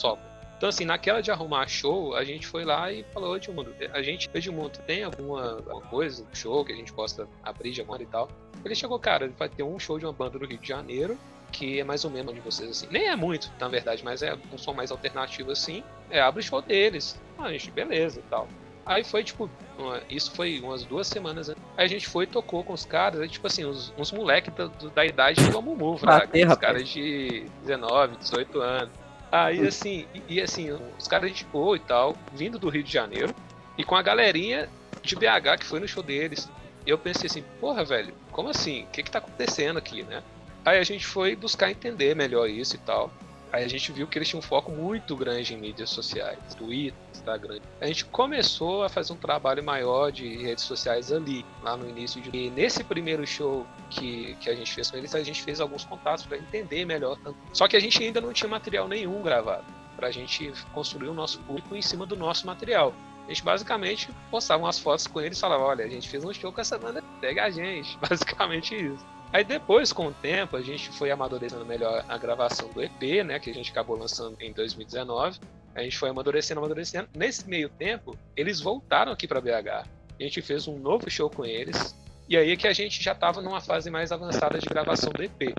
Então, 0.62 0.70
assim, 0.70 0.86
naquela 0.86 1.22
de 1.22 1.32
arrumar 1.32 1.68
show, 1.68 2.14
a 2.16 2.24
gente 2.24 2.46
foi 2.46 2.64
lá 2.64 2.92
e 2.92 3.04
falou, 3.12 3.36
Edmundo, 3.36 3.74
a 3.92 4.02
gente, 4.04 4.30
Edmundo, 4.32 4.78
tem 4.86 5.04
alguma, 5.04 5.54
alguma 5.54 5.82
coisa, 5.82 6.24
um 6.32 6.36
show 6.36 6.64
que 6.64 6.72
a 6.72 6.76
gente 6.76 6.94
possa 6.94 7.28
abrir 7.42 7.72
de 7.72 7.82
agora 7.82 8.04
e 8.04 8.06
tal? 8.06 8.30
Ele 8.64 8.76
chegou, 8.76 9.00
cara, 9.00 9.32
vai 9.40 9.50
ter 9.50 9.64
um 9.64 9.80
show 9.80 9.98
de 9.98 10.06
uma 10.06 10.14
banda 10.14 10.38
do 10.38 10.46
Rio 10.46 10.60
de 10.60 10.68
Janeiro, 10.68 11.18
que 11.52 11.80
é 11.80 11.84
mais 11.84 12.06
ou 12.06 12.12
menos 12.12 12.32
de 12.36 12.42
vocês, 12.42 12.70
assim. 12.70 12.88
Nem 12.92 13.08
é 13.08 13.16
muito, 13.16 13.52
na 13.60 13.68
verdade, 13.70 14.04
mas 14.06 14.22
é 14.22 14.38
um 14.54 14.58
som 14.60 14.72
mais 14.72 14.92
alternativo, 14.92 15.50
assim. 15.50 15.84
É, 16.12 16.22
abre 16.22 16.42
o 16.42 16.44
show 16.44 16.62
deles. 16.62 17.20
Ah, 17.40 17.52
gente, 17.52 17.72
beleza 17.72 18.20
e 18.20 18.24
tal. 18.30 18.48
Aí 18.86 19.04
foi, 19.04 19.24
tipo, 19.24 19.50
uma- 19.80 20.00
isso 20.12 20.30
foi 20.32 20.60
umas 20.60 20.84
duas 20.84 21.08
semanas 21.08 21.50
antes. 21.50 21.64
Aí 21.76 21.86
a 21.86 21.90
gente 21.90 22.08
foi 22.08 22.26
e 22.26 22.28
tocou 22.28 22.64
com 22.64 22.74
os 22.74 22.86
caras, 22.86 23.20
aí, 23.20 23.28
tipo 23.28 23.48
assim, 23.48 23.66
uns, 23.66 23.92
uns 23.98 24.12
moleques 24.12 24.54
da, 24.54 24.68
da 24.94 25.04
idade 25.04 25.44
do 25.50 25.58
Amumu, 25.58 25.98
fraga. 25.98 26.28
Os 26.54 26.60
caras 26.60 26.88
de 26.88 27.46
19, 27.62 28.16
18 28.18 28.62
anos. 28.62 29.01
Aí, 29.32 29.66
assim, 29.66 30.06
e, 30.14 30.36
e, 30.36 30.42
assim, 30.42 30.72
os 30.72 31.08
caras 31.08 31.34
de 31.34 31.46
boa 31.46 31.78
e 31.78 31.80
tal, 31.80 32.18
vindo 32.34 32.60
do 32.60 32.70
Rio 32.70 32.84
de 32.84 32.92
Janeiro, 32.92 33.34
e 33.78 33.84
com 33.84 33.96
a 33.96 34.02
galerinha 34.02 34.70
de 35.02 35.16
BH 35.16 35.60
que 35.60 35.66
foi 35.66 35.80
no 35.80 35.88
show 35.88 36.04
deles. 36.04 36.50
Eu 36.86 36.98
pensei 36.98 37.28
assim, 37.28 37.44
porra, 37.60 37.86
velho, 37.86 38.14
como 38.32 38.50
assim? 38.50 38.84
O 38.84 38.88
que 38.88 39.04
que 39.04 39.12
tá 39.12 39.20
acontecendo 39.20 39.78
aqui, 39.78 40.04
né? 40.04 40.22
Aí 40.66 40.78
a 40.78 40.84
gente 40.84 41.06
foi 41.06 41.36
buscar 41.36 41.72
entender 41.72 42.16
melhor 42.16 42.50
isso 42.50 42.76
e 42.76 42.80
tal. 42.80 43.12
Aí 43.52 43.66
a 43.66 43.68
gente 43.68 43.92
viu 43.92 44.08
que 44.08 44.18
eles 44.18 44.30
tinham 44.30 44.40
um 44.40 44.42
foco 44.42 44.72
muito 44.72 45.16
grande 45.16 45.54
em 45.54 45.58
mídias 45.58 45.90
sociais, 45.90 46.40
Twitter, 46.56 46.98
Instagram. 47.14 47.60
A 47.82 47.86
gente 47.86 48.06
começou 48.06 48.84
a 48.84 48.90
fazer 48.90 49.12
um 49.12 49.18
trabalho 49.18 49.62
maior 49.64 50.12
de 50.12 50.38
redes 50.38 50.64
sociais 50.64 51.12
ali, 51.12 51.46
lá 51.62 51.76
no 51.76 51.90
início 51.90 52.22
de. 52.22 52.30
E 52.36 52.50
nesse 52.50 52.84
primeiro 52.84 53.28
show 53.28 53.68
que, 53.90 54.36
que 54.40 54.50
a 54.50 54.56
gente 54.56 54.74
fez 54.74 54.90
com 54.90 54.98
eles, 54.98 55.14
a 55.14 55.22
gente 55.22 55.44
fez 55.44 55.60
alguns 55.60 55.84
contatos 55.84 56.26
para 56.26 56.38
entender 56.38 56.86
melhor. 56.86 57.18
Só 57.52 57.68
que 57.68 57.76
a 57.76 57.80
gente 57.80 58.02
ainda 58.02 58.22
não 58.22 58.32
tinha 58.32 58.50
material 58.50 58.88
nenhum 58.88 59.22
gravado, 59.22 59.66
para 59.98 60.08
a 60.08 60.12
gente 60.12 60.54
construir 60.74 61.10
o 61.10 61.14
nosso 61.14 61.40
público 61.40 61.76
em 61.76 61.82
cima 61.82 62.06
do 62.06 62.16
nosso 62.16 62.48
material. 62.48 62.94
A 63.26 63.28
gente 63.30 63.44
basicamente 63.44 64.10
postava 64.30 64.64
umas 64.64 64.80
fotos 64.80 65.08
com 65.08 65.20
eles 65.20 65.38
e 65.38 65.42
falava: 65.42 65.64
olha, 65.64 65.86
a 65.86 65.90
gente 65.90 66.08
fez 66.08 66.24
um 66.24 66.34
show 66.34 66.52
com 66.52 66.62
essa 66.62 66.78
banda, 66.78 67.04
pega 67.20 67.44
a 67.44 67.50
gente. 67.50 67.98
Basicamente 68.02 68.76
isso. 68.76 69.06
Aí 69.34 69.44
depois, 69.46 69.94
com 69.94 70.08
o 70.08 70.12
tempo, 70.12 70.58
a 70.58 70.62
gente 70.62 70.90
foi 70.92 71.10
amadurecendo 71.10 71.66
melhor 71.66 72.04
a 72.08 72.18
gravação 72.18 72.70
do 72.70 72.84
EP, 72.84 73.24
né? 73.26 73.40
Que 73.40 73.50
a 73.50 73.54
gente 73.54 73.72
acabou 73.72 73.98
lançando 73.98 74.36
em 74.42 74.52
2019. 74.52 75.40
A 75.74 75.82
gente 75.82 75.98
foi 75.98 76.10
amadurecendo, 76.10 76.60
amadurecendo. 76.60 77.08
Nesse 77.16 77.48
meio 77.48 77.70
tempo, 77.70 78.18
eles 78.36 78.60
voltaram 78.60 79.12
aqui 79.12 79.28
para 79.28 79.40
BH. 79.40 79.88
A 80.20 80.24
gente 80.24 80.42
fez 80.42 80.68
um 80.68 80.78
novo 80.78 81.10
show 81.10 81.30
com 81.30 81.46
eles. 81.46 81.96
E 82.28 82.36
aí 82.36 82.52
é 82.52 82.56
que 82.58 82.68
a 82.68 82.74
gente 82.74 83.02
já 83.02 83.14
estava 83.14 83.42
numa 83.42 83.62
fase 83.62 83.90
mais 83.90 84.12
avançada 84.12 84.60
de 84.60 84.66
gravação 84.68 85.12
do 85.12 85.24
EP. 85.24 85.56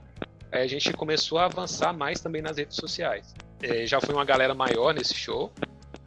Aí 0.50 0.62
a 0.62 0.66
gente 0.66 0.92
começou 0.92 1.38
a 1.38 1.46
avançar 1.46 1.94
mais 1.94 2.20
também 2.20 2.42
nas 2.42 2.58
redes 2.58 2.76
sociais. 2.76 3.34
é, 3.62 3.86
já 3.86 4.00
foi 4.00 4.14
uma 4.14 4.24
galera 4.24 4.54
maior 4.54 4.92
nesse 4.92 5.14
show. 5.14 5.50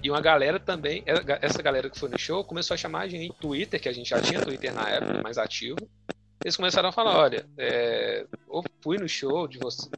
E 0.04 0.12
uma 0.12 0.22
galera 0.22 0.60
também, 0.60 1.04
essa 1.42 1.64
galera 1.64 1.90
que 1.90 1.98
foi 1.98 2.10
no 2.10 2.20
show, 2.20 2.44
começou 2.44 2.76
a 2.76 2.78
chamar 2.78 3.02
a 3.02 3.08
gente 3.08 3.34
Twitter, 3.40 3.82
que 3.82 3.90
a 3.90 3.94
gente 3.94 4.10
já 4.10 4.22
tinha 4.22 4.40
Twitter 4.40 4.72
na 4.72 4.88
época, 4.88 5.24
mais 5.24 5.40
ativo. 5.40 5.78
Eles 6.46 6.56
começaram 6.56 6.90
a 6.90 6.92
falar, 6.92 7.18
olha, 7.18 7.50
é, 7.58 8.24
eu 8.48 8.64
fui 8.80 9.00
no 9.00 9.10
show 9.10 9.48
de 9.48 9.58
você, 9.58 9.90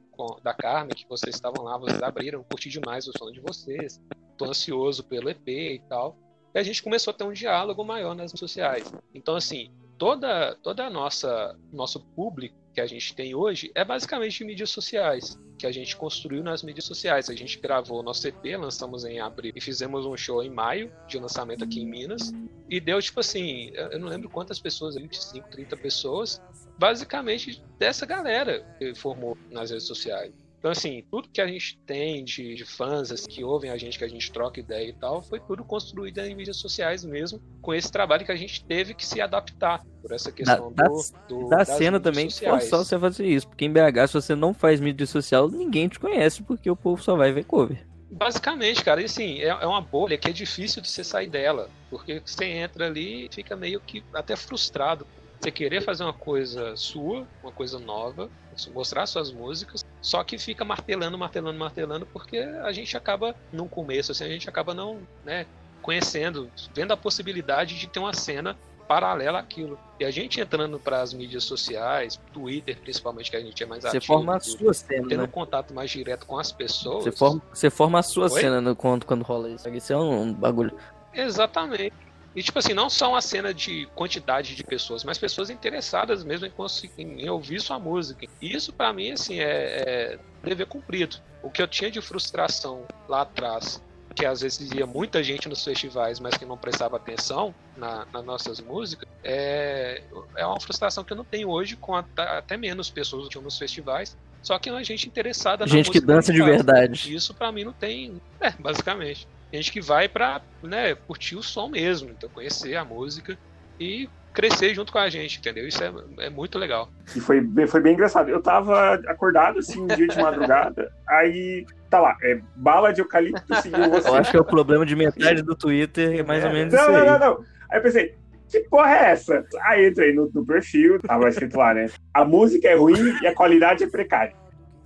da 0.41 0.53
Carmen, 0.53 0.95
que 0.95 1.05
vocês 1.05 1.35
estavam 1.35 1.65
lá, 1.65 1.77
vocês 1.77 2.01
abriram, 2.01 2.41
curti 2.41 2.69
demais 2.69 3.05
o 3.05 3.11
som 3.17 3.29
de 3.33 3.41
vocês, 3.41 4.01
tô 4.37 4.45
ansioso 4.45 5.03
pelo 5.03 5.29
EP 5.29 5.45
e 5.45 5.81
tal. 5.89 6.17
E 6.55 6.57
a 6.57 6.63
gente 6.63 6.81
começou 6.81 7.11
a 7.11 7.13
ter 7.13 7.25
um 7.25 7.33
diálogo 7.33 7.83
maior 7.83 8.15
nas 8.15 8.31
redes 8.31 8.39
sociais. 8.39 8.89
Então, 9.13 9.35
assim, 9.35 9.69
toda, 9.97 10.55
toda 10.63 10.85
a 10.85 10.89
nossa 10.89 11.53
nosso 11.73 11.99
público 11.99 12.55
que 12.77 12.81
a 12.81 12.85
gente 12.85 13.15
tem 13.15 13.33
hoje 13.33 13.71
é 13.73 13.83
basicamente 13.83 14.45
mídias 14.45 14.69
sociais, 14.69 15.35
que 15.57 15.65
a 15.65 15.71
gente 15.71 15.97
construiu 15.97 16.43
nas 16.43 16.61
mídias 16.61 16.85
sociais. 16.85 17.27
A 17.27 17.33
gente 17.33 17.59
gravou 17.59 18.03
nosso 18.03 18.27
EP, 18.27 18.55
lançamos 18.55 19.03
em 19.03 19.19
abril 19.19 19.51
e 19.55 19.59
fizemos 19.59 20.05
um 20.05 20.15
show 20.15 20.43
em 20.43 20.49
maio 20.51 20.91
de 21.07 21.17
lançamento 21.17 21.63
aqui 21.63 21.81
em 21.81 21.87
Minas. 21.87 22.31
E 22.69 22.79
deu 22.79 23.01
tipo 23.01 23.19
assim, 23.19 23.71
eu 23.73 23.97
não 23.97 24.07
lembro 24.07 24.29
quantas 24.29 24.59
pessoas, 24.59 24.93
25, 24.93 25.49
30 25.49 25.75
pessoas, 25.75 26.39
basicamente 26.77 27.63
dessa 27.79 28.05
galera 28.05 28.63
que 28.77 28.93
formou 28.93 29.35
nas 29.49 29.71
redes 29.71 29.87
sociais. 29.87 30.31
Então, 30.59 30.71
assim, 30.71 31.03
tudo 31.11 31.29
que 31.29 31.39
a 31.39 31.47
gente 31.47 31.77
tem 31.85 32.23
de, 32.23 32.55
de 32.55 32.65
fãs 32.65 33.11
assim, 33.11 33.27
que 33.27 33.43
ouvem 33.43 33.69
a 33.69 33.77
gente, 33.77 33.97
que 33.97 34.03
a 34.03 34.07
gente 34.07 34.31
troca 34.31 34.59
ideia 34.59 34.89
e 34.89 34.93
tal, 34.93 35.21
foi 35.21 35.39
tudo 35.39 35.63
construído 35.63 36.19
em 36.19 36.35
mídias 36.35 36.57
sociais 36.57 37.05
mesmo, 37.05 37.39
com 37.61 37.73
esse 37.73 37.91
trabalho 37.91 38.25
que 38.25 38.31
a 38.31 38.35
gente 38.35 38.65
teve 38.65 38.93
que 38.93 39.05
se 39.05 39.21
adaptar 39.21 39.83
por 40.01 40.11
essa 40.11 40.31
questão 40.31 40.73
da, 40.73 40.85
do, 40.85 41.03
do, 41.29 41.49
da 41.49 41.63
cena 41.63 41.99
também 41.99 42.29
só 42.29 42.83
você 42.83 42.97
fazer 42.97 43.27
isso, 43.27 43.47
porque 43.47 43.65
em 43.65 43.71
BH, 43.71 44.07
se 44.07 44.13
você 44.13 44.35
não 44.35 44.53
faz 44.53 44.79
mídia 44.79 45.05
social, 45.05 45.47
ninguém 45.47 45.87
te 45.87 45.99
conhece, 45.99 46.41
porque 46.41 46.69
o 46.69 46.75
povo 46.75 47.01
só 47.01 47.15
vai 47.15 47.31
ver 47.31 47.45
cover. 47.45 47.85
Basicamente, 48.09 48.83
cara, 48.83 49.01
e 49.01 49.05
assim, 49.05 49.39
é, 49.39 49.47
é 49.47 49.67
uma 49.67 49.81
bolha 49.81 50.17
que 50.17 50.29
é 50.29 50.33
difícil 50.33 50.81
de 50.81 50.89
você 50.89 51.03
sair 51.03 51.29
dela, 51.29 51.69
porque 51.89 52.21
você 52.25 52.45
entra 52.45 52.87
ali 52.87 53.25
e 53.25 53.29
fica 53.31 53.55
meio 53.55 53.81
que 53.81 54.03
até 54.13 54.35
frustrado. 54.35 55.05
Você 55.39 55.51
querer 55.51 55.81
fazer 55.81 56.03
uma 56.03 56.13
coisa 56.13 56.75
sua, 56.75 57.27
uma 57.43 57.51
coisa 57.51 57.79
nova, 57.79 58.29
mostrar 58.73 59.05
suas 59.05 59.31
músicas, 59.31 59.85
só 60.01 60.23
que 60.23 60.37
fica 60.37 60.65
martelando, 60.65 61.17
martelando, 61.17 61.59
martelando, 61.59 62.05
porque 62.07 62.37
a 62.39 62.71
gente 62.71 62.97
acaba, 62.97 63.35
no 63.51 63.67
começo, 63.67 64.11
assim, 64.11 64.23
a 64.23 64.29
gente 64.29 64.49
acaba 64.49 64.73
não, 64.73 64.99
né, 65.23 65.45
conhecendo, 65.81 66.49
vendo 66.73 66.91
a 66.91 66.97
possibilidade 66.97 67.77
de 67.77 67.87
ter 67.87 67.99
uma 67.99 68.13
cena 68.13 68.57
paralela 68.87 69.39
àquilo. 69.39 69.77
E 69.99 70.05
a 70.05 70.11
gente 70.11 70.39
entrando 70.39 70.79
para 70.79 71.01
as 71.01 71.13
mídias 71.13 71.43
sociais, 71.43 72.19
Twitter 72.33 72.79
principalmente, 72.79 73.29
que 73.29 73.37
a 73.37 73.41
gente 73.41 73.61
é 73.61 73.65
mais 73.65 73.81
você 73.81 73.97
ativo. 73.97 74.01
Você 74.01 74.07
forma 74.07 74.35
a 74.35 74.39
sua 74.39 74.73
cena. 74.73 75.07
Tendo 75.07 75.21
né? 75.21 75.27
contato 75.27 75.73
mais 75.73 75.91
direto 75.91 76.25
com 76.25 76.39
as 76.39 76.51
pessoas. 76.51 77.03
Você 77.03 77.11
forma, 77.11 77.41
você 77.53 77.69
forma 77.69 77.99
a 77.99 78.03
sua 78.03 78.31
Oi? 78.31 78.41
cena 78.41 78.61
no, 78.61 78.75
quando, 78.75 79.05
quando 79.05 79.23
rola 79.23 79.49
isso. 79.49 79.67
Isso 79.69 79.91
é 79.91 79.97
um, 79.97 80.21
um 80.21 80.33
bagulho. 80.33 80.75
Exatamente. 81.13 81.93
E, 82.37 82.43
tipo 82.43 82.59
assim, 82.59 82.71
não 82.71 82.87
só 82.87 83.09
uma 83.09 83.19
cena 83.19 83.51
de 83.51 83.87
quantidade 83.95 84.53
de 84.53 84.63
pessoas, 84.63 85.03
mas 85.03 85.17
pessoas 85.17 85.49
interessadas 85.49 86.23
mesmo 86.23 86.45
em, 86.45 87.23
em 87.23 87.27
ouvir 87.29 87.59
sua 87.59 87.79
música. 87.79 88.27
E 88.39 88.55
isso, 88.55 88.71
para 88.71 88.93
mim, 88.93 89.09
assim, 89.09 89.39
é, 89.39 89.45
é 89.45 90.19
dever 90.43 90.67
cumprido. 90.67 91.17
O 91.41 91.49
que 91.49 91.59
eu 91.59 91.67
tinha 91.67 91.89
de 91.89 91.99
frustração 91.99 92.85
lá 93.09 93.21
atrás, 93.21 93.81
que 94.13 94.23
às 94.23 94.41
vezes 94.41 94.71
ia 94.71 94.85
muita 94.85 95.23
gente 95.23 95.49
nos 95.49 95.63
festivais, 95.63 96.19
mas 96.19 96.37
que 96.37 96.45
não 96.45 96.55
prestava 96.55 96.97
atenção 96.97 97.55
na, 97.75 98.05
nas 98.13 98.23
nossas 98.23 98.59
músicas, 98.61 99.09
é, 99.23 100.03
é 100.35 100.45
uma 100.45 100.59
frustração 100.59 101.03
que 101.03 101.13
eu 101.13 101.17
não 101.17 101.25
tenho 101.25 101.49
hoje, 101.49 101.75
com 101.75 101.95
até, 101.95 102.21
até 102.21 102.55
menos 102.55 102.87
pessoas 102.87 103.27
que 103.29 103.39
nos 103.39 103.57
festivais. 103.57 104.15
Só 104.43 104.59
que 104.59 104.69
não 104.69 104.77
é 104.77 104.83
gente 104.83 105.07
interessada 105.07 105.65
gente 105.65 105.75
na 105.75 105.83
Gente 105.85 105.91
que 105.91 105.99
dança 105.99 106.31
de 106.31 106.43
verdade. 106.43 107.15
Isso 107.15 107.33
para 107.33 107.51
mim 107.51 107.63
não 107.63 107.73
tem. 107.73 108.21
É, 108.39 108.51
basicamente 108.51 109.27
gente 109.51 109.71
que 109.71 109.81
vai 109.81 110.07
pra 110.09 110.41
né, 110.61 110.95
curtir 110.95 111.35
o 111.35 111.43
som 111.43 111.69
mesmo, 111.69 112.09
então 112.09 112.29
conhecer 112.29 112.75
a 112.75 112.83
música 112.83 113.37
e 113.79 114.09
crescer 114.33 114.75
junto 114.75 114.91
com 114.91 114.99
a 114.99 115.09
gente, 115.09 115.39
entendeu? 115.39 115.67
Isso 115.67 115.83
é, 115.83 115.91
é 116.19 116.29
muito 116.29 116.59
legal. 116.59 116.89
E 117.15 117.19
foi, 117.19 117.41
foi 117.67 117.81
bem 117.81 117.93
engraçado. 117.93 118.29
Eu 118.29 118.41
tava 118.41 118.93
acordado, 119.07 119.59
assim, 119.59 119.81
um 119.81 119.87
dia 119.87 120.07
de 120.07 120.21
madrugada, 120.21 120.91
aí 121.09 121.65
tá 121.89 121.99
lá, 121.99 122.15
é 122.21 122.39
bala 122.55 122.93
de 122.93 123.01
eucalipto 123.01 123.55
seguiu 123.61 123.89
você. 123.89 124.09
Eu 124.09 124.15
acho 124.15 124.29
que 124.29 124.37
é 124.37 124.41
o 124.41 124.45
problema 124.45 124.85
de 124.85 124.95
metade 124.95 125.41
do 125.41 125.55
Twitter, 125.55 126.19
é 126.19 126.23
mais 126.23 126.43
é, 126.43 126.47
ou 126.47 126.53
menos 126.53 126.73
não, 126.73 126.81
isso 126.81 126.91
não, 126.91 126.99
aí. 126.99 127.05
Não, 127.05 127.19
não, 127.19 127.27
não. 127.33 127.45
Aí 127.71 127.79
eu 127.79 127.81
pensei, 127.81 128.15
que 128.49 128.59
porra 128.69 128.91
é 128.91 129.11
essa? 129.11 129.45
Aí 129.63 129.89
entrei 129.89 130.13
no, 130.13 130.29
no 130.33 130.45
perfil, 130.45 130.99
tava 130.99 131.27
escrito 131.29 131.57
lá, 131.57 131.73
né? 131.73 131.89
A 132.13 132.23
música 132.23 132.67
é 132.67 132.75
ruim 132.75 133.17
e 133.21 133.27
a 133.27 133.33
qualidade 133.33 133.83
é 133.83 133.87
precária 133.87 134.33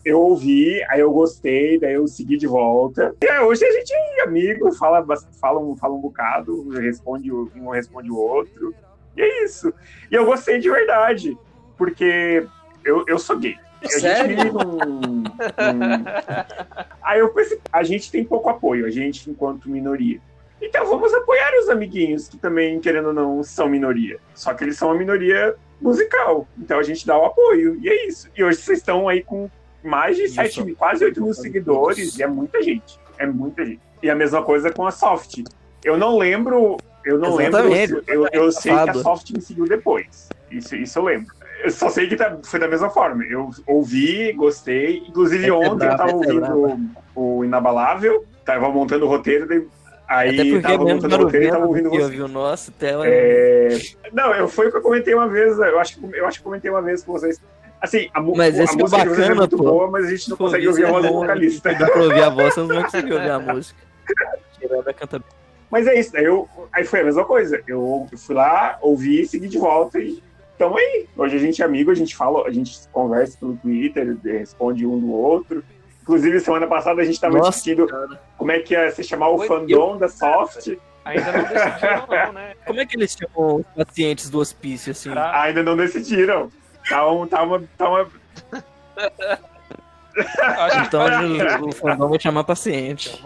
eu 0.04 0.20
ouvi, 0.20 0.84
aí 0.90 1.00
eu 1.00 1.12
gostei, 1.12 1.80
daí 1.80 1.94
eu 1.94 2.08
segui 2.08 2.38
de 2.38 2.48
volta. 2.48 3.16
E 3.22 3.40
hoje 3.40 3.64
a 3.66 3.72
gente 3.72 3.94
é 3.94 4.24
amigo, 4.24 4.72
fala, 4.74 5.06
fala, 5.40 5.60
um, 5.60 5.76
fala 5.76 5.94
um 5.94 6.02
bocado, 6.02 6.70
responde, 6.70 7.32
um 7.32 7.70
responde 7.70 8.12
o 8.12 8.18
outro. 8.18 8.74
E 9.16 9.22
é 9.22 9.44
isso. 9.44 9.74
E 10.10 10.16
eu 10.16 10.26
gostei 10.26 10.60
de 10.60 10.70
verdade, 10.70 11.38
porque 11.78 12.46
eu, 12.84 13.04
eu 13.08 13.20
sou 13.20 13.38
gay. 13.38 13.56
Sério? 13.84 14.12
A 14.12 14.28
gente 14.28 14.36
vive 14.36 14.52
num, 14.52 14.78
num... 14.78 15.24
Aí 17.04 17.20
eu 17.20 17.30
pensei, 17.30 17.60
a 17.72 17.84
gente 17.84 18.12
tem 18.12 18.24
pouco 18.24 18.50
apoio, 18.50 18.86
a 18.86 18.90
gente 18.90 19.30
enquanto 19.30 19.70
minoria. 19.70 20.20
Então 20.62 20.86
vamos 20.86 21.12
apoiar 21.14 21.52
os 21.60 21.70
amiguinhos 21.70 22.28
que 22.28 22.38
também, 22.38 22.80
querendo 22.80 23.08
ou 23.08 23.14
não, 23.14 23.44
são 23.44 23.68
minoria. 23.68 24.20
Só 24.36 24.54
que 24.54 24.64
eles 24.64 24.78
são 24.78 24.90
uma 24.90 24.98
minoria 24.98 25.56
musical. 25.82 26.48
Então 26.58 26.78
a 26.78 26.84
gente 26.84 27.06
dá 27.06 27.18
o 27.18 27.26
apoio. 27.26 27.80
E 27.82 27.90
é 27.90 28.08
isso. 28.08 28.30
E 28.38 28.44
hoje 28.44 28.60
vocês 28.60 28.78
estão 28.78 29.10
aí 29.10 29.24
com 29.24 29.50
mais 29.84 30.18
de 30.18 30.28
7 30.30 30.64
mil, 30.64 30.76
quase 30.76 31.04
8 31.04 31.22
mil 31.22 31.34
seguidores, 31.34 32.18
e 32.18 32.24
é 32.24 32.28
muita 32.28 32.62
gente. 32.62 33.00
É 33.18 33.26
muita 33.26 33.66
gente. 33.66 33.82
E 34.02 34.10
a 34.10 34.16
mesma 34.16 34.44
coisa 34.44 34.72
com 34.72 34.86
a 34.86 34.92
Soft. 34.92 35.44
Eu 35.84 35.98
não 35.98 36.18
lembro. 36.18 36.78
Eu 37.04 37.18
não 37.18 37.40
Exatamente. 37.40 37.94
lembro. 37.94 38.04
Eu, 38.08 38.28
eu 38.32 38.52
sei 38.52 38.74
que 38.74 38.90
a 38.90 38.94
Soft 38.94 39.32
me 39.32 39.42
seguiu 39.42 39.66
depois. 39.66 40.30
Isso, 40.50 40.76
isso 40.76 41.00
eu 41.00 41.04
lembro. 41.04 41.34
Eu 41.64 41.70
só 41.70 41.90
sei 41.90 42.08
que 42.08 42.16
tá, 42.16 42.38
foi 42.44 42.60
da 42.60 42.68
mesma 42.68 42.90
forma. 42.90 43.24
Eu 43.24 43.50
ouvi, 43.68 44.34
gostei. 44.34 45.04
Inclusive, 45.08 45.48
é 45.48 45.54
ontem 45.54 45.88
eu 45.88 45.98
tava 45.98 46.14
ouvindo 46.16 46.92
o, 47.16 47.38
o 47.40 47.46
Inabalável, 47.46 48.26
tava 48.44 48.70
montando 48.70 49.06
o 49.06 49.10
roteiro, 49.10 49.48
Aí 50.12 50.34
Até 50.34 50.44
porque 50.44 50.62
tava 50.62 50.84
montando 50.84 51.16
o 51.16 51.24
roteiro 51.24 51.46
e 51.46 51.50
tava 51.50 51.66
ouvindo 51.66 51.90
você. 51.90 52.04
Ouviu 52.04 52.28
nosso, 52.28 52.72
tela... 52.74 53.08
É... 53.08 53.70
Não, 54.12 54.34
eu, 54.34 54.46
foi 54.46 54.68
o 54.68 54.72
que 54.72 54.76
eu 54.76 54.82
comentei 54.82 55.14
uma 55.14 55.30
vez, 55.30 55.58
eu 55.58 55.80
acho, 55.80 55.98
eu 56.14 56.28
acho 56.28 56.40
que 56.40 56.44
comentei 56.44 56.70
uma 56.70 56.82
vez 56.82 57.02
com 57.02 57.14
vocês. 57.14 57.42
Assim, 57.82 58.10
a, 58.14 58.22
mas 58.22 58.60
a 58.60 58.64
esse 58.64 58.78
música 58.78 59.02
é 59.02 59.06
bacana, 59.06 59.26
é 59.26 59.34
muito 59.34 59.58
pô. 59.58 59.64
boa, 59.64 59.90
mas 59.90 60.06
a 60.06 60.10
gente 60.10 60.30
não 60.30 60.38
pô, 60.38 60.46
consegue 60.46 60.68
ouvir 60.68 60.86
a 60.86 60.92
voz 60.92 61.06
do 61.06 61.14
vocalista. 61.14 61.74
Dá 61.74 61.88
pra 61.88 62.04
ouvir 62.04 62.24
a 62.24 62.30
voz, 62.30 62.54
você 62.54 62.60
não 62.60 62.68
vai 62.68 62.84
conseguir 62.84 63.14
ouvir 63.14 63.32
a 63.32 63.40
música. 63.40 63.80
Tirando 64.60 64.94
canta 64.94 65.24
Mas 65.72 65.88
é 65.88 66.00
isso, 66.00 66.16
eu, 66.16 66.48
aí 66.72 66.84
foi 66.84 67.02
a 67.02 67.04
mesma 67.06 67.26
coisa. 67.26 67.62
Eu, 67.68 68.08
fui 68.16 68.36
lá, 68.36 68.78
ouvi, 68.82 69.26
segui 69.26 69.48
de 69.48 69.58
volta 69.58 70.00
e 70.00 70.22
então 70.62 70.78
aí. 70.78 71.08
Hoje 71.18 71.38
a 71.38 71.40
gente 71.40 71.60
é 71.60 71.66
amigo, 71.66 71.90
a 71.90 71.96
gente 71.96 72.16
fala, 72.16 72.48
a 72.48 72.52
gente 72.52 72.88
conversa 72.92 73.36
pelo 73.40 73.58
Twitter, 73.58 74.16
responde 74.24 74.86
um 74.86 75.00
do 75.00 75.12
outro. 75.12 75.64
Inclusive, 76.04 76.40
semana 76.40 76.68
passada 76.68 77.02
a 77.02 77.04
gente 77.04 77.16
estava 77.16 77.40
discutindo 77.40 77.88
cara. 77.88 78.22
como 78.38 78.52
é 78.52 78.60
que 78.60 78.76
ia 78.76 78.92
se 78.92 79.04
chamar 79.04 79.30
o 79.30 79.38
Foi 79.40 79.48
fandom 79.48 79.94
eu... 79.94 79.98
da 79.98 80.08
Soft. 80.08 80.78
Ainda 81.04 81.32
não 81.32 81.44
decidiram, 81.44 82.08
não, 82.08 82.34
né? 82.34 82.54
Como 82.64 82.80
é 82.80 82.86
que 82.86 82.96
eles 82.96 83.18
chamam 83.18 83.56
os 83.56 83.66
pacientes 83.76 84.30
do 84.30 84.38
hospício, 84.38 84.92
assim? 84.92 85.10
Ainda 85.16 85.64
não 85.64 85.76
decidiram. 85.76 86.52
Tá, 86.88 87.12
um, 87.12 87.28
tá 87.28 87.44
uma. 87.44 87.64
Tá 87.78 87.90
uma... 87.90 88.08
então 90.86 91.02
o, 91.62 91.68
o 91.70 91.72
fandom 91.72 92.10
vai 92.10 92.20
chamar 92.20 92.44
paciente. 92.44 93.24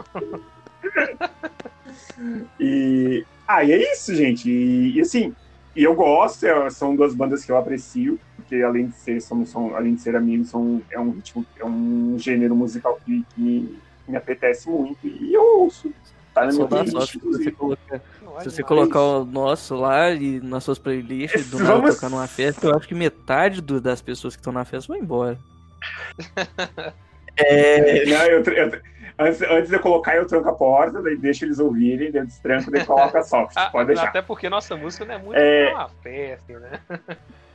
E. 2.60 3.26
Ah, 3.48 3.64
e 3.64 3.72
é 3.72 3.94
isso, 3.94 4.16
gente. 4.16 4.50
E, 4.50 4.98
e 4.98 5.02
assim, 5.02 5.34
e 5.76 5.84
eu 5.84 5.94
gosto, 5.94 6.46
é, 6.46 6.70
são 6.70 6.96
duas 6.96 7.14
bandas 7.14 7.44
que 7.44 7.52
eu 7.52 7.58
aprecio, 7.58 8.18
porque 8.38 8.56
além 8.64 8.88
de 8.88 8.96
ser, 8.96 9.22
são, 9.22 9.46
são, 9.46 9.76
além 9.76 9.96
de 9.96 10.02
ser 10.02 10.16
amigos, 10.16 10.50
são, 10.50 10.82
é 10.90 11.00
um 11.00 11.12
ritmo, 11.12 11.46
é 11.60 11.66
um 11.66 12.16
gênero 12.18 12.56
musical 12.56 12.98
que, 13.06 13.26
me, 13.36 13.78
me 14.08 14.16
apetece 14.16 14.70
muito. 14.70 15.06
E 15.06 15.34
eu 15.34 15.60
ouço. 15.60 15.92
Tá 16.34 16.46
na 16.46 16.54
minha 16.54 16.68
playlist. 16.68 17.18
Colocar, 17.58 18.02
se 18.42 18.52
você 18.52 18.64
colocar 18.64 19.02
o 19.02 19.26
nosso 19.26 19.76
lá 19.76 20.12
e 20.12 20.40
nas 20.42 20.64
suas 20.64 20.80
playlists, 20.80 21.50
do 21.50 21.60
nada 21.60 21.94
tocar 21.94 22.10
numa 22.10 22.28
festa, 22.28 22.68
eu 22.68 22.76
acho 22.76 22.88
que 22.88 22.96
metade 22.96 23.62
do, 23.62 23.80
das 23.82 24.02
pessoas 24.02 24.36
que 24.36 24.42
estão 24.42 24.54
na 24.54 24.66
festa 24.66 24.94
vão 24.94 25.02
embora. 25.02 25.38
é... 27.38 28.06
Não, 28.10 28.24
eu, 28.26 28.44
eu, 28.44 28.82
Antes, 29.18 29.42
antes 29.44 29.70
de 29.70 29.76
eu 29.76 29.80
colocar, 29.80 30.18
eu 30.18 30.28
tranco 30.28 30.50
a 30.50 30.54
porta, 30.54 31.02
daí 31.02 31.16
deixo 31.16 31.46
eles 31.46 31.58
ouvirem, 31.58 32.12
daí 32.12 32.26
destranco, 32.26 32.70
daí 32.70 32.86
coloca 32.86 33.24
soft. 33.24 33.54
Ah, 33.56 33.70
pode 33.70 33.88
deixar. 33.88 34.10
Até 34.10 34.22
porque 34.22 34.50
nossa 34.50 34.76
música 34.76 35.06
não 35.06 35.16
é 35.16 35.18
muito 35.18 35.38
é... 35.38 35.74
uma 35.74 35.90
festa, 36.04 36.60
né? 36.60 37.00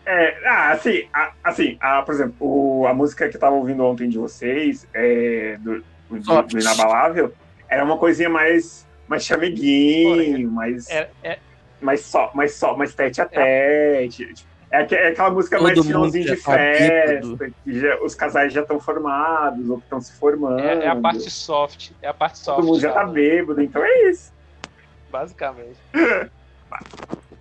É, 0.07 0.49
ah, 0.49 0.73
assim, 0.73 1.07
a, 1.13 1.33
assim 1.45 1.77
a, 1.79 2.01
por 2.01 2.15
exemplo, 2.15 2.35
o, 2.41 2.87
a 2.87 2.95
música 2.95 3.29
que 3.29 3.37
eu 3.37 3.41
tava 3.41 3.55
ouvindo 3.55 3.85
ontem 3.85 4.09
de 4.09 4.17
vocês, 4.17 4.89
é, 4.95 5.59
do, 5.61 5.85
do, 6.09 6.43
do 6.43 6.59
Inabalável, 6.59 7.33
era 7.69 7.85
uma 7.85 7.99
coisinha 7.99 8.31
mais, 8.31 8.87
mais 9.11 9.25
chameguinho, 9.25 10.49
mais, 10.53 10.89
é, 10.89 11.11
é, 11.25 11.39
mais 11.81 12.03
só, 12.03 12.31
mais 12.33 12.55
só, 12.55 12.77
mais 12.77 12.95
tete 12.95 13.21
a 13.21 13.27
tete. 13.27 14.47
É, 14.71 14.83
é 14.89 15.09
aquela 15.09 15.31
música 15.33 15.57
Todo 15.57 15.67
mais 15.67 15.85
finalzinho 15.85 16.25
de 16.27 16.37
tá 16.37 16.53
festa, 16.53 17.51
que 17.65 17.81
já- 17.81 18.01
os 18.01 18.15
casais 18.15 18.53
já 18.53 18.61
estão 18.61 18.79
formados, 18.79 19.69
ou 19.69 19.79
que 19.79 19.83
estão 19.83 20.01
se 20.01 20.13
formando. 20.13 20.61
É, 20.61 20.85
é 20.85 20.89
a 20.89 20.95
parte 20.95 21.29
soft. 21.29 21.91
É 22.01 22.07
a 22.07 22.15
parte 22.15 22.39
soft. 22.39 22.61
Todo 22.61 22.67
mundo 22.69 22.79
já 22.81 22.93
tá 22.93 23.05
bêbado, 23.05 23.61
então 23.61 23.85
é 23.85 24.11
isso. 24.11 24.33
Basicamente. 25.11 25.79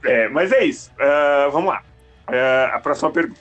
É, 0.04 0.28
mas 0.30 0.52
é 0.52 0.64
isso. 0.64 0.90
Ah, 0.98 1.50
vamos 1.52 1.70
lá. 1.70 1.84
Ah, 2.26 2.72
a 2.74 2.80
próxima 2.80 3.12
pergunta. 3.12 3.40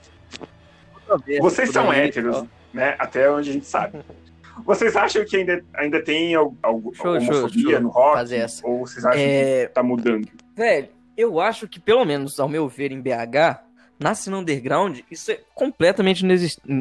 Vocês 1.40 1.70
são 1.70 1.90
héteros, 1.90 2.44
né? 2.74 2.94
Até 2.98 3.30
onde 3.30 3.48
a 3.48 3.52
gente 3.54 3.64
sabe. 3.64 3.98
Vocês 4.64 4.94
acham 4.96 5.24
que 5.24 5.36
ainda, 5.36 5.64
ainda 5.74 6.02
tem 6.02 6.34
al- 6.34 6.54
algo, 6.62 6.94
Show, 6.94 7.20
show, 7.20 7.36
homofobia 7.36 7.70
show. 7.72 7.80
no 7.80 7.88
rock? 7.88 8.16
Fazer 8.16 8.36
essa. 8.36 8.66
Ou 8.66 8.80
vocês 8.86 9.04
acham 9.04 9.20
É, 9.20 9.66
que 9.66 9.72
tá 9.72 9.82
mudando? 9.82 10.28
Velho, 10.56 10.88
eu 11.16 11.40
acho 11.40 11.66
que, 11.68 11.78
pelo 11.80 12.04
menos 12.04 12.38
ao 12.38 12.48
meu 12.48 12.68
ver, 12.68 12.92
em 12.92 13.00
BH, 13.00 13.60
na 13.98 14.14
cena 14.14 14.38
underground, 14.38 15.00
isso 15.10 15.30
é 15.32 15.40
completamente 15.54 16.24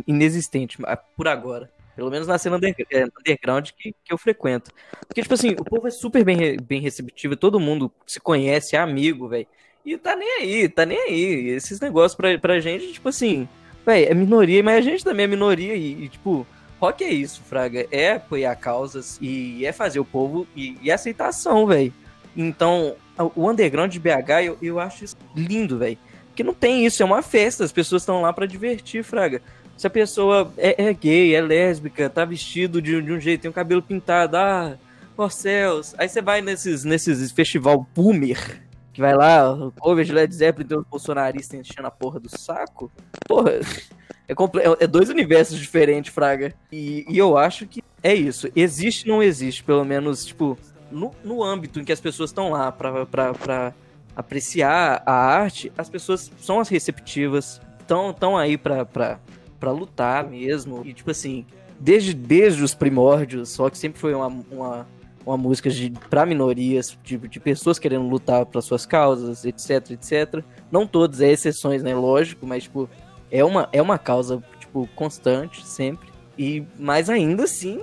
inexistente, 0.06 0.78
por 1.16 1.28
agora. 1.28 1.70
Pelo 1.96 2.12
menos 2.12 2.28
na 2.28 2.38
cena 2.38 2.60
é, 2.92 3.06
underground 3.20 3.70
que, 3.76 3.92
que 4.04 4.14
eu 4.14 4.18
frequento. 4.20 4.72
Porque, 5.08 5.22
tipo 5.24 5.34
assim, 5.34 5.52
o 5.60 5.64
povo 5.64 5.88
é 5.88 5.92
super 5.92 6.24
bem, 6.24 6.56
bem 6.58 6.80
receptivo, 6.80 7.36
todo 7.36 7.60
mundo 7.60 7.92
se 8.06 8.20
conhece, 8.20 8.76
é 8.76 8.80
amigo, 8.80 9.28
velho. 9.28 9.48
E 9.84 9.98
tá 9.98 10.16
nem 10.16 10.30
aí, 10.42 10.70
tá 10.70 10.86
nem 10.86 11.00
aí. 11.00 11.48
Esses 11.50 11.80
negócios 11.80 12.16
pra, 12.16 12.38
pra 12.38 12.60
gente, 12.60 12.92
tipo 12.94 13.10
assim, 13.10 13.48
velho, 13.84 14.12
é 14.12 14.14
minoria, 14.14 14.62
mas 14.62 14.78
a 14.78 14.82
gente 14.82 15.04
também 15.04 15.24
é 15.24 15.28
minoria 15.28 15.74
e, 15.74 16.04
e, 16.04 16.10
tipo, 16.10 16.46
rock 16.80 17.04
é 17.04 17.10
isso, 17.10 17.42
Fraga. 17.42 17.88
É 17.92 18.14
apoiar 18.14 18.56
causas 18.56 19.18
e 19.22 19.66
é 19.66 19.72
fazer 19.72 20.00
o 20.00 20.06
povo 20.06 20.48
e, 20.56 20.78
e 20.82 20.92
aceitação, 20.92 21.66
velho. 21.66 21.94
Então, 22.36 22.96
o 23.36 23.50
underground 23.50 23.92
de 23.92 24.00
BH, 24.00 24.44
eu, 24.46 24.58
eu 24.62 24.80
acho 24.80 25.04
isso 25.04 25.18
lindo, 25.36 25.78
velho. 25.78 25.98
Porque 26.28 26.44
não 26.44 26.54
tem 26.54 26.86
isso, 26.86 27.02
é 27.02 27.06
uma 27.06 27.24
festa, 27.24 27.64
as 27.64 27.72
pessoas 27.72 28.04
estão 28.04 28.22
lá 28.22 28.32
pra 28.32 28.46
divertir, 28.46 29.04
Fraga. 29.04 29.42
Se 29.76 29.88
a 29.88 29.90
pessoa 29.90 30.54
é, 30.58 30.86
é 30.86 30.94
gay, 30.94 31.36
é 31.36 31.42
lésbica, 31.42 32.10
tá 32.10 32.26
vestido 32.26 32.82
de, 32.82 33.02
de 33.02 33.12
um 33.12 33.20
jeito, 33.20 33.42
tem 33.42 33.52
o 33.52 33.54
cabelo 33.54 33.82
pintado, 33.82 34.38
ah, 34.38 34.78
ó 35.18 35.30
céus. 35.30 35.96
Aí 35.98 36.08
você 36.08 36.22
vai 36.22 36.42
nesses, 36.42 36.84
nesses 36.84 37.32
festival 37.32 37.88
boomer, 37.96 38.62
que 38.98 39.02
vai 39.02 39.14
lá, 39.16 39.56
cover 39.80 40.04
de 40.04 40.12
Led 40.12 40.34
Zeppelin, 40.34 40.68
tem 40.68 40.76
os 40.76 40.84
bolsonaristas 40.84 41.60
enchendo 41.60 41.88
a 41.88 41.92
porra 41.92 42.20
do 42.20 42.28
saco. 42.36 42.92
Porra, 43.28 43.52
é, 44.28 44.32
é- 44.34 44.84
é 44.86 44.88
dois 44.88 45.08
universos 45.10 45.60
diferentes, 45.60 46.12
Fraga. 46.12 46.52
E, 46.72 47.06
e 47.08 47.16
eu 47.16 47.38
acho 47.38 47.68
que 47.68 47.84
é 48.02 48.16
isso. 48.16 48.50
Existe 48.56 49.08
não 49.08 49.22
existe, 49.22 49.64
pelo 49.64 49.86
menos, 49.86 50.26
tipo, 50.26 50.58
no, 50.92 51.12
no 51.24 51.44
âmbito 51.44 51.80
em 51.80 51.84
que 51.86 51.92
as 51.92 52.00
pessoas 52.02 52.32
estão 52.32 52.50
lá 52.50 52.72
pra, 52.72 53.06
pra, 53.06 53.34
pra 53.36 53.74
apreciar 54.16 55.04
a 55.06 55.14
arte, 55.14 55.72
as 55.78 55.88
pessoas 55.92 56.32
são 56.40 56.60
as 56.60 56.68
receptivas, 56.68 57.62
estão 57.80 58.12
tão 58.12 58.36
aí 58.36 58.58
pra, 58.58 58.84
pra, 58.84 59.20
pra 59.60 59.70
lutar 59.72 60.28
mesmo. 60.28 60.82
E, 60.84 60.92
tipo 60.92 61.12
assim, 61.12 61.46
desde, 61.80 62.16
desde 62.16 62.64
os 62.64 62.74
primórdios, 62.74 63.50
só 63.50 63.70
que 63.70 63.78
sempre 63.78 64.00
foi 64.00 64.16
uma, 64.16 64.26
uma, 64.50 64.88
uma 65.28 65.38
música 65.38 65.70
de, 65.70 65.92
pra 66.10 66.26
minorias, 66.26 66.98
de, 67.04 67.18
de 67.18 67.40
pessoas 67.40 67.78
querendo 67.78 68.08
lutar 68.08 68.46
para 68.46 68.62
suas 68.62 68.86
causas, 68.86 69.44
etc, 69.44 69.92
etc. 69.92 70.44
Não 70.72 70.88
todas, 70.88 71.20
é 71.20 71.32
exceções, 71.32 71.84
né? 71.84 71.94
Lógico, 71.94 72.48
mas, 72.48 72.64
tipo, 72.64 72.90
é 73.30 73.44
uma, 73.44 73.68
é 73.74 73.82
uma 73.82 73.98
causa, 73.98 74.42
tipo, 74.58 74.88
constante, 74.96 75.68
sempre. 75.68 76.08
E, 76.38 76.64
mas 76.80 77.10
ainda 77.10 77.44
assim, 77.44 77.82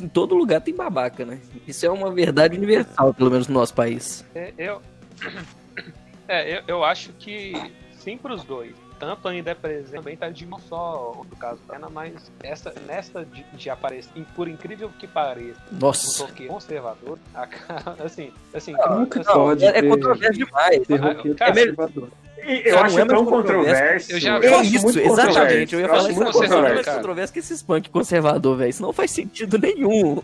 em 0.00 0.08
todo 0.08 0.36
lugar 0.36 0.60
tem 0.60 0.72
babaca, 0.72 1.24
né? 1.24 1.40
Isso 1.66 1.84
é 1.84 1.90
uma 1.90 2.12
verdade 2.12 2.56
universal, 2.56 3.12
pelo 3.12 3.30
menos 3.30 3.48
no 3.48 3.54
nosso 3.54 3.74
país. 3.74 4.24
É, 4.32 4.52
eu, 4.56 4.80
é, 6.28 6.58
eu, 6.58 6.62
eu 6.68 6.84
acho 6.84 7.12
que 7.14 7.54
sim 7.98 8.16
pros 8.16 8.44
dois. 8.44 8.83
Tanto 8.98 9.26
ainda 9.28 9.50
é 9.50 9.54
presente, 9.54 9.90
também 9.92 10.16
tá 10.16 10.28
de 10.30 10.46
não 10.46 10.58
só 10.60 11.22
no 11.28 11.36
caso 11.36 11.60
da 11.66 11.76
Ana, 11.76 11.88
mas 11.90 12.30
essa, 12.42 12.72
nesta 12.86 13.24
de, 13.24 13.44
de 13.52 13.68
aparecer, 13.68 14.10
por 14.36 14.48
incrível 14.48 14.90
que 14.98 15.06
pareça, 15.06 15.60
um 15.72 15.78
Nossa. 15.78 16.24
roqueiro 16.24 16.52
conservador, 16.52 17.18
a- 17.34 17.48
assim, 18.04 18.32
assim, 18.54 18.72
Nunca 18.72 19.20
assim, 19.20 19.32
pode 19.32 19.64
É, 19.64 19.78
é 19.78 19.82
controverso 19.82 20.32
demais. 20.38 20.80
Ah, 20.90 21.34
cara, 21.36 21.52
conservador. 21.54 22.08
E 22.46 22.62
eu 22.68 22.78
acho 22.78 22.98
é 23.00 23.04
tão 23.06 23.24
controverso. 23.24 23.80
controverso. 23.82 24.12
Eu 24.12 24.20
já- 24.20 24.36
eu 24.38 24.42
É 24.42 24.54
acho 24.60 24.74
isso, 24.74 24.84
muito 24.84 24.98
exatamente. 25.00 25.74
Eu 25.74 25.80
ia 25.80 25.86
acho 25.86 25.94
falar 25.96 26.10
isso 26.10 26.22
é 26.22 26.32
controverso. 26.32 26.74
mais 26.74 26.88
controverso 26.96 27.32
que 27.32 27.38
esses 27.38 27.62
punk 27.62 27.90
conservador, 27.90 28.56
velho. 28.56 28.70
Isso 28.70 28.82
não 28.82 28.92
faz 28.92 29.10
sentido 29.10 29.58
nenhum. 29.58 30.22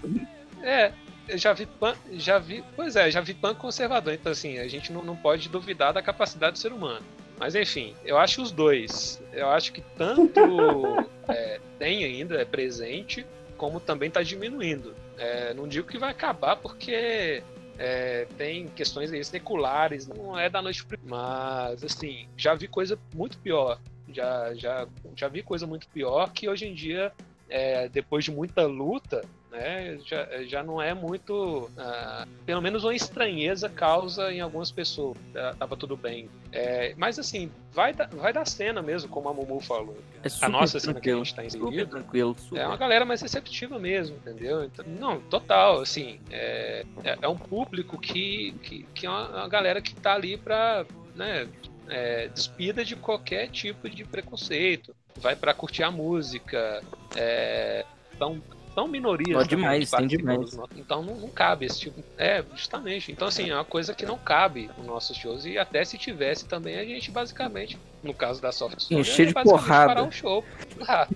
É, 0.62 0.92
eu 1.28 1.38
já 1.38 1.52
vi 1.54 1.64
pan, 1.66 1.94
já 2.12 2.38
vi, 2.38 2.62
pois 2.76 2.94
é, 2.94 3.10
já 3.10 3.20
vi 3.22 3.32
punk 3.34 3.58
conservador, 3.58 4.12
então 4.12 4.30
assim, 4.32 4.58
a 4.58 4.68
gente 4.68 4.92
não, 4.92 5.02
não 5.02 5.16
pode 5.16 5.48
duvidar 5.48 5.92
da 5.94 6.02
capacidade 6.02 6.52
do 6.52 6.58
ser 6.58 6.72
humano. 6.72 7.00
Mas 7.40 7.54
enfim, 7.54 7.94
eu 8.04 8.18
acho 8.18 8.42
os 8.42 8.52
dois. 8.52 9.20
Eu 9.32 9.48
acho 9.48 9.72
que 9.72 9.80
tanto 9.96 10.38
é, 11.26 11.58
tem 11.78 12.04
ainda, 12.04 12.38
é 12.38 12.44
presente, 12.44 13.24
como 13.56 13.80
também 13.80 14.08
está 14.08 14.22
diminuindo. 14.22 14.94
É, 15.16 15.54
não 15.54 15.66
digo 15.66 15.88
que 15.88 15.96
vai 15.96 16.10
acabar 16.10 16.56
porque 16.56 17.42
é, 17.78 18.26
tem 18.36 18.68
questões 18.68 19.10
aí 19.10 19.24
seculares, 19.24 20.06
não 20.06 20.38
é 20.38 20.50
da 20.50 20.60
noite 20.60 20.86
mas 21.02 21.82
assim, 21.82 22.28
já 22.36 22.54
vi 22.54 22.68
coisa 22.68 22.98
muito 23.14 23.38
pior. 23.38 23.80
Já, 24.12 24.52
já, 24.54 24.86
já 25.16 25.28
vi 25.28 25.42
coisa 25.42 25.66
muito 25.66 25.88
pior 25.88 26.30
que 26.32 26.46
hoje 26.46 26.66
em 26.66 26.74
dia, 26.74 27.10
é, 27.50 27.88
depois 27.88 28.24
de 28.24 28.30
muita 28.30 28.64
luta, 28.66 29.22
né, 29.50 29.98
já, 30.06 30.44
já 30.44 30.62
não 30.62 30.80
é 30.80 30.94
muito. 30.94 31.68
ah, 31.76 32.24
pelo 32.46 32.62
menos 32.62 32.84
uma 32.84 32.94
estranheza 32.94 33.68
causa 33.68 34.32
em 34.32 34.40
algumas 34.40 34.70
pessoas. 34.70 35.18
Tá- 35.32 35.54
Tava 35.58 35.76
tudo 35.76 35.96
bem. 35.96 36.28
É, 36.52 36.94
mas 36.96 37.18
assim, 37.18 37.50
vai 37.72 37.92
da, 37.92 38.06
vai 38.06 38.32
da 38.32 38.44
cena 38.44 38.80
mesmo, 38.80 39.08
como 39.10 39.28
a 39.28 39.34
Mumu 39.34 39.58
falou. 39.60 39.96
É 40.22 40.28
A 40.40 40.48
nossa 40.48 40.78
cena 40.78 41.00
que 41.00 41.10
a 41.10 41.16
gente 41.16 41.34
tá 41.34 41.44
inserido. 41.44 41.86
tranquilo. 41.90 42.36
Super. 42.38 42.60
É 42.60 42.66
uma 42.66 42.76
galera 42.76 43.04
mais 43.04 43.20
receptiva 43.20 43.76
mesmo, 43.78 44.16
entendeu? 44.16 44.62
Então, 44.64 44.84
não, 44.86 45.20
total, 45.22 45.80
assim, 45.80 46.20
é, 46.30 46.84
é, 47.02 47.18
é 47.20 47.28
um 47.28 47.36
público 47.36 47.98
que, 47.98 48.52
que, 48.62 48.84
que 48.94 49.06
é 49.06 49.10
uma, 49.10 49.28
uma 49.28 49.48
galera 49.48 49.82
que 49.82 49.94
tá 49.96 50.14
ali 50.14 50.36
pra, 50.36 50.86
né, 51.16 51.48
é, 51.88 52.28
despida 52.28 52.84
de 52.84 52.94
qualquer 52.94 53.48
tipo 53.48 53.90
de 53.90 54.04
preconceito, 54.04 54.94
vai 55.16 55.34
pra 55.34 55.52
curtir 55.52 55.82
a 55.82 55.90
música, 55.90 56.80
é, 57.16 57.84
são, 58.18 58.40
são 58.74 58.86
minorias. 58.88 59.36
Ó, 59.36 59.40
também 59.42 59.56
demais, 59.58 59.90
tem 59.90 60.06
demais. 60.06 60.38
nossos- 60.38 60.76
Então 60.76 61.02
não, 61.02 61.14
não 61.16 61.28
cabe 61.28 61.66
esse 61.66 61.78
tipo, 61.80 62.02
é, 62.16 62.44
justamente, 62.54 63.10
então 63.12 63.28
assim, 63.28 63.50
é 63.50 63.54
uma 63.54 63.64
coisa 63.64 63.94
que 63.94 64.06
não 64.06 64.16
cabe 64.18 64.70
nos 64.78 64.86
nossos 64.86 65.16
shows, 65.16 65.44
e 65.44 65.58
até 65.58 65.84
se 65.84 65.98
tivesse 65.98 66.46
também, 66.46 66.78
a 66.78 66.84
gente 66.84 67.10
basicamente, 67.10 67.78
no 68.02 68.14
caso 68.14 68.40
da 68.40 68.52
Soft 68.52 68.78
Story, 68.78 69.00
Encher 69.00 69.26
de 69.26 69.32
basicamente 69.34 69.62
porrada. 69.64 69.94
parar 69.94 70.08
o 70.08 70.12
show. 70.12 70.44
Ah, 70.88 71.06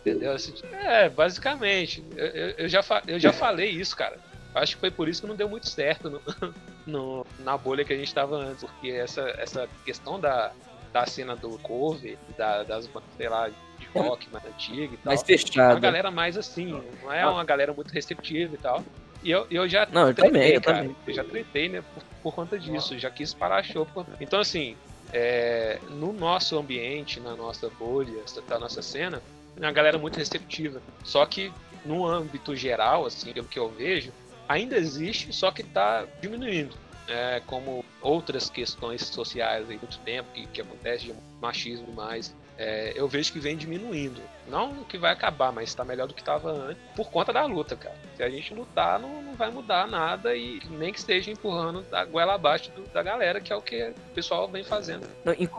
Entendeu? 0.00 0.32
Assim, 0.32 0.52
É, 0.72 1.08
basicamente. 1.08 2.04
Eu, 2.14 2.26
eu- 2.26 2.68
já, 2.68 2.84
eu 3.06 3.18
já 3.18 3.32
falei 3.32 3.70
isso, 3.70 3.96
cara. 3.96 4.18
Acho 4.54 4.74
que 4.74 4.80
foi 4.80 4.90
por 4.90 5.08
isso 5.08 5.22
que 5.22 5.26
não 5.26 5.34
deu 5.34 5.48
muito 5.48 5.66
certo 5.68 6.10
no, 6.10 6.20
no- 6.86 7.26
na 7.38 7.56
bolha 7.56 7.86
que 7.86 7.92
a 7.94 7.96
gente 7.96 8.12
tava 8.12 8.36
antes. 8.36 8.62
Porque 8.64 8.90
essa, 8.90 9.22
essa 9.38 9.66
questão 9.82 10.20
da, 10.20 10.52
da 10.94 11.04
cena 11.06 11.34
do 11.34 11.58
cover, 11.58 12.16
da, 12.38 12.62
das 12.62 12.86
bandas, 12.86 13.08
sei 13.16 13.28
lá, 13.28 13.48
de 13.48 13.86
rock 13.92 14.28
mais 14.30 14.44
antiga 14.46 14.94
e 14.94 14.96
tal. 14.96 15.06
Mais 15.06 15.22
É 15.58 15.72
uma 15.74 15.80
galera 15.80 16.10
mais 16.12 16.38
assim, 16.38 16.80
não 17.02 17.12
é 17.12 17.26
uma 17.26 17.42
galera 17.44 17.72
muito 17.74 17.90
receptiva 17.90 18.54
e 18.54 18.58
tal. 18.58 18.82
E 19.24 19.28
eu, 19.30 19.44
eu 19.50 19.68
já 19.68 19.88
Não, 19.90 20.06
eu 20.08 20.14
tretei, 20.14 20.30
também, 20.30 20.52
eu 20.52 20.60
cara. 20.62 20.78
também. 20.78 20.96
Eu 21.04 21.12
já 21.12 21.24
tretei, 21.24 21.68
né, 21.68 21.82
por, 21.92 22.02
por 22.22 22.34
conta 22.34 22.56
disso. 22.56 22.96
Já 22.96 23.10
quis 23.10 23.34
parar 23.34 23.64
show. 23.64 23.84
por- 23.86 24.06
Então, 24.20 24.38
assim, 24.38 24.76
é, 25.12 25.80
no 25.90 26.12
nosso 26.12 26.56
ambiente, 26.56 27.18
na 27.18 27.34
nossa 27.34 27.68
bolha, 27.70 28.22
da 28.48 28.58
nossa 28.58 28.80
cena, 28.80 29.20
é 29.56 29.60
uma 29.60 29.72
galera 29.72 29.98
muito 29.98 30.16
receptiva. 30.16 30.80
Só 31.02 31.26
que 31.26 31.52
no 31.84 32.06
âmbito 32.06 32.54
geral, 32.54 33.04
assim, 33.04 33.32
pelo 33.32 33.48
que 33.48 33.58
eu 33.58 33.68
vejo, 33.68 34.12
ainda 34.48 34.76
existe, 34.76 35.32
só 35.32 35.50
que 35.50 35.62
está 35.62 36.06
diminuindo. 36.20 36.76
É, 37.06 37.40
como 37.46 37.84
outras 38.00 38.48
questões 38.48 39.02
sociais 39.06 39.68
aí 39.68 39.76
muito 39.76 39.98
tempo 39.98 40.30
que, 40.32 40.46
que 40.46 40.60
acontece 40.62 41.04
de 41.04 41.14
machismo 41.40 41.92
mais, 41.92 42.34
é, 42.56 42.92
eu 42.96 43.06
vejo 43.06 43.30
que 43.30 43.38
vem 43.38 43.56
diminuindo. 43.56 44.22
Não 44.48 44.84
que 44.84 44.96
vai 44.96 45.12
acabar, 45.12 45.52
mas 45.52 45.68
está 45.68 45.84
melhor 45.84 46.06
do 46.06 46.14
que 46.14 46.22
estava 46.22 46.50
antes, 46.50 46.82
por 46.96 47.10
conta 47.10 47.30
da 47.32 47.44
luta, 47.44 47.76
cara. 47.76 47.94
Se 48.16 48.22
a 48.22 48.30
gente 48.30 48.54
lutar, 48.54 48.98
não, 48.98 49.20
não 49.22 49.34
vai 49.34 49.50
mudar 49.50 49.86
nada 49.86 50.34
e 50.34 50.60
nem 50.70 50.92
que 50.92 50.98
esteja 50.98 51.30
empurrando 51.30 51.84
a 51.92 52.04
goela 52.06 52.34
abaixo 52.34 52.70
do- 52.70 52.86
da 52.92 53.02
galera, 53.02 53.38
que 53.40 53.52
é 53.52 53.56
o 53.56 53.60
que 53.60 53.82
o 53.82 54.14
pessoal 54.14 54.48
vem 54.48 54.64
fazendo 54.64 55.06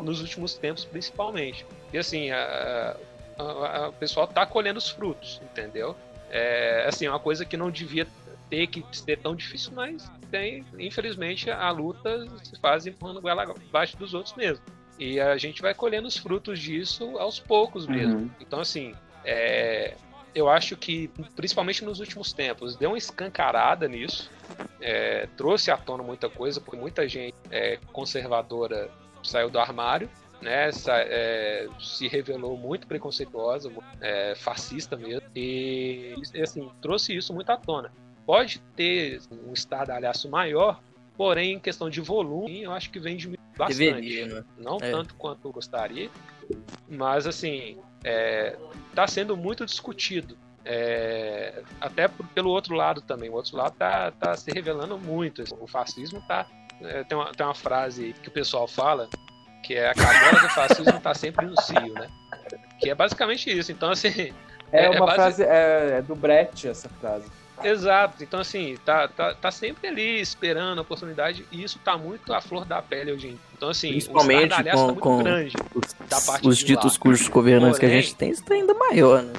nos 0.01 0.21
últimos 0.21 0.55
tempos, 0.55 0.83
principalmente. 0.85 1.63
E 1.93 1.97
assim, 1.97 2.31
a- 2.31 2.95
a- 3.37 3.43
a- 3.83 3.89
o 3.89 3.93
pessoal 3.93 4.25
tá 4.27 4.45
colhendo 4.47 4.79
os 4.79 4.89
frutos, 4.89 5.39
entendeu? 5.43 5.95
É 6.31 6.85
assim, 6.87 7.05
é 7.05 7.09
uma 7.09 7.19
coisa 7.19 7.45
que 7.45 7.55
não 7.55 7.69
devia 7.69 8.07
ter 8.49 8.67
que 8.67 8.83
ser 8.91 9.17
tão 9.17 9.35
difícil, 9.35 9.71
mas 9.73 10.09
tem, 10.31 10.65
infelizmente, 10.79 11.49
a 11.49 11.69
luta 11.71 12.25
se 12.43 12.59
faz 12.59 12.85
empurrando 12.85 13.21
goela 13.21 13.43
abaixo 13.43 13.97
dos 13.97 14.13
outros 14.13 14.35
mesmo. 14.35 14.63
E 14.97 15.19
a 15.19 15.37
gente 15.37 15.61
vai 15.61 15.73
colhendo 15.73 16.07
os 16.07 16.17
frutos 16.17 16.59
disso 16.59 17.17
aos 17.17 17.39
poucos 17.39 17.85
mesmo. 17.85 18.19
Uhum. 18.19 18.29
Então, 18.39 18.59
assim, 18.61 18.93
é, 19.25 19.95
eu 20.33 20.49
acho 20.49 20.75
que, 20.75 21.09
principalmente 21.35 21.83
nos 21.83 21.99
últimos 21.99 22.33
tempos, 22.33 22.75
deu 22.75 22.91
uma 22.91 22.97
escancarada 22.97 23.87
nisso, 23.87 24.29
é, 24.81 25.27
trouxe 25.37 25.71
à 25.71 25.77
tona 25.77 26.03
muita 26.03 26.29
coisa, 26.29 26.61
porque 26.61 26.77
muita 26.77 27.07
gente 27.07 27.35
é, 27.49 27.77
conservadora 27.91 28.89
saiu 29.23 29.49
do 29.49 29.57
armário, 29.59 30.09
né, 30.41 30.69
é, 30.87 31.67
se 31.79 32.07
revelou 32.07 32.57
muito 32.57 32.85
preconceituosa, 32.85 33.71
é, 34.01 34.35
fascista 34.35 34.95
mesmo, 34.95 35.27
e 35.35 36.13
assim, 36.41 36.69
trouxe 36.81 37.15
isso 37.15 37.33
muito 37.33 37.49
à 37.49 37.57
tona. 37.57 37.91
Pode 38.25 38.59
ter 38.75 39.21
um 39.47 39.53
estardalhaço 39.53 40.29
maior, 40.29 40.81
porém, 41.15 41.53
em 41.53 41.59
questão 41.59 41.89
de 41.89 42.01
volume, 42.01 42.63
eu 42.63 42.71
acho 42.71 42.89
que 42.89 42.99
vem 42.99 43.17
de 43.17 43.37
bastante. 43.57 43.77
Deveria, 43.77 44.27
né? 44.27 44.43
Não 44.57 44.77
é. 44.77 44.91
tanto 44.91 45.15
quanto 45.15 45.47
eu 45.47 45.51
gostaria, 45.51 46.09
mas 46.89 47.25
assim, 47.27 47.77
está 48.89 49.03
é, 49.03 49.07
sendo 49.07 49.35
muito 49.35 49.65
discutido. 49.65 50.37
É, 50.67 51.61
até 51.79 52.07
pelo 52.07 52.49
outro 52.49 52.73
lado 52.73 52.99
também. 52.99 53.29
O 53.29 53.33
outro 53.33 53.55
lado 53.55 53.73
está 53.73 54.09
tá 54.11 54.35
se 54.35 54.51
revelando 54.51 54.97
muito. 54.97 55.43
O 55.59 55.67
fascismo 55.67 56.17
está. 56.19 56.47
É, 56.81 57.03
tem, 57.03 57.15
uma, 57.15 57.31
tem 57.31 57.45
uma 57.45 57.53
frase 57.53 58.15
que 58.21 58.29
o 58.29 58.31
pessoal 58.31 58.67
fala 58.67 59.07
que 59.61 59.73
é 59.75 59.89
a 59.89 59.93
cagola 59.93 60.41
do 60.41 60.49
fascismo 60.49 60.97
está 60.97 61.13
sempre 61.13 61.45
no 61.45 61.59
cio, 61.61 61.93
né? 61.93 62.07
Que 62.79 62.89
é 62.89 62.95
basicamente 62.95 63.49
isso. 63.49 63.71
Então, 63.71 63.91
assim. 63.91 64.33
É, 64.71 64.85
é 64.85 64.89
uma 64.89 64.95
é 64.95 64.99
base... 64.99 65.15
frase. 65.15 65.43
É, 65.43 65.97
é, 65.97 66.01
do 66.01 66.15
Brecht 66.15 66.67
essa 66.67 66.89
frase. 66.89 67.29
Exato. 67.63 68.23
Então, 68.23 68.39
assim, 68.39 68.77
tá, 68.83 69.07
tá, 69.07 69.33
tá 69.33 69.51
sempre 69.51 69.87
ali 69.87 70.19
esperando 70.19 70.79
a 70.79 70.81
oportunidade 70.81 71.45
e 71.51 71.63
isso 71.63 71.79
tá 71.79 71.97
muito 71.97 72.33
à 72.33 72.41
flor 72.41 72.65
da 72.65 72.81
pele 72.81 73.11
hoje 73.11 73.27
em 73.27 73.29
dia. 73.31 73.39
Então, 73.53 73.69
assim, 73.69 73.89
Principalmente 73.89 74.53
o 74.53 74.63
com, 74.73 74.93
tá 74.93 74.95
com 74.95 75.17
grande 75.17 75.55
os, 75.73 76.41
os 76.43 76.57
ditos 76.57 76.97
cujos 76.97 77.27
governantes 77.27 77.79
Porém, 77.79 77.91
que 77.91 77.97
a 77.97 78.01
gente 78.01 78.15
tem, 78.15 78.29
isso 78.31 78.43
tá 78.43 78.53
ainda 78.53 78.73
maior, 78.73 79.23
né? 79.23 79.33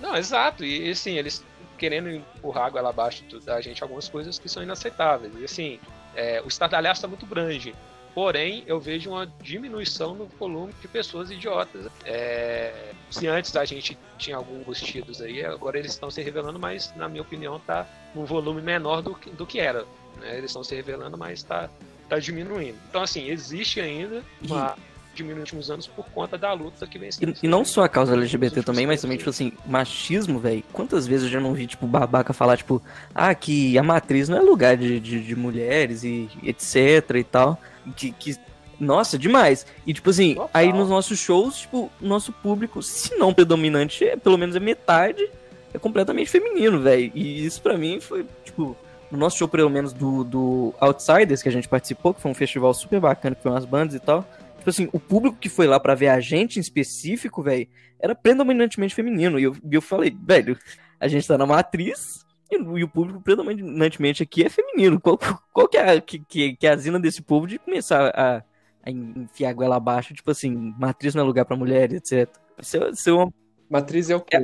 Não, 0.00 0.16
exato. 0.16 0.64
E, 0.64 0.90
assim, 0.90 1.18
eles 1.18 1.44
querendo 1.76 2.10
empurrar 2.10 2.66
a 2.66 2.70
goela 2.70 2.90
abaixo 2.90 3.22
da 3.44 3.60
gente 3.60 3.82
algumas 3.82 4.08
coisas 4.08 4.38
que 4.38 4.48
são 4.48 4.62
inaceitáveis. 4.62 5.32
E, 5.38 5.44
assim, 5.44 5.78
é, 6.14 6.42
o 6.44 6.48
estardalhaço 6.48 7.02
tá 7.02 7.08
muito 7.08 7.26
grande. 7.26 7.74
Porém, 8.14 8.64
eu 8.66 8.80
vejo 8.80 9.10
uma 9.10 9.26
diminuição 9.42 10.14
no 10.14 10.26
volume 10.26 10.72
de 10.80 10.88
pessoas 10.88 11.30
idiotas. 11.30 11.86
É, 12.04 12.92
se 13.10 13.26
antes 13.26 13.54
a 13.56 13.64
gente 13.64 13.96
tinha 14.16 14.36
alguns 14.36 14.80
tidos 14.80 15.20
aí, 15.20 15.44
agora 15.44 15.78
eles 15.78 15.92
estão 15.92 16.10
se 16.10 16.22
revelando, 16.22 16.58
mas 16.58 16.92
na 16.96 17.08
minha 17.08 17.22
opinião 17.22 17.60
tá 17.60 17.86
num 18.14 18.24
volume 18.24 18.60
menor 18.60 19.02
do 19.02 19.14
que, 19.14 19.30
do 19.30 19.46
que 19.46 19.60
era. 19.60 19.84
Né? 20.20 20.36
Eles 20.36 20.50
estão 20.50 20.64
se 20.64 20.74
revelando, 20.74 21.16
mas 21.16 21.38
está 21.40 21.70
tá 22.08 22.18
diminuindo. 22.18 22.78
Então, 22.88 23.02
assim, 23.02 23.28
existe 23.28 23.80
ainda 23.80 24.22
uma 24.42 24.76
diminuindo 25.14 25.40
nos 25.40 25.48
últimos 25.48 25.70
anos 25.70 25.86
por 25.86 26.06
conta 26.10 26.38
da 26.38 26.52
luta 26.52 26.86
que 26.86 26.98
vem 26.98 27.10
sendo. 27.10 27.32
E, 27.42 27.46
e 27.46 27.48
não 27.48 27.64
só 27.64 27.82
a 27.82 27.88
causa 27.88 28.14
LGBT 28.14 28.62
também, 28.62 28.86
mas 28.86 29.00
também, 29.00 29.18
tipo 29.18 29.30
assim, 29.30 29.52
machismo, 29.66 30.38
velho. 30.38 30.62
Quantas 30.72 31.06
vezes 31.06 31.24
eu 31.24 31.30
já 31.30 31.40
não 31.40 31.54
vi, 31.54 31.66
tipo, 31.66 31.86
babaca 31.86 32.32
falar, 32.32 32.56
tipo, 32.56 32.80
ah, 33.14 33.34
que 33.34 33.76
a 33.76 33.82
matriz 33.82 34.28
não 34.28 34.38
é 34.38 34.40
lugar 34.40 34.76
de, 34.76 35.00
de, 35.00 35.24
de 35.24 35.36
mulheres 35.36 36.04
e 36.04 36.28
etc 36.42 37.16
e 37.16 37.24
tal 37.24 37.60
que, 37.92 38.12
que 38.12 38.36
nossa, 38.80 39.18
demais. 39.18 39.66
E, 39.86 39.92
tipo 39.92 40.10
assim, 40.10 40.34
Total. 40.34 40.50
aí 40.54 40.72
nos 40.72 40.88
nossos 40.88 41.18
shows, 41.18 41.60
tipo, 41.60 41.90
o 42.00 42.06
nosso 42.06 42.32
público, 42.32 42.82
se 42.82 43.16
não 43.16 43.34
predominante, 43.34 44.04
é, 44.04 44.16
pelo 44.16 44.38
menos 44.38 44.54
é 44.54 44.60
metade, 44.60 45.28
é 45.74 45.78
completamente 45.78 46.30
feminino, 46.30 46.80
velho. 46.80 47.10
E 47.14 47.44
isso 47.44 47.60
para 47.60 47.76
mim 47.76 48.00
foi, 48.00 48.24
tipo, 48.44 48.76
no 49.10 49.18
nosso 49.18 49.36
show, 49.36 49.48
pelo 49.48 49.70
menos, 49.70 49.92
do, 49.92 50.22
do 50.22 50.74
Outsiders, 50.80 51.42
que 51.42 51.48
a 51.48 51.52
gente 51.52 51.68
participou, 51.68 52.14
que 52.14 52.20
foi 52.20 52.30
um 52.30 52.34
festival 52.34 52.72
super 52.72 53.00
bacana, 53.00 53.34
que 53.34 53.42
foi 53.42 53.50
umas 53.50 53.64
bandas 53.64 53.94
e 53.94 54.00
tal. 54.00 54.24
Tipo 54.58 54.70
assim, 54.70 54.88
o 54.92 55.00
público 55.00 55.36
que 55.40 55.48
foi 55.48 55.66
lá 55.66 55.80
para 55.80 55.94
ver 55.94 56.08
a 56.08 56.20
gente 56.20 56.58
em 56.58 56.60
específico, 56.60 57.42
velho, 57.42 57.66
era 57.98 58.14
predominantemente 58.14 58.94
feminino. 58.94 59.38
E 59.38 59.44
eu, 59.44 59.56
eu 59.70 59.82
falei, 59.82 60.16
velho, 60.20 60.56
a 61.00 61.08
gente 61.08 61.26
tá 61.26 61.36
na 61.36 61.46
matriz, 61.46 62.24
e, 62.50 62.84
o 62.84 62.88
público 62.88 63.20
predominantemente 63.20 64.22
aqui 64.22 64.44
é 64.44 64.48
feminino. 64.48 65.00
Qual, 65.00 65.18
qual 65.52 65.68
que, 65.68 65.76
é 65.76 65.90
a, 65.90 66.00
que, 66.00 66.18
que, 66.18 66.56
que 66.56 66.66
é 66.66 66.70
a 66.70 66.76
zina 66.76 66.98
desse 66.98 67.22
povo 67.22 67.46
de 67.46 67.58
começar 67.58 68.10
a, 68.14 68.42
a 68.82 68.90
enfiar 68.90 69.50
a 69.50 69.52
goela 69.52 69.76
abaixo, 69.76 70.14
tipo 70.14 70.30
assim, 70.30 70.74
matriz 70.78 71.14
não 71.14 71.22
é 71.22 71.26
lugar 71.26 71.44
pra 71.44 71.56
mulher, 71.56 71.92
etc. 71.92 72.28
Seu, 72.60 72.94
seu, 72.94 73.32
matriz 73.68 74.10
é 74.10 74.16
o 74.16 74.20
quê? 74.20 74.36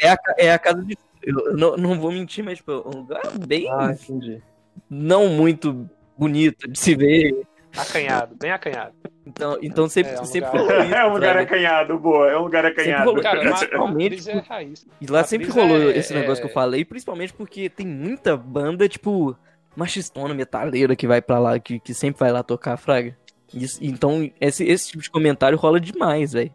É, 0.00 0.06
é, 0.06 0.10
a, 0.10 0.18
é 0.38 0.52
a 0.52 0.58
casa 0.58 0.82
de. 0.82 0.96
Eu 1.22 1.56
não, 1.56 1.76
não 1.76 2.00
vou 2.00 2.12
mentir, 2.12 2.44
mas 2.44 2.58
tipo, 2.58 2.72
um 2.72 3.00
lugar 3.00 3.22
bem. 3.46 3.68
Ah, 3.70 3.92
entendi. 3.92 4.42
Não 4.88 5.28
muito 5.28 5.88
bonito 6.16 6.68
de 6.70 6.78
se 6.78 6.94
ver. 6.94 7.46
Acanhado, 7.76 8.34
bem 8.36 8.50
acanhado. 8.50 8.94
Então, 9.26 9.58
então 9.60 9.88
sempre, 9.88 10.12
é, 10.12 10.20
um 10.20 10.24
sempre 10.24 10.58
lugar... 10.58 10.78
rolou 10.78 10.84
isso. 10.84 10.94
É 10.96 11.04
um 11.04 11.12
lugar 11.12 11.34
sabe? 11.34 11.44
acanhado, 11.44 11.98
boa. 11.98 12.30
É 12.30 12.38
um 12.38 12.42
lugar 12.42 12.64
acanhado. 12.64 13.04
Rolou, 13.04 13.22
cara, 13.22 13.40
principalmente. 13.40 14.30
É 14.30 14.38
raiz. 14.38 14.86
E 15.00 15.06
lá 15.06 15.24
sempre 15.24 15.48
rolou 15.48 15.90
é... 15.90 15.98
esse 15.98 16.14
negócio 16.14 16.42
que 16.42 16.48
eu 16.48 16.54
falei, 16.54 16.84
principalmente 16.84 17.32
porque 17.32 17.68
tem 17.68 17.86
muita 17.86 18.36
banda, 18.36 18.88
tipo, 18.88 19.36
machistona, 19.74 20.32
metaleira 20.32 20.96
que 20.96 21.06
vai 21.06 21.20
pra 21.20 21.38
lá, 21.38 21.58
que, 21.58 21.78
que 21.80 21.92
sempre 21.92 22.20
vai 22.20 22.32
lá 22.32 22.42
tocar, 22.42 22.76
Fraga. 22.76 23.16
Isso, 23.52 23.78
então, 23.82 24.30
esse, 24.40 24.64
esse 24.64 24.90
tipo 24.90 25.02
de 25.02 25.10
comentário 25.10 25.58
rola 25.58 25.78
demais, 25.80 26.32
velho. 26.32 26.52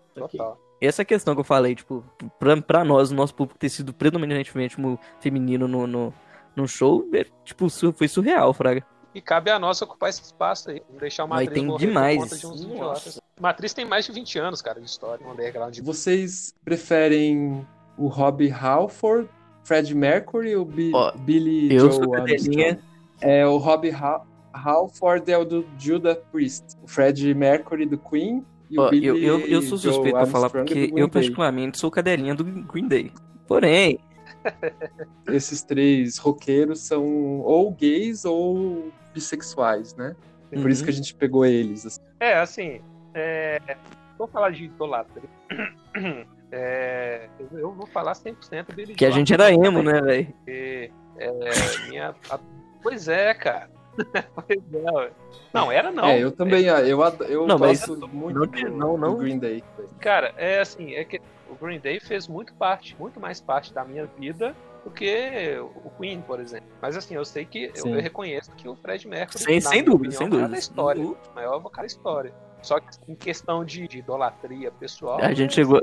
Essa 0.81 1.05
questão 1.05 1.35
que 1.35 1.41
eu 1.41 1.45
falei, 1.45 1.75
tipo, 1.75 2.03
pra, 2.39 2.59
pra 2.59 2.83
nós, 2.83 3.11
o 3.11 3.15
nosso 3.15 3.35
público 3.35 3.59
ter 3.59 3.69
sido 3.69 3.93
predominantemente 3.93 4.75
feminino 5.19 5.67
no, 5.67 5.85
no, 5.85 6.13
no 6.55 6.67
show, 6.67 7.07
é, 7.13 7.25
tipo, 7.45 7.67
foi 7.93 8.07
surreal, 8.07 8.53
Fraga. 8.53 8.83
E 9.13 9.21
cabe 9.21 9.51
a 9.51 9.59
nós 9.59 9.81
ocupar 9.81 10.09
esse 10.09 10.21
espaço 10.21 10.69
aí. 10.69 10.81
deixar 10.99 11.25
o 11.25 11.27
Matriz 11.27 11.49
Mas 11.49 11.77
tem 11.77 11.87
demais. 11.87 12.39
de 12.39 12.47
uns 12.47 12.61
idiotas. 12.61 13.21
Matriz 13.39 13.73
tem 13.73 13.85
mais 13.85 14.05
de 14.05 14.11
20 14.11 14.39
anos, 14.39 14.61
cara, 14.61 14.79
de 14.79 14.85
história 14.85 15.25
underground. 15.27 15.77
Vocês 15.79 16.53
preferem 16.63 17.67
o 17.97 18.07
Rob 18.07 18.49
Halford, 18.51 19.29
Fred 19.63 19.93
Mercury 19.93 20.55
ou 20.55 20.63
Bi 20.63 20.91
oh, 20.93 21.11
Billy 21.17 21.73
eu 21.73 21.91
Joe 21.91 22.15
Armstrong? 22.15 22.79
É, 23.19 23.45
o 23.45 23.57
Rob 23.57 23.89
ha 23.91 24.21
Halford 24.53 25.31
é 25.31 25.37
o 25.37 25.45
do 25.45 25.65
Judas 25.77 26.17
Priest. 26.31 26.77
O 26.81 26.87
Fred 26.87 27.33
Mercury 27.33 27.85
do 27.85 27.97
Queen 27.97 28.45
e 28.69 28.79
o 28.79 28.85
oh, 28.85 28.89
Billy 28.89 29.07
eu, 29.07 29.17
eu, 29.17 29.39
eu 29.39 29.61
sou 29.61 29.77
suspeito 29.77 30.17
pra 30.17 30.25
falar 30.25 30.49
porque 30.49 30.91
eu 30.95 31.09
particularmente 31.09 31.77
sou 31.77 31.89
cadelinha 31.89 32.35
do 32.35 32.43
Green 32.43 32.87
Day. 32.87 33.11
Porém, 33.47 33.99
esses 35.27 35.61
três 35.63 36.17
roqueiros 36.17 36.79
são 36.79 37.39
ou 37.41 37.71
gays 37.71 38.25
ou 38.25 38.91
bissexuais, 39.13 39.95
né? 39.95 40.15
Por 40.49 40.59
uhum. 40.59 40.67
isso 40.69 40.83
que 40.83 40.89
a 40.89 40.93
gente 40.93 41.13
pegou 41.15 41.45
eles. 41.45 41.85
Assim. 41.85 42.01
É, 42.19 42.33
assim, 42.35 42.81
é... 43.13 43.77
vou 44.17 44.27
falar 44.27 44.51
de 44.51 44.65
idolatria. 44.65 45.29
É... 46.53 47.29
Eu 47.53 47.71
vou 47.71 47.87
falar 47.87 48.11
100% 48.11 48.75
dele. 48.75 48.93
Que 48.93 49.05
a 49.05 49.09
gente 49.09 49.33
era 49.33 49.53
emo, 49.53 49.81
né, 49.81 50.01
velho? 50.01 50.33
É... 50.45 50.89
Minha... 51.87 52.13
Pois 52.83 53.07
é, 53.07 53.33
cara. 53.33 53.69
pois 54.35 54.59
é, 54.73 55.11
não, 55.53 55.71
era 55.71 55.91
não. 55.91 56.05
É, 56.05 56.19
eu 56.19 56.31
também, 56.31 56.69
é. 56.69 56.81
eu, 56.81 56.99
eu 57.27 57.47
não, 57.47 57.57
gosto 57.57 58.07
muito 58.07 58.39
não, 58.39 58.45
do, 58.45 58.69
não, 58.69 58.97
não. 58.97 59.11
do 59.11 59.17
Green 59.17 59.37
Day. 59.37 59.63
Cara, 59.99 60.33
é 60.37 60.59
assim, 60.59 60.93
é 60.93 61.03
que 61.03 61.21
Green 61.61 61.79
Day 61.79 61.99
fez 61.99 62.27
muito 62.27 62.53
parte, 62.53 62.95
muito 62.99 63.19
mais 63.19 63.39
parte 63.39 63.73
da 63.73 63.85
minha 63.85 64.05
vida 64.05 64.55
do 64.83 64.89
que 64.89 65.57
o 65.59 65.89
Queen, 65.91 66.21
por 66.21 66.39
exemplo. 66.39 66.67
Mas 66.81 66.97
assim, 66.97 67.15
eu 67.15 67.23
sei 67.23 67.45
que 67.45 67.71
eu, 67.75 67.87
eu, 67.87 68.01
reconheço 68.01 68.51
que 68.55 68.67
o 68.67 68.75
Fred 68.75 69.07
Mercury, 69.07 69.43
sem, 69.43 69.61
sem 69.61 69.83
dúvida, 69.83 70.11
sem 70.11 70.27
dúvida, 70.27 70.49
da 70.49 70.57
história, 70.57 71.03
o 71.03 71.17
maior 71.35 71.59
vocal 71.59 71.83
da 71.83 71.87
história. 71.87 72.33
Só 72.61 72.79
que 72.79 72.87
em 73.07 73.15
questão 73.15 73.65
de, 73.65 73.87
de 73.87 73.99
idolatria 73.99 74.71
pessoal. 74.71 75.19
A 75.19 75.33
gente 75.33 75.53
chegou. 75.53 75.81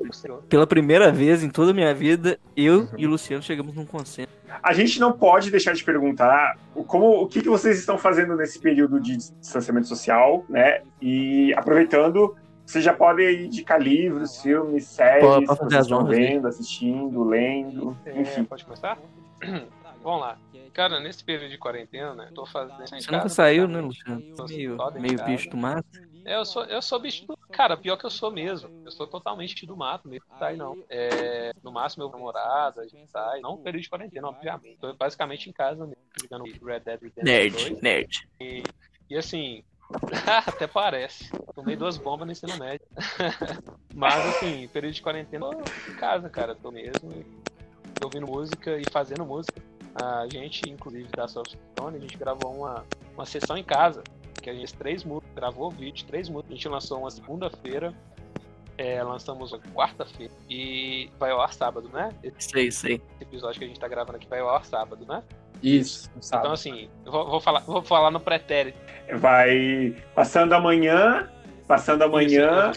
Pela 0.49 0.67
primeira 0.67 1.11
vez 1.11 1.43
em 1.43 1.51
toda 1.51 1.73
a 1.73 1.75
minha 1.75 1.93
vida, 1.93 2.39
eu 2.57 2.81
uhum. 2.81 2.89
e 2.97 3.07
o 3.07 3.11
Luciano 3.11 3.43
chegamos 3.43 3.75
num 3.75 3.85
consenso. 3.85 4.29
A 4.63 4.73
gente 4.73 4.99
não 4.99 5.13
pode 5.13 5.51
deixar 5.51 5.73
de 5.73 5.85
perguntar 5.85 6.57
como, 6.87 7.23
o 7.23 7.27
que, 7.27 7.43
que 7.43 7.49
vocês 7.49 7.79
estão 7.79 7.99
fazendo 7.99 8.37
nesse 8.37 8.59
período 8.59 9.01
de 9.01 9.17
distanciamento 9.17 9.87
social, 9.87 10.45
né? 10.49 10.83
E 11.03 11.53
aproveitando, 11.55 12.37
vocês 12.69 12.85
já 12.85 12.93
podem 12.93 13.47
indicar 13.47 13.81
livros, 13.81 14.43
filmes, 14.43 14.85
séries, 14.85 15.25
pode, 15.25 15.47
pode 15.47 15.59
vocês 15.59 15.87
estão 15.87 16.05
vendo, 16.05 16.47
assistindo, 16.47 17.25
lendo, 17.25 17.97
é, 18.05 18.21
enfim. 18.21 18.45
Pode 18.45 18.63
começar? 18.63 18.99
Vamos 20.05 20.21
lá. 20.21 20.39
Cara, 20.75 21.01
nesse 21.01 21.25
período 21.25 21.51
de 21.51 21.57
quarentena, 21.57 22.15
né, 22.15 22.31
tô 22.35 22.45
fazendo. 22.45 22.87
Você 22.87 23.11
nunca 23.11 23.31
saiu, 23.31 23.67
né, 23.67 23.81
Luciano? 23.81 24.23
Meio, 24.47 24.77
meio 25.01 25.25
bicho 25.25 25.49
do 25.49 25.57
mato. 25.57 25.89
É, 26.27 26.37
eu 26.37 26.45
sou, 26.45 26.63
eu 26.67 26.83
sou 26.83 27.01
bicho 27.01 27.27
do. 27.27 27.39
Cara, 27.51 27.75
pior 27.75 27.97
que 27.97 28.05
eu 28.05 28.11
sou 28.11 28.31
mesmo. 28.31 28.69
Eu 28.85 28.93
sou 28.93 29.07
totalmente 29.07 29.65
do 29.65 29.75
mato 29.75 30.07
mesmo. 30.07 30.27
Sai 30.39 30.55
não. 30.55 30.77
É, 30.91 31.55
no 31.65 31.73
máximo, 31.73 32.05
meu 32.05 32.13
namorado, 32.13 32.83
a 32.83 32.87
gente 32.87 33.11
sai. 33.11 33.41
Não 33.41 33.57
período 33.57 33.83
de 33.83 33.89
quarentena, 33.89 34.29
obviamente. 34.29 34.77
Tô 34.79 34.93
basicamente 34.93 35.49
em 35.49 35.55
casa 35.55 35.87
mesmo, 35.87 36.03
jogando 36.21 36.45
Red 36.63 36.81
Dead 36.81 37.01
Redemption. 37.01 37.25
Nerd, 37.25 37.71
2. 37.71 37.81
nerd. 37.81 38.29
E, 38.39 38.63
e 39.09 39.17
assim, 39.17 39.65
até 40.47 40.67
parece. 40.67 41.31
Tomei 41.55 41.77
duas 41.77 41.97
bombas 41.97 42.27
no 42.27 42.33
ensino 42.33 42.57
médio. 42.59 42.87
Mas 43.95 44.27
assim, 44.27 44.69
período 44.69 44.95
de 44.95 45.03
quarentena, 45.03 45.47
tô 45.51 45.91
em 45.91 45.97
casa, 45.97 46.29
cara. 46.29 46.55
Tô 46.55 46.71
mesmo 46.71 47.25
ouvindo 48.03 48.27
música 48.27 48.77
e 48.79 48.85
fazendo 48.91 49.25
música. 49.25 49.61
A 49.95 50.27
gente, 50.31 50.69
inclusive, 50.69 51.09
da 51.09 51.27
Softstone, 51.27 51.97
a 51.97 52.01
gente 52.01 52.17
gravou 52.17 52.55
uma, 52.55 52.85
uma 53.15 53.27
sessão 53.27 53.57
em 53.57 53.65
casa 53.65 54.03
que 54.41 54.49
a 54.49 54.55
gente 54.55 54.73
três 54.75 55.05
músicas, 55.05 55.35
gravou 55.35 55.71
vídeo, 55.71 56.07
três 56.07 56.29
músicas. 56.29 56.53
A 56.53 56.55
gente 56.55 56.69
lançou 56.69 57.01
uma 57.01 57.11
segunda-feira, 57.11 57.93
é, 58.77 59.03
lançamos 59.03 59.53
quarta-feira 59.75 60.33
e 60.49 61.11
vai 61.19 61.31
ao 61.31 61.41
ar 61.41 61.53
sábado, 61.53 61.89
né? 61.89 62.15
Esse, 62.23 62.51
sei, 62.51 62.71
sei. 62.71 62.95
Esse 62.95 63.25
episódio 63.25 63.59
que 63.59 63.65
a 63.65 63.69
gente 63.69 63.81
tá 63.81 63.89
gravando 63.89 64.17
aqui 64.17 64.29
vai 64.29 64.41
ao 64.41 64.51
ar 64.51 64.65
sábado, 64.65 65.05
né? 65.05 65.23
Isso. 65.63 66.11
Sábado. 66.21 66.45
Então, 66.47 66.53
assim, 66.55 66.89
vou, 67.05 67.29
vou, 67.29 67.41
falar, 67.41 67.61
vou 67.61 67.83
falar 67.83 68.11
no 68.11 68.21
pretérito. 68.21 68.79
Vai 69.15 69.95
passando 70.15 70.53
amanhã 70.53 71.29
Passando 71.67 72.03
amanhã 72.03 72.73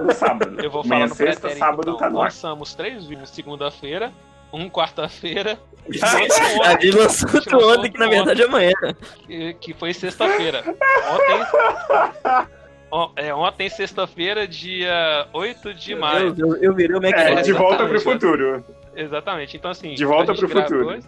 no 0.00 0.12
sábado. 0.14 0.58
Eu 0.64 0.70
vou 0.70 0.82
falar 0.82 1.08
no 1.08 1.14
sexta, 1.14 1.42
pretérito, 1.42 1.58
sábado 1.58 1.90
então. 1.90 1.96
tá. 1.98 2.08
Lançamos 2.08 2.74
três 2.74 3.04
vídeos 3.04 3.28
segunda-feira, 3.28 4.10
um 4.50 4.68
quarta-feira 4.70 5.58
A 6.64 6.70
gente 6.72 6.90
lançou 6.96 7.28
outro 7.34 7.68
ontem, 7.70 7.90
que 7.92 7.98
na 7.98 8.08
verdade 8.08 8.42
é 8.42 8.46
amanhã. 8.46 8.72
que, 9.26 9.54
que 9.54 9.74
foi 9.74 9.92
sexta-feira. 9.92 10.64
Ontem. 11.12 12.50
É, 13.14 13.32
ontem, 13.32 13.68
sexta-feira, 13.68 14.48
dia 14.48 15.28
8 15.32 15.72
de 15.74 15.94
maio. 15.94 16.34
Eu, 16.36 16.56
eu, 16.56 16.56
eu 16.56 16.74
virei 16.74 16.96
o 16.96 17.04
É, 17.04 17.08
McFly. 17.08 17.42
de 17.44 17.52
volta 17.52 17.86
pro 17.86 18.00
futuro. 18.00 18.64
Exatamente. 18.96 19.56
Então, 19.56 19.70
assim. 19.70 19.94
De 19.94 20.04
volta 20.04 20.34
pro 20.34 20.48
futuro. 20.48 20.94
esse- 20.94 21.06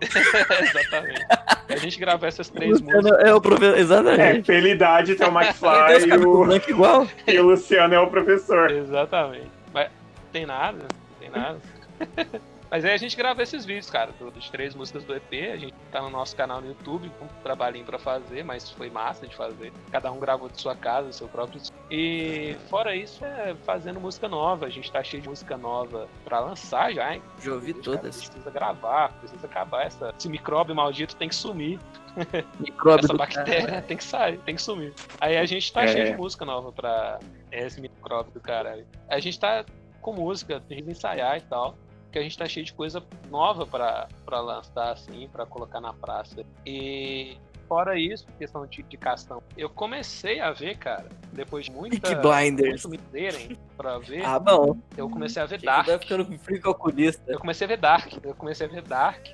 Exatamente. 0.06 1.26
A 1.68 1.76
gente 1.76 1.98
gravou 1.98 2.28
essas 2.28 2.48
três 2.48 2.80
músicas. 2.80 3.02
Luciano 3.02 3.26
é 3.26 3.34
o 3.34 3.40
professor. 3.40 3.76
É, 3.76 3.80
Exatamente. 3.80 4.46
pela 4.46 4.68
idade 4.68 5.14
tem 5.14 5.26
o 5.26 5.40
McFly 5.40 6.08
e 6.08 6.12
o, 6.14 6.44
brancos 6.44 6.68
igual. 6.68 7.08
e 7.26 7.38
o 7.38 7.42
Luciano 7.44 7.94
é 7.94 8.00
o 8.00 8.06
professor. 8.08 8.70
Exatamente. 8.70 9.50
Mas 9.72 9.90
tem 10.32 10.46
nada, 10.46 10.78
não 10.78 11.18
tem 11.18 11.30
nada. 11.30 11.58
Mas 12.70 12.84
aí 12.84 12.92
a 12.92 12.96
gente 12.96 13.16
grava 13.16 13.42
esses 13.42 13.64
vídeos, 13.64 13.88
cara, 13.88 14.10
do- 14.18 14.30
das 14.30 14.50
três 14.50 14.74
músicas 14.74 15.04
do 15.04 15.14
EP. 15.14 15.52
A 15.52 15.56
gente 15.56 15.72
tá 15.92 16.02
no 16.02 16.10
nosso 16.10 16.34
canal 16.36 16.60
no 16.60 16.66
YouTube, 16.66 17.10
com 17.18 17.24
um 17.26 17.28
trabalhinho 17.42 17.84
pra 17.84 17.98
fazer, 17.98 18.42
mas 18.44 18.70
foi 18.70 18.90
massa 18.90 19.26
de 19.26 19.34
fazer. 19.36 19.72
Cada 19.92 20.10
um 20.10 20.18
gravou 20.18 20.48
de 20.48 20.60
sua 20.60 20.74
casa, 20.74 21.08
do 21.08 21.14
seu 21.14 21.28
próprio. 21.28 21.60
E 21.90 22.56
fora 22.68 22.94
isso, 22.96 23.24
é 23.24 23.54
fazendo 23.64 24.00
música 24.00 24.28
nova. 24.28 24.66
A 24.66 24.68
gente 24.68 24.90
tá 24.90 25.02
cheio 25.04 25.22
de 25.22 25.28
música 25.28 25.56
nova 25.56 26.08
pra 26.24 26.40
lançar 26.40 26.92
já, 26.92 27.14
hein? 27.14 27.22
Já 27.40 27.52
ouvi 27.52 27.72
Cara, 27.72 27.84
todas. 27.84 28.16
precisa 28.26 28.50
gravar, 28.50 29.12
precisa 29.20 29.46
acabar. 29.46 29.86
Essa, 29.86 30.12
esse 30.18 30.28
micróbio 30.28 30.74
maldito 30.74 31.14
tem 31.16 31.28
que 31.28 31.34
sumir. 31.36 31.78
Micróbio 32.58 33.04
Essa 33.04 33.14
bactéria 33.14 33.82
tem 33.82 33.96
que 33.96 34.02
sair, 34.04 34.38
tem 34.38 34.54
que 34.54 34.62
sumir. 34.62 34.92
Aí 35.20 35.36
a 35.36 35.44
gente 35.44 35.72
tá 35.72 35.84
É. 35.84 35.88
cheio 35.88 36.04
de 36.06 36.16
música 36.16 36.44
nova 36.44 36.72
pra 36.72 37.18
esse 37.52 37.80
micróbio 37.80 38.32
do 38.32 38.40
caralho. 38.40 38.86
A 39.08 39.18
gente 39.20 39.38
tá 39.38 39.64
com 40.00 40.12
música, 40.14 40.60
tem 40.66 40.82
que 40.82 40.90
ensaiar 40.90 41.36
e 41.36 41.42
tal. 41.42 41.76
Que 42.16 42.20
a 42.20 42.22
gente 42.22 42.38
tá 42.38 42.48
cheio 42.48 42.64
de 42.64 42.72
coisa 42.72 43.02
nova 43.30 43.66
pra, 43.66 44.08
pra 44.24 44.40
lançar, 44.40 44.90
assim, 44.90 45.28
pra 45.30 45.44
colocar 45.44 45.82
na 45.82 45.92
praça. 45.92 46.46
E 46.64 47.36
fora 47.68 47.98
isso, 47.98 48.26
questão 48.38 48.64
de, 48.66 48.82
de 48.82 48.96
castão, 48.96 49.42
eu 49.54 49.68
comecei 49.68 50.40
a 50.40 50.50
ver, 50.50 50.78
cara, 50.78 51.04
depois 51.30 51.66
de 51.66 51.72
muita. 51.72 52.00
Peaky 52.00 52.22
Blinders. 52.22 52.86
muito 52.86 52.88
me 52.88 52.96
derem 53.12 53.58
pra 53.76 53.98
ver, 53.98 54.24
Ah, 54.24 54.38
bom. 54.38 54.78
eu 54.96 55.10
comecei 55.10 55.42
a 55.42 55.44
ver 55.44 55.60
Chega, 55.60 55.72
Dark. 55.72 55.86
Tá 55.88 55.98
ficando 55.98 56.38
frio 56.38 56.58
calculista. 56.62 57.22
Eu 57.30 57.38
comecei 57.38 57.66
a 57.66 57.68
ver 57.68 57.76
Dark. 57.76 58.10
Eu 58.24 58.34
comecei 58.34 58.66
a 58.66 58.70
ver 58.70 58.80
Dark. 58.80 59.26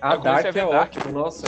A 0.00 0.14
Eu 0.16 0.20
comecei 0.20 0.22
Dark 0.22 0.46
a 0.46 0.50
ver 0.50 0.58
é 0.58 0.68
Dark. 0.68 0.96
ótimo, 0.96 1.12
nossa. 1.12 1.46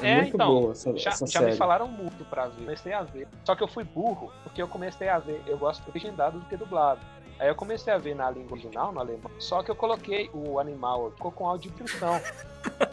É, 0.00 0.10
É, 0.10 0.14
muito 0.22 0.34
então, 0.36 0.46
boa 0.48 0.70
essa, 0.70 0.96
Já, 0.96 1.10
essa 1.10 1.26
já 1.26 1.40
série. 1.40 1.50
me 1.50 1.56
falaram 1.56 1.88
muito 1.88 2.24
pra 2.26 2.46
ver. 2.46 2.60
Comecei 2.66 2.92
a 2.92 3.02
ver. 3.02 3.26
Só 3.44 3.56
que 3.56 3.64
eu 3.64 3.68
fui 3.68 3.82
burro, 3.82 4.32
porque 4.44 4.62
eu 4.62 4.68
comecei 4.68 5.08
a 5.08 5.18
ver. 5.18 5.42
Eu 5.44 5.58
gosto 5.58 5.82
de 5.84 5.90
legendado 5.92 6.38
do 6.38 6.46
que 6.46 6.56
dublado. 6.56 7.00
Aí 7.40 7.48
eu 7.48 7.54
comecei 7.54 7.90
a 7.90 7.96
ver 7.96 8.14
na 8.14 8.30
língua 8.30 8.52
original, 8.52 8.92
no 8.92 9.00
alemão. 9.00 9.30
Só 9.38 9.62
que 9.62 9.70
eu 9.70 9.74
coloquei 9.74 10.28
o 10.34 10.60
animal, 10.60 11.10
ficou 11.12 11.32
com 11.32 11.48
áudio 11.48 11.70
de 11.70 11.78
descrição. 11.78 12.20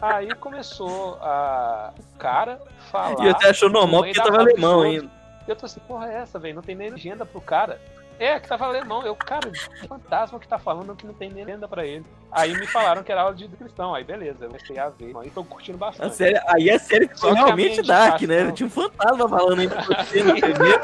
Aí 0.00 0.34
começou 0.36 1.18
a. 1.20 1.92
O 1.98 2.18
cara 2.18 2.58
falar. 2.90 3.22
E 3.22 3.26
eu 3.26 3.32
até 3.32 3.50
achou 3.50 3.68
normal 3.68 4.02
porque 4.04 4.18
tava 4.18 4.38
alemão 4.38 4.80
ainda. 4.80 5.10
Eu 5.46 5.54
tô 5.54 5.66
assim, 5.66 5.80
porra, 5.80 6.10
é 6.10 6.16
essa, 6.16 6.38
velho? 6.38 6.54
Não 6.54 6.62
tem 6.62 6.74
nem 6.74 6.88
legenda 6.88 7.26
pro 7.26 7.42
cara. 7.42 7.78
É, 8.18 8.40
que 8.40 8.48
tava 8.48 8.64
alemão. 8.64 9.02
Eu, 9.02 9.14
cara, 9.14 9.50
fantasma 9.86 10.40
que 10.40 10.48
tá 10.48 10.58
falando 10.58 10.96
que 10.96 11.06
não 11.06 11.12
tem 11.14 11.30
nem 11.30 11.44
legenda 11.44 11.68
pra 11.68 11.84
ele. 11.86 12.06
Aí 12.32 12.52
me 12.54 12.66
falaram 12.66 13.02
que 13.02 13.12
era 13.12 13.20
aula 13.20 13.34
de 13.34 13.46
descrição. 13.46 13.94
Aí 13.94 14.02
beleza, 14.02 14.46
eu 14.46 14.48
comecei 14.48 14.78
a 14.78 14.88
ver. 14.88 15.14
Aí 15.18 15.28
tô 15.28 15.44
curtindo 15.44 15.76
A 15.76 15.88
bastante. 15.88 16.16
série, 16.16 16.40
aí 16.48 16.70
a 16.70 16.78
série 16.78 17.06
Só 17.08 17.14
ficou 17.14 17.32
que 17.32 17.38
a 17.38 17.44
realmente 17.44 17.82
dark, 17.82 18.22
né? 18.22 18.50
Tinha 18.52 18.66
um 18.66 18.70
fantasma 18.70 19.28
falando 19.28 19.60
aí 19.60 19.68
pra 19.68 19.82
você 19.82 20.22
TV. 20.40 20.78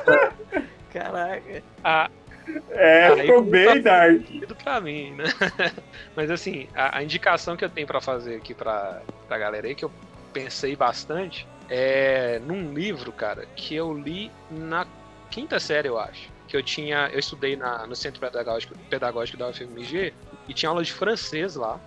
Caraca. 0.92 1.62
A, 1.82 2.10
É, 2.70 3.06
Aí 3.06 3.20
ficou 3.22 3.36
como 3.36 3.50
bem 3.50 3.82
tá- 3.82 4.06
dark. 4.06 4.22
pra 4.62 4.80
mim, 4.80 5.12
né? 5.12 5.24
Mas 6.16 6.30
assim, 6.30 6.68
a, 6.74 6.98
a 6.98 7.02
indicação 7.02 7.56
que 7.56 7.64
eu 7.64 7.70
tenho 7.70 7.86
pra 7.86 8.00
fazer 8.00 8.36
aqui 8.36 8.54
pra, 8.54 9.00
pra 9.26 9.38
galera 9.38 9.66
aí, 9.66 9.74
que 9.74 9.84
eu 9.84 9.92
pensei 10.32 10.74
bastante, 10.76 11.46
é 11.68 12.38
num 12.40 12.74
livro, 12.74 13.12
cara, 13.12 13.46
que 13.56 13.74
eu 13.74 13.92
li 13.92 14.30
na 14.50 14.86
quinta 15.30 15.58
série, 15.58 15.88
eu 15.88 15.98
acho. 15.98 16.32
Que 16.48 16.56
eu 16.56 16.62
tinha. 16.62 17.08
Eu 17.12 17.18
estudei 17.18 17.56
na, 17.56 17.86
no 17.86 17.96
Centro 17.96 18.20
Pedagógico, 18.20 18.74
Pedagógico 18.90 19.38
da 19.38 19.48
UFMG 19.48 20.12
e 20.48 20.52
tinha 20.54 20.68
aula 20.68 20.82
de 20.84 20.92
francês 20.92 21.54
lá. 21.56 21.80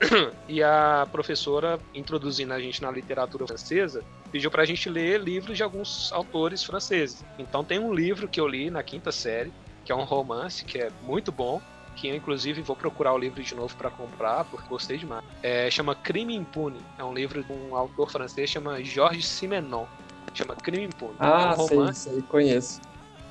E 0.48 0.62
a 0.62 1.06
professora, 1.12 1.78
introduzindo 1.94 2.54
a 2.54 2.58
gente 2.60 2.80
na 2.80 2.90
literatura 2.90 3.46
francesa, 3.46 4.02
pediu 4.32 4.50
pra 4.50 4.64
gente 4.64 4.88
ler 4.88 5.20
livros 5.20 5.56
de 5.58 5.62
alguns 5.62 6.10
autores 6.12 6.64
franceses. 6.64 7.22
Então 7.38 7.62
tem 7.62 7.78
um 7.78 7.92
livro 7.92 8.26
que 8.26 8.40
eu 8.40 8.48
li 8.48 8.70
na 8.70 8.82
quinta 8.82 9.12
série, 9.12 9.52
que 9.88 9.92
é 9.92 9.96
um 9.96 10.04
romance, 10.04 10.66
que 10.66 10.78
é 10.78 10.90
muito 11.02 11.32
bom, 11.32 11.62
que 11.96 12.08
eu 12.08 12.14
inclusive 12.14 12.60
vou 12.60 12.76
procurar 12.76 13.14
o 13.14 13.18
livro 13.18 13.42
de 13.42 13.54
novo 13.54 13.74
para 13.74 13.88
comprar, 13.90 14.44
porque 14.44 14.68
gostei 14.68 14.98
demais. 14.98 15.24
É, 15.42 15.70
chama 15.70 15.94
Crime 15.94 16.36
Impune. 16.36 16.78
É 16.98 17.04
um 17.04 17.14
livro 17.14 17.42
de 17.42 17.50
um 17.50 17.74
autor 17.74 18.10
francês 18.10 18.50
chama 18.50 18.84
Georges 18.84 19.24
Simenon. 19.26 19.86
Chama 20.34 20.54
Crime 20.56 20.84
Impune. 20.84 21.14
é 21.18 21.24
Ah, 21.24 21.54
um 21.58 21.66
sei, 21.66 21.76
romance. 21.78 22.00
sei, 22.10 22.20
conheço. 22.20 22.82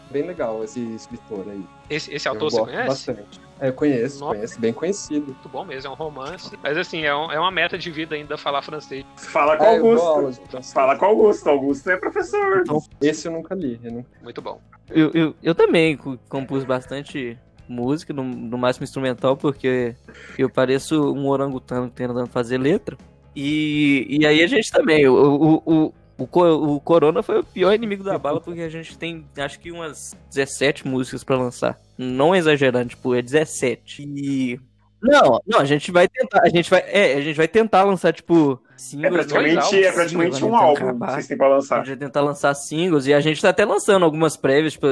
Bem 0.10 0.24
legal 0.26 0.64
esse 0.64 0.80
escritor 0.96 1.46
aí. 1.48 1.64
Esse, 1.92 2.12
esse 2.12 2.28
Eu 2.28 2.32
autor 2.34 2.50
você 2.50 2.58
gosto 2.58 2.72
conhece? 2.72 2.88
bastante. 2.88 3.40
É, 3.60 3.70
eu 3.70 3.74
conheço, 3.74 4.20
Nossa. 4.20 4.36
conheço, 4.36 4.60
bem 4.60 4.72
conhecido. 4.74 5.26
Muito 5.28 5.50
bom 5.50 5.66
mesmo, 5.66 5.90
é 5.90 5.92
um 5.92 5.96
romance. 5.96 6.58
Mas 6.62 6.78
assim, 6.78 7.04
é, 7.04 7.16
um- 7.16 7.32
é 7.32 7.40
uma 7.40 7.52
meta 7.52 7.78
de 7.78 7.90
vida 7.90 8.16
ainda 8.16 8.38
falar 8.38 8.62
francês. 8.62 9.04
Fala 9.16 9.58
com 9.58 9.64
É, 9.64 9.78
Augusto. 9.78 10.40
francês. 10.50 10.74
Fala 10.74 10.96
com 10.98 11.06
Augusto. 11.06 11.50
Augusto 11.50 11.90
é 11.90 11.98
professor. 11.98 12.64
Esse 13.02 13.28
eu 13.28 13.32
nunca 13.32 13.56
li. 13.56 13.80
Eu 13.84 13.92
não... 13.92 14.06
Muito 14.22 14.42
bom. 14.42 14.62
Eu, 14.90 15.12
eu, 15.14 15.36
eu 15.42 15.56
também 15.56 15.98
co- 15.98 16.18
compus 16.30 16.64
bastante 16.64 17.38
música, 17.68 18.14
no, 18.14 18.24
no 18.24 18.58
máximo 18.58 18.84
instrumental, 18.86 19.36
porque 19.36 19.96
eu 20.38 20.50
pareço 20.50 21.14
um 21.14 21.28
orangotango 21.28 21.90
tentando 21.90 22.28
fazer 22.28 22.58
letra. 22.58 22.96
E, 23.36 24.08
e 24.10 24.26
aí 24.26 24.42
a 24.42 24.48
gente 24.48 24.72
também, 24.72 25.08
o, 25.08 25.14
o, 25.14 25.56
o, 25.66 25.94
o, 26.18 26.26
co- 26.28 26.46
o 26.76 26.80
Corona 26.80 27.22
foi 27.22 27.40
o 27.40 27.44
pior 27.44 27.74
inimigo 27.74 28.04
da 28.04 28.18
bala, 28.18 28.40
porque 28.42 28.62
a 28.62 28.70
gente 28.70 28.98
tem 28.98 29.26
acho 29.38 29.60
que 29.60 29.72
umas 29.72 30.16
17 30.34 30.88
músicas 30.88 31.24
pra 31.24 31.38
lançar. 31.38 31.78
Não 31.98 32.36
exagerando, 32.36 32.90
tipo, 32.90 33.14
é 33.16 33.22
17. 33.22 34.04
E. 34.04 34.60
Não, 35.02 35.40
não, 35.46 35.60
a 35.60 35.66
gente 35.66 35.92
vai 35.92 36.08
tentar, 36.08 36.42
a 36.42 36.50
gente 36.50 36.70
vai, 36.72 36.80
é, 36.88 37.14
a 37.14 37.22
gente 37.22 37.36
vai 37.36 37.48
tentar 37.48 37.84
lançar, 37.84 38.12
tipo, 38.12 38.60
É 38.74 38.78
singles. 38.80 39.12
praticamente, 39.14 39.54
dois 39.54 39.74
é 39.74 39.78
álbuns, 39.78 39.94
praticamente 39.96 40.36
singles, 40.38 40.52
um 40.52 40.56
álbum 40.56 40.84
acabar. 40.90 41.06
que 41.08 41.14
vocês 41.14 41.28
têm 41.28 41.38
pra 41.38 41.46
A 41.46 41.50
lançar. 41.50 41.78
gente 41.78 41.88
vai 41.90 41.98
tentar 41.98 42.22
lançar 42.22 42.56
singles 42.56 43.06
e 43.06 43.14
a 43.14 43.20
gente 43.20 43.40
tá 43.40 43.50
até 43.50 43.64
lançando 43.64 44.04
algumas 44.04 44.36
prévias. 44.36 44.74
Tipo, 44.74 44.88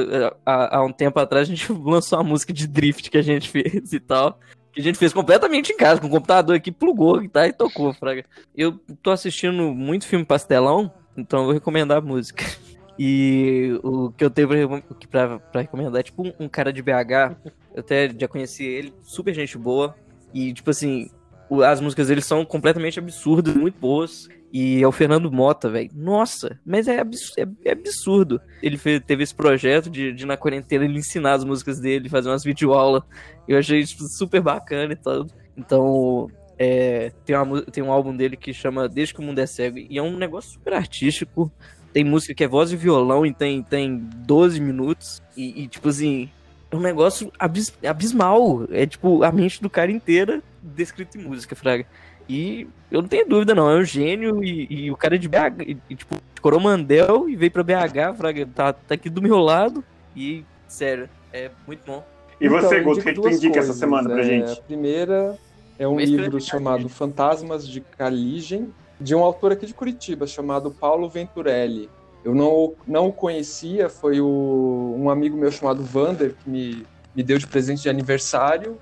há, 0.46 0.76
há 0.78 0.84
um 0.84 0.92
tempo 0.92 1.18
atrás 1.18 1.48
a 1.48 1.50
gente 1.50 1.72
lançou 1.82 2.18
uma 2.20 2.24
música 2.24 2.52
de 2.52 2.68
drift 2.68 3.10
que 3.10 3.18
a 3.18 3.22
gente 3.22 3.50
fez 3.50 3.92
e 3.92 3.98
tal. 3.98 4.38
A 4.76 4.80
gente 4.80 4.98
fez 4.98 5.12
completamente 5.12 5.72
em 5.72 5.76
casa, 5.76 6.00
com 6.00 6.06
o 6.06 6.10
computador 6.10 6.54
aqui, 6.56 6.70
plugou 6.70 7.26
tá, 7.28 7.46
e 7.48 7.52
tocou, 7.52 7.94
fraga. 7.94 8.24
Eu 8.54 8.78
tô 9.02 9.10
assistindo 9.10 9.72
muito 9.74 10.06
filme 10.06 10.24
pastelão, 10.24 10.92
então 11.16 11.38
eu 11.40 11.44
vou 11.46 11.54
recomendar 11.54 11.98
a 11.98 12.00
música. 12.02 12.44
E 12.98 13.78
o 13.82 14.10
que 14.10 14.24
eu 14.24 14.30
tenho 14.30 14.48
pra, 14.48 14.80
pra, 15.10 15.38
pra 15.38 15.60
recomendar 15.60 16.00
é 16.00 16.02
tipo 16.02 16.26
um, 16.26 16.32
um 16.40 16.48
cara 16.48 16.72
de 16.72 16.80
BH. 16.80 17.36
Eu 17.74 17.80
até 17.80 18.08
já 18.18 18.26
conheci 18.26 18.64
ele, 18.64 18.94
super 19.02 19.34
gente 19.34 19.58
boa. 19.58 19.94
E, 20.32 20.50
tipo 20.54 20.70
assim, 20.70 21.10
o- 21.50 21.62
as 21.62 21.78
músicas 21.78 22.08
dele 22.08 22.22
são 22.22 22.42
completamente 22.42 22.98
absurdas, 22.98 23.54
muito 23.54 23.78
boas. 23.78 24.30
E 24.52 24.82
é 24.82 24.86
o 24.86 24.92
Fernando 24.92 25.30
Mota, 25.30 25.68
velho. 25.68 25.90
Nossa, 25.94 26.58
mas 26.64 26.88
é, 26.88 27.00
abs- 27.00 27.36
é- 27.36 27.46
é 27.64 27.72
absurdo. 27.72 28.40
Ele 28.62 28.78
fez- 28.78 29.02
teve 29.06 29.22
esse 29.22 29.34
projeto 29.34 29.90
de, 29.90 30.12
de, 30.12 30.24
na 30.24 30.36
quarentena, 30.36 30.84
ele 30.84 30.98
ensinar 30.98 31.34
as 31.34 31.44
músicas 31.44 31.80
dele, 31.80 32.08
fazer 32.08 32.28
umas 32.30 32.44
videoaulas. 32.44 33.02
Eu 33.46 33.58
achei 33.58 33.84
tipo, 33.84 34.04
super 34.04 34.40
bacana 34.40 34.92
e 34.92 34.96
tal. 34.96 35.26
Então, 35.56 36.30
é, 36.58 37.12
tem, 37.24 37.36
uma 37.36 37.62
tem 37.62 37.82
um 37.82 37.90
álbum 37.92 38.16
dele 38.16 38.36
que 38.36 38.52
chama 38.52 38.88
Desde 38.88 39.12
que 39.14 39.20
o 39.20 39.22
Mundo 39.22 39.38
é 39.40 39.46
Cego. 39.46 39.78
E 39.78 39.98
é 39.98 40.02
um 40.02 40.16
negócio 40.16 40.52
super 40.52 40.72
artístico. 40.74 41.50
Tem 41.92 42.04
música 42.04 42.34
que 42.34 42.44
é 42.44 42.48
voz 42.48 42.70
e 42.72 42.76
violão 42.76 43.24
e 43.26 43.32
tem, 43.34 43.62
tem 43.62 43.96
12 43.98 44.60
minutos. 44.60 45.20
E, 45.36 45.62
e, 45.64 45.66
tipo 45.68 45.88
assim, 45.88 46.30
é 46.70 46.76
um 46.76 46.80
negócio 46.80 47.32
abis- 47.38 47.72
abismal. 47.84 48.64
É 48.70 48.86
tipo 48.86 49.22
a 49.22 49.32
mente 49.32 49.60
do 49.60 49.68
cara 49.68 49.90
inteira 49.90 50.42
descrita 50.62 51.18
em 51.18 51.22
música, 51.22 51.54
Fraga. 51.56 51.86
E 52.28 52.66
eu 52.90 53.02
não 53.02 53.08
tenho 53.08 53.28
dúvida, 53.28 53.54
não. 53.54 53.70
É 53.70 53.76
um 53.76 53.84
gênio 53.84 54.42
e, 54.42 54.66
e 54.70 54.90
o 54.90 54.96
cara 54.96 55.14
é 55.14 55.18
de 55.18 55.28
BH, 55.28 55.62
e, 55.66 55.76
e, 55.90 55.94
tipo, 55.94 56.16
de 56.34 56.40
Coromandel 56.40 57.28
e 57.28 57.36
veio 57.36 57.50
pra 57.50 57.62
BH, 57.62 58.16
Fraga. 58.16 58.46
Tá, 58.54 58.72
tá 58.72 58.94
aqui 58.94 59.08
do 59.08 59.22
meu 59.22 59.38
lado. 59.38 59.84
E, 60.14 60.44
sério, 60.66 61.08
é 61.32 61.50
muito 61.66 61.80
bom. 61.86 62.04
E 62.40 62.48
você, 62.48 62.66
Então, 62.66 62.78
eu 62.78 62.84
Guto, 62.84 63.00
o 63.00 63.02
que, 63.02 63.12
tu 63.12 63.28
indica 63.28 63.58
essa 63.58 63.68
coisas. 63.68 63.76
semana 63.76 64.10
pra 64.10 64.20
É, 64.20 64.24
gente? 64.24 64.52
A 64.52 64.62
primeira 64.62 65.38
é 65.78 65.86
um 65.86 65.98
livro 65.98 66.40
chamado 66.40 66.88
Fantasmas 66.88 67.66
de 67.66 67.80
Caligem, 67.80 68.72
de 69.00 69.14
um 69.14 69.22
autor 69.22 69.52
aqui 69.52 69.66
de 69.66 69.74
Curitiba, 69.74 70.26
chamado 70.26 70.70
Paulo 70.70 71.08
Venturelli. 71.08 71.88
Eu 72.24 72.34
não, 72.34 72.74
não 72.86 73.06
o 73.08 73.12
conhecia, 73.12 73.88
foi 73.88 74.20
o, 74.20 74.96
um 74.98 75.08
amigo 75.08 75.36
meu 75.36 75.50
chamado 75.52 75.82
Vander 75.82 76.34
que 76.42 76.50
me, 76.50 76.84
me 77.14 77.22
deu 77.22 77.38
de 77.38 77.46
presente 77.46 77.82
de 77.82 77.88
aniversário, 77.88 78.78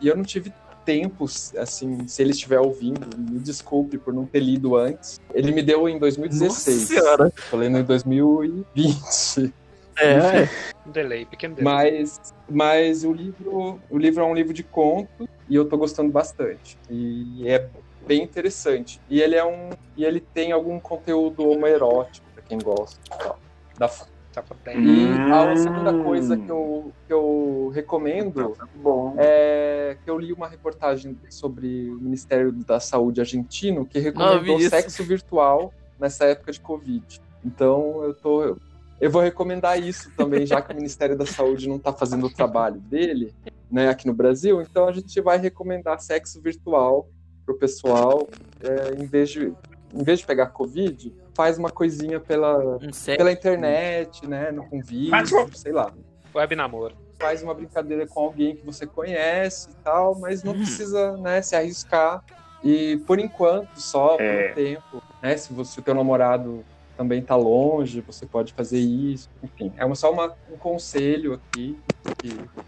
e 0.00 0.08
eu 0.08 0.16
não 0.16 0.24
tive 0.24 0.52
tempo, 0.90 1.26
assim, 1.56 2.08
se 2.08 2.20
ele 2.20 2.32
estiver 2.32 2.58
ouvindo, 2.58 3.06
me 3.16 3.38
desculpe 3.38 3.96
por 3.96 4.12
não 4.12 4.26
ter 4.26 4.40
lido 4.40 4.74
antes. 4.74 5.20
Ele 5.32 5.52
me 5.52 5.62
deu 5.62 5.88
em 5.88 6.00
2016. 6.00 6.50
Nossa 6.50 6.94
senhora. 6.94 7.32
Lendo 7.52 7.78
em 7.78 7.84
2020. 7.84 9.54
É, 9.96 10.48
Um 10.84 10.90
delay, 10.90 11.26
pequeno 11.26 11.54
delay. 11.54 11.92
Mas, 11.92 12.34
mas 12.48 13.04
o 13.04 13.12
livro, 13.12 13.80
o 13.88 13.98
livro 13.98 14.24
é 14.24 14.26
um 14.26 14.34
livro 14.34 14.52
de 14.52 14.64
conto 14.64 15.28
e 15.48 15.54
eu 15.54 15.64
tô 15.64 15.76
gostando 15.76 16.10
bastante. 16.10 16.76
E 16.88 17.48
é 17.48 17.68
bem 18.04 18.24
interessante. 18.24 19.00
E 19.08 19.20
ele 19.22 19.36
é 19.36 19.44
um, 19.44 19.70
e 19.96 20.04
ele 20.04 20.18
tem 20.18 20.50
algum 20.50 20.80
conteúdo 20.80 21.48
homoerótico 21.48 22.26
para 22.34 22.42
quem 22.42 22.58
gosta 22.58 22.98
e 23.06 23.16
tal, 23.16 23.38
da 23.78 23.88
Tá 24.32 24.44
bem. 24.64 24.78
E 24.84 25.32
a 25.32 25.52
Hum. 25.52 25.56
segunda 25.56 26.02
coisa 26.04 26.36
que 26.36 26.48
eu, 26.50 26.92
que 27.06 27.12
eu 27.12 27.70
recomendo 27.74 28.56
Bom. 28.76 29.14
é 29.18 29.96
que 30.04 30.08
eu 30.10 30.16
li 30.18 30.32
uma 30.32 30.46
reportagem 30.46 31.18
sobre 31.28 31.90
o 31.90 31.96
Ministério 32.00 32.52
da 32.52 32.78
Saúde 32.78 33.20
argentino 33.20 33.84
que 33.84 33.98
recomendou 33.98 34.40
vi 34.40 34.54
isso. 34.60 34.70
sexo 34.70 35.02
virtual 35.02 35.72
nessa 35.98 36.26
época 36.26 36.52
de 36.52 36.60
Covid. 36.60 37.20
Então 37.44 38.02
eu 38.04 38.14
tô. 38.14 38.56
Eu 39.00 39.10
vou 39.10 39.22
recomendar 39.22 39.82
isso 39.82 40.10
também, 40.16 40.44
já 40.46 40.60
que 40.60 40.72
o 40.72 40.76
Ministério 40.76 41.16
da 41.16 41.24
Saúde 41.26 41.68
não 41.68 41.76
está 41.76 41.90
fazendo 41.92 42.26
o 42.26 42.30
trabalho 42.30 42.78
dele, 42.80 43.34
né, 43.70 43.88
aqui 43.88 44.06
no 44.06 44.12
Brasil. 44.12 44.60
Então 44.60 44.86
a 44.86 44.92
gente 44.92 45.18
vai 45.22 45.38
recomendar 45.38 45.98
sexo 46.00 46.40
virtual 46.40 47.08
pro 47.46 47.56
pessoal, 47.56 48.28
é, 48.62 49.02
em 49.02 49.06
vez 49.06 49.30
de 49.30 49.52
em 49.92 50.04
vez 50.04 50.20
de 50.20 50.26
pegar 50.26 50.46
Covid, 50.48 51.12
faz 51.34 51.58
uma 51.58 51.70
coisinha 51.70 52.18
pela, 52.20 52.58
um 52.76 52.90
pela 53.16 53.32
internet, 53.32 54.26
né, 54.26 54.50
no 54.50 54.64
com 54.68 54.80
vídeo, 54.80 55.10
Mas- 55.10 55.30
sei 55.54 55.72
lá 55.72 55.92
Web 56.34 56.54
namoro. 56.56 56.94
faz 57.18 57.42
uma 57.42 57.54
brincadeira 57.54 58.06
com 58.06 58.20
alguém 58.20 58.56
que 58.56 58.64
você 58.64 58.86
conhece 58.86 59.70
e 59.70 59.74
tal, 59.84 60.18
mas 60.18 60.42
não 60.42 60.54
precisa, 60.54 61.16
né, 61.18 61.42
se 61.42 61.54
arriscar. 61.56 62.22
E 62.62 62.98
por 63.06 63.18
enquanto, 63.18 63.74
só 63.80 64.16
por 64.16 64.22
É. 64.22 64.50
um 64.50 64.54
tempo, 64.54 65.02
né, 65.22 65.36
se 65.36 65.52
você 65.52 65.72
se 65.72 65.80
o 65.80 65.82
teu 65.82 65.94
namorado 65.94 66.64
também 66.96 67.22
tá 67.22 67.34
longe, 67.34 68.00
você 68.02 68.26
pode 68.26 68.52
fazer 68.52 68.78
isso, 68.78 69.28
enfim. 69.42 69.72
É 69.76 69.84
uma- 69.84 69.94
só 69.94 70.12
uma, 70.12 70.34
um 70.50 70.56
conselho 70.58 71.32
aqui 71.34 71.78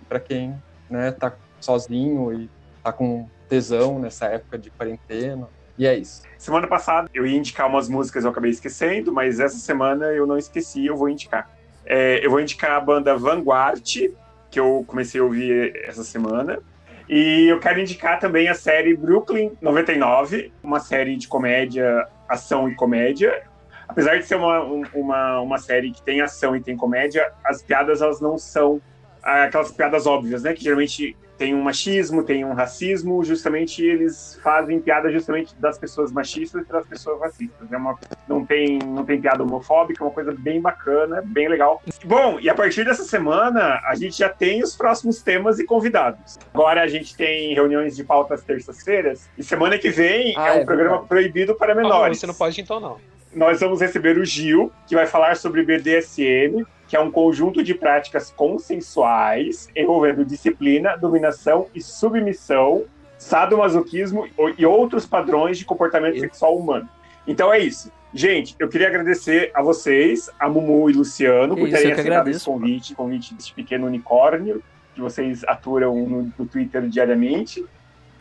para 0.08 0.18
quem, 0.18 0.54
né, 0.88 1.12
tá 1.12 1.32
sozinho 1.60 2.32
e 2.32 2.50
tá 2.82 2.92
com 2.92 3.28
tesão 3.48 3.98
nessa 3.98 4.26
época 4.26 4.58
de 4.58 4.70
quarentena. 4.70 5.48
E 5.82 5.86
é 5.88 5.96
isso. 5.96 6.22
Semana 6.38 6.68
passada 6.68 7.10
eu 7.12 7.26
ia 7.26 7.36
indicar 7.36 7.66
umas 7.66 7.88
músicas, 7.88 8.22
eu 8.22 8.30
acabei 8.30 8.52
esquecendo, 8.52 9.12
mas 9.12 9.40
essa 9.40 9.56
semana 9.56 10.06
eu 10.12 10.28
não 10.28 10.38
esqueci, 10.38 10.86
eu 10.86 10.96
vou 10.96 11.08
indicar. 11.08 11.50
É, 11.84 12.24
eu 12.24 12.30
vou 12.30 12.38
indicar 12.40 12.70
a 12.70 12.80
banda 12.80 13.16
Vanguard, 13.16 13.82
que 14.48 14.60
eu 14.60 14.84
comecei 14.86 15.20
a 15.20 15.24
ouvir 15.24 15.74
essa 15.84 16.04
semana. 16.04 16.60
E 17.08 17.48
eu 17.48 17.58
quero 17.58 17.80
indicar 17.80 18.20
também 18.20 18.48
a 18.48 18.54
série 18.54 18.96
Brooklyn 18.96 19.50
99, 19.60 20.52
uma 20.62 20.78
série 20.78 21.16
de 21.16 21.26
comédia, 21.26 22.06
ação 22.28 22.68
e 22.68 22.76
comédia. 22.76 23.42
Apesar 23.88 24.18
de 24.20 24.24
ser 24.24 24.36
uma, 24.36 24.62
um- 24.64 24.84
uma, 24.94 25.40
uma 25.40 25.58
série 25.58 25.90
que 25.90 26.00
tem 26.00 26.20
ação 26.20 26.54
e 26.54 26.60
tem 26.60 26.76
comédia, 26.76 27.28
as 27.44 27.60
piadas 27.60 28.00
elas 28.00 28.20
não 28.20 28.38
são 28.38 28.80
aquelas 29.22 29.70
piadas 29.72 30.06
óbvias, 30.06 30.42
né? 30.42 30.52
Que 30.52 30.62
geralmente 30.64 31.16
tem 31.38 31.54
um 31.54 31.62
machismo, 31.62 32.22
tem 32.22 32.44
um 32.44 32.52
racismo, 32.52 33.24
justamente 33.24 33.84
eles 33.84 34.38
fazem 34.42 34.78
piada 34.80 35.10
justamente 35.10 35.54
das 35.56 35.76
pessoas 35.76 36.12
machistas 36.12 36.62
e 36.62 36.72
das 36.72 36.86
pessoas 36.86 37.20
racistas. 37.20 37.72
É 37.72 37.76
uma, 37.76 37.98
não, 38.28 38.44
tem, 38.44 38.78
não 38.78 39.04
tem 39.04 39.20
piada 39.20 39.42
homofóbica, 39.42 40.04
é 40.04 40.06
uma 40.06 40.12
coisa 40.12 40.32
bem 40.38 40.60
bacana, 40.60 41.20
bem 41.24 41.48
legal. 41.48 41.82
Bom, 42.04 42.38
e 42.38 42.48
a 42.48 42.54
partir 42.54 42.84
dessa 42.84 43.02
semana, 43.02 43.80
a 43.84 43.94
gente 43.96 44.18
já 44.18 44.28
tem 44.28 44.62
os 44.62 44.76
próximos 44.76 45.20
temas 45.22 45.58
e 45.58 45.64
convidados. 45.64 46.38
Agora 46.54 46.82
a 46.82 46.86
gente 46.86 47.16
tem 47.16 47.54
reuniões 47.54 47.96
de 47.96 48.04
pautas 48.04 48.42
terças-feiras, 48.44 49.28
e 49.36 49.42
semana 49.42 49.78
que 49.78 49.90
vem 49.90 50.34
Ah, 50.36 50.48
é 50.48 50.52
um 50.52 50.60
é 50.60 50.64
programa 50.64 50.90
verdade. 50.90 51.08
proibido 51.08 51.54
para 51.56 51.72
Ah, 51.72 51.76
menores 51.76 52.20
você 52.20 52.26
não 52.26 52.34
pode 52.34 52.60
então, 52.60 52.78
não. 52.78 52.98
Nós 53.34 53.60
vamos 53.60 53.80
receber 53.80 54.18
o 54.18 54.24
Gil, 54.24 54.72
que 54.86 54.94
vai 54.94 55.06
falar 55.06 55.36
sobre 55.36 55.62
BDSM, 55.62 56.64
que 56.88 56.96
é 56.96 57.00
um 57.00 57.10
conjunto 57.10 57.62
de 57.62 57.74
práticas 57.74 58.30
consensuais 58.30 59.68
envolvendo 59.74 60.24
disciplina, 60.24 60.96
dominação 60.96 61.66
e 61.74 61.80
submissão, 61.80 62.84
sadomasoquismo 63.16 64.28
e 64.58 64.66
outros 64.66 65.06
padrões 65.06 65.56
de 65.56 65.64
comportamento 65.64 66.18
sexual 66.18 66.56
humano. 66.58 66.88
Então 67.26 67.52
é 67.52 67.58
isso. 67.58 67.90
Gente, 68.12 68.54
eu 68.58 68.68
queria 68.68 68.88
agradecer 68.88 69.50
a 69.54 69.62
vocês, 69.62 70.28
a 70.38 70.48
Mumu 70.48 70.90
e 70.90 70.92
Luciano, 70.92 71.56
por 71.56 71.66
isso, 71.66 71.76
terem 71.78 71.92
aceitado 71.92 72.12
agradeço, 72.12 72.36
esse 72.36 72.44
convite, 72.44 72.94
convite 72.94 73.34
desse 73.34 73.54
pequeno 73.54 73.86
unicórnio 73.86 74.62
que 74.94 75.00
vocês 75.00 75.42
aturam 75.44 75.94
no, 76.06 76.32
no 76.38 76.46
Twitter 76.46 76.86
diariamente. 76.88 77.64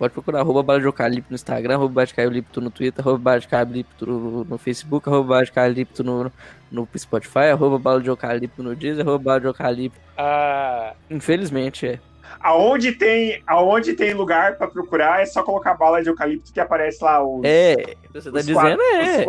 Pode 0.01 0.13
procurar 0.15 0.39
arroba 0.39 0.63
Bala 0.63 0.79
de 0.79 0.87
Eucalipto 0.87 1.29
no 1.29 1.35
Instagram, 1.35 1.75
arroba 1.75 1.93
Bala 1.93 2.07
de 2.07 2.13
Eucalipto 2.13 2.59
no 2.59 2.71
Twitter, 2.71 3.03
arroba 3.05 3.19
Bala 3.19 3.39
de 3.39 3.45
Eucalipto 3.45 4.07
no, 4.07 4.43
no 4.45 4.57
Facebook, 4.57 5.07
arroba 5.07 5.27
Bala 5.27 5.43
de 5.43 5.49
Eucalipto 5.51 6.03
no, 6.03 6.31
no 6.71 6.87
Spotify, 6.97 7.51
arroba 7.51 7.77
Bala 7.77 8.01
de 8.01 8.09
Eucalipto 8.09 8.63
no 8.63 8.75
Deezer, 8.75 9.05
arroba 9.07 9.23
Bala 9.23 9.39
de 9.41 9.45
Eucalipto. 9.45 9.99
Ah, 10.17 10.95
Infelizmente, 11.07 11.85
é. 11.85 11.99
Aonde 12.39 12.93
tem, 12.93 13.43
aonde 13.45 13.93
tem 13.93 14.15
lugar 14.15 14.57
pra 14.57 14.65
procurar, 14.67 15.21
é 15.21 15.25
só 15.27 15.43
colocar 15.43 15.75
bala 15.75 16.01
de 16.01 16.09
eucalipto 16.09 16.51
que 16.51 16.59
aparece 16.59 17.03
lá 17.03 17.23
os. 17.23 17.43
É, 17.43 17.93
você 18.11 18.31
tá 18.31 18.39
dizendo 18.39 18.55
quatro- 18.55 18.81
é. 18.81 19.25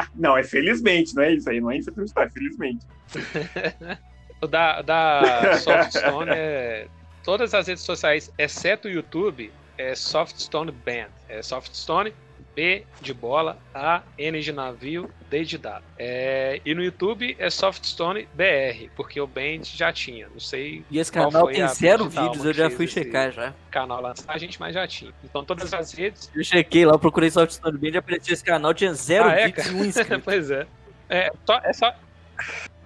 os 0.00 0.08
não, 0.18 0.36
é 0.36 0.42
felizmente, 0.42 1.14
não 1.14 1.22
é 1.22 1.32
isso 1.32 1.48
aí, 1.48 1.60
não 1.60 1.70
é 1.70 1.76
isso 1.76 1.92
que 1.92 2.00
eu 2.00 2.04
é 2.16 2.28
felizmente. 2.28 2.84
o 4.42 4.48
da, 4.48 4.82
da 4.82 5.56
Softstone 5.58 6.30
é. 6.32 6.88
Todas 7.24 7.54
as 7.54 7.66
redes 7.66 7.82
sociais, 7.82 8.30
exceto 8.38 8.86
o 8.86 8.90
YouTube, 8.90 9.50
é 9.78 9.94
Softstone 9.94 10.70
Band. 10.70 11.08
É 11.28 11.42
Softstone, 11.42 12.12
B 12.54 12.84
de 13.00 13.12
bola, 13.12 13.58
A, 13.74 14.02
N 14.16 14.40
de 14.40 14.52
navio, 14.52 15.10
D 15.28 15.42
de 15.44 15.58
dado. 15.58 15.82
É, 15.98 16.60
e 16.64 16.72
no 16.74 16.84
YouTube 16.84 17.34
é 17.38 17.50
Softstone 17.50 18.28
BR, 18.34 18.90
porque 18.94 19.20
o 19.20 19.26
Band 19.26 19.62
já 19.64 19.92
tinha. 19.92 20.28
Não 20.28 20.38
sei 20.38 20.84
E 20.90 20.98
esse 20.98 21.10
Qual 21.10 21.30
canal 21.30 21.48
tem 21.48 21.66
zero 21.66 22.08
vídeos, 22.08 22.44
eu 22.44 22.52
já 22.52 22.70
fui 22.70 22.86
checar 22.86 23.32
já. 23.32 23.52
canal 23.70 24.00
lançar, 24.00 24.32
a 24.32 24.38
gente 24.38 24.60
mais 24.60 24.74
já 24.74 24.86
tinha. 24.86 25.12
Então 25.24 25.44
todas 25.44 25.72
as 25.74 25.92
redes. 25.92 26.30
Eu 26.34 26.44
chequei 26.44 26.84
lá, 26.86 26.92
eu 26.92 26.98
procurei 26.98 27.30
Softstone 27.30 27.78
Band, 27.78 27.98
apareceu 27.98 28.34
esse 28.34 28.44
canal, 28.44 28.72
tinha 28.74 28.92
zero 28.94 29.24
Ah, 29.24 29.32
é, 29.32 29.46
vídeos 29.46 29.66
e 29.66 29.70
um 29.74 29.82
inscrito. 29.86 30.20
pois 30.24 30.50
é. 30.50 30.66
É 31.08 31.32
só, 31.44 31.58
é 31.64 31.72
só, 31.72 31.94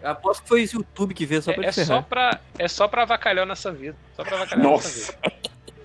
Eu 0.03 0.11
Aposto 0.11 0.43
que 0.43 0.49
foi 0.49 0.63
esse 0.63 0.77
YouTube 0.77 1.15
que 1.15 1.27
veio 1.27 1.43
só 1.43 1.53
pra 1.53 1.65
é, 1.67 1.71
te 1.71 1.81
é 1.81 1.85
só 1.85 1.95
ferrar. 1.95 2.05
pra, 2.05 2.41
é 2.59 2.69
só 2.69 2.87
pra 2.89 3.03
avacalhar 3.03 3.47
nossa 3.47 3.73
vida. 3.73 3.97
Só 4.15 4.23
pra 4.25 4.37
avacalhar 4.37 4.65
Nossa. 4.65 4.89
nossa 4.89 5.13
vida. 5.13 5.39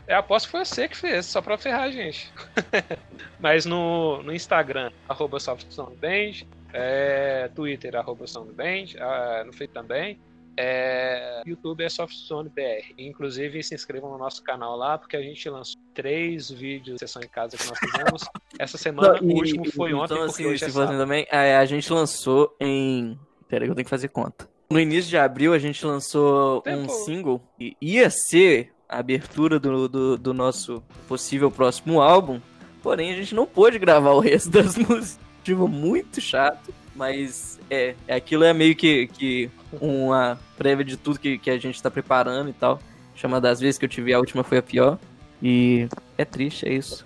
Eu 0.07 0.18
aposto 0.18 0.45
que 0.48 0.52
foi 0.52 0.65
você 0.65 0.88
que 0.88 0.98
fez, 0.98 1.26
só 1.26 1.41
pra 1.41 1.57
ferrar 1.57 1.84
a 1.84 1.91
gente. 1.91 2.31
Mas 3.40 3.65
no, 3.65 4.22
no 4.22 4.34
Instagram, 4.34 4.91
arroba 5.07 5.40
SoftSoundBand, 5.40 6.45
é, 6.73 7.49
Twitter, 7.56 7.95
arroba 7.95 8.27
SoundBand, 8.27 8.98
ah, 8.99 9.44
no 9.45 9.53
Facebook 9.53 9.73
também. 9.73 10.19
É, 10.56 11.41
YouTube 11.45 11.84
é 11.84 11.90
SoftSoundBR. 11.90 12.94
Inclusive, 12.98 13.64
se 13.64 13.73
inscrevam 13.73 14.11
no 14.11 14.18
nosso 14.18 14.44
canal 14.44 14.76
lá, 14.76 14.98
porque 14.98 15.18
a 15.18 15.22
gente 15.22 15.49
lançou 15.49 15.81
três 15.94 16.49
vídeos 16.52 16.95
de 16.95 16.99
sessão 16.99 17.22
em 17.23 17.27
casa 17.27 17.57
que 17.57 17.65
nós 17.65 17.80
fizemos. 17.80 18.23
Essa 18.60 18.77
semana, 18.77 19.19
Não, 19.19 19.27
o 19.27 19.31
e- 19.31 19.34
último 19.35 19.72
foi 19.72 19.91
então, 19.91 20.02
ontem, 20.03 20.15
porque 20.15 20.30
assim, 20.31 20.45
hoje 20.45 20.65
é 20.65 20.69
também, 20.69 21.27
é, 21.31 21.56
a 21.57 21.65
gente 21.65 21.91
lançou 21.91 22.56
em. 22.60 23.18
Pera 23.53 23.65
que 23.65 23.71
eu 23.71 23.75
tenho 23.75 23.85
que 23.85 23.89
fazer 23.91 24.07
conta. 24.07 24.49
No 24.67 24.80
início 24.80 25.11
de 25.11 25.15
abril, 25.15 25.53
a 25.53 25.59
gente 25.59 25.85
lançou 25.85 26.57
um 26.57 26.61
Tempo. 26.61 26.89
single 26.89 27.39
e 27.59 27.77
ia 27.80 28.09
ser 28.09 28.73
a 28.89 28.97
abertura 28.97 29.59
do, 29.59 29.88
do, 29.88 30.17
do 30.17 30.34
nosso 30.34 30.81
possível 31.07 31.51
próximo 31.51 32.01
álbum. 32.01 32.41
Porém, 32.81 33.13
a 33.13 33.15
gente 33.15 33.35
não 33.35 33.45
pôde 33.45 33.77
gravar 33.77 34.09
o 34.13 34.19
resto 34.19 34.49
das 34.51 34.75
músicas. 34.75 35.19
Tipo, 35.43 35.67
muito 35.67 36.19
chato. 36.19 36.73
Mas 36.95 37.59
é, 37.69 37.93
é 38.07 38.15
aquilo 38.15 38.43
é 38.43 38.51
meio 38.53 38.75
que, 38.75 39.05
que 39.05 39.51
uma 39.80 40.39
prévia 40.57 40.84
de 40.84 40.97
tudo 40.97 41.19
que, 41.19 41.38
que 41.38 41.51
a 41.51 41.59
gente 41.59 41.80
tá 41.80 41.91
preparando 41.91 42.49
e 42.49 42.53
tal. 42.53 42.80
Chama 43.13 43.39
das 43.39 43.59
vezes 43.59 43.77
que 43.77 43.85
eu 43.85 43.89
tive 43.89 44.15
a 44.15 44.17
última 44.17 44.43
foi 44.43 44.57
a 44.57 44.63
pior. 44.63 44.97
E 45.43 45.88
é 46.17 46.25
triste, 46.25 46.67
é 46.67 46.73
isso. 46.73 47.05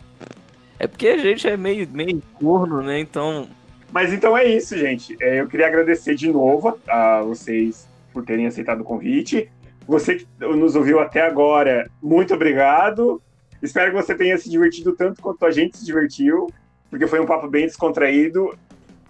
É 0.80 0.88
porque 0.88 1.10
a 1.10 1.18
gente 1.18 1.46
é 1.46 1.58
meio, 1.58 1.86
meio 1.90 2.24
corno, 2.40 2.82
né? 2.82 3.02
Então. 3.02 3.50
Mas 3.92 4.14
então 4.14 4.38
é 4.38 4.46
isso, 4.46 4.78
gente. 4.78 5.16
É, 5.22 5.42
eu 5.42 5.48
queria 5.48 5.68
agradecer 5.68 6.16
de 6.16 6.32
novo 6.32 6.78
a 6.88 7.22
vocês 7.22 7.88
por 8.14 8.26
terem 8.26 8.48
aceitado 8.48 8.82
o 8.82 8.84
convite. 8.84 9.50
Você 9.88 10.16
que 10.16 10.28
nos 10.40 10.76
ouviu 10.76 11.00
até 11.00 11.22
agora, 11.22 11.90
muito 12.02 12.34
obrigado. 12.34 13.22
Espero 13.62 13.92
que 13.92 14.02
você 14.02 14.14
tenha 14.14 14.38
se 14.38 14.50
divertido 14.50 14.92
tanto 14.94 15.22
quanto 15.22 15.46
a 15.46 15.52
gente 15.52 15.78
se 15.78 15.86
divertiu, 15.86 16.48
porque 16.90 17.08
foi 17.08 17.20
um 17.20 17.26
papo 17.26 17.48
bem 17.48 17.66
descontraído. 17.66 18.58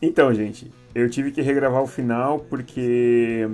Então, 0.01 0.33
gente, 0.33 0.71
eu 0.93 1.09
tive 1.09 1.31
que 1.31 1.41
regravar 1.41 1.81
o 1.81 1.87
final 1.87 2.39
porque 2.39 3.47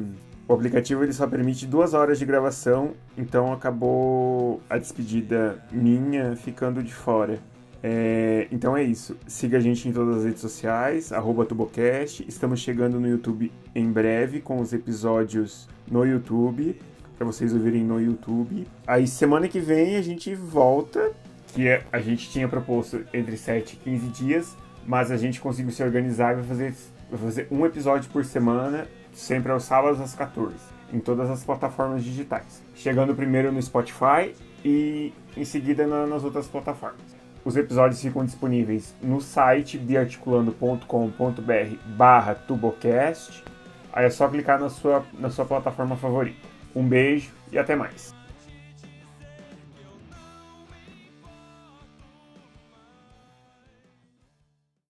o 0.47 0.53
aplicativo 0.53 1.03
ele 1.03 1.13
só 1.13 1.25
permite 1.25 1.65
duas 1.65 1.93
horas 1.93 2.19
de 2.19 2.25
gravação, 2.25 2.91
então 3.17 3.53
acabou 3.53 4.61
a 4.69 4.77
despedida 4.77 5.63
minha 5.71 6.35
ficando 6.35 6.83
de 6.83 6.93
fora. 6.93 7.39
É, 7.85 8.47
então 8.49 8.77
é 8.77 8.81
isso. 8.81 9.17
Siga 9.27 9.57
a 9.57 9.59
gente 9.59 9.89
em 9.89 9.91
todas 9.91 10.19
as 10.19 10.23
redes 10.23 10.39
sociais, 10.39 11.11
Tubocast. 11.49 12.23
Estamos 12.25 12.61
chegando 12.61 12.97
no 12.97 13.07
YouTube 13.09 13.51
em 13.75 13.91
breve 13.91 14.39
com 14.39 14.61
os 14.61 14.71
episódios 14.71 15.67
no 15.85 16.05
YouTube, 16.05 16.79
para 17.17 17.27
vocês 17.27 17.53
ouvirem 17.53 17.83
no 17.83 17.99
YouTube. 17.99 18.65
Aí 18.87 19.05
semana 19.05 19.49
que 19.49 19.59
vem 19.59 19.97
a 19.97 20.01
gente 20.01 20.33
volta, 20.33 21.11
que 21.47 21.67
é- 21.67 21.83
a 21.91 21.99
gente 21.99 22.29
tinha 22.29 22.47
proposto 22.47 23.03
entre 23.13 23.35
7 23.35 23.73
e 23.73 23.75
15 23.77 24.07
dias, 24.07 24.55
mas 24.87 25.11
a 25.11 25.17
gente 25.17 25.41
conseguiu 25.41 25.71
se 25.71 25.83
organizar 25.83 26.31
e 26.31 26.35
vai 26.35 26.43
fazer 26.45 26.73
vou 27.09 27.19
fazer 27.19 27.47
um 27.51 27.63
episódio 27.63 28.09
por 28.09 28.25
semana, 28.25 28.87
sempre 29.11 29.51
aos 29.51 29.63
sábados 29.65 30.01
às 30.01 30.15
14, 30.15 30.55
em 30.91 30.99
todas 30.99 31.29
as 31.29 31.43
plataformas 31.43 32.03
digitais. 32.03 32.63
Chegando 32.73 33.13
primeiro 33.13 33.51
no 33.51 33.61
Spotify 33.61 34.33
e 34.65 35.13
em 35.37 35.45
seguida 35.45 35.85
na, 35.85 36.07
nas 36.07 36.23
outras 36.23 36.47
plataformas. 36.47 37.12
Os 37.45 37.57
episódios 37.57 38.01
ficam 38.01 38.23
disponíveis 38.23 38.95
no 39.01 39.19
site 39.19 39.77
biarticulando.com.br 39.77 41.75
barra 41.97 42.35
tubocast. 42.35 43.43
Aí 43.91 44.05
é 44.05 44.09
só 44.09 44.29
clicar 44.29 44.59
na 44.59 44.69
sua, 44.69 45.03
na 45.19 45.29
sua 45.29 45.43
plataforma 45.45 45.97
favorita. 45.97 46.47
Um 46.73 46.87
beijo 46.87 47.31
e 47.51 47.57
até 47.59 47.75
mais. 47.75 48.22